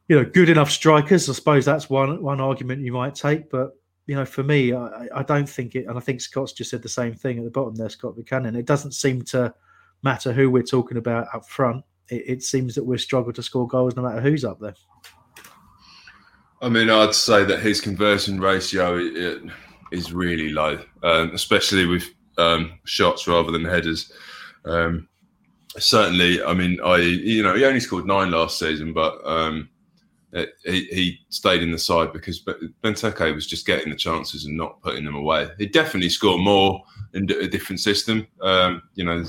you 0.08 0.16
know 0.16 0.30
good 0.30 0.50
enough 0.50 0.70
strikers. 0.70 1.30
I 1.30 1.34
suppose 1.34 1.66
that's 1.66 1.90
one 1.90 2.22
one 2.22 2.42
argument 2.42 2.82
you 2.82 2.94
might 2.94 3.16
take, 3.16 3.50
but 3.50 3.76
you 4.06 4.16
know, 4.16 4.26
for 4.26 4.44
me, 4.44 4.74
I, 4.74 5.08
I 5.16 5.24
don't 5.24 5.48
think 5.48 5.76
it, 5.76 5.86
and 5.88 5.98
I 5.98 6.02
think 6.02 6.20
Scott's 6.20 6.52
just 6.52 6.70
said 6.70 6.82
the 6.82 6.90
same 6.90 7.14
thing 7.14 7.38
at 7.38 7.46
the 7.46 7.50
bottom 7.50 7.76
there, 7.76 7.90
Scott 7.90 8.16
Buchanan. 8.16 8.56
It 8.56 8.66
doesn't 8.66 8.94
seem 8.94 9.22
to 9.24 9.54
matter 10.02 10.34
who 10.34 10.52
we're 10.52 10.64
talking 10.64 10.98
about 10.98 11.28
up 11.34 11.48
front. 11.48 11.86
It, 12.10 12.24
it 12.28 12.44
seems 12.44 12.76
that 12.76 12.84
we 12.84 12.98
struggle 12.98 13.32
to 13.34 13.44
score 13.44 13.68
goals 13.68 13.96
no 13.96 14.04
matter 14.04 14.20
who's 14.20 14.44
up 14.44 14.60
there. 14.60 14.76
I 16.62 16.70
mean, 16.70 16.90
I'd 16.90 17.16
say 17.16 17.44
that 17.46 17.62
his 17.62 17.82
conversion 17.82 18.40
ratio 18.40 18.98
is 19.92 20.14
really 20.14 20.50
low, 20.50 20.80
um, 21.04 21.32
especially 21.34 21.86
with 21.86 22.10
um, 22.38 22.80
shots 22.86 23.28
rather 23.28 23.52
than 23.52 23.64
headers. 23.64 24.12
Um, 24.66 25.08
certainly, 25.78 26.44
I 26.44 26.54
mean, 26.54 26.80
I 26.84 26.98
you 26.98 27.44
know 27.44 27.56
he 27.56 27.66
only 27.66 27.80
scored 27.80 28.06
nine 28.06 28.32
last 28.32 28.60
season, 28.60 28.94
but 28.94 29.20
um, 29.26 29.70
it, 30.32 30.54
he, 30.66 30.86
he 30.86 31.20
stayed 31.30 31.62
in 31.62 31.72
the 31.72 31.78
side 31.78 32.12
because 32.12 32.44
Benteke 32.84 33.36
was 33.36 33.48
just 33.48 33.66
getting 33.66 33.90
the 33.90 33.96
chances 33.96 34.46
and 34.46 34.58
not 34.58 34.82
putting 34.82 35.06
them 35.06 35.16
away. 35.16 35.50
He 35.58 35.68
definitely 35.68 36.10
scored 36.10 36.42
more 36.42 36.84
in 37.14 37.30
a 37.32 37.48
different 37.48 37.80
system. 37.80 38.28
Um, 38.42 38.82
you 38.96 39.06
know, 39.06 39.24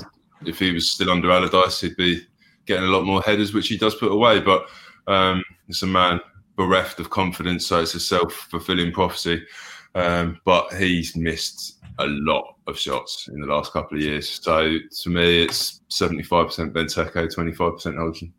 if 0.45 0.59
he 0.59 0.71
was 0.71 0.89
still 0.89 1.11
under 1.11 1.31
Allardyce, 1.31 1.81
he'd 1.81 1.95
be 1.95 2.25
getting 2.65 2.85
a 2.85 2.91
lot 2.91 3.05
more 3.05 3.21
headers, 3.21 3.53
which 3.53 3.67
he 3.67 3.77
does 3.77 3.95
put 3.95 4.11
away. 4.11 4.39
But 4.39 4.67
um, 5.07 5.43
it's 5.67 5.83
a 5.83 5.87
man 5.87 6.19
bereft 6.55 6.99
of 6.99 7.09
confidence, 7.09 7.67
so 7.67 7.81
it's 7.81 7.95
a 7.95 7.99
self 7.99 8.33
fulfilling 8.33 8.91
prophecy. 8.91 9.45
Um, 9.93 10.41
but 10.43 10.73
he's 10.73 11.15
missed 11.15 11.74
a 11.99 12.05
lot 12.07 12.55
of 12.67 12.77
shots 12.77 13.29
in 13.29 13.39
the 13.39 13.47
last 13.47 13.71
couple 13.71 13.97
of 13.97 14.03
years. 14.03 14.29
So 14.43 14.77
to 15.01 15.09
me, 15.09 15.43
it's 15.43 15.81
75% 15.89 16.71
Benteke, 16.71 17.33
25% 17.33 17.97
Hodgson. 17.97 18.33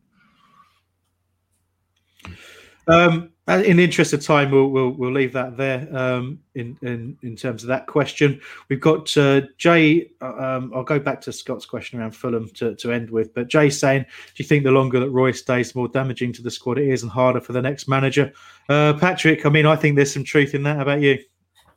Um, 2.88 3.32
in 3.48 3.76
the 3.76 3.84
interest 3.84 4.12
of 4.12 4.24
time, 4.24 4.50
we'll 4.50 4.68
we'll, 4.68 4.90
we'll 4.90 5.12
leave 5.12 5.32
that 5.32 5.56
there. 5.56 5.88
Um, 5.96 6.40
in, 6.54 6.76
in 6.82 7.16
in 7.22 7.36
terms 7.36 7.62
of 7.62 7.68
that 7.68 7.86
question, 7.86 8.40
we've 8.68 8.80
got 8.80 9.16
uh, 9.16 9.42
Jay. 9.56 10.10
Uh, 10.20 10.34
um, 10.36 10.72
I'll 10.74 10.84
go 10.84 10.98
back 10.98 11.20
to 11.22 11.32
Scott's 11.32 11.66
question 11.66 12.00
around 12.00 12.12
Fulham 12.12 12.48
to, 12.54 12.74
to 12.76 12.92
end 12.92 13.10
with. 13.10 13.34
But 13.34 13.48
Jay 13.48 13.70
saying, 13.70 14.02
do 14.02 14.42
you 14.42 14.44
think 14.44 14.64
the 14.64 14.70
longer 14.72 14.98
that 15.00 15.10
Roy 15.10 15.32
stays, 15.32 15.72
the 15.72 15.78
more 15.78 15.88
damaging 15.88 16.32
to 16.34 16.42
the 16.42 16.50
squad 16.50 16.78
it 16.78 16.88
is, 16.88 17.02
and 17.02 17.10
harder 17.10 17.40
for 17.40 17.52
the 17.52 17.62
next 17.62 17.88
manager? 17.88 18.32
Uh, 18.68 18.94
Patrick, 18.94 19.46
I 19.46 19.48
mean, 19.48 19.66
I 19.66 19.76
think 19.76 19.94
there's 19.94 20.12
some 20.12 20.24
truth 20.24 20.54
in 20.54 20.64
that. 20.64 20.76
How 20.76 20.82
about 20.82 21.00
you? 21.00 21.18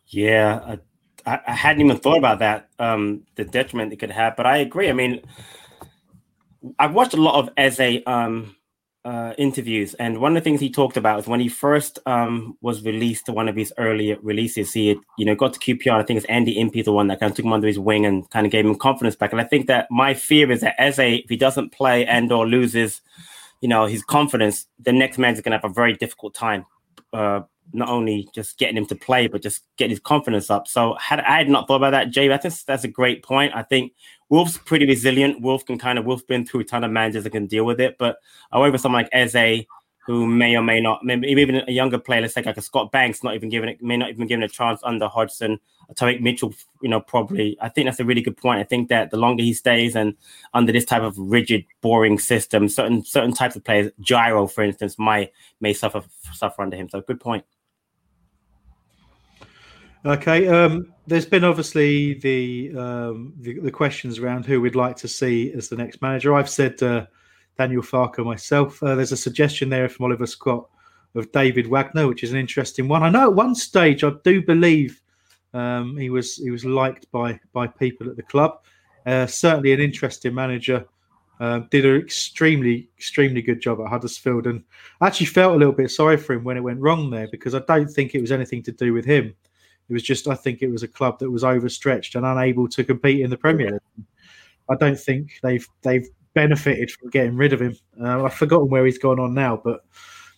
Yeah, 0.07 0.59
I, 0.65 0.79
I 1.25 1.53
hadn't 1.53 1.81
even 1.81 1.97
thought 1.97 2.17
about 2.17 2.39
that. 2.39 2.69
Um, 2.79 3.23
the 3.35 3.45
detriment 3.45 3.93
it 3.93 3.97
could 3.97 4.11
have, 4.11 4.35
but 4.35 4.45
I 4.45 4.57
agree. 4.57 4.89
I 4.89 4.93
mean, 4.93 5.21
I've 6.77 6.93
watched 6.93 7.13
a 7.13 7.21
lot 7.21 7.35
of 7.35 7.49
Eze 7.57 8.01
um 8.05 8.55
uh, 9.05 9.33
interviews, 9.37 9.93
and 9.93 10.19
one 10.19 10.35
of 10.35 10.43
the 10.43 10.47
things 10.47 10.59
he 10.59 10.69
talked 10.69 10.97
about 10.97 11.19
is 11.19 11.27
when 11.27 11.39
he 11.39 11.47
first 11.47 11.99
um, 12.05 12.57
was 12.61 12.83
released 12.83 13.25
to 13.25 13.31
one 13.31 13.47
of 13.47 13.55
his 13.55 13.73
early 13.77 14.13
releases, 14.21 14.73
he 14.73 14.89
had, 14.89 14.97
you 15.17 15.25
know 15.25 15.35
got 15.35 15.53
to 15.53 15.59
QPR. 15.59 15.99
I 15.99 16.03
think 16.03 16.17
it's 16.17 16.25
Andy 16.25 16.59
Impey, 16.59 16.81
the 16.81 16.91
one 16.91 17.07
that 17.07 17.19
kind 17.19 17.31
of 17.31 17.35
took 17.35 17.45
him 17.45 17.53
under 17.53 17.67
his 17.67 17.79
wing 17.79 18.05
and 18.05 18.29
kind 18.29 18.45
of 18.45 18.51
gave 18.51 18.65
him 18.65 18.75
confidence 18.75 19.15
back. 19.15 19.31
And 19.31 19.39
I 19.41 19.45
think 19.45 19.67
that 19.67 19.87
my 19.89 20.13
fear 20.13 20.51
is 20.51 20.61
that 20.61 20.75
Eze, 20.79 20.99
if 21.23 21.29
he 21.29 21.37
doesn't 21.37 21.71
play 21.71 22.05
and 22.05 22.31
or 22.31 22.45
loses, 22.45 23.01
you 23.61 23.69
know, 23.69 23.85
his 23.85 24.03
confidence, 24.03 24.67
the 24.79 24.93
next 24.93 25.17
man's 25.17 25.39
going 25.41 25.51
to 25.51 25.57
have 25.57 25.71
a 25.71 25.73
very 25.73 25.93
difficult 25.93 26.33
time. 26.33 26.65
Uh, 27.13 27.41
not 27.73 27.89
only 27.89 28.27
just 28.33 28.57
getting 28.57 28.77
him 28.77 28.85
to 28.87 28.95
play, 28.95 29.27
but 29.27 29.41
just 29.41 29.63
getting 29.77 29.91
his 29.91 29.99
confidence 29.99 30.49
up. 30.49 30.67
So 30.67 30.95
had 30.95 31.19
I 31.19 31.37
had 31.37 31.49
not 31.49 31.67
thought 31.67 31.77
about 31.77 31.91
that, 31.91 32.09
Jay, 32.09 32.31
I 32.31 32.37
think 32.37 32.53
that's 32.65 32.83
a 32.83 32.89
great 32.89 33.23
point. 33.23 33.55
I 33.55 33.63
think 33.63 33.93
Wolves 34.29 34.57
pretty 34.57 34.85
resilient. 34.85 35.41
Wolves 35.41 35.63
can 35.63 35.77
kind 35.77 35.99
of 35.99 36.05
Wolves 36.05 36.23
been 36.23 36.45
through 36.45 36.61
a 36.61 36.65
ton 36.65 36.83
of 36.83 36.91
managers 36.91 37.23
that 37.23 37.31
can 37.31 37.47
deal 37.47 37.65
with 37.65 37.79
it. 37.79 37.97
But 37.97 38.17
however, 38.51 38.77
someone 38.77 39.03
like 39.03 39.09
Eze, 39.13 39.65
who 40.05 40.25
may 40.25 40.55
or 40.55 40.63
may 40.63 40.81
not, 40.81 41.03
maybe 41.03 41.27
even 41.27 41.61
a 41.67 41.71
younger 41.71 41.99
player, 41.99 42.21
let's 42.21 42.33
say 42.33 42.41
like 42.41 42.57
a 42.57 42.61
Scott 42.61 42.91
Banks, 42.91 43.23
not 43.23 43.35
even 43.35 43.49
given 43.49 43.69
it, 43.69 43.81
may 43.81 43.97
not 43.97 44.09
even 44.09 44.25
given 44.25 44.43
a 44.43 44.47
chance 44.47 44.81
under 44.83 45.07
Hodgson. 45.07 45.59
Tyrick 45.93 46.21
Mitchell, 46.21 46.53
you 46.81 46.89
know, 46.89 46.99
probably. 46.99 47.57
I 47.61 47.69
think 47.69 47.85
that's 47.85 47.99
a 47.99 48.05
really 48.05 48.21
good 48.21 48.37
point. 48.37 48.59
I 48.59 48.63
think 48.63 48.89
that 48.89 49.11
the 49.11 49.17
longer 49.17 49.43
he 49.43 49.53
stays 49.53 49.95
and 49.95 50.15
under 50.53 50.71
this 50.71 50.85
type 50.85 51.01
of 51.01 51.17
rigid, 51.17 51.65
boring 51.81 52.19
system, 52.19 52.69
certain 52.69 53.03
certain 53.05 53.33
types 53.33 53.55
of 53.55 53.63
players, 53.63 53.91
Jairo, 54.01 54.49
for 54.49 54.63
instance, 54.63 54.97
might 54.97 55.31
may 55.61 55.73
suffer 55.73 56.03
suffer 56.33 56.61
under 56.61 56.77
him. 56.77 56.89
So 56.89 57.01
good 57.01 57.19
point. 57.19 57.43
Okay. 60.05 60.47
Um, 60.47 60.93
there's 61.07 61.25
been 61.25 61.43
obviously 61.43 62.13
the, 62.15 62.71
um, 62.77 63.33
the, 63.39 63.59
the 63.59 63.71
questions 63.71 64.19
around 64.19 64.45
who 64.45 64.61
we'd 64.61 64.75
like 64.75 64.95
to 64.97 65.07
see 65.07 65.51
as 65.53 65.67
the 65.67 65.75
next 65.75 66.01
manager. 66.01 66.33
I've 66.35 66.49
said 66.49 66.81
uh, 66.81 67.05
Daniel 67.57 67.81
Farke 67.81 68.23
myself. 68.23 68.81
Uh, 68.81 68.95
there's 68.95 69.11
a 69.11 69.17
suggestion 69.17 69.69
there 69.69 69.89
from 69.89 70.05
Oliver 70.05 70.27
Scott 70.27 70.69
of 71.15 71.31
David 71.31 71.67
Wagner, 71.67 72.07
which 72.07 72.23
is 72.23 72.31
an 72.31 72.37
interesting 72.37 72.87
one. 72.87 73.03
I 73.03 73.09
know 73.09 73.29
at 73.29 73.35
one 73.35 73.55
stage 73.55 74.03
I 74.03 74.11
do 74.23 74.41
believe 74.41 75.01
um, 75.53 75.97
he 75.97 76.09
was 76.09 76.37
he 76.37 76.51
was 76.51 76.63
liked 76.63 77.11
by 77.11 77.39
by 77.51 77.67
people 77.67 78.09
at 78.09 78.15
the 78.15 78.23
club. 78.23 78.61
Uh, 79.05 79.25
certainly 79.25 79.73
an 79.73 79.79
interesting 79.79 80.33
manager. 80.33 80.85
Uh, 81.39 81.59
did 81.71 81.85
an 81.85 81.95
extremely 81.95 82.89
extremely 82.97 83.41
good 83.41 83.61
job 83.61 83.79
at 83.81 83.87
Huddersfield, 83.87 84.45
and 84.45 84.63
I 85.01 85.07
actually 85.07 85.27
felt 85.27 85.55
a 85.55 85.57
little 85.57 85.73
bit 85.73 85.89
sorry 85.89 86.17
for 86.17 86.33
him 86.33 86.43
when 86.43 86.57
it 86.57 86.63
went 86.63 86.81
wrong 86.81 87.09
there 87.09 87.27
because 87.31 87.55
I 87.55 87.59
don't 87.67 87.87
think 87.87 88.13
it 88.13 88.21
was 88.21 88.31
anything 88.31 88.61
to 88.63 88.71
do 88.71 88.93
with 88.93 89.05
him. 89.05 89.33
It 89.89 89.93
was 89.93 90.03
just 90.03 90.27
I 90.27 90.35
think 90.35 90.61
it 90.61 90.69
was 90.69 90.83
a 90.83 90.87
club 90.87 91.19
that 91.19 91.31
was 91.31 91.43
overstretched 91.43 92.15
and 92.15 92.25
unable 92.25 92.67
to 92.69 92.83
compete 92.83 93.21
in 93.21 93.29
the 93.29 93.37
Premier 93.37 93.71
League. 93.71 94.05
I 94.69 94.75
don't 94.75 94.99
think 94.99 95.39
they've 95.41 95.67
they've 95.81 96.07
benefited 96.33 96.91
from 96.91 97.09
getting 97.09 97.35
rid 97.35 97.53
of 97.53 97.61
him. 97.61 97.75
Uh, 98.01 98.23
I've 98.23 98.35
forgotten 98.35 98.69
where 98.69 98.85
he's 98.85 98.99
gone 98.99 99.19
on 99.19 99.33
now, 99.33 99.59
but 99.63 99.83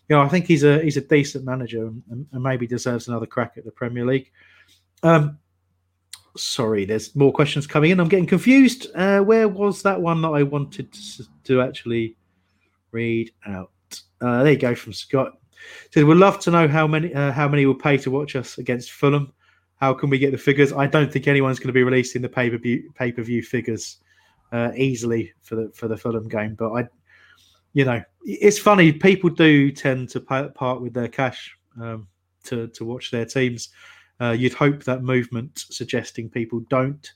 you 0.10 0.16
know 0.16 0.22
I 0.22 0.30
think 0.30 0.46
he's 0.46 0.64
a 0.64 0.82
he's 0.82 0.98
a 0.98 1.02
decent 1.02 1.46
manager 1.46 1.88
and, 1.88 2.26
and 2.32 2.44
maybe 2.44 2.66
deserves 2.66 3.08
another 3.08 3.26
crack 3.26 3.54
at 3.58 3.66
the 3.66 3.72
Premier 3.72 4.06
League. 4.06 4.32
Um, 5.04 5.38
sorry, 6.38 6.86
there's 6.86 7.16
more 7.16 7.34
questions 7.34 7.68
coming 7.68 7.92
in. 7.92 8.00
I'm 8.00 8.08
getting 8.08 8.26
confused. 8.26 8.88
Uh, 8.96 9.20
where 9.22 9.48
was 9.48 9.82
that 9.84 10.02
one 10.02 10.22
that 10.22 10.30
I 10.30 10.44
wanted 10.44 10.92
to, 10.94 11.24
to 11.46 11.62
actually 11.62 12.16
read 12.92 13.32
out? 13.48 13.72
Uh, 14.22 14.44
there 14.44 14.54
you 14.54 14.58
go 14.58 14.76
from 14.76 14.94
Scott. 14.94 15.34
So 15.92 16.06
we'd 16.06 16.16
love 16.16 16.40
to 16.40 16.52
know 16.52 16.68
how 16.68 16.88
many 16.88 17.14
uh, 17.14 17.32
how 17.32 17.48
many 17.48 17.66
will 17.66 17.76
pay 17.76 17.98
to 17.98 18.12
watch 18.12 18.36
us 18.36 18.58
against 18.58 18.92
Fulham. 18.92 19.34
How 19.82 19.94
can 19.96 20.12
we 20.12 20.20
get 20.20 20.32
the 20.32 20.38
figures? 20.38 20.72
I 20.72 20.86
don't 20.86 21.12
think 21.12 21.28
anyone's 21.28 21.58
going 21.58 21.68
to 21.68 21.74
be 21.74 21.84
releasing 21.84 22.22
the 22.22 22.30
pay 22.30 22.50
per 22.50 23.24
view 23.24 23.44
figures 23.44 23.98
uh, 24.52 24.72
easily 24.76 25.34
for 25.42 25.56
the 25.56 25.72
for 25.74 25.88
the 25.88 25.98
Fulham 25.98 26.28
game, 26.28 26.56
but 26.56 26.72
I, 26.72 26.88
you 27.74 27.84
know, 27.86 28.02
it's 28.24 28.60
funny. 28.60 28.92
People 28.92 29.32
do 29.32 29.72
tend 29.72 30.10
to 30.10 30.22
part 30.22 30.82
with 30.82 30.94
their 30.94 31.08
cash 31.08 31.58
um, 31.82 32.08
to 32.44 32.68
to 32.68 32.86
watch 32.86 33.10
their 33.10 33.26
teams. 33.26 33.70
Uh, 34.20 34.32
you'd 34.32 34.54
hope 34.54 34.84
that 34.84 35.02
movement 35.02 35.58
suggesting 35.58 36.30
people 36.30 36.60
don't 36.70 37.12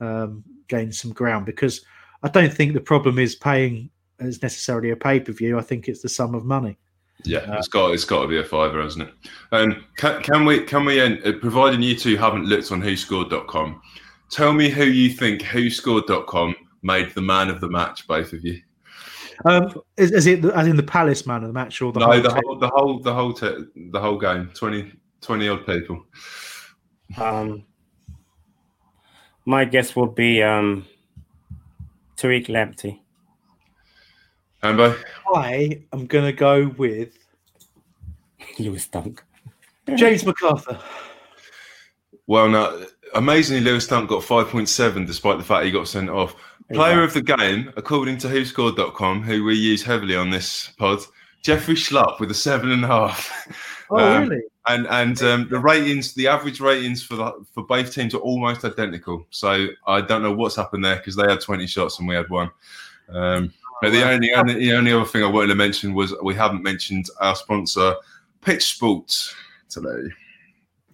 um, 0.00 0.42
gain 0.66 0.90
some 0.90 1.12
ground 1.12 1.46
because 1.46 1.84
I 2.24 2.28
don't 2.28 2.52
think 2.52 2.72
the 2.72 2.80
problem 2.80 3.20
is 3.20 3.36
paying 3.36 3.90
as 4.18 4.42
necessarily 4.42 4.90
a 4.90 4.96
pay 4.96 5.20
per 5.20 5.30
view. 5.30 5.56
I 5.56 5.62
think 5.62 5.86
it's 5.86 6.02
the 6.02 6.08
sum 6.08 6.34
of 6.34 6.44
money. 6.44 6.78
Yeah, 7.24 7.38
uh, 7.40 7.58
it's 7.58 7.68
got 7.68 7.92
it's 7.92 8.04
got 8.04 8.22
to 8.22 8.28
be 8.28 8.38
a 8.38 8.44
fiver, 8.44 8.82
hasn't 8.82 9.08
it? 9.08 9.14
And 9.52 9.82
can, 9.96 10.22
can 10.22 10.44
we 10.44 10.64
can 10.64 10.84
we 10.84 11.00
end, 11.00 11.20
uh, 11.24 11.32
providing 11.40 11.82
you 11.82 11.96
two 11.96 12.16
haven't 12.16 12.46
looked 12.46 12.72
on 12.72 12.82
WhoScored.com, 12.82 13.80
tell 14.30 14.52
me 14.52 14.68
who 14.68 14.84
you 14.84 15.10
think 15.10 15.42
WhoScored.com 15.42 16.54
made 16.82 17.10
the 17.14 17.22
man 17.22 17.48
of 17.48 17.60
the 17.60 17.68
match, 17.68 18.06
both 18.06 18.32
of 18.32 18.44
you. 18.44 18.60
Um, 19.44 19.72
is, 19.96 20.12
is 20.12 20.26
it 20.26 20.44
as 20.44 20.66
in 20.66 20.76
the 20.76 20.82
Palace 20.82 21.26
man 21.26 21.42
of 21.42 21.48
the 21.48 21.52
match 21.52 21.80
or 21.80 21.92
the 21.92 22.00
no 22.00 22.06
whole 22.06 22.20
the 22.20 22.30
whole 22.30 22.58
the 22.58 22.68
whole 22.68 22.98
the 23.00 23.14
whole 23.14 23.32
te- 23.32 23.64
the 23.90 24.00
whole 24.00 24.18
game 24.18 24.50
20 24.54 24.92
20 25.20 25.48
odd 25.48 25.66
people. 25.66 26.04
Um, 27.16 27.64
my 29.44 29.64
guess 29.64 29.96
would 29.96 30.14
be 30.14 30.42
um, 30.42 30.86
Tariq 32.16 32.46
Lamptey. 32.46 33.01
Ambo? 34.62 34.96
I 35.34 35.82
am 35.92 36.06
going 36.06 36.24
to 36.24 36.32
go 36.32 36.68
with 36.78 37.18
Lewis 38.58 38.86
Dunk. 38.86 39.22
James 39.96 40.22
McArthur. 40.22 40.80
Well, 42.28 42.48
now, 42.48 42.78
amazingly, 43.14 43.62
Lewis 43.62 43.88
Dunk 43.88 44.08
got 44.08 44.22
5.7 44.22 45.06
despite 45.06 45.38
the 45.38 45.44
fact 45.44 45.64
he 45.64 45.72
got 45.72 45.88
sent 45.88 46.08
off. 46.08 46.36
Player 46.72 47.02
of 47.02 47.12
the 47.12 47.22
game, 47.22 47.72
according 47.76 48.18
to 48.18 48.28
WhoScored.com, 48.28 49.22
who 49.22 49.44
we 49.44 49.56
use 49.56 49.82
heavily 49.82 50.14
on 50.16 50.30
this 50.30 50.68
pod, 50.78 51.00
Jeffrey 51.42 51.74
Schlupp 51.74 52.20
with 52.20 52.30
a 52.30 52.34
seven 52.34 52.70
and 52.70 52.84
a 52.84 52.86
half. 52.86 53.66
Oh, 53.90 53.98
um, 53.98 54.28
really? 54.28 54.42
And 54.68 54.86
and 54.86 55.20
um, 55.22 55.48
the 55.50 55.58
ratings, 55.58 56.14
the 56.14 56.28
average 56.28 56.60
ratings 56.60 57.02
for 57.02 57.16
the 57.16 57.44
for 57.52 57.64
both 57.64 57.92
teams 57.92 58.14
are 58.14 58.18
almost 58.18 58.64
identical. 58.64 59.26
So 59.28 59.66
I 59.86 60.00
don't 60.00 60.22
know 60.22 60.32
what's 60.32 60.56
happened 60.56 60.84
there 60.84 60.96
because 60.96 61.16
they 61.16 61.28
had 61.28 61.40
20 61.42 61.66
shots 61.66 61.98
and 61.98 62.08
we 62.08 62.14
had 62.14 62.30
one. 62.30 62.50
Um, 63.10 63.52
but 63.82 63.92
the 63.92 64.08
only, 64.08 64.32
only 64.32 64.54
the 64.54 64.72
only 64.72 64.92
other 64.92 65.04
thing 65.04 65.22
I 65.22 65.26
wanted 65.26 65.48
to 65.48 65.54
mention 65.54 65.92
was 65.92 66.14
we 66.22 66.34
haven't 66.34 66.62
mentioned 66.62 67.06
our 67.20 67.36
sponsor, 67.36 67.94
Pitch 68.40 68.74
Sports, 68.74 69.34
today. 69.68 70.08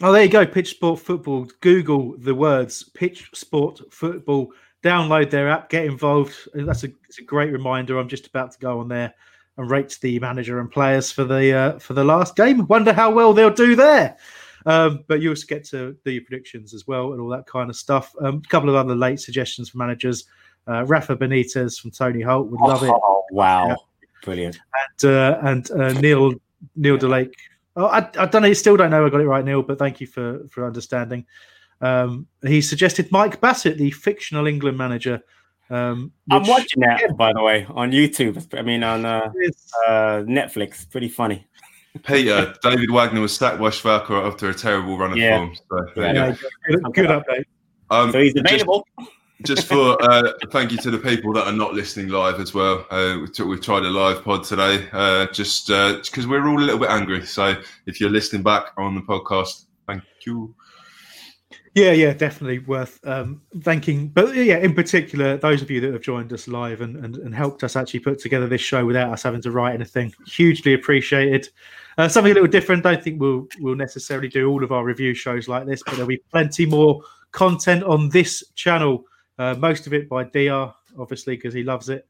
Oh, 0.01 0.13
there 0.13 0.23
you 0.23 0.31
go. 0.31 0.47
Pitch 0.47 0.71
Sport 0.71 1.01
Football. 1.01 1.49
Google 1.61 2.17
the 2.19 2.35
words 2.35 2.85
Pitch 2.95 3.31
Sport 3.35 3.81
Football. 3.93 4.53
Download 4.83 5.29
their 5.29 5.49
app. 5.51 5.71
Get 5.71 5.87
involved. 5.87 6.35
That's 6.55 6.85
a, 6.85 6.89
it's 7.09 7.19
a 7.19 7.25
great 7.25 7.53
reminder. 7.53 7.99
I'm 7.99 8.09
just 8.09 8.29
about 8.29 8.53
to 8.53 8.59
go 8.59 8.81
on 8.81 8.89
there 8.89 9.13
and 9.57 9.71
rate 9.71 9.99
the 10.01 10.19
manager 10.21 10.61
and 10.61 10.71
players 10.71 11.11
for 11.11 11.25
the 11.25 11.53
uh, 11.53 11.79
for 11.81 11.95
the 11.95 12.05
last 12.05 12.37
game. 12.37 12.67
Wonder 12.69 12.93
how 12.93 13.11
well 13.11 13.33
they'll 13.33 13.51
do 13.51 13.75
there. 13.75 14.17
Um, 14.67 15.05
but 15.09 15.21
you 15.21 15.31
also 15.31 15.47
get 15.47 15.65
to 15.67 15.97
do 16.05 16.13
your 16.13 16.23
predictions 16.23 16.75
as 16.75 16.87
well 16.87 17.13
and 17.13 17.21
all 17.21 17.29
that 17.31 17.47
kind 17.47 17.69
of 17.69 17.77
stuff. 17.77 18.15
Um, 18.21 18.43
a 18.45 18.49
couple 18.49 18.69
of 18.69 18.77
other 18.77 18.95
late 18.95 19.21
suggestions 19.21 19.71
for 19.71 19.79
managers. 19.79 20.27
Uh, 20.67 20.85
Rafa 20.85 21.17
Benitez 21.17 21.81
from 21.81 21.91
Tony 21.91 22.21
Holt 22.21 22.49
would 22.49 22.61
love 22.61 22.83
it. 22.83 22.91
Oh, 22.91 23.25
wow. 23.31 23.69
Yeah. 23.69 23.77
Brilliant. 24.25 24.59
And 25.03 25.11
uh, 25.11 25.39
and 25.43 25.71
uh, 25.71 25.93
Neil 26.01 26.35
Neil 26.77 26.99
Delake. 26.99 27.33
Oh, 27.77 27.87
I, 27.87 28.09
I 28.19 28.27
don't 28.27 28.43
know. 28.43 28.53
Still 28.53 28.77
don't 28.77 28.91
know. 28.91 29.07
I 29.07 29.11
got 29.11 29.21
it 29.21 29.27
right, 29.27 29.45
Neil. 29.45 29.63
But 29.63 29.79
thank 29.79 30.01
you 30.01 30.07
for 30.07 30.47
for 30.49 30.67
understanding. 30.67 31.25
Um, 31.81 32.27
he 32.43 32.61
suggested 32.61 33.11
Mike 33.13 33.41
Bassett, 33.41 33.79
the 33.79 33.91
fictional 33.93 34.47
England 34.47 34.77
manager. 34.77 35.23
Um, 35.71 36.13
which, 36.27 36.43
I'm 36.43 36.49
watching 36.49 36.81
that, 36.81 37.17
by 37.17 37.33
the 37.33 37.43
way, 37.43 37.67
on 37.71 37.93
YouTube. 37.93 38.59
I 38.59 38.63
mean, 38.63 38.83
on 38.83 39.05
uh, 39.05 39.31
uh, 39.87 40.23
Netflix. 40.23 40.91
Pretty 40.91 41.09
funny. 41.09 41.47
Peter, 42.05 42.55
David 42.63 42.91
Wagner 42.91 43.21
was 43.21 43.37
sacked 43.37 43.59
by 43.59 43.69
Schalke 43.69 44.11
after 44.11 44.49
a 44.51 44.55
terrible 44.55 44.99
run 44.99 45.13
of 45.13 45.19
yeah. 45.19 45.37
form. 45.37 45.57
So, 45.69 46.03
yeah, 46.03 46.35
good, 46.69 46.83
good, 46.95 47.07
update. 47.07 47.45
Um, 47.91 48.13
so 48.13 48.21
he's 48.21 48.37
available. 48.37 48.87
Just, 48.99 49.11
just 49.45 49.67
for 49.67 49.97
uh, 50.03 50.33
thank 50.51 50.73
you 50.73 50.79
to 50.79 50.91
the 50.91 50.99
people 50.99 51.33
that 51.33 51.47
are 51.47 51.53
not 51.53 51.75
listening 51.75 52.09
live 52.09 52.41
as 52.41 52.55
well. 52.55 52.87
Uh, 52.91 53.19
we 53.39 53.45
we've 53.45 53.63
tried 53.63 53.85
a 53.85 53.91
live 53.91 54.25
pod 54.25 54.45
today, 54.45 54.89
uh, 54.93 55.27
just 55.27 55.69
because 55.69 56.25
uh, 56.25 56.29
we're 56.29 56.49
all 56.49 56.59
a 56.59 56.65
little 56.65 56.81
bit 56.81 56.91
angry. 56.91 57.25
So 57.25 57.61
if 57.87 58.01
you're 58.01 58.11
listening 58.11 58.43
back 58.43 58.73
on 58.77 58.95
the 58.95 59.03
podcast, 59.03 59.67
thank 59.87 60.03
you. 60.27 60.55
Yeah, 61.75 61.93
yeah, 61.93 62.13
definitely 62.13 62.59
worth 62.61 62.99
um, 63.07 63.43
thanking. 63.61 64.09
But 64.09 64.35
yeah, 64.35 64.59
in 64.59 64.75
particular, 64.75 65.37
those 65.37 65.63
of 65.63 65.71
you 65.71 65.81
that 65.83 65.93
have 65.93 66.03
joined 66.03 66.33
us 66.33 66.49
live 66.49 66.81
and, 66.81 66.97
and, 67.05 67.17
and 67.19 67.33
helped 67.33 67.63
us 67.63 67.77
actually 67.77 68.01
put 68.01 68.19
together 68.19 68.49
this 68.49 68.61
show 68.61 68.85
without 68.85 69.13
us 69.13 69.23
having 69.23 69.43
to 69.43 69.53
write 69.53 69.75
anything, 69.75 70.13
hugely 70.27 70.75
appreciated. 70.75 71.49
Uh, 71.97 72.09
something 72.09 72.33
a 72.33 72.35
little 72.35 72.49
different. 72.49 72.83
Don't 72.83 73.03
think 73.03 73.21
we'll 73.21 73.47
we'll 73.61 73.77
necessarily 73.77 74.29
do 74.29 74.51
all 74.51 74.65
of 74.65 74.73
our 74.73 74.85
review 74.85 75.15
shows 75.15 75.47
like 75.47 75.67
this, 75.67 75.83
but 75.85 75.93
there'll 75.93 76.09
be 76.09 76.23
plenty 76.33 76.67
more 76.67 77.01
content 77.31 77.85
on 77.85 78.09
this 78.09 78.43
channel 78.57 79.05
uh, 79.39 79.55
most 79.55 79.87
of 79.87 79.95
it 79.95 80.09
by 80.09 80.25
Dr, 80.25 80.73
obviously, 80.99 81.37
because 81.37 81.55
he 81.55 81.63
loves 81.63 81.89
it. 81.89 82.07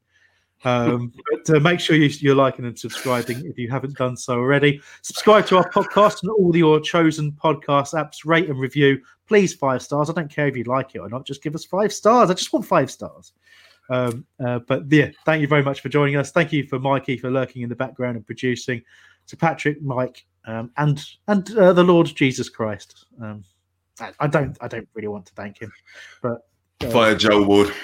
Um, 0.65 1.13
but 1.31 1.57
uh, 1.57 1.61
make 1.61 1.81
sure 1.81 1.97
you, 1.97 2.09
you're 2.21 2.35
liking 2.35 2.65
and 2.65 2.79
subscribing 2.79 3.45
if 3.47 3.59
you 3.59 3.71
haven't 3.71 3.97
done 3.97 4.17
so 4.17 4.35
already. 4.35 4.81
Subscribe 5.03 5.47
to 5.47 5.59
our 5.59 5.71
podcast 5.71 6.23
and 6.23 6.31
all 6.33 6.57
your 6.57 6.81
chosen 6.81 7.33
podcast 7.33 7.95
apps. 7.95 8.25
Rate 8.25 8.49
and 8.49 8.59
review, 8.59 9.01
please. 9.27 9.55
Five 9.55 9.83
stars. 9.83 10.11
I 10.11 10.13
don't 10.13 10.31
care 10.31 10.49
if 10.49 10.57
you 10.57 10.65
like 10.65 10.95
it 10.95 10.99
or 10.99 11.09
not. 11.09 11.27
Just 11.27 11.43
give 11.43 11.55
us 11.55 11.65
five 11.65 11.93
stars. 11.93 12.31
I 12.31 12.35
just 12.35 12.53
want 12.53 12.67
five 12.67 12.91
stars. 12.91 13.33
Um, 13.91 14.27
uh, 14.45 14.59
but 14.61 14.91
yeah, 14.91 15.11
thank 15.25 15.41
you 15.41 15.49
very 15.49 15.63
much 15.63 15.81
for 15.81 15.89
joining 15.89 16.17
us. 16.17 16.31
Thank 16.31 16.53
you 16.53 16.67
for 16.67 16.79
Mikey 16.79 17.17
for 17.17 17.31
lurking 17.31 17.63
in 17.63 17.69
the 17.69 17.77
background 17.77 18.17
and 18.17 18.27
producing. 18.27 18.83
To 19.29 19.37
Patrick, 19.37 19.83
Mike, 19.83 20.25
um, 20.47 20.71
and 20.79 21.05
and 21.27 21.55
uh, 21.59 21.75
the 21.75 21.85
Lord 21.85 22.07
Jesus 22.07 22.49
Christ. 22.49 23.05
Um, 23.21 23.45
I, 24.01 24.13
I 24.21 24.27
don't 24.27 24.57
I 24.63 24.69
don't 24.69 24.89
really 24.95 25.09
want 25.09 25.27
to 25.27 25.35
thank 25.35 25.59
him, 25.59 25.71
but 26.23 26.48
Via 26.85 27.17
Joe 27.17 27.43
Ward. 27.43 27.75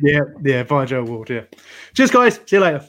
Yeah, 0.00 0.20
yeah, 0.42 0.62
via 0.62 0.86
Joe 0.86 1.04
Ward. 1.04 1.28
Yeah. 1.28 1.42
Cheers, 1.94 2.10
guys. 2.10 2.40
See 2.46 2.56
you 2.56 2.60
later. 2.60 2.82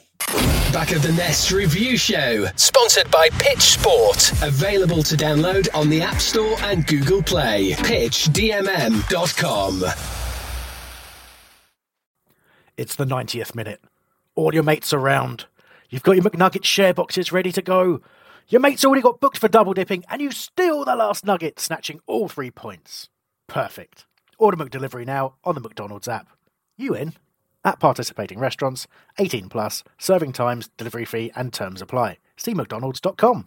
Back 0.72 0.92
of 0.92 1.02
the 1.02 1.12
Nest 1.12 1.50
Review 1.52 1.98
Show, 1.98 2.46
sponsored 2.56 3.10
by 3.10 3.28
Pitch 3.38 3.60
Sport. 3.60 4.32
Available 4.42 5.02
to 5.02 5.16
download 5.16 5.68
on 5.74 5.90
the 5.90 6.00
App 6.02 6.20
Store 6.20 6.56
and 6.62 6.86
Google 6.86 7.22
Play. 7.22 7.72
PitchDMM.com. 7.72 9.04
It's 12.76 12.96
the 12.96 13.04
90th 13.04 13.54
minute. 13.54 13.80
All 14.34 14.52
your 14.52 14.64
mates 14.64 14.92
around. 14.92 15.44
You've 15.90 16.02
got 16.02 16.16
your 16.16 16.24
McNugget 16.24 16.64
share 16.64 16.92
boxes 16.94 17.30
ready 17.30 17.52
to 17.52 17.62
go. 17.62 18.00
Your 18.48 18.60
mate's 18.60 18.84
already 18.84 19.02
got 19.02 19.20
booked 19.20 19.38
for 19.38 19.46
double 19.48 19.74
dipping, 19.74 20.04
and 20.08 20.20
you 20.20 20.32
steal 20.32 20.84
the 20.84 20.96
last 20.96 21.24
nugget, 21.24 21.60
snatching 21.60 22.00
all 22.06 22.28
three 22.28 22.50
points. 22.50 23.10
Perfect. 23.46 24.06
Order 24.38 24.56
McDelivery 24.56 25.06
now 25.06 25.34
on 25.44 25.54
the 25.54 25.60
McDonald's 25.60 26.08
app. 26.08 26.28
You 26.76 26.94
in? 26.94 27.14
At 27.64 27.80
participating 27.80 28.38
restaurants, 28.38 28.86
18 29.18 29.48
plus, 29.48 29.84
serving 29.98 30.32
times, 30.32 30.68
delivery 30.76 31.04
fee, 31.04 31.32
and 31.34 31.52
terms 31.52 31.80
apply. 31.80 32.18
See 32.36 32.54
McDonald's.com. 32.54 33.46